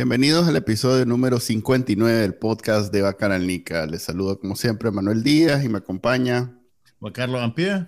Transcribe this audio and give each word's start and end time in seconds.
Bienvenidos 0.00 0.48
al 0.48 0.56
episodio 0.56 1.04
número 1.04 1.38
59 1.38 2.20
del 2.20 2.32
podcast 2.32 2.90
de 2.90 3.02
Bacanalnica. 3.02 3.84
Les 3.84 4.02
saludo 4.02 4.40
como 4.40 4.56
siempre 4.56 4.90
Manuel 4.90 5.22
Díaz 5.22 5.62
y 5.62 5.68
me 5.68 5.76
acompaña 5.76 6.58
Juan 7.00 7.12
Carlos 7.12 7.42
Ampie. 7.42 7.86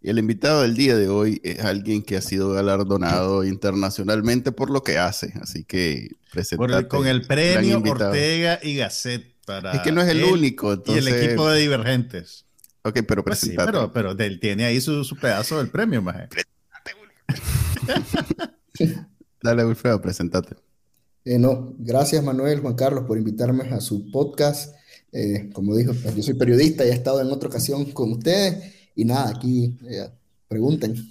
Y 0.00 0.10
el 0.10 0.18
invitado 0.18 0.62
del 0.62 0.74
día 0.74 0.96
de 0.96 1.06
hoy 1.06 1.40
es 1.44 1.60
alguien 1.60 2.02
que 2.02 2.16
ha 2.16 2.20
sido 2.20 2.50
galardonado 2.50 3.44
internacionalmente 3.44 4.50
por 4.50 4.70
lo 4.70 4.82
que 4.82 4.98
hace. 4.98 5.34
Así 5.40 5.62
que 5.62 6.08
presentate. 6.32 6.88
con 6.88 7.06
el 7.06 7.22
premio 7.22 7.78
Ortega 7.78 8.58
y 8.60 8.78
Gasset 8.78 9.24
para. 9.46 9.70
Es 9.70 9.82
que 9.82 9.92
no 9.92 10.02
es 10.02 10.08
el 10.08 10.24
único. 10.24 10.82
Y 10.84 10.98
el 10.98 11.06
equipo 11.06 11.48
de 11.48 11.60
Divergentes. 11.60 12.44
Ok, 12.82 13.02
pero 13.06 13.22
pues 13.22 13.48
pero, 13.56 13.92
pero 13.92 14.10
él 14.18 14.40
tiene 14.40 14.64
ahí 14.64 14.80
su, 14.80 15.06
pedazo 15.20 15.58
del 15.58 15.68
premio, 15.68 16.02
maje. 16.02 16.28
Dale, 19.40 19.64
Wilfredo, 19.64 20.02
presentate. 20.02 20.56
Eh, 21.24 21.38
no, 21.38 21.74
gracias 21.78 22.22
Manuel, 22.22 22.60
Juan 22.60 22.74
Carlos, 22.74 23.04
por 23.06 23.18
invitarme 23.18 23.64
a 23.64 23.80
su 23.80 24.10
podcast. 24.10 24.74
Eh, 25.12 25.50
como 25.52 25.76
dijo, 25.76 25.92
pues, 26.02 26.14
yo 26.16 26.22
soy 26.22 26.34
periodista 26.34 26.84
y 26.84 26.88
he 26.88 26.92
estado 26.92 27.20
en 27.20 27.30
otra 27.30 27.48
ocasión 27.48 27.84
con 27.92 28.12
ustedes. 28.12 28.74
Y 28.94 29.04
nada, 29.04 29.30
aquí 29.30 29.78
eh, 29.88 30.08
pregunten. 30.48 30.94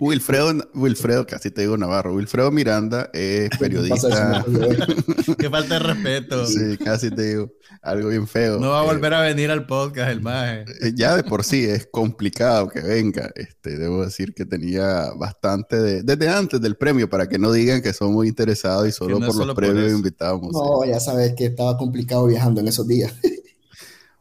Wilfredo, 0.00 0.54
Wilfredo, 0.74 1.26
casi 1.26 1.50
te 1.50 1.60
digo 1.60 1.76
Navarro, 1.76 2.14
Wilfredo 2.14 2.50
Miranda 2.50 3.10
es 3.12 3.50
periodista. 3.58 4.44
Qué 5.38 5.50
falta 5.50 5.74
de 5.74 5.80
respeto. 5.80 6.46
Sí, 6.46 6.78
casi 6.82 7.10
te 7.10 7.28
digo 7.28 7.52
algo 7.82 8.08
bien 8.08 8.26
feo. 8.26 8.58
No 8.58 8.70
va 8.70 8.80
a 8.80 8.84
volver 8.84 9.12
a 9.12 9.20
venir 9.20 9.50
al 9.50 9.66
podcast 9.66 10.10
el 10.10 10.22
maje. 10.22 10.64
Eh, 10.80 10.92
ya 10.94 11.16
de 11.16 11.22
por 11.22 11.44
sí 11.44 11.64
es 11.64 11.86
complicado 11.86 12.68
que 12.68 12.80
venga. 12.80 13.30
Este, 13.34 13.76
debo 13.76 14.04
decir 14.04 14.32
que 14.34 14.46
tenía 14.46 15.12
bastante 15.16 15.76
de, 15.76 16.02
desde 16.02 16.28
antes 16.28 16.60
del 16.60 16.76
premio, 16.76 17.08
para 17.10 17.28
que 17.28 17.38
no 17.38 17.52
digan 17.52 17.82
que 17.82 17.92
somos 17.92 18.14
muy 18.14 18.28
interesados 18.28 18.88
y 18.88 18.92
solo 18.92 19.20
por 19.20 19.34
los 19.34 19.54
premios 19.54 19.92
invitamos. 19.92 20.52
No, 20.52 20.84
ya 20.84 20.98
sabes 20.98 21.34
que 21.34 21.46
estaba 21.46 21.76
complicado 21.76 22.26
viajando 22.26 22.60
en 22.60 22.68
esos 22.68 22.86
días. 22.86 23.12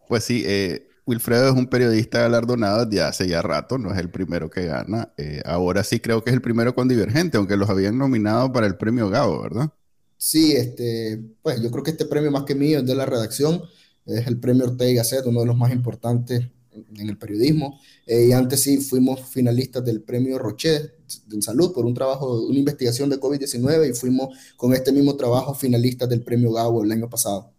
Pues 0.10 0.24
sí, 0.24 0.44
eh, 0.46 0.89
Wilfredo 1.10 1.50
es 1.50 1.56
un 1.56 1.66
periodista 1.66 2.20
galardonado 2.20 2.86
desde 2.86 3.02
hace 3.02 3.28
ya 3.28 3.42
rato, 3.42 3.80
no 3.80 3.92
es 3.92 3.98
el 3.98 4.12
primero 4.12 4.48
que 4.48 4.68
gana. 4.68 5.12
Eh, 5.18 5.42
ahora 5.44 5.84
sí 5.84 6.00
creo 6.00 6.24
que 6.24 6.30
es 6.30 6.36
el 6.36 6.42
primero 6.42 6.76
con 6.76 6.88
Divergente, 6.88 7.38
aunque 7.38 7.58
los 7.58 7.68
habían 7.68 7.98
nominado 7.98 8.54
para 8.54 8.68
el 8.68 8.78
premio 8.78 9.10
Gabo, 9.10 9.42
¿verdad? 9.42 9.72
Sí, 10.18 10.52
este, 10.52 11.20
pues 11.42 11.64
yo 11.64 11.72
creo 11.72 11.84
que 11.84 11.92
este 11.92 12.06
premio 12.06 12.30
más 12.30 12.44
que 12.44 12.54
mío 12.54 12.80
es 12.80 12.86
de 12.86 12.94
la 12.94 13.08
redacción, 13.08 13.64
es 14.06 14.28
el 14.28 14.40
premio 14.40 14.66
Ortega 14.66 14.92
y 14.92 14.96
Gasset, 14.96 15.26
uno 15.26 15.40
de 15.40 15.48
los 15.48 15.58
más 15.58 15.72
importantes 15.72 16.46
en 16.72 17.10
el 17.10 17.18
periodismo. 17.18 17.80
Eh, 18.06 18.28
y 18.28 18.32
antes 18.32 18.62
sí 18.62 18.78
fuimos 18.78 19.22
finalistas 19.22 19.84
del 19.84 20.04
premio 20.04 20.38
Rocher 20.38 20.96
en 21.32 21.42
salud 21.42 21.74
por 21.74 21.88
un 21.88 21.96
trabajo, 21.96 22.40
una 22.46 22.60
investigación 22.60 23.10
de 23.10 23.20
COVID-19 23.20 23.90
y 23.90 23.94
fuimos 23.94 24.38
con 24.56 24.76
este 24.76 24.92
mismo 24.92 25.16
trabajo 25.16 25.56
finalistas 25.56 26.08
del 26.08 26.22
premio 26.22 26.52
Gabo 26.52 26.84
el 26.84 26.92
año 26.92 27.10
pasado. 27.10 27.52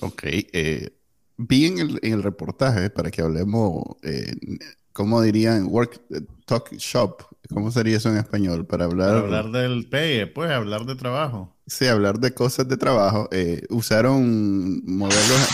Ok, 0.00 0.22
eh, 0.24 0.88
vi 1.48 1.66
en 1.66 1.98
el, 2.02 2.22
reportaje, 2.22 2.90
para 2.90 3.10
que 3.10 3.22
hablemos, 3.22 3.84
eh, 4.02 4.34
¿cómo 4.92 5.20
dirían? 5.22 5.66
Work 5.66 6.00
Talk 6.46 6.72
Shop. 6.76 7.22
¿Cómo 7.52 7.70
sería 7.70 7.96
eso 7.96 8.10
en 8.10 8.16
español? 8.16 8.66
Para 8.66 8.84
hablar, 8.86 9.16
hablar 9.16 9.50
del 9.50 9.88
pegue, 9.88 10.26
pues, 10.26 10.50
hablar 10.50 10.86
de 10.86 10.94
trabajo. 10.94 11.54
Sí, 11.66 11.86
hablar 11.86 12.18
de 12.18 12.32
cosas 12.32 12.68
de 12.68 12.76
trabajo. 12.76 13.28
Eh, 13.32 13.62
usaron 13.70 14.82
modelos. 14.84 15.48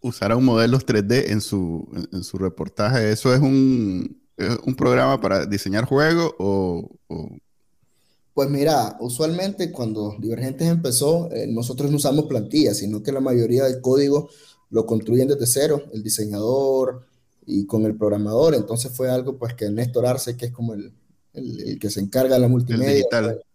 usaron 0.00 0.44
modelos 0.44 0.86
3D 0.86 1.30
en 1.30 1.40
su, 1.40 1.88
en 2.12 2.22
su 2.22 2.38
reportaje. 2.38 3.10
¿Eso 3.10 3.34
es 3.34 3.40
un, 3.40 4.20
un 4.64 4.74
programa 4.74 5.20
para 5.20 5.46
diseñar 5.46 5.84
juegos 5.84 6.34
o, 6.38 6.90
pues 8.36 8.50
mira, 8.50 8.98
usualmente 9.00 9.72
cuando 9.72 10.14
Divergentes 10.18 10.68
empezó, 10.68 11.32
eh, 11.32 11.46
nosotros 11.46 11.90
no 11.90 11.96
usamos 11.96 12.26
plantillas, 12.26 12.76
sino 12.76 13.02
que 13.02 13.10
la 13.10 13.20
mayoría 13.20 13.64
del 13.64 13.80
código 13.80 14.28
lo 14.68 14.84
construyen 14.84 15.26
desde 15.26 15.46
cero, 15.46 15.84
el 15.94 16.02
diseñador 16.02 17.06
y 17.46 17.64
con 17.64 17.86
el 17.86 17.96
programador. 17.96 18.54
Entonces 18.54 18.94
fue 18.94 19.08
algo 19.08 19.38
pues 19.38 19.54
que 19.54 19.70
Néstor 19.70 20.04
Arce, 20.04 20.36
que 20.36 20.44
es 20.44 20.52
como 20.52 20.74
el, 20.74 20.92
que 21.80 21.88
se 21.88 22.00
encarga 22.00 22.34
de 22.34 22.42
la 22.42 22.48
multimedia, 22.48 22.90
el 22.90 22.96
digital. 22.96 23.24
Pues, 23.24 23.46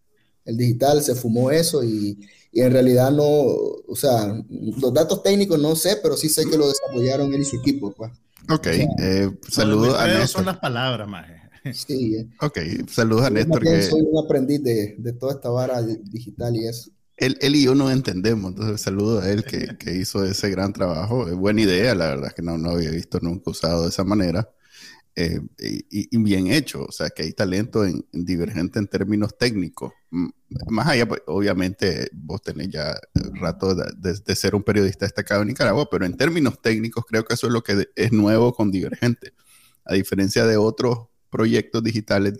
el 0.46 0.58
digital 0.58 1.04
se 1.04 1.14
fumó 1.14 1.52
eso 1.52 1.84
y, 1.84 2.18
en 2.52 2.74
realidad 2.74 3.12
no, 3.12 3.24
o 3.24 3.96
sea, 3.96 4.36
los 4.50 4.92
datos 4.92 5.22
técnicos 5.22 5.60
no 5.60 5.76
sé, 5.76 6.00
pero 6.02 6.18
sí 6.18 6.28
sé 6.28 6.50
que 6.50 6.58
lo 6.58 6.68
desarrollaron 6.68 7.32
él 7.36 7.42
y 7.42 7.46
su 7.46 7.58
equipo. 7.58 7.92
Pues. 7.92 8.12
Ok, 8.50 8.66
eh, 8.66 9.30
saludos 9.48 9.94
a 9.94 10.08
Néstor. 10.08 10.28
son 10.28 10.46
las 10.48 10.58
palabras, 10.58 11.08
Maje. 11.08 11.41
Sí. 11.74 12.16
Eh. 12.16 12.28
Ok, 12.42 12.60
saludos 12.88 13.26
a 13.26 13.30
Néstor. 13.30 13.62
Que... 13.64 13.82
Soy 13.84 14.02
un 14.02 14.24
aprendiz 14.24 14.64
de, 14.64 14.96
de, 14.98 15.14
toda 15.14 15.34
esta 15.34 15.50
vara 15.50 15.82
digital 15.82 16.56
y 16.56 16.68
eso. 16.68 16.92
Él, 17.18 17.38
él, 17.42 17.56
y 17.56 17.64
yo 17.64 17.76
nos 17.76 17.92
entendemos, 17.92 18.50
entonces 18.50 18.82
saludo 18.82 19.20
a 19.20 19.30
él 19.30 19.44
que, 19.44 19.78
que, 19.78 19.96
hizo 19.96 20.26
ese 20.26 20.50
gran 20.50 20.74
trabajo. 20.74 21.28
Es 21.28 21.36
buena 21.36 21.62
idea, 21.62 21.94
la 21.94 22.08
verdad, 22.08 22.32
que 22.32 22.42
no, 22.42 22.58
no 22.58 22.72
había 22.72 22.90
visto 22.90 23.20
nunca 23.22 23.52
usado 23.52 23.84
de 23.84 23.90
esa 23.90 24.04
manera. 24.04 24.50
Eh, 25.16 25.42
y, 25.60 26.18
bien 26.18 26.48
hecho, 26.48 26.86
o 26.86 26.92
sea, 26.92 27.10
que 27.10 27.24
hay 27.24 27.34
talento 27.34 27.86
en, 27.86 28.06
divergente 28.12 28.80
en 28.80 28.88
términos 28.88 29.38
técnicos. 29.38 29.92
Más 30.70 30.88
allá, 30.88 31.08
pues, 31.08 31.22
obviamente, 31.28 32.10
vos 32.14 32.42
tenés 32.42 32.70
ya 32.70 32.98
rato 33.34 33.76
de, 33.76 34.16
de, 34.26 34.36
ser 34.36 34.56
un 34.56 34.64
periodista 34.64 35.06
destacado 35.06 35.42
en 35.42 35.50
Nicaragua, 35.50 35.90
pero 35.92 36.06
en 36.06 36.16
términos 36.16 36.62
técnicos 36.62 37.06
creo 37.06 37.26
que 37.26 37.34
eso 37.34 37.48
es 37.48 37.54
lo 37.54 37.62
que 37.62 37.88
es 37.96 38.12
nuevo 38.12 38.54
con 38.54 38.72
divergente. 38.72 39.34
A 39.86 39.94
diferencia 39.94 40.46
de 40.46 40.58
otros 40.58 41.11
proyectos 41.32 41.84
digitales 41.84 42.34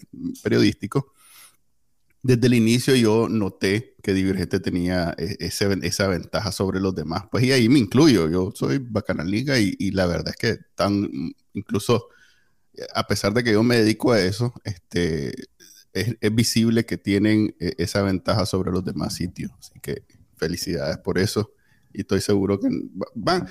periodísticos, 0.44 1.06
desde 2.24 2.48
el 2.48 2.54
inicio 2.54 2.96
yo 2.96 3.28
noté 3.30 3.96
que 4.04 4.14
Divergente 4.14 4.60
tenía 4.60 5.16
e, 5.18 5.38
esa 5.40 6.08
ventaja 6.08 6.52
sobre 6.52 6.80
los 6.80 6.94
demás. 6.94 7.24
Pues 7.32 7.44
y 7.44 7.52
ahí 7.52 7.68
me 7.70 7.80
incluyo, 7.80 8.30
yo 8.30 8.52
soy 8.54 8.78
Bacana 8.78 9.24
Liga 9.24 9.58
y, 9.60 9.92
la 9.92 10.06
verdad 10.06 10.30
es 10.30 10.36
que 10.36 10.64
tan, 10.76 11.10
incluso 11.54 12.10
a 12.94 13.06
pesar 13.08 13.34
de 13.34 13.44
que 13.44 13.54
yo 13.54 13.64
me 13.64 13.78
dedico 13.78 14.12
a 14.12 14.22
eso, 14.22 14.54
este, 14.64 15.34
es, 15.94 16.16
visible 16.34 16.86
que 16.86 16.98
tienen 16.98 17.56
e, 17.60 17.74
esa 17.80 18.04
ventaja 18.04 18.46
sobre 18.46 18.72
los 18.72 18.86
demás 18.86 19.16
sitios. 19.16 19.52
Así 19.60 19.80
que 19.82 20.04
felicidades 20.38 20.98
por 21.00 21.18
eso 21.18 21.54
y 21.94 22.02
estoy 22.02 22.22
seguro 22.22 22.60
que 22.60 22.70
van 23.16 23.48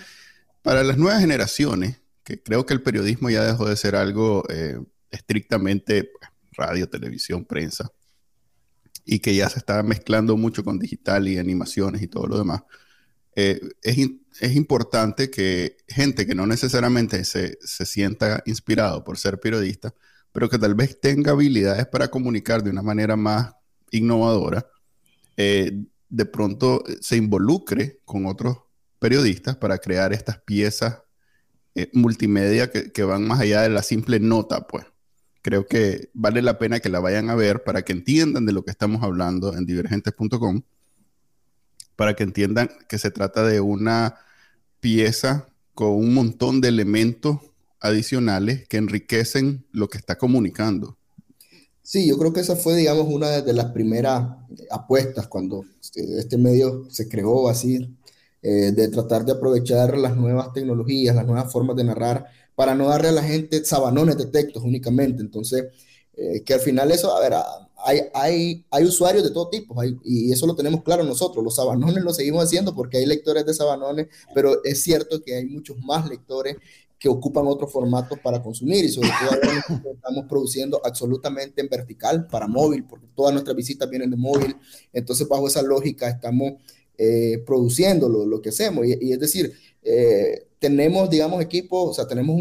para 0.63 0.85
las 0.85 0.99
nuevas 0.99 1.21
generaciones, 1.21 2.01
que 2.25 2.43
creo 2.43 2.67
que 2.67 2.75
el 2.75 2.83
periodismo 2.83 3.31
ya 3.31 3.45
dejó 3.45 3.69
de 3.69 3.77
ser 3.77 3.97
algo... 3.97 4.45
Eh, 4.49 4.79
estrictamente 5.11 6.05
pues, 6.05 6.31
radio, 6.53 6.89
televisión, 6.89 7.45
prensa, 7.45 7.91
y 9.05 9.21
que 9.21 9.35
ya 9.35 9.49
se 9.49 9.59
está 9.59 9.83
mezclando 9.83 10.37
mucho 10.37 10.63
con 10.65 10.79
digital 10.79 11.29
y 11.29 11.39
animaciones 11.39 12.03
y 12.03 12.09
todo 12.09 12.27
lo 12.27 12.39
demás, 12.39 12.63
eh, 13.37 13.61
es, 13.83 13.97
es, 14.41 14.57
importante 14.57 15.31
que 15.31 15.77
gente 15.89 16.27
que 16.27 16.35
no 16.35 16.47
necesariamente 16.47 17.25
se, 17.25 17.59
se, 17.63 17.87
sienta 17.87 18.43
inspirado 18.45 19.05
por 19.05 19.19
ser 19.19 19.39
periodista, 19.39 19.95
pero 20.33 20.49
que 20.49 20.59
tal 20.59 20.75
vez 20.75 21.01
tenga 21.01 21.33
habilidades 21.33 21.87
para 21.87 22.09
comunicar 22.09 22.63
de 22.63 22.71
una 22.71 22.83
manera 22.83 23.17
más 23.17 23.53
innovadora, 23.93 24.67
eh, 25.37 25.85
de 26.09 26.25
pronto 26.27 26.83
se 27.01 27.17
involucre 27.17 28.01
con 28.05 28.27
otros 28.27 28.59
periodistas 28.99 29.57
para 29.57 29.79
crear 29.79 30.13
estas 30.13 30.41
piezas 30.41 31.03
eh, 31.75 31.89
multimedia 31.93 32.71
que, 32.71 32.91
que, 32.91 33.05
van 33.05 33.27
más 33.27 33.41
allá 33.41 33.63
de 33.63 33.71
la 33.71 33.83
simple 33.83 34.19
nota, 34.19 34.67
pues 34.67 34.85
creo 35.43 35.67
que 35.67 36.11
vale 36.13 36.43
la 36.43 36.59
pena 36.59 36.81
que 36.81 36.89
la 36.89 37.01
vayan 37.01 37.31
a 37.31 37.35
ver 37.35 37.65
para 37.65 37.83
que 37.83 37.93
entiendan 37.93 38.47
de 38.47 38.53
lo 38.53 38.65
que 38.65 38.71
estamos 38.71 39.03
hablando 39.03 39.57
en 39.57 39.67
divergentes.com, 39.67 40.63
para 41.97 42.15
que 42.15 42.23
entiendan 42.23 42.71
que 42.89 42.99
se 42.99 43.11
trata 43.11 43.45
de 43.45 43.61
una 43.61 44.17
pieza 44.81 45.47
con 45.75 45.91
un 45.91 46.15
montón 46.15 46.61
de 46.61 46.69
elementos 46.69 47.39
adicionales 47.81 48.69
que 48.69 48.77
enriquecen 48.77 49.65
lo 49.73 49.89
que 49.89 49.99
está 49.99 50.19
comunicando. 50.19 50.97
Sí, 51.83 52.07
yo 52.07 52.19
creo 52.19 52.33
que 52.33 52.41
esa 52.41 52.57
fue, 52.57 52.77
digamos, 52.77 53.09
una 53.09 53.41
de 53.41 53.53
las 53.53 53.73
primeras 53.73 54.29
apuestas 54.71 55.27
cuando 55.27 55.65
este 55.81 56.39
medio 56.39 56.85
se 56.89 57.09
creó 57.09 57.49
así, 57.49 57.97
eh, 58.43 58.73
de 58.73 58.89
tratar 58.89 59.25
de 59.25 59.33
aprovechar 59.33 59.99
las 59.99 60.17
nuevas 60.17 60.53
tecnologías, 60.53 61.15
las 61.15 61.27
nuevas 61.27 61.53
formas 61.53 61.77
de 61.77 61.85
narrar 61.85 62.27
para 62.61 62.75
no 62.75 62.89
darle 62.89 63.09
a 63.09 63.13
la 63.13 63.23
gente 63.23 63.65
sabanones 63.65 64.19
de 64.19 64.27
textos 64.27 64.63
únicamente. 64.63 65.23
Entonces, 65.23 65.69
eh, 66.15 66.43
que 66.45 66.53
al 66.53 66.61
final 66.61 66.93
eso, 66.93 67.17
a 67.17 67.19
ver, 67.19 67.33
hay, 67.79 68.03
hay, 68.13 68.67
hay 68.71 68.85
usuarios 68.85 69.25
de 69.25 69.31
todo 69.31 69.49
tipo, 69.49 69.75
y 70.05 70.31
eso 70.31 70.47
lo 70.47 70.55
tenemos 70.55 70.83
claro 70.83 71.03
nosotros, 71.03 71.43
los 71.43 71.57
sabanones 71.57 72.05
lo 72.05 72.13
seguimos 72.13 72.45
haciendo 72.45 72.75
porque 72.75 72.99
hay 72.99 73.07
lectores 73.07 73.47
de 73.47 73.55
sabanones, 73.55 74.09
pero 74.35 74.63
es 74.63 74.83
cierto 74.83 75.23
que 75.25 75.37
hay 75.37 75.47
muchos 75.47 75.79
más 75.79 76.07
lectores 76.07 76.59
que 76.99 77.09
ocupan 77.09 77.47
otros 77.47 77.73
formatos 77.73 78.19
para 78.19 78.43
consumir 78.43 78.85
y 78.85 78.91
sobre 78.91 79.09
todo 79.09 79.31
ahora 79.31 79.95
estamos 79.95 80.27
produciendo 80.29 80.83
absolutamente 80.85 81.63
en 81.63 81.69
vertical 81.71 82.27
para 82.27 82.47
móvil, 82.47 82.85
porque 82.85 83.07
todas 83.17 83.33
nuestras 83.33 83.57
visitas 83.57 83.89
vienen 83.89 84.11
de 84.11 84.19
móvil, 84.19 84.55
entonces 84.93 85.27
bajo 85.27 85.49
esa 85.49 85.63
lógica 85.63 86.11
estamos 86.11 86.57
eh, 86.99 87.43
produciendo 87.47 88.07
lo, 88.07 88.43
que 88.43 88.51
hacemos. 88.51 88.85
Y, 88.87 89.13
es 89.13 89.19
decir, 89.19 89.51
eh, 89.83 90.50
tenemos, 90.61 91.11
digamos, 91.11 91.43
equipos, 91.43 91.91
o 91.91 91.95
sea, 91.95 92.07
tenemos 92.07 92.37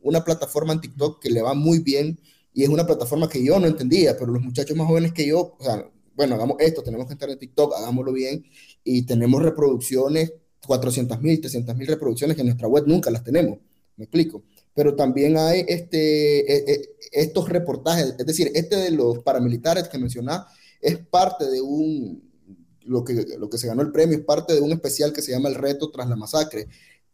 una 0.00 0.24
plataforma 0.24 0.72
en 0.72 0.80
TikTok 0.80 1.20
que 1.20 1.28
le 1.28 1.42
va 1.42 1.52
muy 1.52 1.80
bien 1.80 2.18
y 2.54 2.62
es 2.62 2.70
una 2.70 2.86
plataforma 2.86 3.28
que 3.28 3.44
yo 3.44 3.60
no 3.60 3.66
entendía, 3.66 4.16
pero 4.16 4.32
los 4.32 4.42
muchachos 4.42 4.74
más 4.76 4.86
jóvenes 4.86 5.12
que 5.12 5.26
yo, 5.26 5.56
o 5.58 5.62
sea, 5.62 5.86
bueno, 6.16 6.36
hagamos 6.36 6.56
esto, 6.60 6.82
tenemos 6.82 7.06
que 7.06 7.12
estar 7.12 7.28
en 7.28 7.38
TikTok, 7.38 7.74
hagámoslo 7.74 8.12
bien 8.12 8.46
y 8.82 9.02
tenemos 9.02 9.42
reproducciones, 9.42 10.32
400 10.66 11.20
mil, 11.20 11.40
300 11.40 11.76
mil 11.76 11.86
reproducciones 11.86 12.36
que 12.36 12.40
en 12.40 12.48
nuestra 12.48 12.68
web 12.68 12.84
nunca 12.86 13.10
las 13.10 13.22
tenemos 13.22 13.58
me 14.00 14.04
explico. 14.04 14.42
Pero 14.74 14.96
también 14.96 15.36
hay 15.36 15.64
este, 15.68 16.50
e, 16.50 16.72
e, 16.72 16.82
estos 17.12 17.48
reportajes, 17.48 18.14
es 18.18 18.26
decir, 18.26 18.50
este 18.54 18.76
de 18.76 18.90
los 18.90 19.18
paramilitares 19.18 19.88
que 19.88 19.98
mencionaba 19.98 20.48
es 20.80 20.96
parte 20.96 21.50
de 21.50 21.60
un, 21.60 22.22
lo 22.86 23.04
que, 23.04 23.26
lo 23.38 23.50
que 23.50 23.58
se 23.58 23.66
ganó 23.66 23.82
el 23.82 23.92
premio, 23.92 24.16
es 24.16 24.24
parte 24.24 24.54
de 24.54 24.62
un 24.62 24.72
especial 24.72 25.12
que 25.12 25.20
se 25.20 25.32
llama 25.32 25.50
El 25.50 25.56
Reto 25.56 25.90
tras 25.90 26.08
la 26.08 26.16
Masacre. 26.16 26.68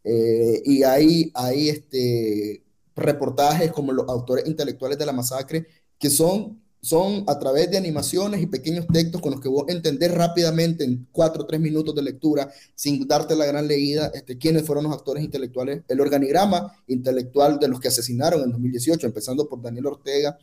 Eh, 0.09 0.61
y 0.65 0.83
hay, 0.83 1.31
hay 1.33 1.69
este, 1.69 2.63
reportajes 2.95 3.71
como 3.71 3.91
los 3.91 4.07
autores 4.07 4.47
intelectuales 4.47 4.97
de 4.97 5.05
la 5.05 5.11
masacre 5.11 5.67
que 5.99 6.09
son 6.09 6.61
son 6.81 7.25
a 7.27 7.37
través 7.39 7.69
de 7.69 7.77
animaciones 7.77 8.41
y 8.41 8.47
pequeños 8.47 8.85
textos 8.87 9.19
con 9.21 9.31
los 9.31 9.41
que 9.41 9.49
vos 9.49 9.65
entender 9.67 10.13
rápidamente 10.13 10.85
en 10.85 11.07
cuatro 11.11 11.43
o 11.43 11.45
tres 11.45 11.59
minutos 11.59 11.93
de 11.95 12.01
lectura, 12.01 12.49
sin 12.75 13.05
darte 13.07 13.35
la 13.35 13.45
gran 13.45 13.67
leída, 13.67 14.11
este, 14.13 14.37
quiénes 14.37 14.63
fueron 14.63 14.85
los 14.85 14.93
actores 14.93 15.23
intelectuales, 15.23 15.83
el 15.87 15.99
organigrama 15.99 16.71
intelectual 16.87 17.59
de 17.59 17.67
los 17.67 17.79
que 17.79 17.89
asesinaron 17.89 18.41
en 18.41 18.51
2018, 18.51 19.05
empezando 19.07 19.49
por 19.49 19.61
Daniel 19.61 19.87
Ortega 19.87 20.37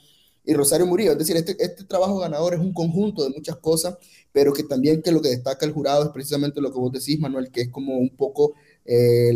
y 0.45 0.53
Rosario 0.53 0.87
Murillo. 0.87 1.13
Es 1.13 1.19
decir, 1.19 1.37
este, 1.37 1.57
este 1.59 1.85
trabajo 1.85 2.19
ganador 2.19 2.53
es 2.53 2.61
un 2.61 2.75
conjunto 2.75 3.23
de 3.23 3.31
muchas 3.31 3.57
cosas, 3.57 3.97
pero 4.33 4.53
que 4.53 4.65
también 4.65 5.01
que 5.01 5.13
lo 5.13 5.23
que 5.23 5.31
destaca 5.31 5.65
el 5.65 5.73
jurado 5.73 6.05
es 6.05 6.11
precisamente 6.11 6.61
lo 6.61 6.73
que 6.73 6.79
vos 6.79 6.93
decís, 6.93 7.19
Manuel, 7.19 7.51
que 7.51 7.63
es 7.63 7.69
como 7.71 7.97
un 7.97 8.11
poco 8.11 8.55
eh, 8.85 9.33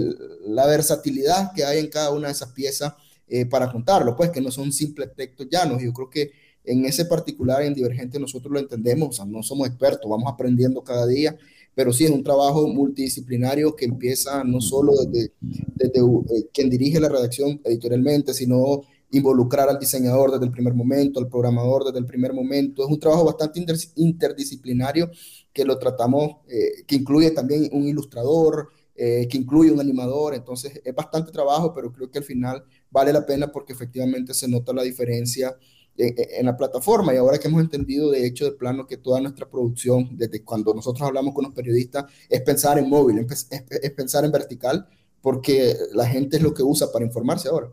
la 0.47 0.67
versatilidad 0.67 1.53
que 1.55 1.65
hay 1.65 1.79
en 1.79 1.89
cada 1.89 2.11
una 2.13 2.29
de 2.29 2.33
esas 2.33 2.53
piezas 2.53 2.95
eh, 3.29 3.47
para 3.47 3.71
contarlo, 3.71 4.17
pues 4.17 4.31
que 4.31 4.41
no 4.41 4.51
son 4.51 4.73
simples 4.73 5.11
textos 5.15 5.49
llanos. 5.51 5.83
Yo 5.83 5.93
creo 5.93 6.09
que 6.09 6.33
en 6.65 6.85
ese 6.85 7.05
particular, 7.05 7.63
en 7.63 7.75
Divergente, 7.75 8.19
nosotros 8.19 8.53
lo 8.53 8.59
entendemos, 8.59 9.09
o 9.09 9.13
sea, 9.13 9.25
no 9.25 9.43
somos 9.43 9.69
expertos, 9.69 10.11
vamos 10.11 10.31
aprendiendo 10.33 10.83
cada 10.83 11.07
día, 11.07 11.37
pero 11.75 11.93
sí 11.93 12.05
es 12.05 12.11
un 12.11 12.23
trabajo 12.23 12.67
multidisciplinario 12.67 13.75
que 13.75 13.85
empieza 13.87 14.45
no 14.45 14.61
solo 14.61 14.93
desde, 14.97 15.33
desde 15.41 16.01
eh, 16.01 16.49
quien 16.53 16.69
dirige 16.69 17.01
la 17.01 17.09
redacción 17.09 17.61
editorialmente, 17.65 18.35
sino 18.35 18.83
involucrar 19.11 19.69
al 19.69 19.79
diseñador 19.79 20.33
desde 20.33 20.45
el 20.45 20.51
primer 20.51 20.75
momento, 20.75 21.21
al 21.21 21.29
programador 21.29 21.85
desde 21.85 21.99
el 21.99 22.07
primer 22.07 22.33
momento. 22.33 22.85
Es 22.85 22.91
un 22.91 23.01
trabajo 23.01 23.25
bastante 23.25 23.65
interdisciplinario 23.97 25.11
que 25.53 25.65
lo 25.65 25.79
tratamos, 25.79 26.37
eh, 26.49 26.85
que 26.87 26.97
incluye 26.97 27.31
también 27.31 27.69
un 27.73 27.87
ilustrador, 27.87 28.71
eh, 29.01 29.29
que 29.29 29.39
incluye 29.39 29.71
un 29.71 29.79
animador, 29.79 30.35
entonces 30.35 30.81
es 30.85 30.95
bastante 30.95 31.31
trabajo, 31.31 31.73
pero 31.73 31.93
creo 31.93 32.11
que 32.11 32.19
al 32.19 32.25
final 32.25 32.65
vale 32.91 33.13
la 33.13 33.25
pena 33.25 33.47
porque 33.53 33.73
efectivamente 33.73 34.35
se 34.35 34.49
nota 34.49 34.73
la 34.73 34.83
diferencia 34.83 35.57
en, 35.99 36.47
la 36.47 36.57
plataforma. 36.57 37.15
Y 37.15 37.17
ahora 37.17 37.39
que 37.39 37.47
hemos 37.47 37.61
entendido, 37.61 38.11
de 38.11 38.27
hecho, 38.27 38.45
de 38.45 38.53
plano, 38.53 38.87
que 38.87 38.97
toda 38.97 39.21
nuestra 39.21 39.49
producción, 39.49 40.17
desde 40.17 40.43
cuando 40.43 40.75
nosotros 40.75 41.07
hablamos 41.07 41.33
con 41.33 41.45
los 41.45 41.55
periodistas, 41.55 42.07
es 42.29 42.41
pensar 42.43 42.79
en 42.79 42.89
móvil, 42.89 43.19
es, 43.19 43.91
pensar 43.93 44.25
en 44.25 44.33
vertical, 44.33 44.89
porque 45.21 45.77
la 45.93 46.07
gente 46.07 46.37
es 46.37 46.43
lo 46.43 46.53
que 46.53 46.65
usa 46.65 46.91
para 46.93 47.05
informarse 47.05 47.49
ahora. 47.49 47.73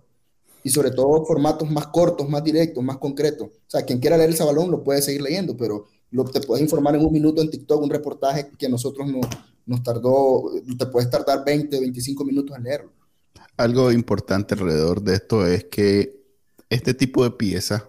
Y 0.63 0.69
sobre 0.69 0.91
todo 0.91 1.25
formatos 1.25 1.69
más 1.71 1.87
cortos, 1.87 2.29
más 2.29 2.43
directos, 2.43 2.83
más 2.83 2.97
concretos. 2.97 3.47
O 3.47 3.69
sea, 3.69 3.83
quien 3.83 3.99
quiera 3.99 4.17
leer 4.17 4.29
el 4.29 4.35
Sabalón 4.35 4.69
lo 4.69 4.83
puede 4.83 5.01
seguir 5.01 5.21
leyendo, 5.21 5.57
pero 5.57 5.85
lo, 6.15 6.23
te 6.25 6.41
puedes 6.41 6.63
informar 6.63 6.95
en 6.95 7.05
un 7.05 7.13
minuto 7.13 7.41
en 7.41 7.49
TikTok, 7.49 7.81
un 7.81 7.89
reportaje 7.89 8.49
que 8.57 8.69
nosotros 8.69 9.07
no, 9.07 9.21
nos 9.65 9.83
tardó, 9.83 10.43
te 10.77 10.85
puedes 10.87 11.09
tardar 11.09 11.43
20, 11.45 11.79
25 11.79 12.25
minutos 12.25 12.57
en 12.57 12.63
leerlo. 12.63 12.91
Algo 13.57 13.91
importante 13.91 14.53
alrededor 14.53 15.01
de 15.01 15.15
esto 15.15 15.45
es 15.45 15.65
que 15.65 16.23
este 16.69 16.93
tipo 16.93 17.23
de 17.23 17.31
piezas 17.31 17.83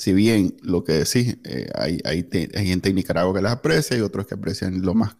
si 0.00 0.14
bien 0.14 0.56
lo 0.62 0.82
que 0.82 0.92
decís, 0.92 1.36
eh, 1.44 1.68
hay, 1.74 2.00
hay, 2.04 2.26
gente 2.66 2.88
en 2.88 2.94
Nicaragua 2.94 3.34
que 3.34 3.42
las 3.42 3.52
aprecia 3.52 3.98
y 3.98 4.00
otros 4.00 4.26
que 4.26 4.34
aprecian 4.34 4.80
lo 4.80 4.94
más 4.94 5.14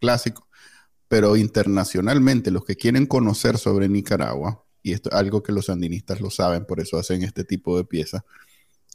clásico, 0.00 0.48
pero 1.06 1.36
internacionalmente 1.36 2.50
los 2.50 2.64
que 2.64 2.74
quieren 2.74 3.06
conocer 3.06 3.56
sobre 3.56 3.88
Nicaragua, 3.88 4.64
y 4.82 4.94
esto 4.94 5.10
es 5.10 5.14
algo 5.14 5.44
que 5.44 5.52
los 5.52 5.66
sandinistas 5.66 6.20
lo 6.20 6.28
saben, 6.28 6.64
por 6.64 6.80
eso 6.80 6.98
hacen 6.98 7.22
este 7.22 7.44
tipo 7.44 7.76
de 7.76 7.84
piezas, 7.84 8.22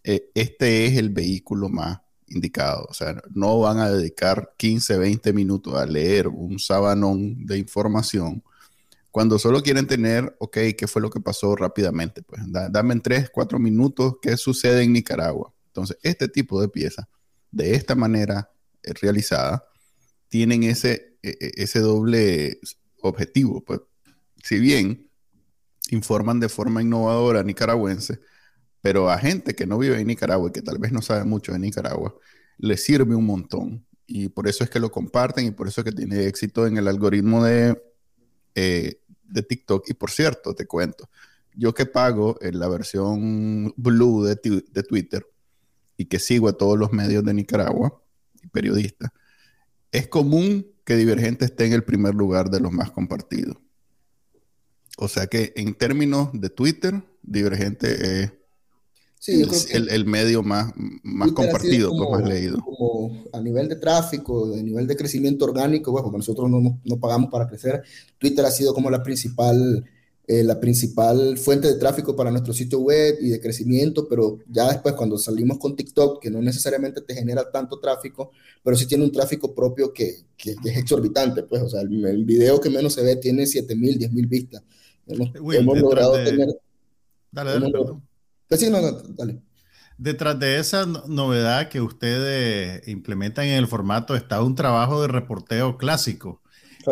eh, 0.03 0.31
este 0.36 0.86
es 0.86 0.97
el 0.97 1.12
vehículo 1.12 1.69
más 1.69 2.00
indicado. 2.27 2.86
O 2.89 2.94
sea, 2.94 3.22
no 3.33 3.60
van 3.60 3.80
a 3.80 3.89
dedicar 3.89 4.54
15, 4.57 4.98
20 4.98 5.33
minutos 5.33 5.75
a 5.75 5.86
leer 5.86 6.27
un 6.27 6.60
sabanón 6.60 7.45
de 7.45 7.57
información 7.57 8.44
cuando 9.16 9.39
solo 9.39 9.63
quieren 9.63 9.88
tener, 9.88 10.36
ok, 10.39 10.57
¿qué 10.77 10.88
fue 10.88 11.01
lo 11.01 11.10
que 11.10 11.22
pasó 11.22 11.56
rápidamente? 11.56 12.22
Pues 12.22 12.42
dame 12.51 12.95
en 12.95 13.01
tres, 13.01 13.30
cuatro 13.30 13.60
minutos 13.60 14.16
qué 14.22 14.36
sucede 14.36 14.83
en 14.83 14.92
Nicaragua. 14.92 15.54
Entonces, 15.68 15.98
este 16.04 16.27
tipo 16.27 16.60
de 16.60 16.68
piezas, 16.68 17.06
de 17.50 17.75
esta 17.75 17.95
manera 17.95 18.51
eh, 18.83 18.92
realizada, 19.01 19.63
tienen 20.28 20.63
ese, 20.63 21.18
e, 21.24 21.30
e, 21.30 21.51
ese 21.56 21.80
doble 21.80 22.60
objetivo. 23.01 23.63
Pues, 23.63 23.80
si 24.44 24.60
bien 24.60 25.10
informan 25.92 26.42
de 26.42 26.50
forma 26.50 26.81
innovadora 26.81 27.42
nicaragüense, 27.42 28.19
pero 28.85 29.09
a 29.09 29.17
gente 29.17 29.55
que 29.55 29.65
no 29.65 29.79
vive 29.79 29.99
en 29.99 30.05
Nicaragua 30.05 30.47
y 30.47 30.51
que 30.51 30.61
tal 30.61 30.77
vez 30.77 30.91
no 30.91 31.01
sabe 31.01 31.23
mucho 31.23 31.51
de 31.51 31.57
Nicaragua, 31.57 32.15
le 32.59 32.77
sirve 32.77 33.15
un 33.15 33.25
montón. 33.25 33.83
Y 34.05 34.29
por 34.29 34.47
eso 34.47 34.63
es 34.63 34.69
que 34.69 34.79
lo 34.79 34.91
comparten 34.91 35.47
y 35.47 35.49
por 35.49 35.67
eso 35.67 35.81
es 35.81 35.85
que 35.85 35.91
tiene 35.91 36.27
éxito 36.27 36.67
en 36.67 36.77
el 36.77 36.87
algoritmo 36.87 37.43
de, 37.43 37.81
eh, 38.53 39.01
de 39.23 39.41
TikTok. 39.41 39.89
Y 39.89 39.95
por 39.95 40.11
cierto, 40.11 40.53
te 40.53 40.67
cuento, 40.67 41.09
yo 41.55 41.73
que 41.73 41.87
pago 41.87 42.37
en 42.41 42.59
la 42.59 42.67
versión 42.67 43.73
blue 43.75 44.23
de, 44.23 44.35
de 44.71 44.83
Twitter 44.83 45.25
y 45.97 46.06
que 46.06 46.19
sigo 46.19 46.47
a 46.47 46.54
todos 46.54 46.77
los 46.77 46.94
medios 46.94 47.23
de 47.25 47.33
Nicaragua 47.33 47.99
y 48.44 48.49
periodistas, 48.49 49.09
es 49.92 50.07
común 50.07 50.68
que 50.83 50.95
Divergente 50.95 51.45
esté 51.45 51.65
en 51.65 51.73
el 51.73 51.83
primer 51.83 52.13
lugar 52.13 52.51
de 52.51 52.59
los 52.59 52.71
más 52.71 52.92
compartidos. 52.92 53.57
O 54.99 55.07
sea 55.07 55.25
que 55.25 55.54
en 55.56 55.73
términos 55.73 56.30
de 56.33 56.51
Twitter, 56.51 57.01
Divergente 57.23 58.21
es 58.21 58.44
el, 59.28 60.06
medio 60.06 60.44
más, 60.44 60.72
más 61.04 61.31
compartido, 61.31 61.92
pues, 61.95 62.10
más 62.10 62.30
leído. 62.30 62.57
a 63.34 63.40
nivel 63.42 63.68
de 63.68 63.76
tráfico, 63.76 64.54
a 64.54 64.62
nivel 64.62 64.88
de 64.88 64.95
crecimiento 64.95 65.45
orgánico, 65.45 65.92
bueno, 65.92 66.06
porque 66.06 66.18
nosotros 66.19 66.50
no, 66.50 66.80
no, 66.84 67.00
pagamos 67.00 67.31
para 67.31 67.48
crecer, 67.48 67.81
Twitter 68.18 68.45
ha 68.45 68.52
sido 68.52 68.74
como 68.74 68.90
la 68.90 69.02
principal, 69.02 69.84
eh, 70.28 70.44
la 70.44 70.60
principal 70.60 71.38
fuente 71.38 71.68
de 71.68 71.76
tráfico 71.76 72.16
para 72.16 72.30
nuestro 72.30 72.54
sitio 72.54 72.80
web 72.80 73.18
y 73.19 73.30
de 73.30 73.40
crecimiento, 73.40 74.07
pero 74.07 74.40
ya 74.48 74.68
después 74.72 74.94
cuando 74.94 75.18
salimos 75.18 75.57
con 75.57 75.76
TikTok, 75.76 76.22
que 76.22 76.30
no 76.30 76.42
necesariamente 76.42 77.02
te 77.02 77.16
genera 77.16 77.50
tanto 77.52 77.80
tráfico, 77.80 78.31
pero 78.64 78.78
sí 78.78 78.86
tiene 78.86 79.04
un 79.04 79.12
tráfico 79.12 79.56
propio 79.56 79.92
que, 79.92 80.24
que, 80.38 80.52
es 80.52 80.78
exorbitante, 80.78 81.44
pues, 81.44 81.64
o 81.64 81.69
sea, 81.69 81.81
el, 81.81 82.26
video 82.26 82.60
que 82.62 82.69
menos 82.69 82.94
se 82.94 83.04
ve 83.04 83.16
tiene 83.16 83.44
7.000, 83.44 83.98
10.000 83.98 84.30
vistas. 84.30 84.64
Hemos, 85.07 85.30
hemos 85.36 85.80
logrado 85.80 86.14
tener... 86.24 86.48
Dale, 87.31 87.52
dale, 87.52 87.72
perdón 87.72 88.15
pues 88.47 88.71
Detrás 89.97 90.37
de 90.40 90.59
esa 90.59 90.85
novedad 90.85 91.69
que 91.69 91.80
ustedes 91.80 92.85
implementan 92.87 93.45
en 93.45 93.54
el 93.54 93.68
formato 93.68 94.16
está 94.16 94.42
un 94.42 94.56
trabajo 94.56 95.02
de 95.02 95.07
reporteo 95.07 95.78
clásico. 95.78 96.42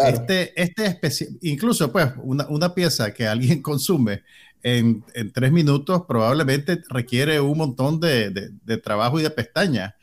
Este, 0.08 0.60
este 0.60 1.00
incluso 1.42 1.92
pues 1.92 2.08
una, 2.24 2.74
pieza 2.74 3.14
que 3.14 3.28
alguien 3.28 3.62
consume 3.62 4.24
en, 4.64 5.04
tres 5.34 5.52
minutos 5.52 6.04
probablemente 6.08 6.82
requiere 6.90 7.40
un 7.40 7.58
montón 7.58 8.00
de, 8.00 8.52
trabajo 8.84 9.20
y 9.20 9.24
de 9.24 9.30
pestañas. 9.30 9.94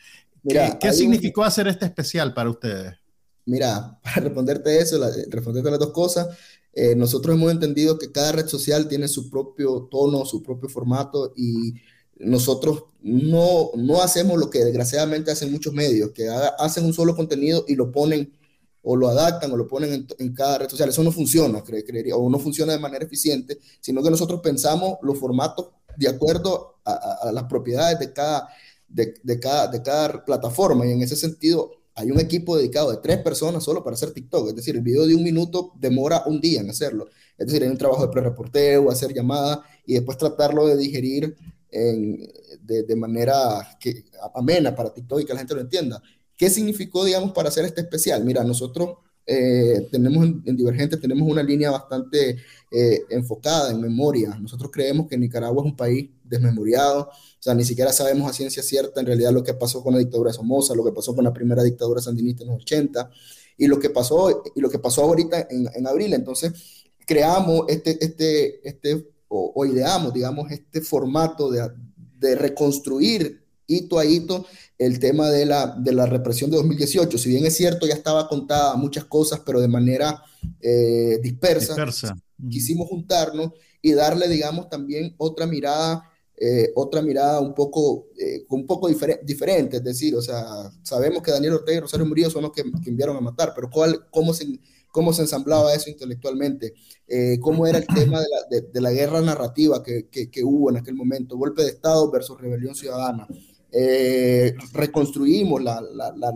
¿Qué, 0.80 0.92
significó 0.92 1.42
hacer 1.45 1.69
este 1.69 1.87
especial 1.87 2.35
para 2.35 2.50
ustedes? 2.50 2.95
Mira, 3.47 3.99
para 4.02 4.16
responderte 4.16 4.78
eso, 4.78 5.00
responderte 5.28 5.71
las 5.71 5.80
dos 5.80 5.92
cosas, 5.92 6.28
eh, 6.73 6.95
nosotros 6.95 7.35
hemos 7.35 7.50
entendido 7.50 7.99
que 7.99 8.12
cada 8.12 8.33
red 8.33 8.47
social 8.47 8.89
tiene 8.89 9.09
su 9.09 9.29
propio 9.29 9.89
tono, 9.91 10.25
su 10.25 10.43
propio 10.43 10.69
formato 10.69 11.33
y 11.37 11.75
nosotros 12.17 12.85
no, 13.03 13.71
no 13.77 14.03
hacemos 14.03 14.39
lo 14.39 14.50
que 14.50 14.65
desgraciadamente 14.65 15.31
hacen 15.31 15.50
muchos 15.50 15.73
medios, 15.73 16.11
que 16.11 16.29
hacen 16.59 16.85
un 16.85 16.93
solo 16.93 17.17
contenido 17.17 17.65
y 17.67 17.75
lo 17.75 17.91
ponen 17.91 18.33
o 18.83 18.97
lo 18.97 19.09
adaptan 19.09 19.50
o 19.53 19.57
lo 19.57 19.67
ponen 19.67 20.07
en, 20.19 20.35
cada 20.35 20.59
red 20.59 20.69
social. 20.69 20.89
Eso 20.89 21.03
no 21.03 21.12
funciona, 21.12 21.62
creería, 21.62 22.17
o 22.17 22.31
no 22.31 22.39
funciona 22.39 22.73
de 22.73 22.79
manera 22.79 23.05
eficiente, 23.05 23.59
sino 23.81 24.03
que 24.03 24.11
nosotros 24.11 24.41
pensamos 24.41 24.99
los 25.03 25.19
formatos 25.19 25.71
de 25.97 26.09
acuerdo 26.09 26.77
a, 26.85 27.31
las 27.33 27.45
propiedades 27.45 27.99
de 27.99 28.12
cada, 28.12 28.49
de, 28.89 29.41
cada, 29.41 29.67
de 29.67 29.83
cada 29.83 30.25
plataforma. 30.25 30.87
Y 30.87 30.93
en 30.93 31.03
ese 31.03 31.17
sentido, 31.17 31.79
hay 32.00 32.11
un 32.11 32.19
equipo 32.19 32.57
dedicado 32.57 32.90
de 32.90 32.97
tres 32.97 33.19
personas 33.19 33.62
solo 33.62 33.85
para 33.85 33.95
hacer 33.95 34.12
TikTok. 34.12 34.49
Es 34.49 34.57
decir, 34.57 34.75
el 34.75 34.83
video 34.83 35.07
de 35.07 35.14
un 35.14 35.23
minuto 35.23 35.73
demora 35.76 36.23
un 36.26 36.40
día 36.40 36.61
en 36.61 36.71
hacerlo. 36.71 37.09
Es 37.37 37.47
decir, 37.47 37.62
hay 37.62 37.69
un 37.69 37.76
trabajo 37.76 38.07
de 38.07 38.12
pre-reporteo, 38.12 38.90
hacer 38.90 39.12
llamadas 39.12 39.61
y 39.87 39.95
después 39.95 40.16
tratarlo 40.16 40.66
de 40.66 40.76
digerir 40.76 41.37
de, 41.71 42.83
de, 42.83 42.97
manera 42.97 43.76
que, 43.78 44.07
amena 44.35 44.75
para 44.75 44.92
TikTok 44.92 45.21
y 45.21 45.25
que 45.25 45.33
la 45.33 45.38
gente 45.40 45.54
lo 45.54 45.61
entienda. 45.61 46.02
¿Qué 46.37 46.49
significó, 46.49 47.04
digamos, 47.04 47.33
para 47.33 47.49
hacer 47.49 47.64
este 47.66 47.83
especial? 47.83 48.25
Mira, 48.25 48.42
nosotros 48.45 48.97
eh, 49.32 49.87
tenemos 49.92 50.25
en, 50.25 50.56
Divergente 50.56 50.96
tenemos 50.96 51.30
una 51.30 51.40
línea 51.40 51.70
bastante 51.70 52.37
eh, 52.68 53.04
enfocada 53.10 53.70
en 53.70 53.80
memoria. 53.80 54.37
Nosotros 54.40 54.72
creemos 54.72 55.06
que 55.06 55.16
Nicaragua 55.16 55.62
es 55.62 55.70
un 55.70 55.76
país 55.76 56.10
desmemoriado, 56.25 57.02
o 57.02 57.12
sea, 57.38 57.54
ni 57.54 57.62
siquiera 57.62 57.92
sabemos 57.92 58.28
a 58.28 58.32
ciencia 58.32 58.60
cierta 58.60 58.99
en 58.99 59.06
realidad 59.06 59.30
lo 59.30 59.44
que 59.44 59.54
pasó 59.54 59.84
con 59.84 59.94
la 59.94 60.00
dictadura 60.00 60.30
de 60.30 60.37
Somoza, 60.37 60.75
lo 60.75 60.84
que 60.84 60.90
pasó 60.90 61.14
con 61.14 61.22
la 61.22 61.32
primera 61.32 61.62
dictadura 61.62 62.02
sandinista 62.02 62.42
en 62.42 62.50
los 62.50 62.62
80 62.62 63.08
y 63.56 63.68
lo 63.68 63.78
que 63.78 63.90
pasó, 63.90 64.42
y 64.52 64.60
lo 64.60 64.68
que 64.68 64.80
pasó 64.80 65.02
ahorita 65.02 65.46
en, 65.49 65.87
abril. 65.87 66.12
Entonces, 66.12 66.52
creamos 67.06 67.66
este, 67.68 68.04
este, 68.04 68.68
este 68.68 69.12
o, 69.28 69.52
o 69.54 69.64
ideamos, 69.64 70.12
digamos, 70.12 70.50
este 70.50 70.80
formato 70.80 71.52
de, 71.52 71.70
de 72.18 72.34
reconstruir 72.34 73.44
hito 73.68 73.96
a 73.96 74.04
hito 74.04 74.44
el 74.80 74.99
tema 74.99 75.28
de 75.28 75.44
la, 75.44 75.76
de 75.78 75.92
la 75.92 76.06
represión 76.06 76.50
de 76.50 76.56
2018. 76.56 77.18
Si 77.18 77.28
bien 77.28 77.44
es 77.44 77.54
cierto, 77.54 77.87
ya 77.87 77.92
estaba 77.92 78.26
contada 78.26 78.75
muchas 78.76 79.04
cosas, 79.04 79.42
pero 79.44 79.60
de 79.60 79.68
manera 79.68 80.25
eh, 80.58 81.18
dispersa, 81.22 81.76
quisimos 82.49 82.88
juntarnos 82.88 83.52
y 83.82 83.92
darle, 83.92 84.26
digamos, 84.26 84.70
también 84.70 85.14
otra 85.18 85.46
mirada, 85.46 86.10
eh, 86.34 86.72
otra 86.75 87.02
mirada 87.02 87.40
un 87.40 87.54
poco, 87.54 88.06
eh, 88.18 88.46
un 88.49 88.66
poco 88.66 88.88
diferente. 88.88 89.76
Es 89.76 89.84
decir, 89.84 90.16
o 90.16 90.22
sea, 90.22 90.46
sabemos 90.82 91.22
que 91.22 91.30
Daniel 91.32 91.54
Ortega 91.54 91.76
y 91.76 91.80
Rosario 91.80 92.06
Murillo 92.06 92.30
son 92.30 92.44
los 92.44 92.52
que, 92.52 92.62
que 92.82 92.88
enviaron 92.88 93.18
a 93.18 93.20
matar, 93.20 93.52
pero 93.54 93.68
¿cuál, 93.68 94.06
cómo, 94.10 94.32
se, 94.32 94.46
cómo 94.90 95.12
se 95.12 95.20
ensamblaba 95.20 95.75
eso 95.75 95.90
intelectualmente? 95.90 96.72
¿Cómo 97.42 97.66
era 97.66 97.76
el 97.76 97.87
tema 97.94 98.18
de 98.18 98.26
la, 98.30 98.60
de, 98.72 98.80
la 98.80 98.92
guerra 98.92 99.20
narrativa 99.20 99.82
que, 99.82 100.08
que, 100.08 100.30
que 100.30 100.42
hubo 100.42 100.70
en 100.70 100.78
aquel 100.78 100.94
momento? 100.94 101.37
Golpe 101.37 101.64
de 101.64 101.68
Estado 101.68 102.10
versus 102.10 102.40
rebelión 102.40 102.75
ciudadana. 102.75 103.28
Eh, 103.73 104.55
reconstruimos 104.73 105.62
la, 105.62 105.81
la, 105.81 106.12
la, 106.17 106.33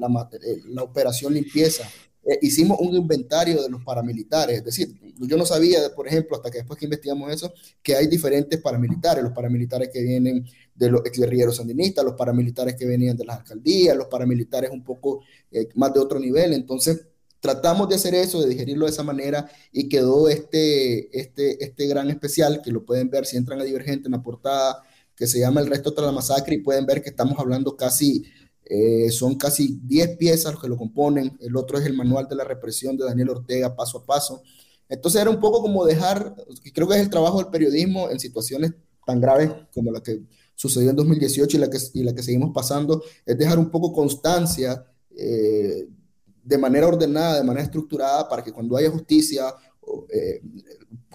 la, 0.68 0.82
operación 0.82 1.34
limpieza, 1.34 1.88
eh, 2.24 2.38
hicimos 2.42 2.78
un 2.80 2.94
inventario 2.94 3.60
de 3.60 3.68
los 3.68 3.82
paramilitares, 3.82 4.58
es 4.58 4.64
decir, 4.64 4.94
yo 5.18 5.36
no 5.36 5.44
sabía, 5.44 5.78
por 5.96 6.06
ejemplo, 6.06 6.36
hasta 6.36 6.50
que 6.50 6.58
después 6.58 6.78
que 6.78 6.86
investigamos 6.86 7.32
eso, 7.32 7.52
que 7.82 7.96
hay 7.96 8.06
diferentes 8.06 8.60
paramilitares, 8.60 9.22
los 9.22 9.32
paramilitares 9.32 9.90
que 9.92 10.00
vienen 10.00 10.46
de 10.74 10.90
los 10.90 11.04
exguerrilleros 11.04 11.56
sandinistas, 11.56 12.04
los 12.04 12.14
paramilitares 12.14 12.76
que 12.76 12.86
venían 12.86 13.16
de 13.16 13.24
las 13.24 13.38
alcaldías, 13.38 13.96
los 13.96 14.06
paramilitares 14.06 14.70
un 14.70 14.84
poco 14.84 15.20
eh, 15.50 15.68
más 15.74 15.92
de 15.92 16.00
otro 16.00 16.20
nivel, 16.20 16.52
entonces 16.52 17.06
tratamos 17.40 17.88
de 17.88 17.96
hacer 17.96 18.14
eso, 18.14 18.40
de 18.40 18.48
digerirlo 18.48 18.86
de 18.86 18.92
esa 18.92 19.02
manera 19.02 19.50
y 19.70 19.88
quedó 19.88 20.28
este, 20.28 21.18
este, 21.18 21.62
este 21.62 21.86
gran 21.86 22.08
especial 22.10 22.62
que 22.62 22.72
lo 22.72 22.84
pueden 22.86 23.10
ver 23.10 23.26
si 23.26 23.36
entran 23.36 23.60
a 23.60 23.64
Divergente 23.64 24.08
en 24.08 24.12
la 24.12 24.22
portada 24.22 24.82
que 25.16 25.26
se 25.26 25.38
llama 25.38 25.60
El 25.60 25.68
resto 25.68 25.92
tras 25.92 26.06
la 26.06 26.12
masacre 26.12 26.56
y 26.56 26.58
pueden 26.58 26.86
ver 26.86 27.02
que 27.02 27.10
estamos 27.10 27.38
hablando 27.38 27.76
casi, 27.76 28.24
eh, 28.64 29.10
son 29.10 29.36
casi 29.36 29.80
10 29.82 30.16
piezas 30.16 30.52
los 30.52 30.62
que 30.62 30.68
lo 30.68 30.76
componen. 30.76 31.36
El 31.40 31.56
otro 31.56 31.78
es 31.78 31.86
el 31.86 31.94
manual 31.94 32.26
de 32.28 32.36
la 32.36 32.44
represión 32.44 32.96
de 32.96 33.04
Daniel 33.04 33.30
Ortega 33.30 33.76
paso 33.76 33.98
a 33.98 34.04
paso. 34.04 34.42
Entonces 34.88 35.20
era 35.20 35.30
un 35.30 35.40
poco 35.40 35.62
como 35.62 35.84
dejar, 35.84 36.34
creo 36.72 36.88
que 36.88 36.94
es 36.94 37.00
el 37.00 37.10
trabajo 37.10 37.38
del 37.38 37.48
periodismo 37.48 38.10
en 38.10 38.20
situaciones 38.20 38.72
tan 39.06 39.20
graves 39.20 39.50
como 39.72 39.90
la 39.90 40.02
que 40.02 40.22
sucedió 40.54 40.90
en 40.90 40.96
2018 40.96 41.56
y 41.56 41.60
la 41.60 41.70
que, 41.70 41.78
y 41.94 42.02
la 42.02 42.14
que 42.14 42.22
seguimos 42.22 42.52
pasando, 42.54 43.02
es 43.24 43.36
dejar 43.36 43.58
un 43.58 43.70
poco 43.70 43.92
constancia 43.92 44.84
eh, 45.16 45.88
de 46.42 46.58
manera 46.58 46.86
ordenada, 46.86 47.36
de 47.36 47.44
manera 47.44 47.64
estructurada, 47.64 48.28
para 48.28 48.44
que 48.44 48.52
cuando 48.52 48.76
haya 48.76 48.90
justicia, 48.90 49.54
eh, 50.10 50.42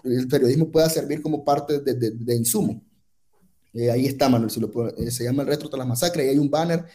el 0.03 0.27
periodismo 0.27 0.71
pueda 0.71 0.89
servir 0.89 1.21
como 1.21 1.43
parte 1.43 1.79
de, 1.79 1.93
de, 1.93 2.11
de 2.11 2.35
insumo. 2.35 2.81
Eh, 3.73 3.91
ahí 3.91 4.05
está, 4.05 4.29
Manuel, 4.29 4.49
si 4.51 4.59
eh, 4.97 5.11
se 5.11 5.23
llama 5.23 5.43
El 5.43 5.49
Retro 5.49 5.69
de 5.69 5.77
las 5.77 5.87
Masacres, 5.87 6.25
y 6.25 6.29
hay 6.29 6.37
un 6.37 6.49
banner, 6.49 6.85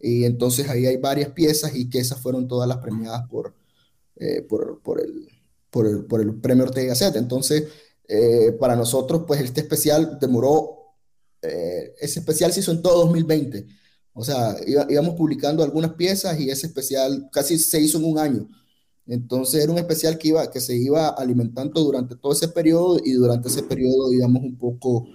y 0.00 0.24
entonces 0.24 0.68
ahí 0.68 0.86
hay 0.86 0.96
varias 0.96 1.30
piezas 1.30 1.74
y 1.74 1.88
que 1.88 1.98
esas 1.98 2.20
fueron 2.20 2.48
todas 2.48 2.68
las 2.68 2.78
premiadas 2.78 3.28
por, 3.28 3.54
eh, 4.16 4.42
por, 4.42 4.62
el, 4.68 4.76
por, 5.70 5.86
el, 5.86 6.04
por, 6.04 6.20
el, 6.20 6.34
premio 6.40 6.64
Ortega 6.64 6.94
Set. 6.94 7.16
Entonces, 7.16 7.68
para 8.58 8.76
nosotros, 8.76 9.24
pues 9.26 9.40
este 9.40 9.62
especial 9.62 10.18
demoró, 10.20 10.96
ese 11.40 12.20
especial 12.20 12.52
se 12.52 12.60
hizo 12.60 12.72
en 12.72 12.82
todo 12.82 13.04
2020. 13.04 13.66
O 14.12 14.24
sea, 14.24 14.56
íbamos 14.66 15.14
publicando 15.14 15.62
algunas 15.62 15.94
piezas 15.94 16.38
y 16.38 16.50
ese 16.50 16.66
especial 16.66 17.28
casi 17.32 17.58
se 17.58 17.80
hizo 17.80 17.98
en 17.98 18.04
un 18.04 18.18
año. 18.18 18.48
Entonces 19.06 19.62
era 19.62 19.72
un 19.72 19.78
especial 19.78 20.18
que, 20.18 20.28
iba, 20.28 20.50
que 20.50 20.60
se 20.60 20.76
iba 20.76 21.08
alimentando 21.08 21.82
durante 21.82 22.16
todo 22.16 22.32
ese 22.32 22.48
periodo 22.48 23.00
y 23.04 23.12
durante 23.12 23.48
ese 23.48 23.62
periodo 23.62 24.12
íbamos 24.12 24.42
un 24.42 24.56
poco 24.56 25.06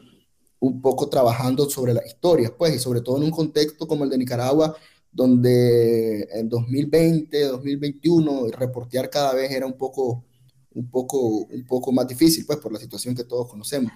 un 0.60 0.82
poco 0.82 1.10
trabajando 1.10 1.70
sobre 1.70 1.94
las 1.94 2.06
historias, 2.06 2.52
pues, 2.58 2.76
y 2.76 2.80
sobre 2.80 3.02
todo 3.02 3.18
en 3.18 3.24
un 3.24 3.32
contexto 3.32 3.88
como 3.88 4.04
el 4.04 4.10
de 4.10 4.18
Nicaragua, 4.18 4.76
donde 5.12 6.28
en 6.32 6.50
2020, 6.50 7.44
2021, 7.46 8.48
reportear 8.58 9.10
cada 9.10 9.34
vez 9.34 9.52
era 9.52 9.66
un 9.66 9.78
poco, 9.78 10.26
un 10.74 10.90
poco, 10.90 11.20
un 11.46 11.66
poco 11.66 11.92
más 11.92 12.08
difícil, 12.08 12.46
pues, 12.46 12.60
por 12.60 12.72
la 12.72 12.80
situación 12.80 13.16
que 13.16 13.24
todos 13.24 13.50
conocemos. 13.50 13.92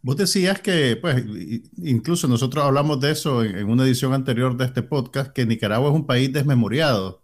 Vos 0.00 0.16
decías 0.16 0.60
que, 0.60 0.96
pues, 0.96 1.24
incluso 1.76 2.28
nosotros 2.28 2.64
hablamos 2.64 3.00
de 3.00 3.10
eso 3.10 3.42
en, 3.42 3.68
una 3.68 3.84
edición 3.84 4.14
anterior 4.14 4.56
de 4.56 4.66
este 4.66 4.82
podcast, 4.82 5.32
que 5.32 5.44
Nicaragua 5.44 5.90
es 5.90 5.94
un 5.94 6.06
país 6.06 6.32
desmemoriado, 6.32 7.22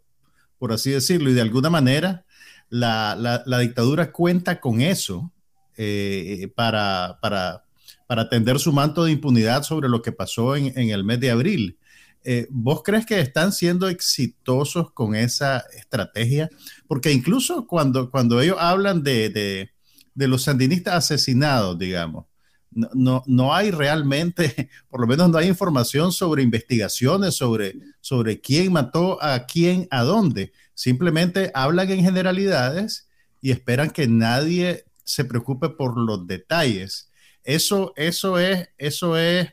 por 0.58 0.72
así 0.72 0.90
decirlo, 0.90 1.30
y 1.30 1.34
de 1.34 1.40
alguna 1.40 1.70
manera 1.70 2.24
la, 2.68 3.42
la, 3.46 3.58
dictadura 3.60 4.10
cuenta 4.10 4.60
con 4.60 4.80
eso 4.80 5.30
eh, 5.76 6.50
para, 6.56 7.18
para, 7.20 7.63
para 8.06 8.22
atender 8.22 8.58
su 8.58 8.72
manto 8.72 9.04
de 9.04 9.12
impunidad 9.12 9.62
sobre 9.62 9.88
lo 9.88 10.02
que 10.02 10.12
pasó 10.12 10.56
en, 10.56 10.76
el 10.76 11.04
mes 11.04 11.20
de 11.20 11.30
abril. 11.30 11.78
Eh, 12.22 12.46
¿Vos 12.50 12.82
crees 12.82 13.04
que 13.04 13.20
están 13.20 13.52
siendo 13.52 13.88
exitosos 13.88 14.90
con 14.92 15.14
esa 15.14 15.64
estrategia? 15.76 16.48
Porque 16.86 17.12
incluso 17.12 17.66
cuando, 17.66 18.10
cuando 18.10 18.40
ellos 18.40 18.56
hablan 18.58 19.02
de, 19.02 19.70
los 20.14 20.42
sandinistas 20.42 20.94
asesinados, 20.94 21.78
digamos, 21.78 22.26
no, 22.70 23.22
no, 23.26 23.54
hay 23.54 23.70
realmente, 23.70 24.68
por 24.88 25.00
lo 25.00 25.06
menos 25.06 25.30
no 25.30 25.38
hay 25.38 25.48
información 25.48 26.12
sobre 26.12 26.42
investigaciones, 26.42 27.36
sobre, 27.36 27.74
sobre 28.00 28.40
quién 28.40 28.72
mató 28.72 29.22
a 29.22 29.46
quién, 29.46 29.86
a 29.90 30.02
dónde. 30.02 30.52
Simplemente 30.74 31.52
hablan 31.54 31.90
en 31.90 32.02
generalidades 32.02 33.08
y 33.40 33.50
esperan 33.52 33.90
que 33.90 34.08
nadie 34.08 34.86
se 35.04 35.24
preocupe 35.24 35.68
por 35.68 35.98
los 35.98 36.26
detalles. 36.26 37.10
Eso, 37.44 37.92
eso, 37.96 38.38
es, 38.38 38.68
eso, 38.78 39.16
es, 39.16 39.48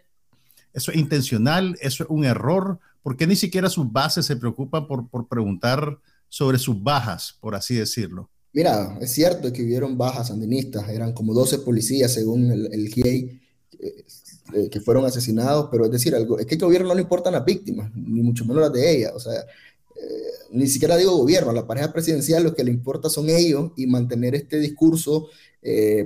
eso 0.74 0.92
es 0.92 0.98
intencional, 0.98 1.78
eso 1.82 2.04
es 2.04 2.10
un 2.10 2.26
error. 2.26 2.80
¿Por 3.04 3.18
qué 3.18 3.28
ni 3.28 3.36
siquiera 3.36 3.70
sus 3.70 3.92
bases 3.92 4.26
se 4.26 4.38
preocupan 4.38 4.88
por, 4.88 5.10
por 5.10 5.28
preguntar 5.28 6.00
sobre 6.30 6.58
sus 6.58 6.82
bajas, 6.82 7.38
por 7.42 7.54
así 7.54 7.76
decirlo? 7.76 8.30
Mira, 8.54 8.98
es 9.02 9.14
cierto 9.14 9.52
que 9.52 9.64
hubieron 9.64 9.98
bajas 9.98 10.28
sandinistas, 10.28 10.90
eran 10.90 11.14
como 11.14 11.34
12 11.34 11.60
policías 11.60 12.14
según 12.14 12.52
el, 12.52 12.74
el 12.74 12.88
GIEI 12.90 13.42
eh, 13.80 14.06
eh, 14.54 14.70
que 14.70 14.82
fueron 14.82 15.06
asesinados, 15.06 15.70
pero 15.72 15.86
es 15.86 15.92
decir, 15.92 16.14
algo, 16.14 16.38
es 16.38 16.46
que 16.46 16.56
al 16.56 16.62
gobierno 16.62 16.90
no 16.90 16.96
le 16.96 17.02
importan 17.02 17.34
las 17.34 17.46
víctimas, 17.46 17.90
ni 17.96 18.22
mucho 18.22 18.44
menos 18.46 18.62
las 18.62 18.74
de 18.74 18.92
ella, 18.92 19.12
o 19.16 19.20
sea, 19.20 19.34
eh, 19.34 20.32
ni 20.52 20.68
siquiera 20.68 20.98
digo 20.98 21.16
gobierno, 21.16 21.52
a 21.52 21.54
la 21.54 21.66
pareja 21.66 21.94
presidencial 21.94 22.44
lo 22.44 22.54
que 22.54 22.64
le 22.66 22.72
importa 22.72 23.10
son 23.10 23.30
ellos 23.30 23.72
y 23.78 23.88
mantener 23.88 24.36
este 24.36 24.60
discurso 24.60 25.30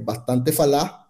bastante 0.04 0.52
falaz 0.52 1.05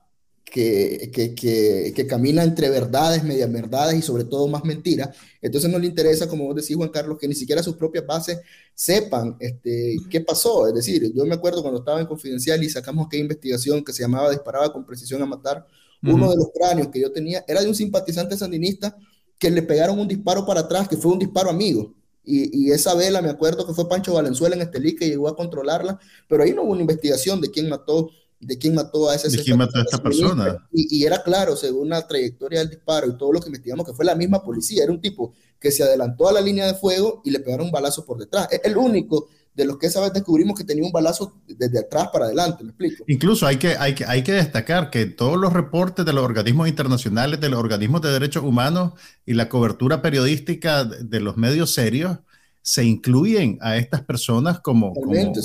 que, 0.56 1.12
que, 1.36 1.94
que, 1.94 2.08
camina 2.08 2.42
entre 2.42 2.70
verdades, 2.70 3.26
medias 3.26 3.52
verdades 3.52 4.00
y 4.00 4.02
sobre 4.02 4.24
todo 4.24 4.48
más 4.48 4.64
mentiras. 4.64 5.10
Entonces 5.42 5.70
no 5.70 5.78
le 5.78 5.86
interesa, 5.86 6.30
como 6.30 6.46
vos 6.46 6.56
decís, 6.56 6.78
Juan 6.78 6.88
Carlos, 6.88 7.18
que 7.20 7.28
ni 7.28 7.36
siquiera 7.36 7.62
sus 7.62 7.76
propias 7.76 8.06
bases 8.08 8.40
sepan 8.74 9.36
este, 9.42 9.98
qué 10.10 10.22
pasó. 10.22 10.66
Es 10.66 10.74
decir, 10.74 11.12
yo 11.14 11.26
me 11.26 11.36
acuerdo 11.36 11.62
cuando 11.62 11.80
estaba 11.80 12.00
en 12.00 12.08
Confidencial 12.08 12.64
y 12.64 12.70
sacamos 12.70 13.06
aquella 13.06 13.24
investigación 13.24 13.84
que 13.84 13.92
se 13.92 14.04
llamaba 14.04 14.32
Disparaba 14.32 14.72
con 14.72 14.86
precisión 14.86 15.22
a 15.22 15.26
matar, 15.26 15.68
uno 16.04 16.30
de 16.30 16.38
los 16.38 16.48
cráneos 16.54 16.88
que 16.88 17.02
yo 17.02 17.12
tenía 17.12 17.44
era 17.48 17.62
de 17.62 17.68
un 17.68 17.76
simpatizante 17.76 18.38
sandinista 18.38 18.96
que 19.38 19.50
le 19.50 19.62
pegaron 19.62 20.00
un 20.00 20.08
disparo 20.08 20.46
para 20.46 20.62
atrás, 20.62 20.88
que 20.88 20.96
fue 20.96 21.12
un 21.12 21.20
disparo 21.20 21.50
amigo. 21.50 21.94
Y, 22.24 22.68
y, 22.68 22.72
esa 22.72 22.96
vela, 22.96 23.22
me 23.22 23.30
acuerdo 23.30 23.68
que 23.68 23.74
fue 23.74 23.90
Pancho 23.90 24.14
Valenzuela 24.14 24.56
en 24.56 24.62
Estelí 24.62 24.96
que 24.96 25.10
llegó 25.10 25.28
a 25.28 25.36
controlarla, 25.36 26.00
pero 26.30 26.44
ahí 26.44 26.54
no 26.54 26.64
hubo 26.64 26.72
una 26.72 26.82
investigación 26.82 27.42
de 27.42 27.52
quién 27.52 27.68
mató 27.68 28.10
de 28.46 28.58
quién 28.58 28.76
mató 28.76 29.10
a 29.10 29.16
ese 29.16 29.30
¿De 29.30 29.44
quién 29.44 29.58
mató 29.58 29.80
a 29.80 29.82
esta 29.82 30.02
persona? 30.02 30.68
Y, 30.72 31.00
y, 31.00 31.06
era 31.06 31.24
claro, 31.24 31.56
según 31.56 31.90
la 31.90 32.08
trayectoria 32.08 32.60
del 32.60 32.70
disparo 32.70 33.08
y 33.08 33.18
todo 33.18 33.34
lo 33.34 33.40
que 33.40 33.48
investigamos, 33.48 33.86
que 33.86 33.94
fue 33.94 34.06
la 34.06 34.16
misma 34.16 34.44
policía. 34.44 34.84
Era 34.84 34.92
un 34.92 35.02
tipo 35.02 35.34
que 35.60 35.72
se 35.72 35.84
adelantó 35.84 36.28
a 36.28 36.34
la 36.34 36.42
línea 36.42 36.68
de 36.68 36.76
fuego 36.76 37.22
y 37.26 37.32
le 37.32 37.40
pegaron 37.40 37.68
un 37.68 37.72
balazo 37.72 38.06
por 38.06 38.20
detrás. 38.20 38.48
Es 38.52 38.62
el 38.64 38.78
único 38.78 39.28
de 39.56 39.66
los 39.66 39.78
que 39.78 39.88
esa 39.88 40.02
vez 40.02 40.12
descubrimos 40.14 40.58
que 40.58 40.66
tenía 40.66 40.84
un 40.84 40.92
balazo 40.92 41.42
desde 41.48 41.80
atrás 41.80 42.10
para 42.12 42.26
adelante, 42.26 42.64
¿me 42.64 42.72
explico? 42.72 43.06
Incluso 43.08 43.48
hay 43.48 43.58
que, 43.58 43.70
hay 43.78 43.96
que, 43.96 44.06
hay 44.06 44.22
que 44.22 44.34
destacar 44.34 44.90
que 44.90 45.06
todos 45.06 45.38
los 45.38 45.54
reportes 45.54 46.06
de 46.06 46.12
los 46.12 46.26
organismos 46.26 46.68
internacionales, 46.68 47.40
de 47.40 47.50
los 47.50 47.60
organismos 47.60 48.02
de 48.02 48.12
derechos 48.12 48.44
humanos 48.44 48.94
y 49.26 49.34
la 49.34 49.48
cobertura 49.48 50.02
periodística 50.02 50.84
de 50.84 51.20
los 51.22 51.38
medios 51.38 51.74
serios, 51.74 52.20
se 52.68 52.84
incluyen 52.84 53.60
a 53.62 53.78
estas 53.78 54.02
personas 54.02 54.60
como, 54.60 54.92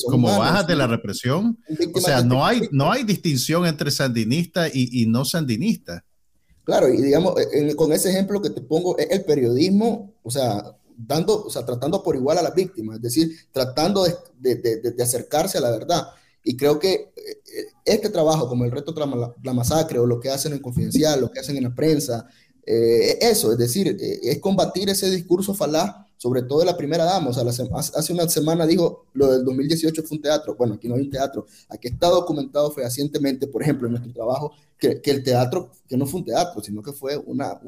como, 0.07 0.39
bajas 0.39 0.67
de 0.67 0.75
la 0.75 0.87
represión. 0.87 1.59
O 1.93 2.01
sea, 2.01 2.23
no 2.23 2.47
hay, 2.47 2.67
no 2.73 2.91
hay 2.91 3.05
distinción 3.05 3.67
entre 3.67 3.91
sandinista 3.91 4.69
y, 4.69 5.03
y 5.03 5.05
no 5.05 5.27
sandinista. 5.27 6.03
Claro, 6.65 6.89
y 6.89 7.03
digamos, 7.03 7.35
con 7.77 7.93
ese 7.93 8.09
ejemplo 8.09 8.41
que 8.41 8.49
te 8.49 8.63
pongo, 8.63 8.97
es 8.97 9.11
el 9.11 9.23
periodismo, 9.27 10.15
o 10.23 10.31
sea, 10.31 10.65
dando, 10.97 11.45
o 11.45 11.51
sea, 11.51 11.67
tratando 11.67 12.03
por 12.03 12.17
igual 12.17 12.39
a 12.39 12.43
las 12.43 12.55
víctimas, 12.55 12.97
es 12.97 13.03
decir, 13.03 13.37
tratando 13.53 14.05
de, 14.05 14.55
de, 14.55 14.81
de, 14.81 15.03
acercarse 15.03 15.59
a 15.59 15.61
la 15.61 15.73
verdad. 15.73 16.07
Y 16.43 16.57
creo 16.57 16.79
que 16.79 17.13
eh, 17.17 17.67
este 17.85 18.09
trabajo, 18.09 18.49
como 18.49 18.65
el 18.65 18.71
reto 18.71 18.95
la, 18.97 19.35
la 19.43 19.53
masacre 19.53 19.99
o 19.99 20.07
lo 20.07 20.19
que 20.21 20.31
hacen 20.31 20.55
en 20.55 20.61
Confidencial, 20.61 21.21
lo 21.21 21.31
que 21.31 21.41
hacen 21.41 21.59
en 21.59 21.65
la 21.65 21.75
prensa, 21.75 22.27
eh, 22.65 23.19
eso, 23.21 23.53
es 23.53 23.59
decir, 23.59 23.89
eh, 23.89 24.21
es 24.23 24.39
combatir 24.39 24.89
ese 24.89 25.11
discurso 25.11 25.53
falaz 25.53 26.09
sobre 26.21 26.43
todo 26.43 26.59
de 26.59 26.67
la 26.67 26.77
primera 26.77 27.05
dama. 27.05 27.31
O 27.31 27.33
sea, 27.33 27.45
hace 27.49 28.13
una 28.13 28.29
semana 28.29 28.67
dijo 28.67 29.07
lo 29.15 29.33
del 29.33 29.43
2018 29.43 30.03
fue 30.03 30.19
un 30.19 30.23
teatro. 30.23 30.55
Bueno, 30.55 30.75
aquí 30.75 30.87
no 30.87 30.97
hay 30.97 31.01
un 31.01 31.11
teatro. 31.11 31.47
Aquí 31.71 31.89
está 31.89 32.09
documentado 32.09 32.71
fehacientemente, 32.73 33.47
por 33.47 33.63
ejemplo, 33.63 33.87
en 33.87 33.93
nuestro 33.93 34.13
trabajo, 34.13 34.53
que, 34.77 35.01
que 35.01 35.13
el 35.13 35.23
teatro, 35.23 35.71
que 35.89 35.97
no 35.97 36.07
fue 36.07 36.21
un 36.21 36.27
teatro, 36.27 36.63
sino 36.63 36.83
que 36.83 36.93
fue 36.93 37.17
una, 37.17 37.59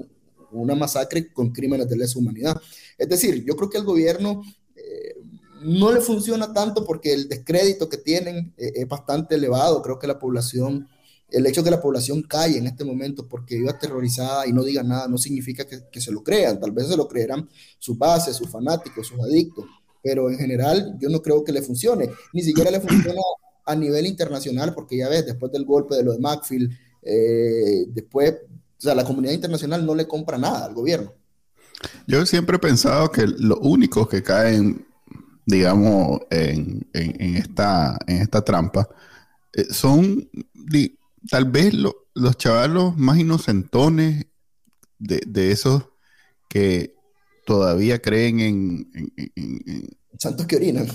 una 0.51 0.75
masacre 0.75 1.33
con 1.33 1.51
crímenes 1.51 1.89
de 1.89 1.97
lesa 1.97 2.19
humanidad. 2.19 2.61
Es 2.99 3.09
decir, 3.09 3.43
yo 3.43 3.57
creo 3.57 3.71
que 3.71 3.79
el 3.79 3.85
gobierno 3.85 4.43
eh, 4.77 5.15
no 5.63 5.91
le 5.91 6.03
funciona 6.03 6.53
tanto 6.53 6.85
porque 6.85 7.15
el 7.15 7.31
descrédito 7.31 7.89
que 7.89 7.97
tienen 7.97 8.53
eh, 8.59 8.73
es 8.75 8.87
bastante 8.87 9.37
elevado. 9.37 9.81
Creo 9.81 9.99
que 9.99 10.07
la 10.07 10.19
población 10.19 10.89
el 11.33 11.47
hecho 11.47 11.63
de 11.63 11.67
que 11.67 11.77
la 11.77 11.81
población 11.81 12.23
calle 12.23 12.59
en 12.59 12.67
este 12.67 12.85
momento 12.85 13.27
porque 13.27 13.57
viva 13.57 13.73
aterrorizada 13.73 14.47
y 14.47 14.53
no 14.53 14.63
diga 14.63 14.83
nada 14.83 15.09
no 15.09 15.19
significa 15.19 15.65
que, 15.67 16.01
se 16.01 16.13
lo 16.13 16.23
crean, 16.23 16.61
tal 16.61 16.73
vez 16.73 16.89
se 16.89 16.97
lo 16.97 17.09
creerán 17.09 17.49
sus 17.79 17.97
bases, 17.97 18.37
sus 18.37 18.49
fanáticos, 18.49 19.07
sus 19.07 19.21
adictos, 19.21 19.65
pero 20.03 20.31
en 20.31 20.39
general 20.39 20.97
yo 21.01 21.09
no 21.09 21.23
creo 21.23 21.43
que 21.43 21.53
le 21.53 21.63
funcione, 21.63 22.11
ni 22.33 22.43
siquiera 22.43 22.71
le 22.71 22.81
funciona 22.81 23.21
a 23.65 23.75
nivel 23.75 24.07
internacional 24.07 24.75
porque 24.75 24.99
ya 24.99 25.09
ves, 25.09 25.27
después 25.27 25.51
del 25.53 25.65
golpe 25.65 25.95
de 25.97 26.03
lo 26.03 26.13
de 26.13 26.19
Macfield, 26.19 26.71
eh, 27.03 27.87
después, 27.89 28.35
o 28.79 28.81
sea, 28.81 28.95
la 28.95 29.05
comunidad 29.05 29.33
internacional 29.33 29.85
no 29.87 29.95
le 29.95 30.07
compra 30.07 30.39
nada 30.39 30.67
al 30.67 30.75
gobierno. 30.75 31.13
Yo 32.07 32.25
siempre 32.27 32.57
he 32.57 32.61
pensado 32.61 33.11
que 33.11 33.27
los 33.27 33.59
únicos 33.63 34.09
que 34.09 34.23
caen, 34.23 34.87
digamos, 35.47 36.21
en, 36.31 36.89
esta, 36.93 37.99
en 38.07 38.19
esta 38.19 38.45
trampa, 38.45 38.89
eh, 39.53 39.65
son 39.71 40.29
tal 41.31 41.45
vez 41.47 41.75
los 41.75 42.37
chavalos 42.37 42.97
más 42.97 43.19
inocentones 43.19 44.27
de, 44.99 45.51
esos 45.51 45.85
que 46.49 46.95
todavía 47.45 48.01
creen 48.01 48.41
en... 48.41 49.89
Santos 50.19 50.47
que 50.47 50.57
orinan. 50.57 50.87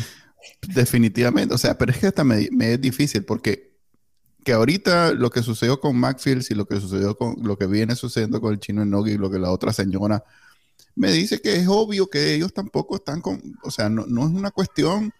Definitivamente, 0.74 1.54
o 1.54 1.58
sea, 1.58 1.78
pero 1.78 1.92
es 1.92 1.98
que 1.98 2.06
hasta 2.08 2.24
me, 2.24 2.48
es 2.60 2.80
difícil 2.80 3.24
porque 3.24 3.76
que 4.44 4.52
ahorita 4.52 5.12
lo 5.12 5.30
que 5.30 5.42
sucedió 5.42 5.80
con 5.80 5.96
Maxfield 5.96 6.46
y 6.50 6.54
lo 6.54 6.66
que 6.66 6.80
sucedió 6.80 7.16
con 7.16 7.36
lo 7.42 7.58
que 7.58 7.66
viene 7.66 7.96
sucediendo 7.96 8.40
con 8.40 8.52
el 8.52 8.60
chino 8.60 8.82
Enogi 8.82 9.12
y 9.12 9.18
lo 9.18 9.28
que 9.28 9.40
la 9.40 9.50
otra 9.50 9.72
señora 9.72 10.24
me 10.94 11.10
dice 11.12 11.40
que 11.40 11.56
es 11.56 11.66
obvio 11.68 12.08
que 12.08 12.34
ellos 12.34 12.52
tampoco 12.52 12.96
están 12.96 13.20
con, 13.20 13.40
o 13.62 13.70
sea, 13.70 13.88
no, 13.88 14.06
no 14.06 14.22
es 14.22 14.28
una 14.28 14.50
cuestión 14.50 15.12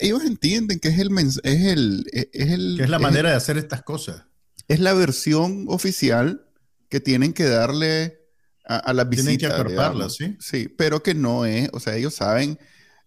ellos 0.00 0.24
entienden 0.24 0.78
que 0.78 0.88
es 0.88 0.98
el 0.98 1.10
es 1.18 1.42
el 1.44 2.06
es 2.12 2.50
el 2.50 2.74
que 2.76 2.84
es 2.84 2.90
la 2.90 2.98
manera 2.98 3.30
de 3.30 3.36
hacer 3.36 3.56
estas 3.56 3.82
cosas. 3.82 4.24
Es 4.68 4.80
la 4.80 4.94
versión 4.94 5.66
oficial 5.68 6.46
que 6.88 7.00
tienen 7.00 7.32
que 7.32 7.44
darle 7.44 8.18
a, 8.64 8.92
la 8.92 9.04
visita. 9.04 9.28
Tienen 9.28 9.38
que 9.38 9.46
acordarla, 9.46 10.08
¿sí? 10.08 10.36
Sí, 10.40 10.68
pero 10.68 11.02
que 11.02 11.14
no 11.14 11.44
es, 11.44 11.68
o 11.72 11.80
sea, 11.80 11.96
ellos 11.96 12.14
saben, 12.14 12.58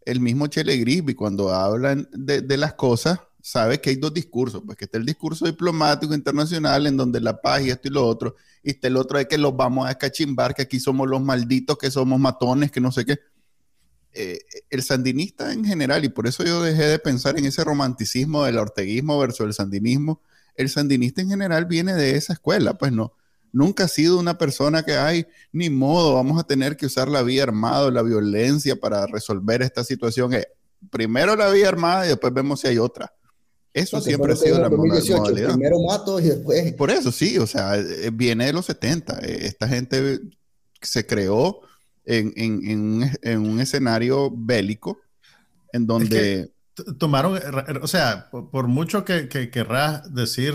el 0.06 0.20
mismo 0.20 0.48
Chele 0.48 0.78
Grisby 0.78 1.16
cuando 1.16 1.54
hablan 1.54 2.08
de, 2.12 2.42
de, 2.42 2.58
las 2.58 2.74
cosas, 2.74 3.20
sabe 3.42 3.82
que 3.82 3.90
hay 3.90 3.96
dos 3.96 4.14
discursos, 4.14 4.62
pues 4.66 4.78
que 4.78 4.86
está 4.86 4.98
el 4.98 5.06
discurso 5.06 5.46
diplomático 5.46 6.14
internacional 6.14 6.86
en 6.86 6.98
donde 6.98 7.20
la 7.22 7.42
paz 7.42 7.62
y 7.62 7.70
esto 7.70 7.88
y 7.88 7.92
lo 7.92 8.06
otro, 8.06 8.36
y 8.62 8.72
está 8.72 8.88
el 8.88 8.98
otro 8.98 9.18
de 9.18 9.28
que 9.28 9.38
los 9.38 9.56
vamos 9.56 9.88
a 9.88 9.92
escachimbar, 9.92 10.54
que 10.54 10.64
aquí 10.64 10.80
somos 10.80 11.08
los 11.08 11.22
malditos, 11.22 11.78
que 11.78 11.90
somos 11.90 12.20
matones, 12.20 12.72
que 12.72 12.82
no 12.82 12.92
sé 12.92 13.06
qué. 13.06 13.20
Eh, 14.20 14.40
el 14.72 14.82
sandinista 14.82 15.54
en 15.54 15.64
general, 15.64 16.04
y 16.04 16.10
por 16.10 16.26
eso 16.26 16.44
yo 16.44 16.64
dejé 16.64 16.86
de 16.86 16.98
pensar 16.98 17.38
en 17.38 17.46
ese 17.46 17.64
romanticismo 17.64 18.46
del 18.46 18.58
orteguismo 18.58 19.20
versus 19.20 19.46
el 19.46 19.54
sandinismo, 19.54 20.24
el 20.56 20.70
sandinista 20.70 21.22
en 21.22 21.30
general 21.30 21.66
viene 21.66 21.94
de 21.94 22.16
esa 22.16 22.34
escuela, 22.34 22.80
pues 22.80 22.92
no, 22.92 23.14
nunca 23.52 23.84
ha 23.84 23.88
sido 23.88 24.18
una 24.18 24.36
persona 24.40 24.82
que 24.82 24.96
hay, 24.96 25.28
ni 25.52 25.70
modo, 25.70 26.16
vamos 26.16 26.40
a 26.40 26.48
tener 26.48 26.78
que 26.78 26.88
usar 26.88 27.10
la 27.10 27.22
vía 27.22 27.44
armada, 27.44 27.92
la 27.92 28.02
violencia 28.02 28.76
para 28.76 29.06
resolver 29.06 29.62
esta 29.62 29.84
situación. 29.84 30.34
Eh, 30.34 30.48
primero 30.90 31.36
la 31.36 31.52
vía 31.52 31.68
armada 31.68 32.08
y 32.08 32.10
después 32.10 32.34
vemos 32.34 32.62
si 32.62 32.70
hay 32.70 32.80
otra. 32.80 33.14
Eso 33.72 34.02
siempre 34.02 34.34
ha 34.34 34.36
sido 34.36 34.60
la 34.60 34.72
modalidad. 34.72 35.52
Primero 35.54 35.80
mato 35.88 36.20
y 36.20 36.24
después. 36.24 36.74
Por 36.74 36.90
eso 36.90 37.12
sí, 37.12 37.38
o 37.38 37.46
sea, 37.46 37.76
eh, 37.78 38.10
viene 38.12 38.48
de 38.48 38.54
los 38.54 38.66
70. 38.66 39.20
Esta 39.20 39.68
gente 39.68 40.22
se 40.82 41.06
creó 41.06 41.62
en, 42.08 43.40
un, 43.40 43.60
escenario 43.60 44.32
bélico 44.32 45.00
en 45.74 45.86
donde... 45.86 46.52
tomaron, 46.98 47.40
o 47.82 47.88
sea, 47.88 48.30
por, 48.30 48.68
mucho 48.68 49.04
que, 49.04 49.28
querrás 49.52 50.14
decir, 50.14 50.54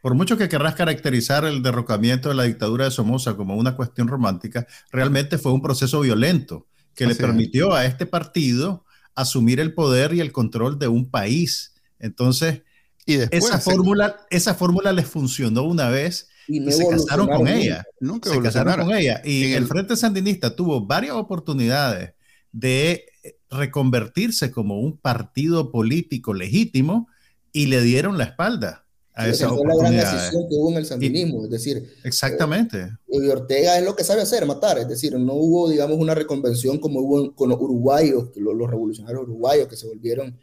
por, 0.00 0.14
mucho 0.14 0.38
que 0.38 0.48
querrás 0.48 0.74
caracterizar 0.74 1.44
el 1.44 1.62
derrocamiento 1.62 2.30
de 2.30 2.34
la 2.34 2.44
dictadura 2.44 2.86
de 2.86 2.90
Somoza 2.90 3.36
como 3.36 3.56
una 3.56 3.76
cuestión 3.76 4.08
romántica, 4.08 4.66
realmente 4.90 5.38
fue 5.38 5.52
un 5.52 5.62
proceso 5.62 6.00
violento 6.00 6.66
que 6.94 7.06
le 7.06 7.14
permitió 7.14 7.74
a 7.74 7.84
este 7.84 8.06
partido 8.06 8.84
asumir 9.14 9.60
el 9.60 9.74
poder 9.74 10.14
y 10.14 10.20
el 10.20 10.32
control 10.32 10.78
de 10.78 10.88
un 10.88 11.10
país. 11.10 11.74
Entonces, 11.98 12.62
y 13.04 13.16
esa 13.16 13.58
fórmula, 13.58 14.16
esa 14.30 14.54
fórmula 14.54 14.92
les 14.92 15.06
funcionó 15.06 15.64
una 15.64 15.88
vez 15.88 16.28
y, 16.48 16.70
se 16.72 16.86
casaron 16.88 17.28
con 17.28 17.48
ella. 17.48 17.84
Nunca 18.00 18.30
se 18.30 18.40
casaron 18.40 18.86
con 18.86 18.94
ella. 18.94 19.20
Y 19.24 19.52
el, 19.52 19.66
Frente 19.66 19.96
Sandinista 19.96 20.54
tuvo 20.54 20.84
varias 20.84 21.14
oportunidades 21.14 22.12
de 22.52 23.06
reconvertirse 23.50 24.50
como 24.50 24.80
un 24.80 24.96
partido 24.96 25.70
político 25.70 26.34
legítimo 26.34 27.08
y 27.52 27.66
le 27.66 27.82
dieron 27.82 28.18
la 28.18 28.24
espalda 28.24 28.84
a 29.14 29.28
esa 29.28 29.52
oportunidad. 29.52 29.82
la 29.82 29.90
gran 29.90 30.14
decisión 30.14 30.48
que 30.48 30.54
hubo 30.54 30.70
en 30.70 30.76
el 30.76 30.86
sandinismo, 30.86 31.44
es 31.44 31.50
decir, 31.50 31.94
exactamente. 32.02 32.80
Eh, 32.80 33.18
y 33.22 33.28
Ortega 33.28 33.78
es 33.78 33.84
lo 33.84 33.94
que 33.94 34.04
sabe 34.04 34.22
hacer, 34.22 34.46
matar, 34.46 34.78
es 34.78 34.88
decir, 34.88 35.18
no 35.18 35.34
hubo, 35.34 35.68
digamos, 35.68 35.98
una 35.98 36.14
reconvención 36.14 36.78
como 36.78 37.00
hubo 37.00 37.34
con 37.34 37.50
los 37.50 37.60
uruguayos, 37.60 38.30
los 38.36 38.70
revolucionarios 38.70 39.22
uruguayos 39.24 39.68
que 39.68 39.76
se 39.76 39.86
volvieron 39.86 40.38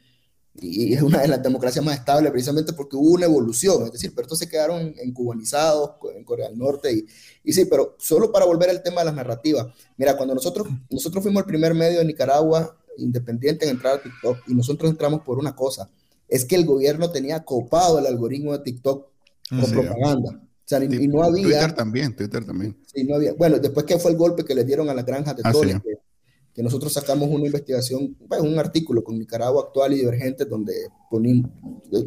y 0.61 0.93
es 0.93 1.01
una 1.01 1.21
de 1.21 1.27
las 1.27 1.41
democracias 1.41 1.83
más 1.83 1.97
estables 1.97 2.31
precisamente 2.31 2.73
porque 2.73 2.95
hubo 2.95 3.11
una 3.11 3.25
evolución, 3.25 3.85
es 3.85 3.91
decir, 3.91 4.11
pero 4.15 4.23
estos 4.23 4.39
se 4.39 4.49
quedaron 4.49 4.93
encubanizados 5.01 5.91
en 6.15 6.23
Corea 6.23 6.49
del 6.49 6.57
Norte 6.57 6.91
y, 6.91 7.05
y 7.43 7.53
sí, 7.53 7.65
pero 7.65 7.95
solo 7.99 8.31
para 8.31 8.45
volver 8.45 8.69
al 8.69 8.83
tema 8.83 9.01
de 9.01 9.05
las 9.05 9.15
narrativas, 9.15 9.67
mira, 9.97 10.17
cuando 10.17 10.35
nosotros, 10.35 10.67
nosotros 10.89 11.23
fuimos 11.23 11.41
el 11.41 11.47
primer 11.47 11.73
medio 11.73 11.99
de 11.99 12.05
Nicaragua 12.05 12.77
independiente 12.97 13.65
en 13.65 13.71
entrar 13.71 13.95
a 13.95 14.01
TikTok 14.01 14.37
y 14.47 14.53
nosotros 14.53 14.91
entramos 14.91 15.21
por 15.21 15.37
una 15.37 15.55
cosa, 15.55 15.89
es 16.27 16.45
que 16.45 16.55
el 16.55 16.65
gobierno 16.65 17.11
tenía 17.11 17.43
copado 17.43 17.99
el 17.99 18.05
algoritmo 18.05 18.53
de 18.53 18.59
TikTok 18.59 19.07
con 19.49 19.71
propaganda. 19.71 20.31
O 20.31 20.69
sea, 20.69 20.83
y, 20.83 21.07
no 21.07 21.23
había... 21.23 21.43
Twitter 21.43 21.73
también, 21.73 22.15
Twitter 22.15 22.45
también. 22.45 22.77
Sí, 22.93 23.03
no 23.03 23.15
había. 23.15 23.33
Bueno, 23.33 23.57
después 23.57 23.87
que 23.87 23.97
fue 23.97 24.11
el 24.11 24.17
golpe 24.17 24.45
que 24.45 24.53
le 24.53 24.63
dieron 24.63 24.87
a 24.87 24.93
las 24.93 25.03
granjas 25.03 25.35
de 25.35 25.41
ah, 25.43 25.51
que 26.53 26.63
nosotros 26.63 26.91
sacamos 26.91 27.29
una 27.29 27.45
investigación, 27.45 28.15
pues, 28.27 28.41
un 28.41 28.57
artículo 28.59 29.03
con 29.03 29.17
Nicaragua 29.17 29.63
actual 29.67 29.93
y 29.93 29.97
divergente 29.97 30.45
donde 30.45 30.73
ponimos, 31.09 31.51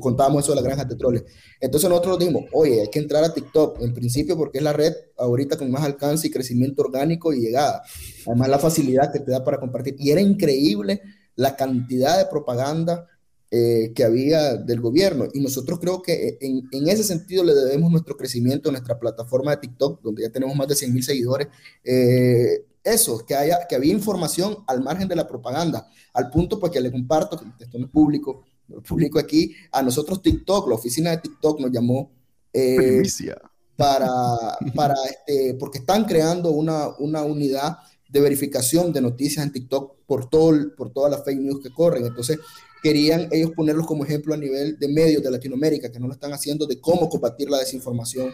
contábamos 0.00 0.44
eso 0.44 0.52
de 0.52 0.60
la 0.60 0.66
granja 0.66 0.84
de 0.84 0.96
troles. 0.96 1.24
Entonces 1.60 1.88
nosotros 1.88 2.18
dijimos, 2.18 2.44
oye, 2.52 2.82
hay 2.82 2.88
que 2.88 2.98
entrar 2.98 3.24
a 3.24 3.32
TikTok, 3.32 3.80
en 3.80 3.94
principio 3.94 4.36
porque 4.36 4.58
es 4.58 4.64
la 4.64 4.72
red 4.72 4.92
ahorita 5.16 5.56
con 5.56 5.70
más 5.70 5.82
alcance 5.84 6.26
y 6.26 6.30
crecimiento 6.30 6.82
orgánico 6.82 7.32
y 7.32 7.40
llegada. 7.40 7.82
Además 8.26 8.48
la 8.48 8.58
facilidad 8.58 9.12
que 9.12 9.20
te 9.20 9.30
da 9.30 9.44
para 9.44 9.58
compartir. 9.58 9.96
Y 9.98 10.10
era 10.10 10.20
increíble 10.20 11.00
la 11.36 11.56
cantidad 11.56 12.18
de 12.18 12.26
propaganda 12.26 13.06
eh, 13.54 13.92
que 13.94 14.02
había 14.02 14.56
del 14.56 14.80
gobierno. 14.80 15.26
Y 15.32 15.40
nosotros 15.40 15.78
creo 15.78 16.00
que 16.00 16.38
en, 16.40 16.68
en, 16.72 16.88
ese 16.88 17.04
sentido 17.04 17.44
le 17.44 17.54
debemos 17.54 17.90
nuestro 17.90 18.16
crecimiento 18.16 18.70
nuestra 18.70 18.98
plataforma 18.98 19.50
de 19.50 19.58
TikTok, 19.58 20.02
donde 20.02 20.22
ya 20.22 20.30
tenemos 20.30 20.56
más 20.56 20.68
de 20.68 20.74
100 20.74 20.92
mil 20.92 21.02
seguidores. 21.02 21.48
Eh, 21.84 22.64
eso, 22.84 23.24
que, 23.24 23.34
haya, 23.34 23.66
que 23.68 23.76
había 23.76 23.92
información 23.92 24.58
al 24.66 24.82
margen 24.82 25.08
de 25.08 25.16
la 25.16 25.26
propaganda, 25.26 25.88
al 26.12 26.30
punto 26.30 26.58
pues 26.58 26.72
que 26.72 26.80
le 26.80 26.90
comparto, 26.90 27.38
que 27.38 27.64
esto 27.64 27.78
no 27.78 27.86
es 27.86 27.90
público, 27.90 28.42
lo 28.68 28.82
público 28.82 29.18
aquí, 29.18 29.54
a 29.70 29.82
nosotros 29.82 30.22
TikTok, 30.22 30.68
la 30.68 30.74
oficina 30.74 31.10
de 31.10 31.18
TikTok 31.18 31.60
nos 31.60 31.70
llamó 31.70 32.10
eh, 32.52 33.02
para, 33.76 34.08
para 34.74 34.94
este, 35.04 35.54
porque 35.54 35.78
están 35.78 36.04
creando 36.04 36.50
una, 36.50 36.88
una 36.98 37.22
unidad 37.22 37.78
de 38.08 38.20
verificación 38.20 38.92
de 38.92 39.00
noticias 39.00 39.44
en 39.44 39.52
TikTok 39.52 40.04
por, 40.06 40.28
todo, 40.28 40.52
por 40.76 40.92
todas 40.92 41.10
las 41.10 41.24
fake 41.24 41.40
news 41.40 41.62
que 41.62 41.72
corren. 41.72 42.04
Entonces, 42.04 42.38
querían 42.82 43.28
ellos 43.30 43.52
ponerlos 43.52 43.86
como 43.86 44.04
ejemplo 44.04 44.34
a 44.34 44.36
nivel 44.36 44.78
de 44.78 44.88
medios 44.88 45.22
de 45.22 45.30
Latinoamérica, 45.30 45.90
que 45.90 45.98
no 45.98 46.08
lo 46.08 46.12
están 46.12 46.32
haciendo, 46.32 46.66
de 46.66 46.80
cómo 46.80 47.08
combatir 47.08 47.48
la 47.48 47.58
desinformación 47.58 48.30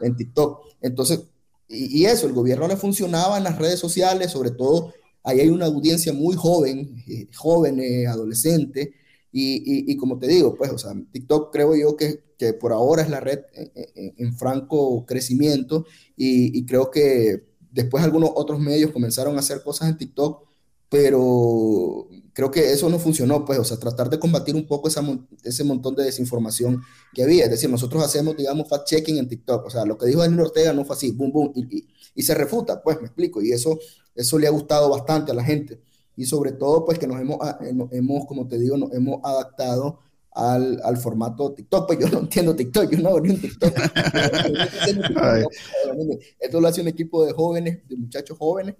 en 0.00 0.14
TikTok. 0.14 0.60
Entonces, 0.80 1.20
y, 1.68 2.04
eso, 2.06 2.26
el 2.26 2.32
gobierno 2.32 2.66
le 2.66 2.76
funcionaba 2.76 3.36
en 3.36 3.44
las 3.44 3.58
redes 3.58 3.78
sociales, 3.78 4.30
sobre 4.30 4.50
todo, 4.50 4.92
ahí 5.22 5.40
hay 5.40 5.48
una 5.50 5.66
audiencia 5.66 6.12
muy 6.12 6.34
joven, 6.34 7.04
eh, 7.06 7.26
jóvenes, 7.36 8.08
adolescentes, 8.08 8.88
y, 9.30 9.96
como 9.98 10.18
te 10.18 10.26
digo, 10.26 10.56
pues, 10.56 10.72
o 10.72 10.78
sea, 10.78 10.92
TikTok 11.12 11.52
creo 11.52 11.76
yo 11.76 11.96
que, 11.96 12.24
que 12.38 12.54
por 12.54 12.72
ahora 12.72 13.02
es 13.02 13.10
la 13.10 13.20
red 13.20 13.40
en, 13.54 14.14
en 14.16 14.36
franco 14.36 15.04
crecimiento 15.06 15.84
y, 16.16 16.64
creo 16.66 16.90
que 16.90 17.44
después 17.70 18.02
algunos 18.02 18.30
otros 18.34 18.58
medios 18.58 18.90
comenzaron 18.90 19.36
a 19.36 19.40
hacer 19.40 19.62
cosas 19.62 19.90
en 19.90 19.98
TikTok 19.98 20.48
pero 20.88 22.08
creo 22.38 22.52
que 22.52 22.70
eso 22.70 22.88
no 22.88 23.00
funcionó, 23.00 23.44
pues, 23.44 23.58
o 23.58 23.64
sea, 23.64 23.78
tratar 23.78 24.08
de 24.08 24.20
combatir 24.20 24.54
un 24.54 24.64
poco 24.64 24.86
esa, 24.86 25.02
ese 25.42 25.64
montón 25.64 25.96
de 25.96 26.04
desinformación 26.04 26.80
que 27.12 27.24
había. 27.24 27.46
Es 27.46 27.50
decir, 27.50 27.68
nosotros 27.68 28.00
hacemos, 28.04 28.36
digamos, 28.36 28.68
fact-checking 28.68 29.18
en 29.18 29.26
TikTok, 29.26 29.66
o 29.66 29.70
sea, 29.70 29.84
lo 29.84 29.98
que 29.98 30.06
dijo 30.06 30.20
Daniel 30.20 30.42
Ortega 30.42 30.72
no 30.72 30.84
fue 30.84 30.94
así, 30.94 31.10
boom, 31.10 31.32
boom, 31.32 31.52
y, 31.56 31.88
y, 32.14 32.22
se 32.22 32.36
refuta, 32.36 32.80
pues, 32.80 33.00
me 33.00 33.08
explico, 33.08 33.42
y 33.42 33.50
eso, 33.50 33.76
eso 34.14 34.38
le 34.38 34.46
ha 34.46 34.50
gustado 34.50 34.88
bastante 34.88 35.32
a 35.32 35.34
la 35.34 35.42
gente. 35.42 35.80
Y 36.14 36.26
sobre 36.26 36.52
todo, 36.52 36.84
pues, 36.84 37.00
que 37.00 37.08
nos 37.08 37.20
hemos, 37.20 37.38
ah, 37.40 37.58
eh, 37.60 37.74
hemos 37.90 38.24
como 38.26 38.46
te 38.46 38.56
digo, 38.56 38.76
nos 38.76 38.94
hemos 38.94 39.18
adaptado 39.24 39.98
al, 40.30 40.80
al, 40.84 40.96
formato 40.96 41.54
TikTok. 41.54 41.88
Pues 41.88 41.98
yo 41.98 42.08
no 42.08 42.20
entiendo 42.20 42.54
TikTok, 42.54 42.92
yo 42.92 43.00
no 43.00 43.08
hago 43.08 43.20
ni 43.20 43.30
un 43.30 43.40
TikTok. 43.40 43.74
Esto 46.38 46.60
lo 46.60 46.68
hace 46.68 46.82
un 46.82 46.88
equipo 46.88 47.26
de 47.26 47.32
jóvenes, 47.32 47.80
de 47.88 47.96
muchachos 47.96 48.38
jóvenes, 48.38 48.76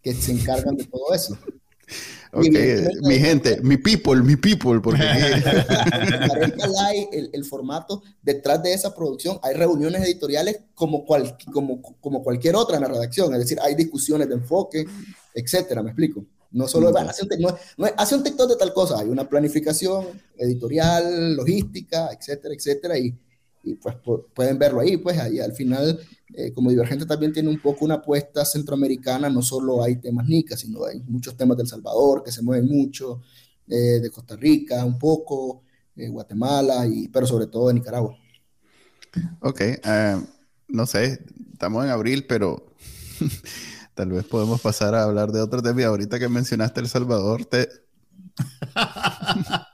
que 0.00 0.14
se 0.14 0.30
encargan 0.30 0.76
de 0.76 0.84
todo 0.84 1.12
eso. 1.12 1.36
Ok, 2.32 2.44
mi 3.02 3.18
gente, 3.18 3.60
mi 3.60 3.76
people, 3.76 4.22
mi 4.22 4.36
people, 4.36 4.80
porque 4.80 5.02
el, 7.12 7.30
el, 7.32 7.44
formato 7.44 8.04
detrás 8.22 8.62
de 8.62 8.72
esa 8.72 8.94
producción 8.94 9.40
hay 9.42 9.54
reuniones 9.54 10.02
editoriales 10.02 10.60
como, 10.74 11.04
cual, 11.04 11.36
como, 11.52 11.82
como 11.82 12.22
cualquier 12.22 12.54
otra 12.54 12.76
en 12.76 12.82
la 12.82 12.88
redacción, 12.88 13.34
es 13.34 13.40
decir, 13.40 13.58
hay 13.60 13.74
discusiones 13.74 14.28
de 14.28 14.34
enfoque, 14.34 14.86
etcétera, 15.34 15.82
me 15.82 15.90
explico. 15.90 16.24
No 16.52 16.68
solo 16.68 16.96
hace, 16.96 17.24
un, 17.24 17.28
no, 17.40 17.56
no, 17.76 17.88
hace 17.96 18.14
un 18.14 18.22
TikTok 18.22 18.50
de 18.50 18.56
tal 18.56 18.72
cosa, 18.72 19.00
hay 19.00 19.08
una 19.08 19.28
planificación 19.28 20.06
editorial, 20.36 21.34
logística, 21.34 22.10
etcétera, 22.12 22.54
etcétera, 22.54 22.98
y, 22.98 23.12
y 23.64 23.74
pues 23.74 23.96
pueden 24.34 24.56
verlo 24.56 24.80
ahí, 24.80 24.96
pues 24.96 25.18
ahí 25.18 25.40
al 25.40 25.52
final, 25.52 25.98
eh, 26.32 26.52
como 26.52 26.70
Divergente 26.70 27.06
también 27.06 27.32
tiene 27.32 27.48
un 27.48 27.60
poco 27.60 27.84
una 27.84 27.94
apuesta 27.94 28.44
centroamericana, 28.44 29.28
no 29.28 29.42
solo 29.42 29.82
hay 29.82 29.96
temas 29.96 30.26
NICA, 30.26 30.56
sino 30.56 30.84
hay 30.84 31.00
muchos 31.00 31.36
temas 31.36 31.56
del 31.56 31.66
Salvador 31.66 32.22
que 32.22 32.30
se 32.30 32.42
mueven 32.42 32.68
mucho, 32.68 33.20
eh, 33.66 34.00
de 34.00 34.10
Costa 34.10 34.36
Rica 34.36 34.84
un 34.84 34.98
poco, 34.98 35.62
eh, 35.96 36.08
Guatemala, 36.08 36.86
y, 36.86 37.08
pero 37.08 37.26
sobre 37.26 37.46
todo 37.46 37.68
de 37.68 37.74
Nicaragua. 37.74 38.16
Ok, 39.40 39.60
no 40.68 40.86
sé, 40.86 41.24
estamos 41.52 41.84
en 41.84 41.90
abril, 41.90 42.26
pero 42.28 42.74
tal 43.94 44.10
vez 44.10 44.24
podemos 44.24 44.60
pasar 44.60 44.94
a 44.94 45.02
hablar 45.02 45.32
de 45.32 45.40
otro 45.40 45.60
tema. 45.62 45.84
Ahorita 45.84 46.18
que 46.18 46.28
mencionaste 46.28 46.80
El 46.80 46.88
Salvador, 46.88 47.44
te... 47.44 47.68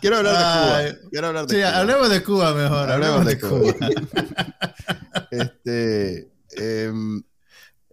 Quiero 0.00 0.16
hablar 0.16 0.34
de 0.34 0.90
Cuba. 0.92 1.08
Quiero 1.10 1.26
hablar 1.28 1.46
de 1.46 1.54
sí, 1.54 1.62
hablemos 1.62 2.10
de 2.10 2.22
Cuba 2.22 2.54
mejor. 2.54 2.90
Hablemos, 2.90 3.26
de, 3.26 3.38
Cuba. 3.38 3.74
este, 5.30 6.32
em, 6.52 7.22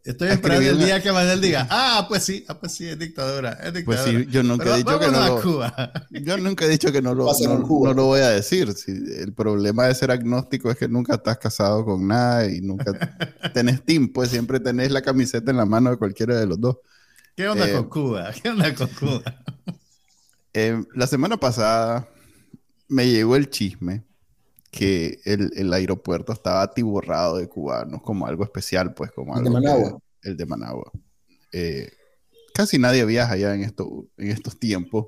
Estoy 0.08 0.30
esperando 0.30 0.70
el 0.70 0.80
día 0.80 1.04
que 1.04 1.12
Manuel 1.12 1.42
diga, 1.42 1.68
ah, 1.70 2.06
pues 2.08 2.24
sí, 2.24 2.46
ah, 2.48 2.58
pues 2.58 2.72
sí, 2.72 2.88
es 2.88 2.98
dictadura, 2.98 3.60
es 3.62 3.74
dictadura. 3.74 4.04
Pues 4.06 4.26
sí, 4.26 4.32
yo 4.32 4.42
nunca 4.42 4.74
he 4.74 4.78
dicho 4.78 4.98
que 4.98 5.12
no 5.12 5.28
lo, 5.28 5.42
Cuba. 5.42 5.92
Yo 6.12 6.38
nunca 6.38 6.64
he 6.64 6.70
dicho 6.70 6.94
que 6.94 7.02
no 7.02 7.14
lo, 7.14 7.26
no, 7.26 7.94
lo 7.94 8.06
voy 8.06 8.22
a 8.22 8.30
decir. 8.30 8.72
Si 8.72 8.92
el 8.92 9.34
problema 9.34 9.86
de 9.86 9.96
ser 9.96 10.12
agnóstico 10.12 10.72
es 10.72 10.78
que 10.78 10.88
nunca 10.88 11.16
estás 11.16 11.38
casado 11.40 11.84
con 11.84 12.08
nada 12.08 12.50
y 12.50 12.62
nunca 12.62 12.94
tenés 13.54 13.84
team, 13.84 14.08
pues 14.08 14.30
siempre 14.30 14.62
tenés 14.62 14.92
la 14.92 15.02
camiseta 15.02 15.52
en 15.52 15.58
la 15.58 15.66
mano 15.66 15.90
de 15.90 15.98
cualquiera 15.98 16.40
de 16.40 16.48
los 16.48 16.62
dos. 16.62 16.78
¿Qué 17.36 17.46
onda 17.50 17.68
eh, 17.68 17.74
con 17.74 17.90
Cuba? 17.90 18.32
¿Qué 18.32 18.50
onda 18.50 18.74
con 18.74 18.88
Cuba? 18.88 19.22
Eh, 20.54 20.84
la 20.96 21.08
semana 21.08 21.38
pasada 21.38 22.10
me 22.88 23.08
llegó 23.08 23.36
el 23.36 23.50
chisme 23.50 24.04
que 24.72 25.20
el, 25.26 25.74
aeropuerto 25.74 26.34
estaba 26.34 26.62
atiborrado 26.62 27.38
de 27.38 27.48
cubanos 27.48 28.02
como 28.02 28.28
algo 28.28 28.44
especial, 28.44 28.94
pues 28.94 29.12
como 29.12 29.36
algo... 29.36 29.48
El 29.48 29.54
de 29.54 29.60
Managua. 29.60 30.00
el 30.24 30.38
de 30.38 30.46
Managua. 30.46 30.92
Eh, 31.52 31.92
casi 32.54 32.78
nadie 32.78 33.06
viaja 33.06 33.38
ya 33.38 33.56
en, 33.56 33.64
esto, 33.64 34.08
en 34.18 34.30
estos 34.30 34.60
tiempos 34.60 35.08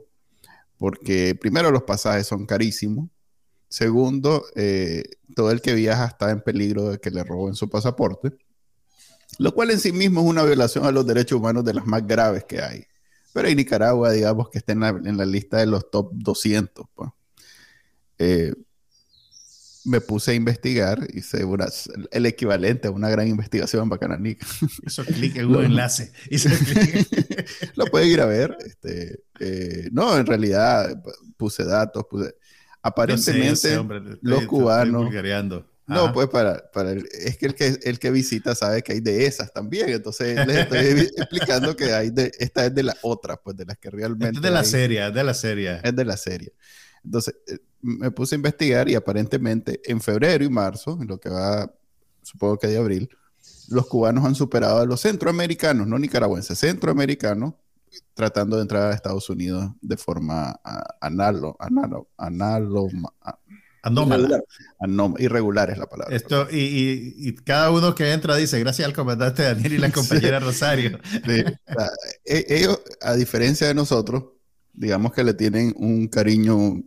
porque 0.80 1.36
primero 1.36 1.69
los 1.69 1.84
pasajes 1.84 2.25
son 2.25 2.47
carísimos. 2.47 3.10
Segundo, 3.67 4.45
eh, 4.56 5.04
todo 5.36 5.52
el 5.52 5.62
que 5.62 5.75
viaja 5.75 6.06
está 6.06 6.32
en 6.32 6.41
peligro 6.41 6.89
de 6.89 6.99
que 6.99 7.12
le 7.12 7.23
roben 7.23 7.54
su 7.54 7.69
pasaporte, 7.69 8.32
lo 9.38 9.54
cual 9.54 9.69
en 9.69 9.80
sí 9.80 9.91
mismo 9.91 10.21
es 10.21 10.28
una 10.28 10.43
violación 10.43 10.86
a 10.86 10.91
los 10.91 11.06
derechos 11.06 11.38
humanos 11.38 11.65
de 11.65 11.75
las 11.75 11.86
más 11.86 12.08
graves 12.08 12.45
que 12.45 12.62
hay. 12.62 12.86
Pero 13.39 13.47
en 13.47 13.56
Nicaragua, 13.56 14.12
digamos 14.12 14.49
que 14.49 14.58
está 14.58 14.73
en 14.73 14.82
la, 14.82 15.25
lista 15.25 15.60
de 15.60 15.65
los 15.65 15.89
top 15.89 16.12
200. 16.12 16.86
Pues. 16.93 17.10
Eh, 18.17 18.54
me 19.86 20.02
puse 20.02 20.32
a 20.32 20.34
investigar, 20.34 21.08
hice 21.13 21.45
el 22.12 22.25
equivalente 22.25 22.89
a 22.89 22.91
una 22.91 23.08
gran 23.08 23.30
investigación 23.30 23.88
Bacananica. 23.88 24.45
Eso 24.86 25.06
clique 25.06 25.39
en 25.39 25.45
un 25.56 25.63
enlace. 25.63 26.12
Lo 27.75 27.86
pueden 27.86 28.10
ir 28.10 28.19
a 28.19 28.25
ver. 28.25 28.58
Este, 28.60 29.23
eh, 29.39 29.88
no, 29.93 30.17
en 30.17 30.25
realidad 30.25 31.02
puse 31.38 31.63
datos, 31.63 32.04
puse... 32.10 32.36
Aparentemente, 32.82 33.78
los 34.21 34.45
cubanos... 34.47 35.10
No, 35.89 36.13
pues 36.13 36.28
para, 36.30 36.69
para 36.71 36.91
el, 36.91 37.08
es 37.12 37.38
que 37.38 37.47
el, 37.47 37.56
que 37.56 37.80
el 37.84 37.99
que 37.99 38.12
visita 38.12 38.54
sabe 38.54 38.84
que 38.84 38.93
hay 38.93 38.99
de 38.99 39.25
esas 39.25 39.52
también, 39.52 39.89
entonces 39.89 40.45
les 40.45 40.58
estoy 40.58 40.80
explicando 41.17 41.75
que 41.75 41.93
hay 41.93 42.12
de, 42.12 42.32
esta 42.39 42.65
es 42.65 42.75
de 42.75 42.84
las 42.84 42.97
otras, 43.02 43.39
pues 43.43 43.58
de 43.58 43.65
las 43.65 43.78
que 43.78 43.89
realmente... 43.89 44.38
es 44.38 44.41
de 44.41 44.52
la 44.52 44.63
serie, 44.63 45.08
es 45.08 45.13
de 45.13 45.23
la 45.23 45.34
serie. 45.34 45.80
Es 45.84 45.95
de 45.95 46.06
la 46.06 46.17
serie. 46.17 46.54
Entonces 47.04 47.36
eh, 47.47 47.58
me 47.82 48.12
puse 48.12 48.36
a 48.36 48.38
investigar 48.38 48.88
y 48.89 48.95
aparentemente 48.95 49.82
en 49.86 49.99
febrero 49.99 50.43
y 50.43 50.49
marzo, 50.49 50.97
en 51.02 51.08
lo 51.08 51.19
que 51.19 51.30
va, 51.30 51.73
supongo 52.21 52.58
que 52.58 52.67
de 52.67 52.78
abril, 52.78 53.10
los 53.69 53.88
cubanos 53.88 54.25
han 54.25 54.36
superado 54.36 54.80
a 54.80 54.86
los 54.86 55.02
centroamericanos, 55.02 55.88
no 55.88 55.97
nicaragüenses, 55.97 56.60
centroamericanos, 56.60 57.54
tratando 58.13 58.58
de 58.58 58.63
entrar 58.63 58.91
a 58.91 58.95
Estados 58.95 59.30
Unidos 59.30 59.71
de 59.82 59.97
forma 59.97 60.60
análoga, 61.02 61.58
análoga, 62.17 63.39
Anómala. 63.81 64.41
irregular 65.17 65.69
es 65.69 65.77
la 65.77 65.87
palabra. 65.87 66.15
Esto, 66.15 66.47
y, 66.51 67.33
cada 67.43 67.71
uno 67.71 67.95
que 67.95 68.11
entra 68.11 68.35
dice, 68.35 68.59
gracias 68.59 68.87
al 68.87 68.93
comandante 68.93 69.43
Daniel 69.43 69.73
y 69.73 69.77
la 69.77 69.91
compañera 69.91 70.39
Rosario. 70.39 70.99
E, 72.25 72.45
ellos, 72.49 72.81
a 73.01 73.13
diferencia 73.15 73.67
de 73.67 73.73
nosotros, 73.73 74.25
digamos 74.73 75.13
que 75.13 75.23
le 75.23 75.33
tienen 75.33 75.73
un 75.77 76.07
cariño 76.07 76.83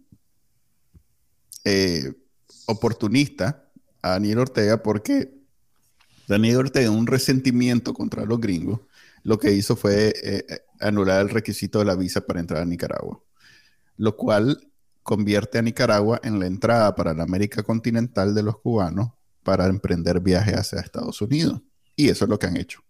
eh, 1.65 2.13
oportunista 2.67 3.65
a 4.03 4.11
Daniel 4.11 4.39
Ortega 4.39 4.83
porque 4.83 5.35
Daniel 6.29 6.59
Ortega, 6.59 6.91
un 6.91 7.07
resentimiento 7.07 7.93
contra 7.95 8.25
los 8.25 8.41
gringos, 8.41 8.81
lo 9.25 9.39
que 9.39 9.53
hizo 9.53 9.77
fue 9.77 10.15
eh, 10.23 10.45
anular 10.81 11.21
el 11.23 11.31
requisito 11.31 11.79
de 11.79 11.85
la 11.85 11.95
visa 11.95 12.21
para 12.23 12.41
entrar 12.41 12.63
a 12.63 12.67
Nicaragua, 12.67 13.21
lo 13.97 14.17
cual 14.17 14.72
convierte 15.03 15.59
a 15.59 15.63
Nicaragua 15.63 16.21
en 16.23 16.39
la 16.39 16.47
entrada 16.47 16.95
para 16.95 17.15
la 17.15 17.25
América 17.25 17.63
continental 17.63 18.35
de 18.35 18.43
los 18.43 18.59
cubanos 18.59 19.11
para 19.43 19.67
emprender 19.67 20.21
viajes 20.21 20.55
hacia 20.55 20.81
Estados 20.81 21.21
Unidos. 21.21 21.61
Y 21.97 22.09
eso 22.09 22.25
es 22.25 22.31
lo 22.31 22.39
que 22.39 22.47
han 22.47 22.57
hecho. 22.57 22.81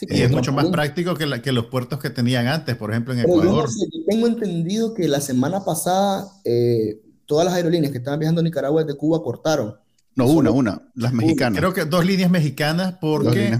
y 0.00 0.20
es 0.20 0.30
mucho 0.30 0.52
más 0.52 0.66
práctico 0.66 1.14
que, 1.14 1.40
que, 1.42 1.52
los 1.52 1.66
puertos 1.66 1.98
que 1.98 2.10
tenían 2.10 2.46
antes, 2.46 2.76
por 2.76 2.90
ejemplo, 2.90 3.14
en 3.14 3.20
Ecuador. 3.20 3.68
tengo 4.06 4.26
entendido 4.26 4.94
que 4.94 5.08
la 5.08 5.20
semana 5.20 5.64
pasada 5.64 6.28
eh, 6.44 7.00
todas 7.26 7.44
las 7.44 7.54
aerolíneas 7.54 7.92
que 7.92 7.98
estaban 7.98 8.20
viajando 8.20 8.40
a 8.40 8.44
Nicaragua 8.44 8.84
desde 8.84 8.98
Cuba 8.98 9.22
cortaron. 9.22 9.76
No, 10.14 10.26
una, 10.28 10.50
una, 10.50 10.80
las 10.94 11.12
mexicanas. 11.12 11.58
Creo 11.58 11.74
que 11.74 11.84
dos 11.84 12.06
líneas 12.06 12.30
mexicanas 12.30 12.96
porque 13.00 13.54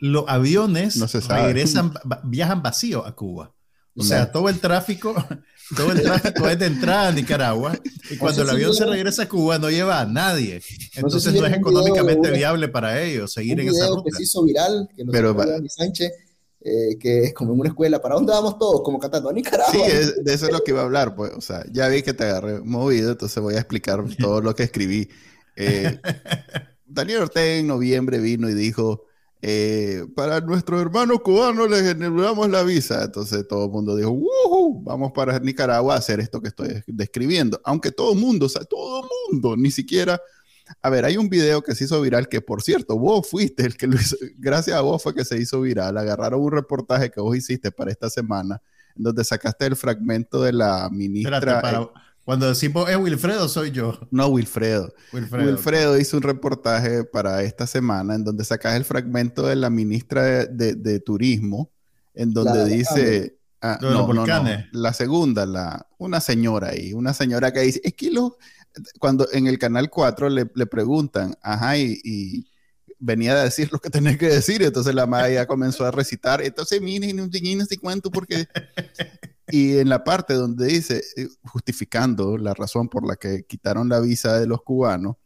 los 0.00 0.24
aviones 0.28 1.00
regresan, 1.28 1.94
viajan 2.24 2.62
vacíos 2.62 3.06
a 3.06 3.12
Cuba. 3.12 3.54
O 3.96 4.02
sea, 4.02 4.30
todo 4.30 4.48
el 4.48 4.58
tráfico, 4.58 5.14
todo 5.76 5.92
el 5.92 6.02
tráfico 6.02 6.48
es 6.48 6.58
de 6.58 6.66
entrada 6.66 7.08
a 7.08 7.12
Nicaragua 7.12 7.78
y 8.10 8.16
cuando 8.16 8.42
el 8.42 8.50
avión 8.50 8.74
se 8.74 8.84
regresa 8.84 9.22
a 9.22 9.28
Cuba 9.28 9.58
no 9.58 9.70
lleva 9.70 10.00
a 10.00 10.06
nadie. 10.06 10.60
Entonces 10.94 11.32
no, 11.32 11.46
es 11.46 11.54
económicamente 11.54 12.30
viable 12.30 12.68
para 12.68 13.00
ellos 13.02 13.32
seguir 13.32 13.60
en 13.60 13.68
esa 13.68 13.88
ruta. 13.88 14.02
que 14.04 14.16
se 14.16 14.22
hizo 14.24 14.44
viral, 14.44 14.88
que 14.96 15.04
Pero, 15.04 15.36
Sánchez, 15.68 16.12
eh, 16.60 16.98
que 16.98 17.24
es 17.24 17.34
como 17.34 17.54
en 17.54 17.60
una 17.60 17.68
escuela, 17.68 18.00
¿para 18.00 18.14
dónde 18.14 18.32
vamos 18.32 18.58
todos? 18.58 18.82
Como 18.82 18.98
cantando 18.98 19.30
a 19.30 19.32
Nicaragua. 19.32 19.72
Sí, 19.72 19.80
de 20.22 20.34
eso 20.34 20.46
es 20.46 20.52
lo 20.52 20.62
que 20.62 20.72
iba 20.72 20.80
a 20.80 20.84
hablar, 20.84 21.14
pues, 21.14 21.32
o 21.34 21.40
sea, 21.40 21.64
ya 21.70 21.88
vi 21.88 22.02
que 22.02 22.14
te 22.14 22.24
agarré 22.24 22.60
movido, 22.60 23.12
entonces 23.12 23.42
voy 23.42 23.54
a 23.54 23.58
explicar 23.58 24.04
todo 24.18 24.40
lo 24.40 24.54
que 24.54 24.64
escribí. 24.64 25.08
Eh, 25.56 26.00
Daniel 26.86 27.22
Ortega 27.22 27.54
en 27.54 27.66
noviembre 27.66 28.18
vino 28.18 28.48
y 28.48 28.54
dijo, 28.54 29.04
eh, 29.46 30.06
para 30.16 30.40
nuestros 30.40 30.80
hermanos 30.80 31.20
cubanos 31.20 31.68
les 31.68 31.82
generamos 31.82 32.48
la 32.48 32.62
visa. 32.62 33.04
Entonces 33.04 33.46
todo 33.46 33.66
el 33.66 33.70
mundo 33.70 33.94
dijo, 33.94 34.18
vamos 34.82 35.12
para 35.12 35.38
Nicaragua 35.38 35.94
a 35.94 35.98
hacer 35.98 36.18
esto 36.18 36.40
que 36.40 36.48
estoy 36.48 36.82
describiendo. 36.86 37.60
Aunque 37.62 37.92
todo 37.92 38.14
el 38.14 38.18
mundo, 38.18 38.46
o 38.46 38.48
sea, 38.48 38.64
todo 38.64 39.02
el 39.02 39.10
mundo, 39.32 39.54
ni 39.54 39.70
siquiera... 39.70 40.18
A 40.80 40.88
ver, 40.88 41.04
hay 41.04 41.18
un 41.18 41.28
video 41.28 41.60
que 41.60 41.74
se 41.74 41.84
hizo 41.84 42.00
viral 42.00 42.26
que, 42.26 42.40
por 42.40 42.62
cierto, 42.62 42.98
vos 42.98 43.28
fuiste 43.28 43.66
el 43.66 43.76
que 43.76 43.86
lo 43.86 43.96
hizo. 43.96 44.16
Gracias 44.38 44.78
a 44.78 44.80
vos 44.80 45.02
fue 45.02 45.14
que 45.14 45.26
se 45.26 45.38
hizo 45.38 45.60
viral. 45.60 45.98
Agarraron 45.98 46.40
un 46.40 46.50
reportaje 46.50 47.10
que 47.10 47.20
vos 47.20 47.36
hiciste 47.36 47.70
para 47.70 47.90
esta 47.90 48.08
semana, 48.08 48.62
donde 48.94 49.24
sacaste 49.24 49.66
el 49.66 49.76
fragmento 49.76 50.42
de 50.42 50.54
la 50.54 50.88
ministra. 50.90 51.90
Cuando 52.24 52.48
decimos 52.48 52.88
es 52.88 52.96
Wilfredo, 52.96 53.48
soy 53.48 53.70
yo. 53.70 53.98
No, 54.10 54.28
Wilfredo. 54.28 54.94
Wilfredo. 55.12 55.98
hizo 55.98 56.16
un 56.16 56.22
reportaje 56.22 57.04
para 57.04 57.42
esta 57.42 57.66
semana 57.66 58.14
en 58.14 58.24
donde 58.24 58.44
sacas 58.44 58.76
el 58.76 58.84
fragmento 58.84 59.46
de 59.46 59.56
la 59.56 59.68
ministra 59.68 60.46
de, 60.46 61.00
Turismo, 61.00 61.70
en 62.14 62.32
donde 62.32 62.64
dice. 62.64 63.38
Ah, 63.60 63.78
no, 63.80 64.06
no, 64.06 64.26
no, 64.26 64.44
La 64.72 64.92
segunda, 64.92 65.46
la, 65.46 65.86
una 65.96 66.20
señora 66.20 66.68
ahí, 66.68 66.92
una 66.92 67.14
señora 67.14 67.50
que 67.50 67.60
dice, 67.60 67.80
es 67.82 67.94
que 67.94 68.10
cuando 68.98 69.26
en 69.32 69.46
el 69.46 69.58
canal 69.58 69.88
4 69.88 70.28
le, 70.28 70.66
preguntan, 70.66 71.34
ajá, 71.42 71.78
y, 71.78 72.46
venía 72.98 73.32
a 73.32 73.44
decir 73.44 73.70
lo 73.70 73.78
que 73.78 73.90
tenía 73.90 74.16
que 74.16 74.28
decir, 74.28 74.62
entonces 74.62 74.94
la 74.94 75.06
madre 75.06 75.34
ya 75.34 75.46
comenzó 75.46 75.84
a 75.84 75.90
recitar, 75.90 76.40
entonces 76.42 76.80
miren, 76.80 77.20
un 77.20 77.30
no 77.58 77.64
sé 77.66 77.76
cuánto, 77.78 78.10
porque 78.10 78.48
y 79.48 79.78
en 79.78 79.88
la 79.88 80.04
parte 80.04 80.34
donde 80.34 80.66
dice, 80.66 81.02
eh, 81.16 81.28
justificando 81.44 82.38
la 82.38 82.54
razón 82.54 82.88
por 82.88 83.06
la 83.06 83.16
que 83.16 83.44
quitaron 83.44 83.88
la 83.88 84.00
visa 84.00 84.38
de 84.38 84.46
los 84.46 84.62
cubanos, 84.62 85.16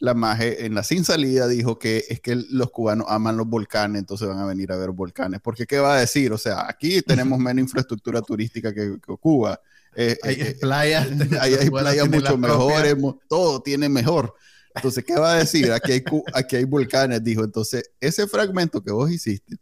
la 0.00 0.14
maje 0.14 0.64
en 0.64 0.74
la 0.74 0.82
sin 0.82 1.04
salida 1.04 1.46
dijo 1.46 1.78
que 1.78 2.04
es 2.08 2.20
que 2.20 2.34
los 2.34 2.70
cubanos 2.70 3.06
aman 3.08 3.36
los 3.36 3.46
volcanes, 3.46 4.00
entonces 4.00 4.26
van 4.26 4.38
a 4.38 4.46
venir 4.46 4.72
a 4.72 4.76
ver 4.76 4.90
volcanes. 4.90 5.40
Porque, 5.42 5.66
¿qué 5.66 5.78
va 5.78 5.96
a 5.96 6.00
decir? 6.00 6.32
O 6.32 6.38
sea, 6.38 6.66
aquí 6.66 7.02
tenemos 7.02 7.38
menos 7.38 7.62
infraestructura 7.62 8.22
turística 8.22 8.72
que, 8.72 8.96
Cuba. 9.20 9.60
Eh, 9.94 10.16
hay 10.22 10.34
eh, 10.40 10.56
playas. 10.58 11.08
Hay, 11.40 11.68
playas 11.68 12.08
mucho 12.08 12.38
mejores, 12.38 12.96
todo 13.28 13.60
tiene 13.60 13.88
mejor. 13.88 14.34
Entonces, 14.74 15.04
¿qué 15.04 15.14
va 15.14 15.32
a 15.32 15.36
decir? 15.36 15.72
Aquí 15.72 15.92
hay, 15.92 16.04
aquí 16.32 16.56
hay 16.56 16.64
volcanes, 16.64 17.22
dijo. 17.22 17.44
Entonces, 17.44 17.90
ese 18.00 18.26
fragmento 18.26 18.80
que 18.82 18.92
vos 18.92 19.10
hiciste, 19.10 19.56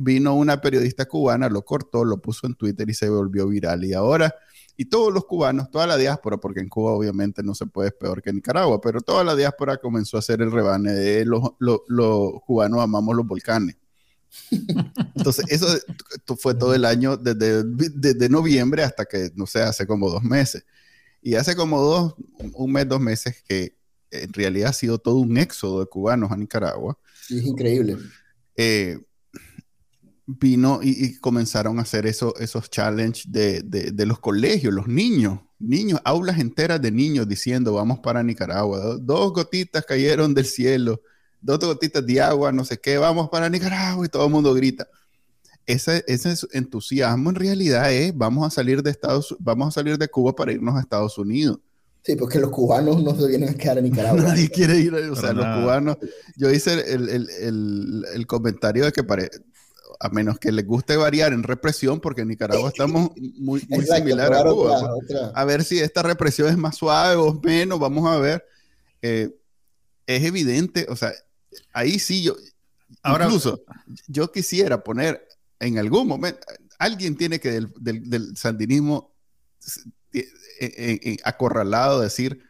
vino 0.00 0.34
una 0.34 0.60
periodista 0.60 1.06
cubana, 1.06 1.48
lo 1.48 1.62
cortó, 1.62 2.04
lo 2.04 2.20
puso 2.22 2.46
en 2.46 2.54
Twitter 2.54 2.88
y 2.88 2.94
se 2.94 3.08
volvió 3.08 3.46
viral. 3.46 3.84
Y 3.84 3.92
ahora, 3.92 4.34
y 4.76 4.86
todos 4.86 5.12
los 5.12 5.26
cubanos, 5.26 5.70
toda 5.70 5.86
la 5.86 5.98
diáspora, 5.98 6.38
porque 6.38 6.60
en 6.60 6.68
Cuba 6.70 6.92
obviamente 6.92 7.42
no 7.42 7.54
se 7.54 7.66
puede 7.66 7.92
peor 7.92 8.22
que 8.22 8.30
en 8.30 8.36
Nicaragua, 8.36 8.80
pero 8.80 9.02
toda 9.02 9.22
la 9.24 9.36
diáspora 9.36 9.76
comenzó 9.76 10.16
a 10.16 10.20
hacer 10.20 10.40
el 10.40 10.50
rebane 10.50 10.92
de 10.92 11.26
los, 11.26 11.52
cubanos 12.46 12.80
amamos 12.80 13.14
los 13.14 13.26
volcanes. 13.26 13.76
Entonces, 15.16 15.44
eso 15.48 15.66
fue 16.38 16.54
todo 16.54 16.74
el 16.74 16.86
año, 16.86 17.18
desde, 17.18 17.62
desde 17.64 18.28
noviembre 18.30 18.82
hasta 18.82 19.04
que, 19.04 19.30
no 19.34 19.46
sé, 19.46 19.60
hace 19.60 19.86
como 19.86 20.08
dos 20.08 20.22
meses. 20.22 20.64
Y 21.20 21.34
hace 21.34 21.54
como 21.54 21.82
dos, 21.82 22.14
un 22.54 22.72
mes, 22.72 22.88
dos 22.88 23.00
meses 23.00 23.42
que 23.46 23.76
en 24.10 24.32
realidad 24.32 24.70
ha 24.70 24.72
sido 24.72 24.98
todo 24.98 25.16
un 25.16 25.36
éxodo 25.36 25.80
de 25.80 25.86
cubanos 25.86 26.32
a 26.32 26.36
Nicaragua. 26.36 26.98
Sí, 27.26 27.38
es 27.38 27.44
increíble. 27.44 27.98
Eh, 28.56 28.98
vino 30.38 30.80
y, 30.82 31.18
comenzaron 31.18 31.78
a 31.78 31.82
hacer 31.82 32.06
eso, 32.06 32.34
esos 32.38 32.70
challenges 32.70 33.30
de, 33.30 34.06
los 34.06 34.20
colegios, 34.20 34.72
los 34.72 34.86
niños, 34.86 35.40
niños, 35.58 36.00
aulas 36.04 36.38
enteras 36.38 36.80
de 36.80 36.90
niños 36.90 37.28
diciendo 37.28 37.74
vamos 37.74 38.00
para 38.00 38.22
Nicaragua, 38.22 38.96
dos 39.00 39.32
gotitas 39.32 39.84
cayeron 39.84 40.34
del 40.34 40.46
cielo, 40.46 41.00
dos 41.40 41.58
gotitas 41.58 42.04
de 42.04 42.20
agua, 42.20 42.52
no 42.52 42.64
sé 42.64 42.78
qué, 42.78 42.98
vamos 42.98 43.28
para 43.30 43.48
Nicaragua 43.48 44.04
y 44.06 44.08
todo 44.08 44.26
el 44.26 44.32
mundo 44.32 44.54
grita. 44.54 44.86
Ese, 45.66 46.04
ese 46.08 46.34
entusiasmo 46.52 47.30
en 47.30 47.36
realidad 47.36 47.92
es 47.92 48.16
vamos 48.16 48.46
a 48.46 48.50
salir 48.50 48.82
de 48.82 48.90
Estados, 48.90 49.36
vamos 49.38 49.68
a 49.68 49.70
salir 49.70 49.98
de 49.98 50.08
Cuba 50.08 50.34
para 50.34 50.52
irnos 50.52 50.76
a 50.76 50.80
Estados 50.80 51.16
Unidos. 51.18 51.58
Sí, 52.02 52.16
porque 52.16 52.38
los 52.38 52.50
cubanos 52.50 53.02
no 53.02 53.14
se 53.14 53.28
vienen 53.28 53.50
a 53.50 53.54
quedar 53.54 53.78
en 53.78 53.84
Nicaragua. 53.84 54.22
Nadie 54.28 54.48
quiere 54.48 54.78
ir, 54.78 54.94
o 54.94 55.16
sea, 55.16 55.34
los 55.34 55.44
cubanos. 55.44 55.98
Yo 56.34 56.50
hice 56.50 56.72
el, 56.72 57.10
el, 57.10 57.28
el, 57.28 58.04
el 58.14 58.26
comentario 58.26 58.86
de 58.86 58.92
que 58.92 59.04
pare, 59.04 59.30
a 60.02 60.08
menos 60.08 60.38
que 60.38 60.50
les 60.50 60.66
guste 60.66 60.96
variar 60.96 61.34
en 61.34 61.42
represión, 61.42 62.00
porque 62.00 62.22
en 62.22 62.28
Nicaragua 62.28 62.70
estamos 62.70 63.10
muy, 63.16 63.62
muy 63.68 63.84
similar 63.84 64.32
a 64.32 64.42
Cuba. 64.42 64.94
A 65.34 65.44
ver 65.44 65.62
si 65.62 65.78
esta 65.78 66.02
represión 66.02 66.48
es 66.48 66.56
más 66.56 66.78
suave 66.78 67.16
o 67.16 67.38
menos, 67.42 67.78
vamos 67.78 68.08
a 68.10 68.18
ver. 68.18 68.42
Eh, 69.02 69.30
es 70.06 70.24
evidente, 70.24 70.86
o 70.88 70.96
sea, 70.96 71.12
ahí 71.74 71.98
sí 71.98 72.22
yo, 72.22 72.34
Ahora, 73.02 73.26
incluso 73.26 73.62
yo 74.08 74.32
quisiera 74.32 74.82
poner 74.82 75.28
en 75.60 75.78
algún 75.78 76.08
momento, 76.08 76.40
alguien 76.78 77.14
tiene 77.14 77.38
que 77.38 77.50
del, 77.50 77.70
del, 77.78 78.36
sandinismo 78.36 79.14
eh, 80.14 80.26
eh, 80.60 81.16
acorralado 81.24 82.00
decir, 82.00 82.42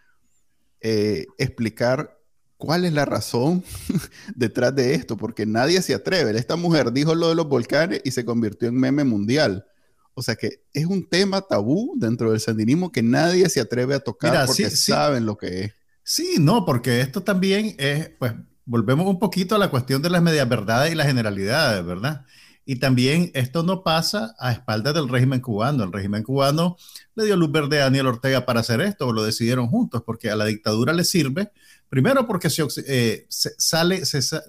explicar 0.81 2.20
¿Cuál 2.61 2.85
es 2.85 2.93
la 2.93 3.07
razón 3.07 3.65
detrás 4.37 4.75
de 4.77 4.95
esto? 4.95 5.17
Porque 5.17 5.47
nadie 5.47 5.81
se 5.83 5.95
atreve. 5.95 6.39
Esta 6.39 6.57
mujer 6.57 6.93
dijo 6.93 7.15
lo 7.15 7.31
de 7.31 7.35
los 7.35 7.49
volcanes 7.49 8.03
y 8.05 8.11
se 8.11 8.25
convirtió 8.25 8.69
en 8.69 8.77
meme 8.79 9.03
mundial. 9.03 9.65
O 10.13 10.23
sea 10.23 10.37
que 10.37 10.63
es 10.75 10.85
un 10.85 11.09
tema 11.09 11.41
tabú 11.41 11.95
dentro 11.97 12.31
del 12.31 12.41
sandinismo 12.41 12.93
que 12.93 13.03
nadie 13.03 13.49
se 13.49 13.61
atreve 13.61 13.95
a 13.95 14.01
tocar 14.01 14.47
porque 14.47 14.69
saben 14.71 15.25
lo 15.25 15.39
que 15.39 15.65
es. 15.65 15.73
Sí, 16.03 16.35
no, 16.39 16.67
porque 16.67 17.01
esto 17.01 17.23
también 17.23 17.75
es, 17.79 18.11
pues, 18.19 18.35
volvemos 18.67 19.07
un 19.07 19.19
poquito 19.19 19.55
a 19.55 19.59
la 19.59 19.71
cuestión 19.71 20.03
de 20.03 20.11
las 20.11 20.21
medias 20.21 20.49
verdades 20.49 20.93
y 20.93 20.95
las 20.95 21.07
generalidades, 21.07 21.85
¿verdad? 21.85 22.27
Y 22.65 22.77
también 22.77 23.31
esto 23.35 23.63
no 23.63 23.83
pasa 23.83 24.35
a 24.39 24.53
espaldas 24.53 24.95
del 24.95 25.09
régimen 25.09 25.41
cubano. 25.41 25.85
El 25.85 25.93
régimen 25.93 26.23
cubano 26.23 26.77
le 27.15 27.25
dio 27.25 27.37
luz 27.37 27.51
verde 27.51 27.81
a 27.81 27.85
Daniel 27.85 28.07
Ortega 28.07 28.47
para 28.47 28.61
hacer 28.61 28.81
esto, 28.81 29.09
o 29.09 29.13
lo 29.13 29.25
decidieron 29.25 29.69
juntos, 29.69 30.03
porque 30.05 30.31
a 30.31 30.37
la 30.37 30.45
dictadura 30.45 30.93
le 30.93 31.05
sirve 31.05 31.51
Primero 31.91 32.27
porque 32.27 32.49
eh, 32.87 33.27
se, 33.29 33.51
sale, 33.59 34.07
se 34.07 34.41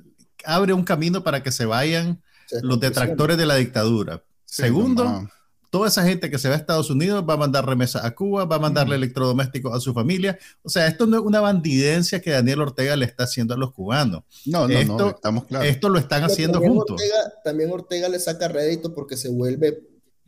abre 0.45 0.73
un 0.73 0.83
camino 0.83 1.23
para 1.23 1.41
que 1.41 1.51
se 1.51 1.65
vayan 1.65 2.21
los 2.61 2.79
detractores 2.79 3.35
de 3.35 3.47
la 3.47 3.55
dictadura. 3.55 4.23
Segundo, 4.45 5.27
toda 5.71 5.87
esa 5.87 6.03
gente 6.03 6.29
que 6.29 6.37
se 6.37 6.49
va 6.49 6.55
a 6.55 6.57
Estados 6.57 6.89
Unidos 6.89 7.25
va 7.27 7.33
a 7.33 7.37
mandar 7.37 7.65
remesa 7.65 8.05
a 8.05 8.13
Cuba, 8.13 8.45
va 8.45 8.57
a 8.57 8.59
mandarle 8.59 8.97
electrodomésticos 8.97 9.73
a 9.73 9.79
su 9.79 9.93
familia. 9.93 10.37
O 10.61 10.69
sea, 10.69 10.85
esto 10.85 11.07
no 11.07 11.17
es 11.17 11.23
una 11.23 11.39
bandidencia 11.39 12.21
que 12.21 12.29
Daniel 12.29 12.61
Ortega 12.61 12.95
le 12.97 13.05
está 13.05 13.23
haciendo 13.23 13.53
a 13.53 13.57
los 13.57 13.71
cubanos. 13.71 14.23
No, 14.45 14.67
no, 14.67 14.83
no, 14.83 15.09
estamos 15.09 15.45
claros. 15.45 15.67
Esto 15.67 15.87
lo 15.89 15.97
están 15.97 16.23
haciendo 16.23 16.59
juntos. 16.59 17.01
también 17.43 17.71
Ortega 17.71 18.09
le 18.09 18.19
saca 18.19 18.49
rédito 18.49 18.93
porque 18.93 19.15
se 19.15 19.29
vuelve 19.29 19.87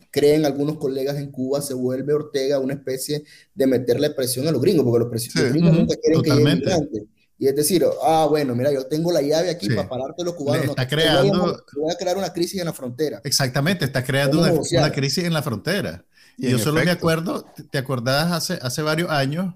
creen 0.10 0.46
algunos 0.46 0.78
colegas 0.78 1.18
en 1.18 1.32
Cuba, 1.32 1.60
se 1.60 1.74
vuelve 1.74 2.14
Ortega 2.14 2.60
una 2.60 2.76
especie 2.76 3.24
de 3.56 3.68
meterle 3.68 4.12
presión 4.12 4.48
a 4.48 4.52
los 4.52 4.62
gringos, 4.62 4.86
porque 4.86 5.00
los, 5.00 5.52
gringos 5.52 5.74
nunca 5.74 5.96
quieren 5.96 6.22
que 6.22 6.30
lleguen 6.30 7.10
Y 7.44 7.48
es 7.50 7.56
decir, 7.58 7.86
ah, 8.02 8.26
bueno, 8.30 8.56
mira, 8.56 8.72
yo 8.72 8.86
tengo 8.86 9.12
la 9.12 9.22
llave 9.22 9.50
aquí 9.50 9.68
para 9.68 9.90
pararte 9.90 10.24
los 10.24 10.34
cubanos. 10.34 10.68
Está 10.68 10.88
creando... 10.88 11.62
Voy 11.76 11.92
a, 11.92 11.98
crear 11.98 12.18
una 12.18 12.32
crisis 12.32 12.62
en 12.62 12.68
la 12.68 12.72
frontera. 12.72 13.20
Exactamente, 13.26 13.84
está 13.84 14.02
creando 14.02 14.40
una, 14.40 14.92
crisis 14.94 15.26
en 15.26 15.34
la 15.34 15.42
frontera. 15.42 16.06
Y, 16.38 16.52
yo 16.52 16.58
solo 16.58 16.82
me 16.86 16.90
acuerdo, 16.90 17.46
¿te 17.70 17.78
acordás 17.78 18.32
hace, 18.32 18.60
hace 18.62 18.82
varios 18.82 19.10
años? 19.10 19.56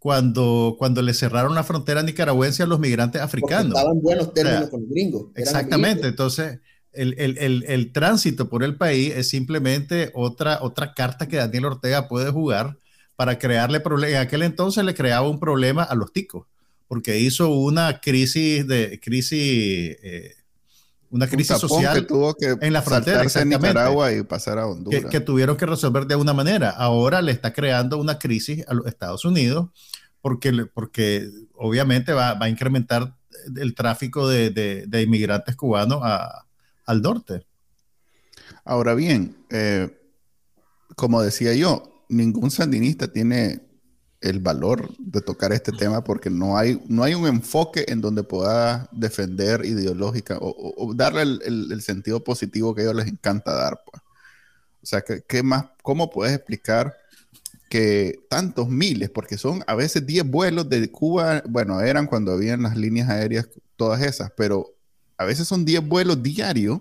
Cuando, 0.00 0.74
cuando 0.80 1.00
le 1.00 1.14
cerraron 1.14 1.54
la 1.54 1.62
frontera 1.62 2.02
nicaragüense 2.02 2.64
a 2.64 2.66
los 2.66 2.80
migrantes 2.80 3.22
africanos. 3.22 3.68
estaban 3.68 4.00
buenos 4.00 4.34
términos 4.34 4.68
con 4.68 4.80
los 4.80 4.90
gringos. 4.90 5.26
Exactamente, 5.36 6.08
entonces 6.08 6.58
el, 6.92 7.92
tránsito 7.92 8.48
por 8.48 8.64
el 8.64 8.76
país 8.76 9.14
es 9.14 9.28
simplemente 9.28 10.10
otra, 10.14 10.58
otra 10.60 10.92
carta 10.92 11.28
que 11.28 11.36
Daniel 11.36 11.66
Ortega 11.66 12.08
puede 12.08 12.32
jugar 12.32 12.78
para 13.14 13.38
crearle 13.38 13.78
problemas. 13.78 14.16
En 14.16 14.26
aquel 14.26 14.42
entonces 14.42 14.84
le 14.84 14.94
creaba 14.94 15.28
un 15.28 15.38
problema 15.38 15.84
a 15.84 15.94
los 15.94 16.12
ticos, 16.12 16.48
porque 16.88 17.18
hizo 17.18 17.50
una 17.50 18.00
crisis 18.00 18.66
de 18.66 18.98
crisis, 19.00 19.38
eh, 20.02 20.34
una 21.10 21.26
crisis 21.28 21.58
social 21.58 22.06
en 22.60 22.72
la 22.72 22.82
frontera 22.82 23.22
en 23.22 23.48
Nicaragua 23.48 24.12
y 24.12 24.22
pasar 24.24 24.58
a 24.58 24.66
Honduras. 24.66 25.04
Que, 25.10 25.20
tuvieron 25.20 25.56
que 25.56 25.66
resolver 25.66 26.06
de 26.06 26.14
alguna 26.14 26.32
manera. 26.32 26.70
Ahora 26.70 27.22
le 27.22 27.32
está 27.32 27.52
creando 27.52 27.98
una 27.98 28.18
crisis 28.18 28.64
a 28.66 28.74
los 28.74 28.86
Estados 28.86 29.24
Unidos 29.24 29.68
porque, 30.20 30.66
porque 30.72 31.30
obviamente 31.54 32.12
va, 32.12 32.36
a 32.38 32.48
incrementar 32.48 33.14
el 33.56 33.74
tráfico 33.74 34.28
de, 34.28 34.50
de 34.50 35.02
inmigrantes 35.02 35.54
cubanos 35.54 36.00
a, 36.02 36.46
al 36.88 37.02
norte. 37.02 37.46
Ahora 38.64 38.94
bien, 38.94 39.36
eh, 39.50 39.90
como 40.96 41.22
decía 41.22 41.54
yo, 41.54 42.04
ningún 42.08 42.50
sandinista 42.50 43.12
tiene 43.12 43.60
el 44.20 44.40
valor 44.40 44.90
de 44.98 45.20
tocar 45.20 45.52
este 45.52 45.72
tema 45.72 46.02
porque 46.02 46.28
no 46.28 46.58
hay, 46.58 46.82
no 46.88 47.04
hay 47.04 47.14
un 47.14 47.26
enfoque 47.26 47.84
en 47.88 48.00
donde 48.00 48.24
pueda 48.24 48.88
defender 48.92 49.64
ideológica 49.64 50.38
o, 50.40 50.92
darle 50.94 51.22
el, 51.22 51.82
sentido 51.82 52.24
positivo 52.24 52.74
que 52.74 52.80
a 52.80 52.84
ellos 52.84 52.96
les 52.96 53.06
encanta 53.06 53.54
dar. 53.54 53.82
Pues. 53.84 54.02
O 54.82 54.86
sea, 54.86 55.02
¿qué, 55.02 55.42
más, 55.42 55.66
¿cómo 55.82 56.10
puedes 56.10 56.34
explicar 56.34 56.96
que 57.68 58.26
tantos 58.30 58.68
miles, 58.68 59.10
porque 59.10 59.36
son 59.36 59.62
a 59.66 59.74
veces 59.74 60.06
10 60.06 60.30
vuelos 60.30 60.68
de 60.68 60.90
Cuba, 60.90 61.42
bueno, 61.46 61.80
eran 61.80 62.06
cuando 62.06 62.32
habían 62.32 62.62
las 62.62 62.76
líneas 62.76 63.10
aéreas, 63.10 63.48
todas 63.76 64.02
esas, 64.02 64.32
pero 64.36 64.74
a 65.18 65.24
veces 65.24 65.46
son 65.46 65.64
10 65.64 65.86
vuelos 65.86 66.22
diarios 66.22 66.80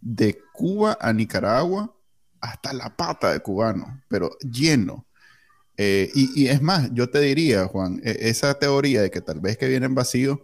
de 0.00 0.38
Cuba 0.52 0.96
a 1.00 1.12
Nicaragua 1.12 1.94
hasta 2.40 2.72
la 2.72 2.94
pata 2.96 3.32
de 3.32 3.40
cubano, 3.40 4.02
pero 4.08 4.36
lleno. 4.40 5.06
Eh, 5.76 6.10
y, 6.14 6.46
es 6.48 6.60
más, 6.60 6.90
yo 6.92 7.08
te 7.08 7.20
diría, 7.20 7.66
Juan, 7.66 8.00
e, 8.04 8.28
esa 8.28 8.54
teoría 8.54 9.02
de 9.02 9.10
que 9.10 9.20
tal 9.20 9.40
vez 9.40 9.56
que 9.56 9.68
vienen 9.68 9.94
vacíos, 9.94 10.38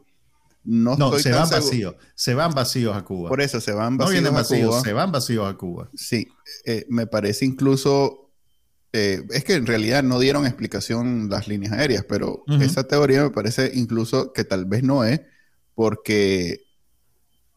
no, 0.65 0.97
no 0.97 1.19
se 1.19 1.31
van 1.31 1.49
vacíos, 1.49 1.95
se 2.15 2.35
van 2.35 2.53
vacíos 2.53 2.97
a 2.97 3.05
Cuba. 3.05 3.29
Por 3.29 3.41
eso 3.41 3.61
se 3.61 3.73
van 3.73 3.97
vacíos, 3.97 4.25
a 4.27 4.45
Cuba. 4.45 4.81
Se 4.83 4.93
van 4.93 5.13
vacíos 5.13 5.49
a 5.49 5.57
Cuba. 5.57 5.91
Sí, 5.95 6.29
eh, 6.65 6.87
me 6.89 7.07
parece 7.07 7.45
incluso, 7.45 8.31
eh, 8.93 9.23
es 9.31 9.45
que 9.45 9.55
en 9.55 9.67
realidad 9.67 10.03
no 10.03 10.19
dieron 10.19 10.47
explicación 10.47 11.29
las 11.31 11.49
líneas 11.49 11.73
aéreas, 11.73 12.05
pero 12.09 12.43
esa 12.61 12.85
teoría 12.85 13.23
me 13.23 13.31
parece 13.31 13.71
incluso 13.75 14.33
que 14.33 14.45
tal 14.45 14.65
vez 14.65 14.83
no 14.83 15.05
es, 15.05 15.21
porque 15.75 16.68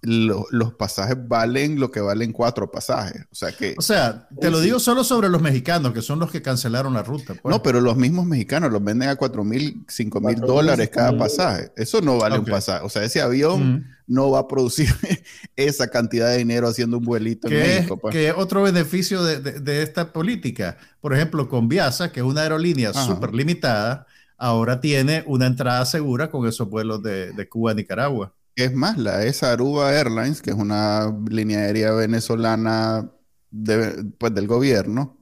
los 0.04 0.74
pasajes 0.74 1.16
valen 1.28 1.80
lo 1.80 1.92
que 1.92 2.02
valen 2.02 2.32
cuatro 2.32 2.72
pasajes. 2.72 3.24
O 3.32 3.36
sea 3.36 3.52
que. 3.52 3.76
O 3.78 3.82
sea, 3.82 4.28
te 4.40 4.50
lo 4.50 4.60
digo 4.60 4.80
solo 4.80 5.04
sobre 5.04 5.30
los 5.30 5.42
mexicanos, 5.42 5.94
que 5.94 6.02
son 6.02 6.20
los 6.20 6.32
que 6.32 6.42
cancelaron 6.42 6.94
la 6.94 7.04
ruta. 7.04 7.36
Pues. 7.36 7.54
No, 7.54 7.62
pero 7.62 7.82
los 7.82 7.96
mismos 7.96 8.26
mexicanos 8.26 8.72
los 8.72 8.84
venden 8.84 9.10
a 9.10 9.16
cuatro 9.16 9.44
mil, 9.44 9.86
cinco 9.88 10.20
mil 10.20 10.40
dólares 10.40 10.90
cada 10.90 11.16
pasaje. 11.16 11.72
Eso 11.76 12.02
no 12.02 12.18
vale 12.18 12.40
un 12.40 12.46
pasaje. 12.46 12.84
O 12.84 12.90
sea, 12.90 13.04
ese 13.04 13.22
avión 13.22 13.86
no 14.08 14.32
va 14.32 14.40
a 14.40 14.48
producir 14.48 14.90
esa 15.56 15.90
cantidad 15.90 16.30
de 16.30 16.40
dinero 16.40 16.68
haciendo 16.68 16.98
un 16.98 17.06
vuelito 17.06 17.48
en 17.48 17.54
México. 17.60 17.98
Pues. 17.98 18.12
Que 18.12 18.32
otro 18.32 18.64
beneficio 18.64 19.24
de, 19.24 19.84
esta 19.84 20.12
política. 20.12 20.78
Por 21.00 21.14
ejemplo, 21.14 21.48
con 21.48 21.70
Viasa, 21.70 22.12
que 22.12 22.22
es 22.22 22.26
una 22.26 22.42
aerolínea 22.42 22.92
súper 22.92 23.36
limitada, 23.36 24.08
ahora 24.36 24.82
tiene 24.82 25.24
una 25.28 25.46
entrada 25.46 25.86
segura 25.86 26.32
con 26.32 26.48
esos 26.48 26.68
vuelos 26.68 27.04
de, 27.04 27.34
de 27.34 27.48
Cuba 27.48 27.72
a 27.72 27.76
Nicaragua. 27.76 28.34
Es 28.56 28.74
más, 28.74 28.98
la 28.98 29.24
esa 29.26 29.52
Aruba 29.52 29.94
Airlines, 29.94 30.42
que 30.42 30.52
es 30.52 30.56
una 30.56 31.16
línea 31.30 31.60
aérea 31.60 31.92
venezolana 31.92 33.12
pues, 33.50 34.34
del 34.34 34.48
gobierno, 34.48 35.18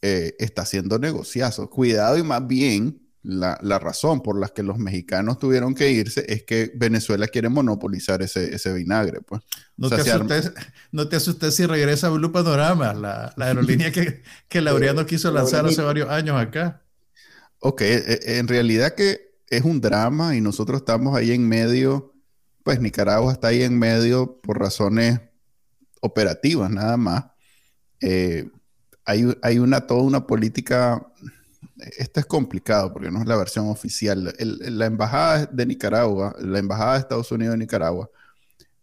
eh, 0.00 0.34
está 0.38 0.62
haciendo 0.62 0.98
negociazos. 0.98 1.68
Cuidado 1.68 2.16
y 2.18 2.22
más 2.22 2.46
bien 2.46 3.00
la, 3.22 3.78
razón 3.78 4.22
por 4.22 4.38
la 4.38 4.48
que 4.48 4.62
los 4.62 4.78
mexicanos 4.78 5.38
tuvieron 5.38 5.74
que 5.74 5.90
irse 5.90 6.24
es 6.28 6.44
que 6.44 6.72
Venezuela 6.74 7.26
quiere 7.26 7.48
monopolizar 7.48 8.22
ese, 8.22 8.54
ese 8.54 8.72
vinagre. 8.72 9.20
Pues. 9.20 9.42
No, 9.76 9.90
te 9.90 9.96
asustes, 9.96 10.52
no, 10.92 11.08
te 11.08 11.16
asustes, 11.16 11.54
si 11.54 11.66
regresa 11.66 12.08
Blue 12.10 12.32
Panorama, 12.32 12.94
la, 12.94 13.34
la 13.36 13.46
aerolínea 13.46 13.92
que, 13.92 14.22
que 14.48 14.60
Laureano 14.60 15.04
quiso 15.04 15.30
lanzar 15.30 15.66
hace 15.66 15.82
varios 15.82 16.08
años 16.08 16.40
acá. 16.40 16.82
Ok, 17.60 17.82
e, 17.82 17.96
e, 17.96 18.38
en 18.38 18.46
realidad 18.48 18.94
que 18.94 19.36
es 19.48 19.62
un 19.62 19.80
drama 19.80 20.36
y 20.36 20.40
nosotros 20.40 20.80
estamos 20.80 21.16
ahí 21.16 21.32
en 21.32 21.48
medio 21.48 22.14
pues 22.68 22.82
Nicaragua 22.82 23.32
está 23.32 23.48
ahí 23.48 23.62
en 23.62 23.78
medio 23.78 24.42
por 24.42 24.58
razones 24.58 25.22
operativas 26.02 26.68
nada 26.68 26.98
más. 26.98 27.24
Eh, 27.98 28.46
hay, 29.06 29.58
una, 29.58 29.86
toda 29.86 30.02
una 30.02 30.26
política, 30.26 31.10
esto 31.96 32.20
es 32.20 32.26
complicado 32.26 32.92
porque 32.92 33.10
no 33.10 33.22
es 33.22 33.26
la 33.26 33.38
versión 33.38 33.70
oficial. 33.70 34.34
la 34.38 34.84
embajada 34.84 35.46
de 35.46 35.64
Nicaragua, 35.64 36.36
la 36.40 36.58
embajada 36.58 36.92
de 36.92 36.98
Estados 36.98 37.32
Unidos 37.32 37.54
de 37.54 37.58
Nicaragua, 37.58 38.10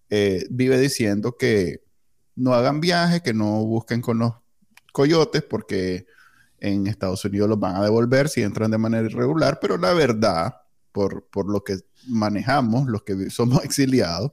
eh, 0.10 0.48
vive 0.50 0.80
diciendo 0.80 1.38
que 1.38 1.84
no 2.36 2.56
hagan 2.56 2.82
viajes, 2.82 3.22
que 3.22 3.36
no 3.36 3.64
busquen 3.66 4.02
con 4.02 4.18
los 4.18 4.34
coyotes 4.94 5.44
porque 5.44 6.08
en 6.60 6.88
Estados 6.88 7.24
Unidos 7.24 7.50
los 7.50 7.60
van 7.60 7.76
a 7.76 7.84
devolver 7.84 8.30
si 8.30 8.42
entran 8.42 8.72
de 8.72 8.80
manera 8.80 9.06
irregular, 9.06 9.60
pero 9.62 9.78
la 9.78 9.94
verdad 9.94 10.65
por, 10.96 11.52
lo 11.52 11.64
que 11.64 11.80
manejamos, 12.08 12.88
los 12.88 13.04
que 13.04 13.30
somos 13.30 13.64
exiliados, 13.66 14.32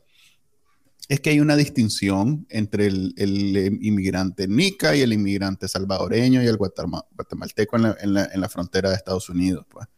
es 1.08 1.20
que 1.20 1.30
hay 1.30 1.40
una 1.40 1.56
distinción 1.56 2.46
entre 2.48 2.86
el, 2.86 3.78
inmigrante 3.82 4.46
nica 4.46 4.94
y 4.94 5.00
el 5.00 5.12
inmigrante 5.12 5.66
salvadoreño 5.66 6.42
y 6.42 6.46
el 6.46 6.56
guatemalteco 6.56 7.76
en 7.76 8.14
la, 8.14 8.48
frontera 8.48 8.88
de 8.88 8.94
Estados 8.94 9.28
Unidos. 9.28 9.66
Pues. 9.68 9.88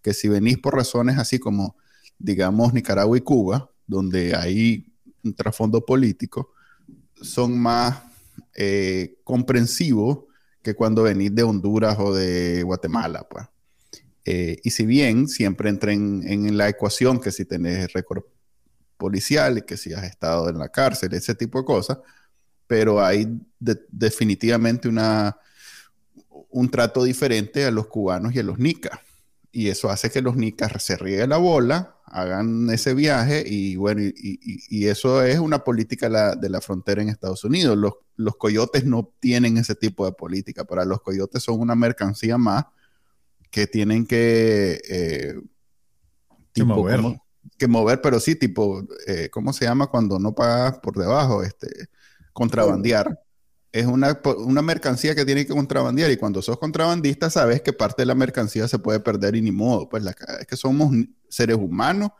Que 0.00 0.14
si 0.14 0.28
venís 0.28 0.58
por 0.58 0.76
razones 0.76 1.18
así 1.18 1.38
como, 1.40 1.76
digamos, 2.18 2.72
Nicaragua 2.72 3.18
y 3.18 3.22
Cuba, 3.22 3.70
donde 3.86 4.36
hay 4.36 4.86
un 5.24 5.34
trasfondo 5.34 5.84
político, 5.84 6.52
son 7.20 7.58
más 7.58 8.02
eh, 8.54 9.18
comprensivos 9.24 10.20
que 10.62 10.74
cuando 10.74 11.02
venís 11.02 11.34
de 11.34 11.42
Honduras 11.42 11.98
o 11.98 12.14
de 12.14 12.62
Guatemala. 12.62 13.26
Pues. 13.28 13.46
Eh, 14.24 14.58
y 14.62 14.70
si 14.70 14.86
bien 14.86 15.28
siempre 15.28 15.68
entra 15.68 15.92
en, 15.92 16.56
la 16.56 16.68
ecuación 16.68 17.20
que 17.20 17.32
si 17.32 17.44
tenés 17.44 17.92
récord 17.92 18.22
policial, 18.96 19.64
que 19.64 19.76
si 19.76 19.92
has 19.92 20.04
estado 20.04 20.48
en 20.48 20.58
la 20.58 20.68
cárcel, 20.68 21.12
ese 21.12 21.34
tipo 21.34 21.58
de 21.58 21.64
cosas, 21.64 21.98
pero 22.66 23.04
hay 23.04 23.28
definitivamente 23.58 24.88
una, 24.88 25.36
un 26.50 26.70
trato 26.70 27.02
diferente 27.02 27.64
a 27.64 27.70
los 27.70 27.88
cubanos 27.88 28.34
y 28.34 28.38
a 28.38 28.44
los 28.44 28.58
nicas. 28.58 28.98
Y 29.50 29.68
eso 29.68 29.90
hace 29.90 30.10
que 30.10 30.22
los 30.22 30.36
nicas 30.36 30.82
se 30.82 30.96
rieguen 30.96 31.30
la 31.30 31.36
bola, 31.36 31.96
hagan 32.06 32.70
ese 32.70 32.94
viaje 32.94 33.44
y 33.46 33.76
bueno, 33.76 34.00
y, 34.02 34.86
eso 34.86 35.22
es 35.22 35.38
una 35.38 35.64
política 35.64 36.36
de 36.36 36.48
la 36.48 36.60
frontera 36.60 37.02
en 37.02 37.08
Estados 37.08 37.44
Unidos. 37.44 37.76
Los, 37.76 37.94
los 38.16 38.36
coyotes 38.36 38.84
no 38.86 39.12
tienen 39.20 39.58
ese 39.58 39.74
tipo 39.74 40.06
de 40.06 40.12
política. 40.12 40.64
Para 40.64 40.84
los 40.84 41.02
coyotes 41.02 41.42
son 41.42 41.60
una 41.60 41.74
mercancía 41.74 42.38
más 42.38 42.64
que 43.52 43.68
tienen 43.68 44.06
que... 44.06 44.80
Eh, 44.88 45.34
que 46.54 46.64
mover. 46.64 47.00
que 47.58 47.68
mover, 47.68 48.00
pero 48.00 48.18
sí, 48.18 48.34
tipo, 48.34 48.82
eh, 49.06 49.28
¿cómo 49.30 49.52
se 49.52 49.66
llama 49.66 49.86
cuando 49.86 50.18
no 50.18 50.34
pagas 50.34 50.78
por 50.78 50.96
debajo? 50.96 51.42
Este, 51.42 51.68
contrabandear. 52.32 53.20
Es 53.70 53.86
una, 53.86 54.20
mercancía 54.62 55.14
que 55.14 55.24
tiene 55.24 55.46
que 55.46 55.54
contrabandear 55.54 56.10
y 56.10 56.16
cuando 56.16 56.42
sos 56.42 56.58
contrabandista 56.58 57.30
sabes 57.30 57.62
que 57.62 57.72
parte 57.72 58.02
de 58.02 58.06
la 58.06 58.14
mercancía 58.14 58.68
se 58.68 58.78
puede 58.78 59.00
perder 59.00 59.36
y 59.36 59.42
ni 59.42 59.52
modo. 59.52 59.88
Pues 59.88 60.02
la, 60.02 60.14
es 60.40 60.46
que 60.46 60.56
somos 60.56 60.92
seres 61.28 61.56
humanos 61.56 62.10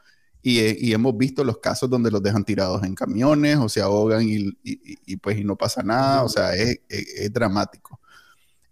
y, 0.42 0.92
hemos 0.92 1.16
visto 1.16 1.44
los 1.44 1.58
casos 1.58 1.88
donde 1.90 2.10
los 2.10 2.22
dejan 2.22 2.44
tirados 2.44 2.82
en 2.84 2.94
camiones 2.94 3.56
o 3.58 3.68
se 3.68 3.80
ahogan 3.80 4.22
y, 4.22 5.16
pues 5.16 5.38
y 5.38 5.44
no 5.44 5.56
pasa 5.56 5.82
nada. 5.82 6.24
O 6.24 6.28
sea, 6.28 6.54
es, 6.54 6.80
es 6.88 7.32
dramático. 7.32 8.01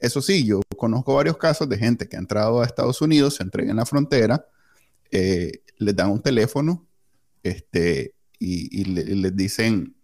Eso 0.00 0.22
sí, 0.22 0.44
yo 0.46 0.60
conozco 0.76 1.14
varios 1.14 1.36
casos 1.36 1.68
de 1.68 1.76
gente 1.76 2.08
que 2.08 2.16
ha 2.16 2.20
entrado 2.20 2.62
a 2.62 2.64
Estados 2.64 3.02
Unidos, 3.02 3.36
se 3.36 3.42
entrega 3.42 3.70
en 3.70 3.76
la 3.76 3.84
frontera, 3.86 4.46
eh, 5.10 5.62
les 5.76 5.94
dan 5.94 6.10
un 6.10 6.22
teléfono 6.22 6.86
este, 7.42 8.14
y, 8.38 8.84
les 8.84 9.36
dicen, 9.36 9.94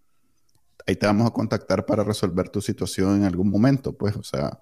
ahí 0.87 0.97
te 0.97 1.07
vamos 1.07 1.27
a 1.27 1.33
contactar 1.33 1.87
para 1.87 2.05
resolver 2.05 2.51
tu 2.51 2.61
situación 2.61 3.17
en 3.17 3.25
algún 3.25 3.49
momento. 3.49 3.97
Pues, 3.97 4.15
o 4.17 4.23
sea, 4.23 4.61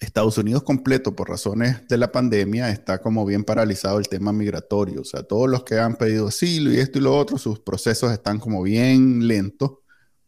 Estados 0.00 0.36
Unidos 0.36 0.62
completo, 0.62 1.16
por 1.16 1.30
razones 1.30 1.88
de 1.88 1.96
la 1.96 2.12
pandemia, 2.12 2.70
está 2.70 3.00
como 3.00 3.24
bien 3.24 3.44
paralizado 3.44 3.98
el 3.98 4.08
tema 4.08 4.32
migratorio. 4.34 5.00
O 5.00 5.04
sea, 5.04 5.22
todos 5.22 5.48
los 5.48 5.64
que 5.64 5.78
han 5.78 5.96
pedido 5.96 6.28
asilo 6.28 6.70
y 6.72 6.78
esto 6.78 6.98
y 6.98 7.02
lo 7.02 7.16
otro, 7.16 7.38
sus 7.38 7.60
procesos 7.60 8.12
están 8.12 8.38
como 8.38 8.62
bien 8.62 9.26
lentos 9.26 9.78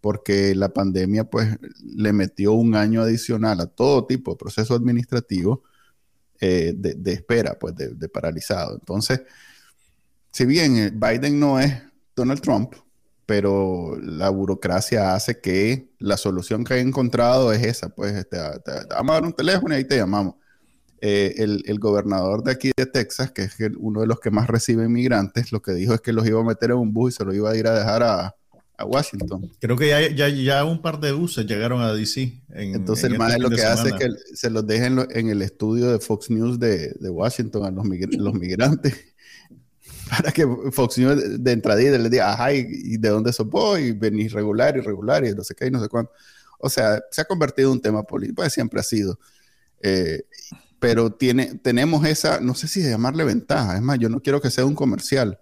porque 0.00 0.54
la 0.54 0.70
pandemia 0.70 1.24
pues 1.24 1.58
le 1.82 2.12
metió 2.12 2.52
un 2.52 2.74
año 2.74 3.02
adicional 3.02 3.60
a 3.60 3.66
todo 3.66 4.06
tipo 4.06 4.32
de 4.32 4.38
proceso 4.38 4.74
administrativo 4.74 5.62
eh, 6.40 6.72
de, 6.74 7.12
espera, 7.12 7.58
pues 7.58 7.74
de, 7.76 8.08
paralizado. 8.08 8.74
Entonces, 8.74 9.22
si 10.32 10.46
bien 10.46 10.76
eh, 10.76 10.90
Biden 10.90 11.38
no 11.38 11.60
es 11.60 11.74
Donald 12.16 12.40
Trump, 12.40 12.74
pero 13.26 13.96
la 14.00 14.30
burocracia 14.30 15.14
hace 15.14 15.40
que 15.40 15.90
la 15.98 16.16
solución 16.16 16.64
que 16.64 16.74
ha 16.74 16.78
encontrado 16.78 17.52
es 17.52 17.62
esa, 17.62 17.90
pues 17.90 18.28
te, 18.28 18.38
vamos 18.88 19.10
a 19.10 19.14
dar 19.14 19.24
un 19.24 19.32
teléfono 19.34 19.74
y 19.74 19.78
ahí 19.78 19.84
te 19.84 19.96
llamamos. 19.96 20.36
Eh, 21.02 21.34
el, 21.38 21.62
el, 21.66 21.78
gobernador 21.78 22.42
de 22.44 22.52
aquí 22.52 22.72
de 22.76 22.84
Texas, 22.84 23.32
que 23.32 23.44
es 23.44 23.56
uno 23.78 24.02
de 24.02 24.06
los 24.06 24.20
que 24.20 24.30
más 24.30 24.48
recibe 24.48 24.84
inmigrantes, 24.84 25.50
lo 25.50 25.62
que 25.62 25.72
dijo 25.72 25.94
es 25.94 26.02
que 26.02 26.12
los 26.12 26.26
iba 26.26 26.40
a 26.40 26.44
meter 26.44 26.72
en 26.72 26.76
un 26.76 26.92
bus 26.92 27.14
y 27.14 27.16
se 27.16 27.24
los 27.24 27.34
iba 27.34 27.50
a 27.50 27.56
ir 27.56 27.66
a 27.66 27.74
dejar 27.74 28.02
a, 28.02 28.36
a 28.80 28.84
Washington. 28.86 29.50
Creo 29.60 29.76
que 29.76 29.88
ya, 29.88 30.08
ya, 30.08 30.28
ya, 30.28 30.64
un 30.64 30.80
par 30.80 30.98
de 31.00 31.12
buses 31.12 31.46
llegaron 31.46 31.82
a 31.82 31.92
DC. 31.92 32.42
Entonces 32.48 33.04
el 33.04 33.18
más 33.18 33.32
este 33.32 33.42
lo 33.42 33.50
que 33.50 33.62
hace 33.62 33.90
es 33.90 33.94
que 33.94 34.08
se 34.34 34.48
los 34.48 34.66
deja 34.66 34.86
en, 34.86 35.28
el 35.28 35.42
estudio 35.42 35.92
de 35.92 35.98
Fox 35.98 36.30
News 36.30 36.58
de, 36.58 36.94
de 36.98 37.10
Washington 37.10 37.66
a 37.66 37.70
los, 37.70 37.86
los 38.16 38.34
migrantes 38.34 38.94
para 40.10 40.32
que 40.32 40.46
Fox 40.72 40.96
News 40.98 41.42
de, 41.44 41.52
entradilla 41.52 41.98
les 41.98 42.10
diga, 42.10 42.32
ajá, 42.32 42.52
¿y, 42.54 42.96
de 42.96 43.08
dónde 43.10 43.32
sos 43.32 43.48
vos? 43.48 43.78
Y 43.78 43.92
venís 43.92 44.32
regular, 44.32 44.76
irregular, 44.76 45.24
y 45.24 45.34
no 45.34 45.44
sé 45.44 45.54
qué, 45.54 45.66
y 45.66 45.70
no 45.70 45.80
sé 45.80 45.88
cuánto. 45.88 46.12
O 46.58 46.70
sea, 46.70 47.00
se 47.10 47.20
ha 47.20 47.24
convertido 47.24 47.68
en 47.68 47.74
un 47.74 47.82
tema 47.82 48.02
político, 48.02 48.36
pues 48.36 48.52
siempre 48.52 48.80
ha 48.80 48.82
sido. 48.82 49.18
Eh, 49.82 50.24
pero 50.78 51.12
tiene, 51.12 51.58
tenemos 51.62 52.06
esa, 52.06 52.40
no 52.40 52.54
sé 52.54 52.66
si 52.66 52.82
llamarle 52.82 53.24
ventaja, 53.24 53.76
es 53.76 53.82
más, 53.82 53.98
yo 53.98 54.08
no 54.08 54.20
quiero 54.20 54.40
que 54.40 54.50
sea 54.50 54.64
un 54.64 54.74
comercial, 54.74 55.38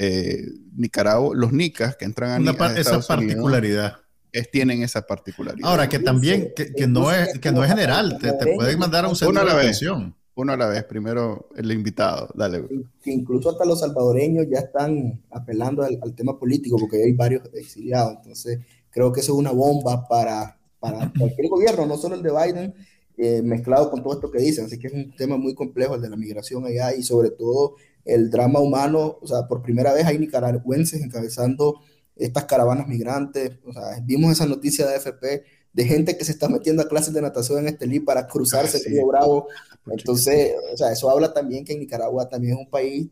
eh, 0.00 0.44
Nicaragua, 0.76 1.34
los 1.34 1.52
nicas 1.52 1.96
que 1.96 2.04
entran 2.04 2.30
a, 2.30 2.52
Una, 2.52 2.78
esa 2.78 3.00
particularidad. 3.00 3.96
es, 4.30 4.48
tienen 4.48 4.84
esa 4.84 5.04
particularidad. 5.04 5.68
Ahora, 5.68 5.88
que 5.88 5.98
también, 5.98 6.52
que, 6.54 6.86
no, 6.86 7.10
es, 7.10 7.36
que 7.40 7.50
no 7.50 7.64
es 7.64 7.70
general, 7.70 8.16
te, 8.20 8.32
pueden 8.54 8.78
mandar 8.78 9.06
a 9.06 9.08
un 9.08 9.16
centro 9.16 9.44
de 9.44 9.50
atención. 9.50 10.14
uno 10.36 10.52
a 10.52 10.56
la 10.56 10.68
vez. 10.68 10.84
Primero 10.84 11.48
el 11.56 11.72
invitado, 11.72 12.28
dale. 12.36 12.64
incluso 13.06 13.50
hasta 13.50 13.64
los 13.64 13.80
salvadoreños 13.80 14.46
ya 14.48 14.60
están 14.60 15.20
apelando 15.32 15.82
al, 15.82 16.14
tema 16.14 16.38
político 16.38 16.76
porque 16.78 17.02
hay 17.02 17.12
varios 17.14 17.42
exiliados. 17.52 18.18
Entonces, 18.18 18.60
creo 18.90 19.12
que 19.12 19.18
eso 19.18 19.32
es 19.32 19.38
una 19.38 19.50
bomba 19.50 20.06
para, 20.06 20.56
para 20.78 21.12
cualquier 21.18 21.48
gobierno, 21.48 21.86
no 21.86 21.96
solo 21.96 22.14
el 22.14 22.22
de 22.22 22.30
Biden, 22.30 22.74
eh, 23.16 23.42
mezclado 23.42 23.90
con 23.90 24.00
todo 24.00 24.12
esto 24.14 24.30
que 24.30 24.38
dicen. 24.38 24.66
Así 24.66 24.78
que 24.78 24.86
es 24.86 24.92
un 24.92 25.16
tema 25.16 25.36
muy 25.36 25.56
complejo 25.56 25.96
el 25.96 26.02
de 26.02 26.08
la 26.08 26.16
migración 26.16 26.64
allá 26.66 26.94
y 26.94 27.02
sobre 27.02 27.30
todo 27.30 27.74
el 28.08 28.30
drama 28.30 28.60
humano. 28.60 29.18
O 29.20 29.26
sea, 29.26 29.46
por 29.46 29.62
primera 29.62 29.92
vez 29.92 30.04
hay 30.06 30.18
nicaragüenses 30.18 31.00
encabezando 31.02 31.80
estas 32.16 32.44
caravanas 32.46 32.88
migrantes. 32.88 33.52
O 33.64 33.72
sea, 33.72 34.00
vimos 34.02 34.32
esa 34.32 34.46
noticia 34.46 34.86
de 34.86 34.96
AFP 34.96 35.44
de 35.72 35.84
gente 35.84 36.16
que 36.16 36.24
se 36.24 36.32
está 36.32 36.48
metiendo 36.48 36.82
a 36.82 36.88
clases 36.88 37.14
de 37.14 37.22
natación 37.22 37.60
en 37.60 37.68
Estelí 37.68 38.00
para 38.00 38.26
cruzarse 38.26 38.78
el 38.78 38.84
Río 38.84 39.06
Bravo. 39.06 39.46
Entonces, 39.86 40.54
o 40.72 40.76
sea, 40.76 40.90
eso 40.90 41.08
habla 41.10 41.32
también 41.32 41.64
que 41.64 41.76
Nicaragua 41.76 42.28
también 42.28 42.54
es 42.54 42.58
un 42.58 42.70
país 42.70 43.08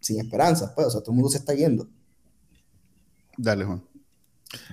sin 0.00 0.20
esperanza, 0.20 0.72
pues, 0.74 0.86
o 0.86 0.90
sea, 0.90 1.00
todo 1.00 1.12
el 1.12 1.16
mundo 1.16 1.30
se 1.30 1.38
está 1.38 1.54
yendo. 1.54 1.88
Dale, 3.36 3.64
Juan. 3.64 3.82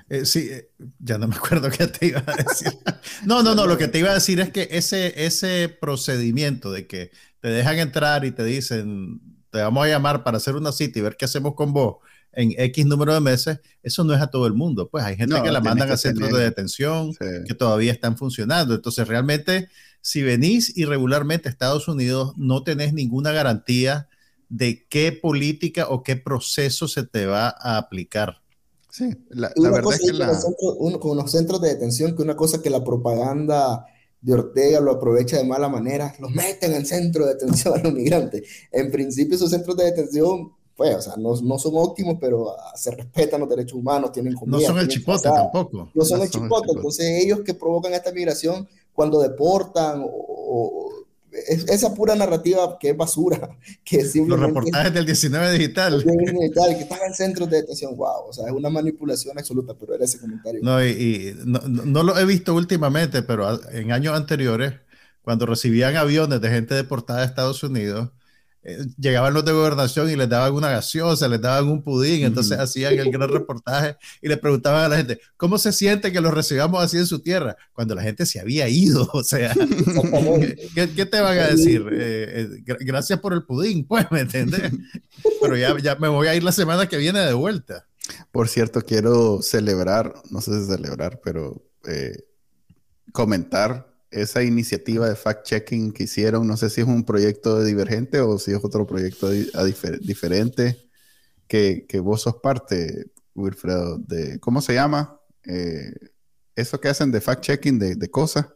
Eh, 0.09 0.25
sí, 0.25 0.49
eh, 0.51 0.69
ya 0.99 1.17
no 1.17 1.27
me 1.27 1.35
acuerdo 1.35 1.69
qué 1.77 1.87
te 1.87 2.07
iba 2.07 2.23
a 2.25 2.43
decir. 2.43 2.77
No, 3.25 3.41
no, 3.41 3.55
no, 3.55 3.65
lo 3.65 3.77
que 3.77 3.87
te 3.87 3.99
iba 3.99 4.11
a 4.11 4.15
decir 4.15 4.39
es 4.39 4.51
que 4.51 4.67
ese, 4.71 5.25
ese 5.25 5.69
procedimiento 5.69 6.71
de 6.71 6.85
que 6.85 7.11
te 7.39 7.47
dejan 7.47 7.79
entrar 7.79 8.25
y 8.25 8.31
te 8.31 8.43
dicen, 8.43 9.21
te 9.51 9.59
vamos 9.59 9.85
a 9.85 9.89
llamar 9.89 10.23
para 10.23 10.37
hacer 10.37 10.55
una 10.55 10.71
cita 10.71 10.99
y 10.99 11.01
ver 11.01 11.17
qué 11.17 11.25
hacemos 11.25 11.55
con 11.55 11.73
vos 11.73 11.97
en 12.33 12.53
X 12.57 12.85
número 12.85 13.13
de 13.13 13.19
meses, 13.19 13.59
eso 13.83 14.03
no 14.03 14.13
es 14.13 14.21
a 14.21 14.27
todo 14.27 14.47
el 14.47 14.53
mundo. 14.53 14.89
Pues 14.89 15.03
hay 15.03 15.17
gente 15.17 15.41
que 15.41 15.51
la 15.51 15.59
mandan 15.59 15.91
a 15.91 15.97
centros 15.97 16.31
de 16.31 16.39
detención 16.39 17.13
que 17.45 17.53
todavía 17.53 17.91
están 17.91 18.17
funcionando. 18.17 18.75
Entonces, 18.75 19.07
realmente, 19.07 19.69
si 20.01 20.21
venís 20.23 20.77
irregularmente 20.77 21.49
a 21.49 21.51
Estados 21.51 21.87
Unidos, 21.87 22.33
no 22.37 22.63
tenés 22.63 22.93
ninguna 22.93 23.31
garantía 23.31 24.07
de 24.49 24.85
qué 24.89 25.11
política 25.11 25.87
o 25.89 26.03
qué 26.03 26.15
proceso 26.15 26.87
se 26.87 27.03
te 27.03 27.25
va 27.25 27.49
a 27.49 27.77
aplicar. 27.77 28.41
Sí, 28.89 29.09
la, 29.29 29.51
verdad 29.55 29.93
es 29.93 30.01
que 30.01 30.13
la... 30.13 30.37
con 30.99 31.15
los 31.15 31.31
centros 31.31 31.61
de 31.61 31.69
detención, 31.69 32.15
que 32.15 32.23
una 32.23 32.35
cosa 32.35 32.61
que 32.61 32.69
la 32.69 32.83
propaganda 32.83 33.85
de 34.21 34.33
Ortega 34.33 34.79
lo 34.79 34.91
aprovecha 34.91 35.37
de 35.37 35.43
mala 35.43 35.67
manera, 35.67 36.13
los 36.19 36.31
meten 36.31 36.73
en 36.73 36.85
centro 36.85 37.25
de 37.25 37.33
detención 37.33 37.79
a 37.79 37.83
los 37.83 37.93
migrantes. 37.93 38.43
En 38.71 38.91
principio 38.91 39.35
esos 39.35 39.49
centros 39.49 39.75
de 39.75 39.85
detención, 39.85 40.53
pues, 40.75 40.95
o 40.95 41.01
sea, 41.01 41.13
no, 41.17 41.35
no 41.41 41.57
son 41.57 41.73
óptimos, 41.75 42.17
pero 42.19 42.51
ah, 42.51 42.73
se 42.75 42.91
respetan 42.91 43.41
los 43.41 43.49
derechos 43.49 43.73
humanos, 43.73 44.11
tienen 44.11 44.33
comida. 44.33 44.57
No 44.57 44.65
son 44.65 44.79
el 44.79 44.87
chipote 44.87 45.29
tampoco. 45.29 45.89
No 45.93 46.05
son 46.05 46.21
el 46.21 46.29
chipote, 46.29 46.67
entonces 46.75 47.23
ellos 47.23 47.41
que 47.41 47.53
provocan 47.53 47.93
esta 47.93 48.11
migración 48.11 48.67
cuando 48.93 49.19
deportan 49.19 50.03
o 50.05 51.00
esa 51.31 51.93
pura 51.93 52.15
narrativa 52.15 52.77
que 52.79 52.89
es 52.89 52.97
basura, 52.97 53.57
que 53.83 54.03
Los 54.27 54.39
reportajes 54.39 54.93
del 54.93 55.05
19 55.05 55.51
digital. 55.57 56.03
digital 56.03 56.75
que 56.75 56.83
están 56.83 56.99
en 57.07 57.13
centros 57.13 57.49
de 57.49 57.57
detención, 57.57 57.95
wow, 57.95 58.27
o 58.29 58.33
sea, 58.33 58.47
es 58.47 58.51
una 58.51 58.69
manipulación 58.69 59.37
absoluta, 59.37 59.73
pero 59.79 59.95
era 59.95 60.05
ese 60.05 60.19
comentario. 60.19 60.61
No, 60.63 60.83
y, 60.85 61.35
no, 61.45 61.59
no, 61.67 62.03
lo 62.03 62.17
he 62.17 62.25
visto 62.25 62.53
últimamente, 62.53 63.23
pero 63.23 63.59
en 63.71 63.91
años 63.91 64.15
anteriores, 64.15 64.73
cuando 65.21 65.45
recibían 65.45 65.95
aviones 65.95 66.41
de 66.41 66.49
gente 66.49 66.75
deportada 66.75 67.19
de 67.19 67.25
Estados 67.27 67.63
Unidos, 67.63 68.09
eh, 68.63 68.85
llegaban 68.99 69.33
los 69.33 69.43
de 69.43 69.53
gobernación 69.53 70.09
y 70.11 70.15
les 70.15 70.29
daban 70.29 70.53
una 70.53 70.69
gaseosa, 70.69 71.27
les 71.27 71.41
daban 71.41 71.67
un 71.67 71.81
pudín, 71.81 72.23
entonces 72.25 72.59
hacían 72.59 72.93
el 72.93 73.11
gran 73.11 73.27
reportaje 73.27 73.97
y 74.21 74.27
le 74.27 74.37
preguntaban 74.37 74.85
a 74.85 74.87
la 74.87 74.97
gente, 74.97 75.19
¿cómo 75.35 75.57
se 75.57 75.73
siente 75.73 76.11
que 76.11 76.21
los 76.21 76.31
recibamos 76.31 76.83
así 76.83 76.97
en 76.97 77.07
su 77.07 77.19
tierra? 77.19 77.57
Cuando 77.73 77.95
la 77.95 78.03
gente 78.03 78.25
se 78.27 78.39
había 78.39 78.69
ido, 78.69 79.09
o 79.13 79.23
sea, 79.23 79.55
¿qué, 80.75 81.05
te 81.05 81.21
van 81.21 81.39
a 81.39 81.47
decir? 81.47 81.83
Eh, 81.91 82.49
eh, 82.67 82.77
gracias 82.81 83.19
por 83.19 83.33
el 83.33 83.43
pudín, 83.43 83.83
pues, 83.87 84.05
¿me 84.11 84.19
entiendes? 84.19 84.71
Pero 85.41 85.57
ya, 85.57 85.75
ya 85.79 85.95
me 85.95 86.07
voy 86.07 86.27
a 86.27 86.35
ir 86.35 86.43
la 86.43 86.51
semana 86.51 86.87
que 86.87 86.97
viene 86.97 87.19
de 87.19 87.33
vuelta. 87.33 87.87
Por 88.31 88.47
cierto, 88.47 88.81
quiero 88.81 89.41
celebrar, 89.41 90.13
no 90.29 90.39
sé 90.39 90.59
si 90.59 90.67
celebrar, 90.67 91.19
pero 91.23 91.63
comentar 93.11 93.90
esa 94.11 94.43
iniciativa 94.43 95.07
de 95.07 95.15
fact-checking 95.15 95.93
que 95.93 96.03
hicieron, 96.03 96.45
no 96.45 96.57
sé 96.57 96.69
si 96.69 96.81
es 96.81 96.87
un 96.87 97.05
proyecto 97.05 97.63
Divergente 97.63 98.19
o 98.19 98.37
si 98.37 98.51
es 98.51 98.59
otro 98.63 98.85
proyecto 98.85 99.29
diferente, 99.29 100.77
que, 101.47 101.85
que, 101.87 101.99
vos 101.99 102.21
sos 102.21 102.35
parte, 102.35 103.11
Wilfredo, 103.33 103.97
de, 103.97 104.39
¿cómo 104.39 104.61
se 104.61 104.73
llama? 104.73 105.19
Eh, 105.45 105.93
eso 106.55 106.79
que 106.79 106.89
hacen 106.89 107.11
de 107.11 107.21
fact-checking 107.21 107.79
de, 107.79 107.95
de, 107.95 108.09
cosas. 108.09 108.47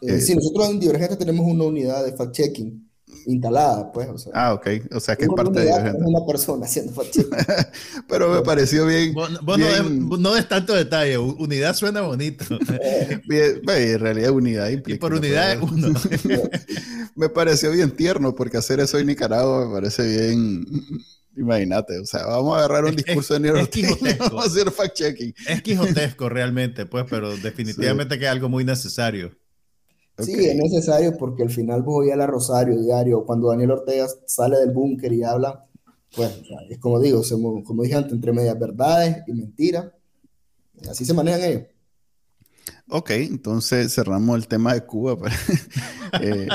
Eh, 0.00 0.20
sí, 0.20 0.34
nosotros 0.34 0.70
en 0.70 0.80
Divergente 0.80 1.16
tenemos 1.16 1.44
una 1.46 1.64
unidad 1.64 2.04
de 2.04 2.16
fact-checking 2.16 2.91
instalada, 3.26 3.92
pues. 3.92 4.08
O 4.08 4.18
sea, 4.18 4.32
ah, 4.34 4.54
ok. 4.54 4.66
O 4.94 5.00
sea, 5.00 5.16
que 5.16 5.24
es 5.24 5.30
parte 5.30 5.60
de 5.60 5.92
una 6.04 6.24
persona 6.26 6.66
haciendo 6.66 6.92
Pero 8.08 8.30
me 8.30 8.42
pareció 8.42 8.86
bien. 8.86 9.14
Vos, 9.14 9.30
no, 10.18 10.34
des 10.34 10.48
tanto 10.48 10.74
detalle. 10.74 11.18
Unidad 11.18 11.74
suena 11.74 12.02
bonito. 12.02 12.44
bien, 13.28 13.60
en 13.66 14.00
realidad, 14.00 14.30
unidad 14.30 14.68
implica. 14.68 14.96
Y 14.96 14.98
por 14.98 15.14
unidad 15.14 15.52
es 15.52 15.60
uno. 15.62 15.98
me 17.14 17.28
pareció 17.28 17.70
bien 17.70 17.90
tierno 17.90 18.34
porque 18.34 18.56
hacer 18.56 18.80
eso 18.80 18.98
en 18.98 19.06
Nicaragua 19.06 19.66
me 19.66 19.72
parece 19.72 20.06
bien. 20.06 20.66
Imagínate, 21.34 21.98
o 21.98 22.04
sea, 22.04 22.26
vamos 22.26 22.54
a 22.54 22.58
agarrar 22.58 22.84
un 22.84 22.94
discurso 22.94 23.32
de 23.32 23.40
Nero 23.40 23.60
vamos 24.18 24.44
a 24.44 24.48
hacer 24.48 24.70
fact-checking. 24.70 25.34
Es 25.48 25.62
quijotesco 25.62 26.28
realmente, 26.28 26.84
pues, 26.84 27.06
pero 27.08 27.34
definitivamente 27.38 28.18
que 28.18 28.26
es 28.26 28.30
algo 28.30 28.50
muy 28.50 28.64
necesario. 28.64 29.32
Sí, 30.22 30.44
es 30.44 30.56
necesario 30.56 31.16
porque 31.16 31.42
al 31.42 31.50
final 31.50 31.82
voy 31.82 32.10
a 32.10 32.16
la 32.16 32.26
Rosario 32.26 32.80
diario, 32.80 33.24
cuando 33.24 33.48
Daniel 33.48 33.72
Ortega 33.72 34.06
sale 34.26 34.58
del 34.58 34.70
búnker 34.70 35.12
y 35.12 35.22
habla, 35.22 35.66
pues 36.14 36.30
es 36.68 36.78
como 36.78 37.00
digo, 37.00 37.22
como 37.64 37.82
dije 37.82 37.96
antes, 37.96 38.12
entre 38.12 38.32
medias 38.32 38.58
verdades 38.58 39.18
y 39.26 39.32
mentiras. 39.32 39.92
Así 40.88 41.04
se 41.04 41.14
manejan 41.14 41.42
ellos. 41.42 41.62
Ok, 42.88 43.10
entonces 43.10 43.94
cerramos 43.94 44.36
el 44.36 44.48
tema 44.48 44.74
de 44.74 44.84
Cuba. 44.84 45.16
Pues. 45.16 45.32
Eh, 46.20 46.46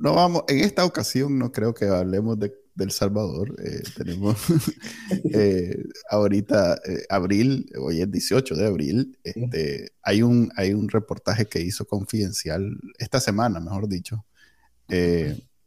no 0.00 0.12
vamos, 0.14 0.42
en 0.48 0.58
esta 0.58 0.84
ocasión 0.84 1.38
no 1.38 1.52
creo 1.52 1.72
que 1.72 1.84
hablemos 1.84 2.36
de 2.36 2.52
del 2.74 2.90
Salvador. 2.90 3.54
Eh, 3.62 3.82
tenemos 3.96 4.36
eh, 5.32 5.84
ahorita 6.10 6.80
eh, 6.86 7.04
abril, 7.08 7.70
hoy 7.78 8.00
es 8.00 8.10
18 8.10 8.54
de 8.54 8.66
abril, 8.66 9.18
este, 9.24 9.92
hay, 10.02 10.22
un, 10.22 10.50
hay 10.56 10.72
un 10.72 10.88
reportaje 10.88 11.46
que 11.46 11.60
hizo 11.60 11.84
Confidencial 11.84 12.76
esta 12.98 13.20
semana, 13.20 13.60
mejor 13.60 13.88
dicho, 13.88 14.24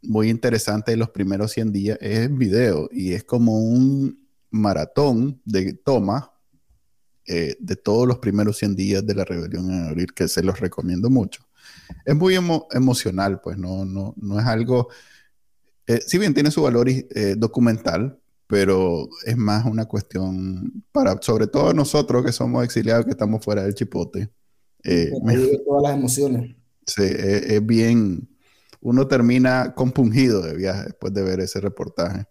muy 0.01 0.29
interesante 0.29 0.91
de 0.91 0.97
los 0.97 1.09
primeros 1.11 1.53
100 1.53 1.71
días, 1.71 1.97
es 2.01 2.19
en 2.19 2.37
video 2.37 2.89
y 2.91 3.13
es 3.13 3.23
como 3.23 3.57
un 3.57 4.27
maratón 4.49 5.41
de 5.45 5.73
toma 5.73 6.33
de 7.25 7.75
todos 7.81 8.05
los 8.05 8.17
primeros 8.17 8.57
100 8.57 8.75
días 8.75 9.05
de 9.05 9.15
la 9.15 9.23
rebelión 9.23 9.71
en 9.71 9.85
abril, 9.85 10.13
que 10.13 10.27
se 10.27 10.43
los 10.43 10.59
recomiendo 10.59 11.09
mucho. 11.09 11.47
Es 12.03 12.15
muy 12.15 12.35
emocional, 12.35 13.39
pues 13.41 13.57
no, 13.57 13.85
no, 13.85 14.13
no 14.17 14.39
es 14.39 14.45
algo 14.45 14.89
eh, 15.87 16.01
si 16.05 16.17
bien 16.17 16.33
tiene 16.33 16.51
su 16.51 16.61
valor 16.61 16.87
eh, 16.89 17.35
documental, 17.37 18.19
pero 18.47 19.07
es 19.25 19.35
más 19.35 19.65
una 19.65 19.85
cuestión 19.85 20.83
para, 20.91 21.21
sobre 21.21 21.47
todo 21.47 21.73
nosotros 21.73 22.25
que 22.25 22.31
somos 22.31 22.63
exiliados, 22.63 23.05
que 23.05 23.11
estamos 23.11 23.43
fuera 23.43 23.63
del 23.63 23.73
chipote. 23.73 24.29
Eh, 24.83 25.11
todas 25.65 25.83
las 25.83 25.97
emociones. 25.97 26.55
Sí, 26.85 27.03
es, 27.03 27.65
bien, 27.65 28.29
uno 28.81 29.07
termina 29.07 29.73
compungido 29.73 30.41
de 30.41 30.55
viaje 30.55 30.83
después 30.85 31.13
de 31.13 31.23
ver 31.23 31.39
ese 31.39 31.59
reportaje. 31.61 32.25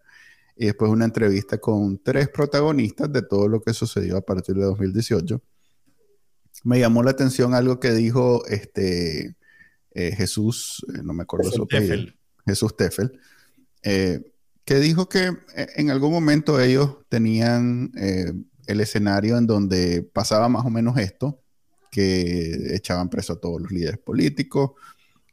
Y 0.56 0.66
después 0.66 0.90
una 0.90 1.06
entrevista 1.06 1.58
con 1.58 1.98
tres 2.02 2.28
protagonistas 2.28 3.10
de 3.10 3.22
todo 3.22 3.48
lo 3.48 3.62
que 3.62 3.72
sucedió 3.72 4.18
a 4.18 4.20
partir 4.20 4.54
de 4.54 4.64
2018. 4.64 5.40
Me 6.64 6.78
llamó 6.78 7.02
la 7.02 7.10
atención 7.10 7.54
algo 7.54 7.80
que 7.80 7.92
dijo 7.92 8.44
este, 8.46 9.34
Jesús, 9.92 10.84
no 11.02 11.14
me 11.14 11.22
acuerdo 11.22 11.50
su 11.50 11.62
apellido, 11.62 12.12
Jesús 12.46 12.76
Teffel, 12.76 13.18
eh, 13.82 14.20
que 14.64 14.76
dijo 14.76 15.08
que 15.08 15.32
eh, 15.56 15.66
en 15.76 15.90
algún 15.90 16.12
momento 16.12 16.60
ellos 16.60 16.98
tenían 17.08 17.92
eh, 17.96 18.32
el 18.66 18.80
escenario 18.80 19.36
en 19.36 19.46
donde 19.46 20.02
pasaba 20.02 20.48
más 20.48 20.64
o 20.64 20.70
menos 20.70 20.96
esto, 20.98 21.40
que 21.90 22.74
echaban 22.74 23.10
preso 23.10 23.34
a 23.34 23.40
todos 23.40 23.60
los 23.60 23.72
líderes 23.72 23.98
políticos, 23.98 24.72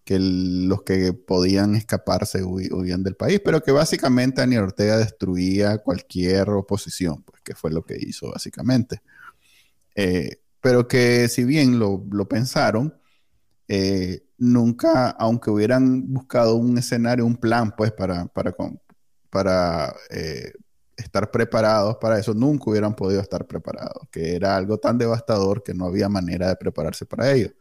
que 0.03 0.17
los 0.19 0.81
que 0.81 1.13
podían 1.13 1.75
escaparse 1.75 2.43
huían 2.43 3.03
del 3.03 3.15
país, 3.15 3.39
pero 3.45 3.61
que 3.61 3.71
básicamente 3.71 4.41
Daniel 4.41 4.63
Ortega 4.63 4.97
destruía 4.97 5.77
cualquier 5.77 6.49
oposición, 6.49 7.21
pues 7.23 7.41
que 7.43 7.53
fue 7.53 7.71
lo 7.71 7.83
que 7.83 7.95
hizo 7.99 8.31
básicamente. 8.31 9.01
pero 10.61 10.87
que 10.87 11.27
si 11.29 11.43
bien 11.43 11.79
lo 11.79 12.27
pensaron, 12.27 12.93
nunca, 14.39 15.09
aunque 15.11 15.51
hubieran 15.51 16.11
buscado 16.11 16.55
un 16.55 16.77
escenario, 16.77 17.25
un 17.25 17.35
plan, 17.35 17.73
pues, 17.75 17.91
para, 17.91 18.25
para, 18.27 18.55
para 19.29 19.95
eh, 20.09 20.53
estar 20.97 21.29
preparados 21.29 21.97
para 21.97 22.17
eso, 22.19 22.33
nunca 22.33 22.69
hubieran 22.69 22.95
podido 22.95 23.21
estar 23.21 23.45
preparados, 23.45 24.07
que 24.11 24.35
era 24.35 24.55
algo 24.55 24.77
tan 24.77 24.97
devastador 24.97 25.61
que 25.63 25.73
no 25.73 25.85
había 25.85 26.09
manera 26.09 26.49
de 26.49 26.55
prepararse 26.55 27.05
para 27.05 27.31
ello. 27.31 27.51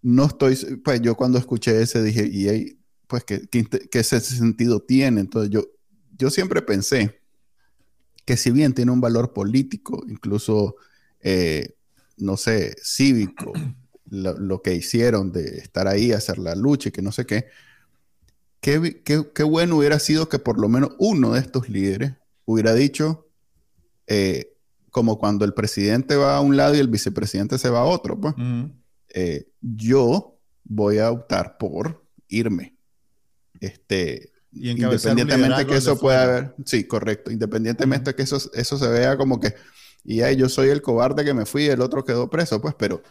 no 0.00 0.26
estoy, 0.26 0.56
pues 0.84 1.00
yo 1.00 1.16
cuando 1.16 1.38
escuché 1.38 1.82
ese 1.82 2.02
dije, 2.02 2.26
y 2.26 2.48
ahí, 2.48 2.78
pues, 3.06 3.24
¿qué, 3.24 3.48
ese 3.92 4.20
sentido 4.20 4.80
tiene? 4.80 5.20
Entonces 5.20 5.50
yo, 5.50 5.64
yo 6.16 6.30
siempre 6.30 6.62
pensé 6.62 7.20
que 8.24 8.36
si 8.36 8.50
bien 8.50 8.74
tiene 8.74 8.92
un 8.92 9.00
valor 9.00 9.32
político, 9.32 10.04
incluso, 10.08 10.76
eh, 11.20 11.74
no 12.16 12.36
sé, 12.36 12.76
cívico, 12.82 13.52
lo, 14.10 14.62
que 14.62 14.74
hicieron 14.74 15.32
de 15.32 15.58
estar 15.58 15.88
ahí, 15.88 16.12
hacer 16.12 16.38
la 16.38 16.54
lucha 16.54 16.88
y 16.88 16.92
que 16.92 17.02
no 17.02 17.12
sé 17.12 17.26
qué, 17.26 17.46
qué, 18.60 19.02
qué, 19.34 19.42
bueno 19.42 19.76
hubiera 19.76 19.98
sido 19.98 20.28
que 20.28 20.38
por 20.38 20.58
lo 20.58 20.68
menos 20.68 20.90
uno 20.98 21.32
de 21.32 21.40
estos 21.40 21.68
líderes 21.68 22.14
hubiera 22.44 22.74
dicho, 22.74 23.28
eh, 24.06 24.54
como 24.90 25.18
cuando 25.18 25.44
el 25.44 25.54
presidente 25.54 26.16
va 26.16 26.36
a 26.36 26.40
un 26.40 26.56
lado 26.56 26.74
y 26.74 26.78
el 26.78 26.88
vicepresidente 26.88 27.58
se 27.58 27.70
va 27.70 27.80
a 27.80 27.84
otro, 27.84 28.18
pues, 28.18 28.34
eh, 29.10 29.48
yo 29.60 30.38
voy 30.64 30.98
a 30.98 31.10
optar 31.10 31.58
por 31.58 32.04
irme. 32.28 32.76
Este, 33.60 34.32
independientemente 34.52 35.66
que 35.66 35.76
eso 35.76 35.98
pueda 35.98 36.22
haber, 36.22 36.54
sí, 36.64 36.84
correcto, 36.84 37.30
independientemente 37.30 38.14
que 38.14 38.22
eso, 38.22 38.38
eso 38.54 38.78
se 38.78 38.88
vea 38.88 39.16
como 39.16 39.40
que, 39.40 39.54
y 40.04 40.22
ahí 40.22 40.36
yo 40.36 40.48
soy 40.48 40.68
el 40.68 40.80
cobarde 40.80 41.24
que 41.24 41.34
me 41.34 41.44
fui 41.44 41.64
y 41.64 41.68
el 41.68 41.80
otro 41.80 42.04
quedó 42.04 42.30
preso, 42.30 42.60
pues, 42.60 42.74
pero 42.78 43.02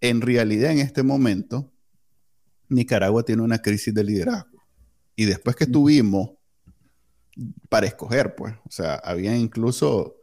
en 0.00 0.20
realidad 0.20 0.72
en 0.72 0.78
este 0.78 1.02
momento, 1.02 1.72
Nicaragua 2.68 3.24
tiene 3.24 3.42
una 3.42 3.60
crisis 3.60 3.94
de 3.94 4.04
liderazgo. 4.04 4.62
Y 5.14 5.24
después 5.24 5.56
que 5.56 5.66
tuvimos 5.66 6.30
para 7.68 7.86
escoger, 7.86 8.34
pues, 8.34 8.54
o 8.64 8.70
sea, 8.70 8.94
había 8.96 9.36
incluso 9.36 10.16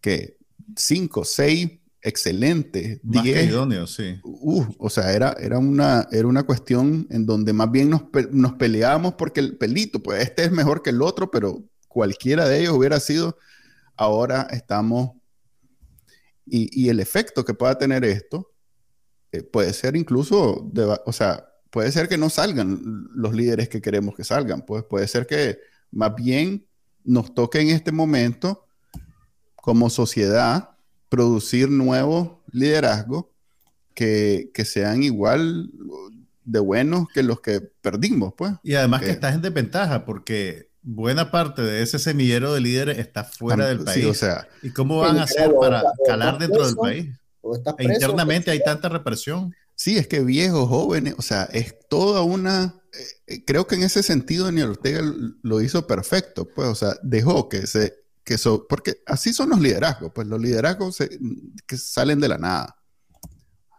que 0.00 0.36
cinco, 0.76 1.24
seis 1.24 1.70
excelentes, 2.02 3.00
más 3.02 3.24
diez. 3.24 3.48
idóneos, 3.48 3.94
sí. 3.94 4.20
Uh, 4.22 4.64
o 4.78 4.90
sea, 4.90 5.12
era, 5.12 5.34
era, 5.40 5.58
una, 5.58 6.06
era 6.12 6.28
una 6.28 6.44
cuestión 6.44 7.06
en 7.10 7.26
donde 7.26 7.52
más 7.52 7.70
bien 7.70 7.90
nos, 7.90 8.02
nos 8.30 8.54
peleábamos 8.54 9.14
porque 9.14 9.40
el 9.40 9.56
pelito, 9.56 10.02
pues 10.02 10.22
este 10.22 10.44
es 10.44 10.52
mejor 10.52 10.82
que 10.82 10.90
el 10.90 11.02
otro, 11.02 11.30
pero 11.30 11.64
cualquiera 11.88 12.48
de 12.48 12.60
ellos 12.60 12.74
hubiera 12.74 13.00
sido, 13.00 13.38
ahora 13.96 14.46
estamos, 14.50 15.16
y, 16.44 16.68
y 16.80 16.90
el 16.90 17.00
efecto 17.00 17.44
que 17.44 17.54
pueda 17.54 17.76
tener 17.76 18.04
esto 18.04 18.52
eh, 19.36 19.42
puede 19.42 19.72
ser 19.72 19.96
incluso, 19.96 20.70
o 21.04 21.12
sea, 21.12 21.48
puede 21.70 21.92
ser 21.92 22.08
que 22.08 22.18
no 22.18 22.30
salgan 22.30 23.08
los 23.14 23.34
líderes 23.34 23.68
que 23.68 23.80
queremos 23.80 24.14
que 24.14 24.24
salgan, 24.24 24.62
pues 24.62 24.84
puede 24.84 25.06
ser 25.08 25.26
que 25.26 25.58
más 25.90 26.14
bien 26.14 26.66
nos 27.04 27.34
toque 27.34 27.60
en 27.60 27.68
este 27.68 27.92
momento 27.92 28.66
como 29.56 29.90
sociedad 29.90 30.70
producir 31.08 31.70
nuevos 31.70 32.38
liderazgos 32.50 33.26
que, 33.94 34.50
sean 34.64 35.02
igual 35.02 35.70
de 36.44 36.58
buenos 36.60 37.08
que 37.12 37.22
los 37.22 37.40
que 37.40 37.60
perdimos, 37.60 38.34
pues. 38.36 38.52
Y 38.62 38.74
además 38.74 39.02
que 39.02 39.10
estás 39.10 39.34
en 39.34 39.42
desventaja 39.42 40.04
porque 40.04 40.70
buena 40.82 41.30
parte 41.30 41.62
de 41.62 41.82
ese 41.82 41.98
semillero 41.98 42.54
de 42.54 42.60
líderes 42.60 42.98
está 42.98 43.24
fuera 43.24 43.66
del 43.66 43.84
país. 43.84 44.06
o 44.06 44.14
sea, 44.14 44.46
¿Y 44.62 44.70
cómo 44.70 45.00
van 45.00 45.18
a 45.18 45.24
hacer 45.24 45.52
para 45.58 45.82
calar 46.06 46.38
dentro 46.38 46.66
del 46.66 46.76
país? 46.76 47.08
E 47.78 47.84
internamente 47.84 48.50
hay 48.50 48.62
tanta 48.62 48.88
represión. 48.88 49.54
Sí, 49.74 49.98
es 49.98 50.08
que 50.08 50.20
viejos, 50.20 50.68
jóvenes, 50.68 51.14
o 51.18 51.22
sea, 51.22 51.44
es 51.52 51.74
toda 51.88 52.22
una... 52.22 52.80
Eh, 52.92 53.34
eh, 53.34 53.44
creo 53.44 53.66
que 53.66 53.74
en 53.74 53.82
ese 53.82 54.02
sentido 54.02 54.46
Daniel 54.46 54.70
Ortega 54.70 55.02
lo 55.42 55.60
hizo 55.60 55.86
perfecto, 55.86 56.48
pues, 56.54 56.68
o 56.68 56.74
sea, 56.74 56.96
dejó 57.02 57.48
que 57.48 57.66
se... 57.66 57.94
Que 58.24 58.34
eso, 58.34 58.66
porque 58.68 59.02
así 59.06 59.32
son 59.32 59.50
los 59.50 59.60
liderazgos, 59.60 60.10
pues 60.12 60.26
los 60.26 60.40
liderazgos 60.40 60.98
que 61.66 61.76
salen 61.76 62.18
de 62.18 62.26
la 62.28 62.38
nada. 62.38 62.76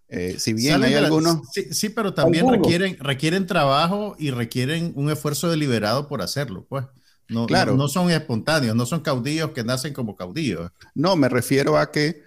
Eh, 0.08 0.38
si 0.40 0.54
bien 0.54 0.82
hay 0.84 0.94
algunos... 0.94 1.42
sí, 1.52 1.90
pero 1.90 2.14
también 2.14 2.48
requieren, 2.50 2.98
requieren 2.98 3.46
trabajo 3.46 4.16
y 4.18 4.32
requieren 4.32 4.94
un 4.96 5.12
esfuerzo 5.12 5.50
deliberado 5.50 6.08
por 6.08 6.22
hacerlo, 6.22 6.66
pues. 6.70 6.86
No, 7.30 7.46
claro. 7.46 7.76
no, 7.76 7.90
son 7.90 8.10
espontáneos, 8.10 8.74
no 8.74 8.86
son 8.86 9.02
caudillos 9.02 9.52
que 9.52 9.66
nacen 9.66 9.94
como 9.94 10.16
caudillos. 10.16 10.72
No, 10.96 11.18
me 11.18 11.28
refiero 11.28 11.78
a 11.78 11.92
que 11.92 12.24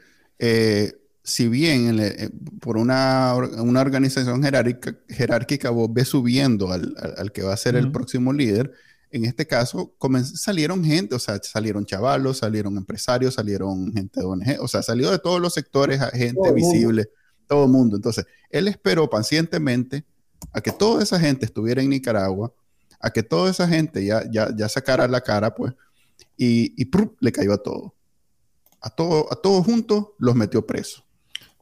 si 1.22 1.48
bien 1.48 1.98
eh, 2.00 2.30
por 2.60 2.76
una, 2.76 3.34
organización 3.34 4.42
jerárquica, 4.42 4.96
jerárquica, 5.08 5.70
vos 5.70 5.88
ves 5.92 6.08
subiendo 6.08 6.72
al, 6.72 7.32
que 7.32 7.42
va 7.42 7.52
a 7.52 7.56
ser 7.56 7.76
el 7.76 7.92
próximo 7.92 8.32
líder, 8.32 8.72
en 9.10 9.24
este 9.24 9.46
caso 9.46 9.94
salieron 10.22 10.84
gente, 10.84 11.14
o 11.14 11.18
sea, 11.18 11.40
salieron 11.42 11.84
chavalos, 11.84 12.38
salieron 12.38 12.76
empresarios, 12.76 13.34
salieron 13.34 13.92
gente 13.92 14.20
de 14.20 14.26
ONG, 14.26 14.60
o 14.60 14.68
sea, 14.68 14.82
salió 14.82 15.10
de 15.10 15.18
todos 15.18 15.40
los 15.40 15.52
sectores, 15.52 16.00
gente 16.12 16.52
visible, 16.52 17.10
todo 17.46 17.64
el 17.64 17.70
mundo. 17.70 17.96
Entonces, 17.96 18.24
él 18.50 18.68
esperó 18.68 19.10
pacientemente 19.10 20.04
a 20.52 20.60
que 20.60 20.70
toda 20.70 21.02
esa 21.02 21.18
gente 21.18 21.44
estuviera 21.44 21.82
en 21.82 21.90
Nicaragua, 21.90 22.52
a 23.00 23.10
que 23.10 23.22
toda 23.22 23.50
esa 23.50 23.66
gente 23.66 24.04
ya, 24.04 24.22
ya, 24.30 24.54
ya 24.56 24.68
sacara 24.68 25.08
la 25.08 25.20
cara, 25.20 25.54
pues, 25.54 25.74
y, 26.36 26.80
y 26.80 26.88
le 27.20 27.32
cayó 27.32 27.52
a 27.52 27.58
todo. 27.58 27.94
A 28.80 28.90
todo, 28.90 29.30
a 29.30 29.36
todos 29.36 29.66
juntos 29.66 30.06
los 30.18 30.34
metió 30.34 30.64
presos. 30.66 31.04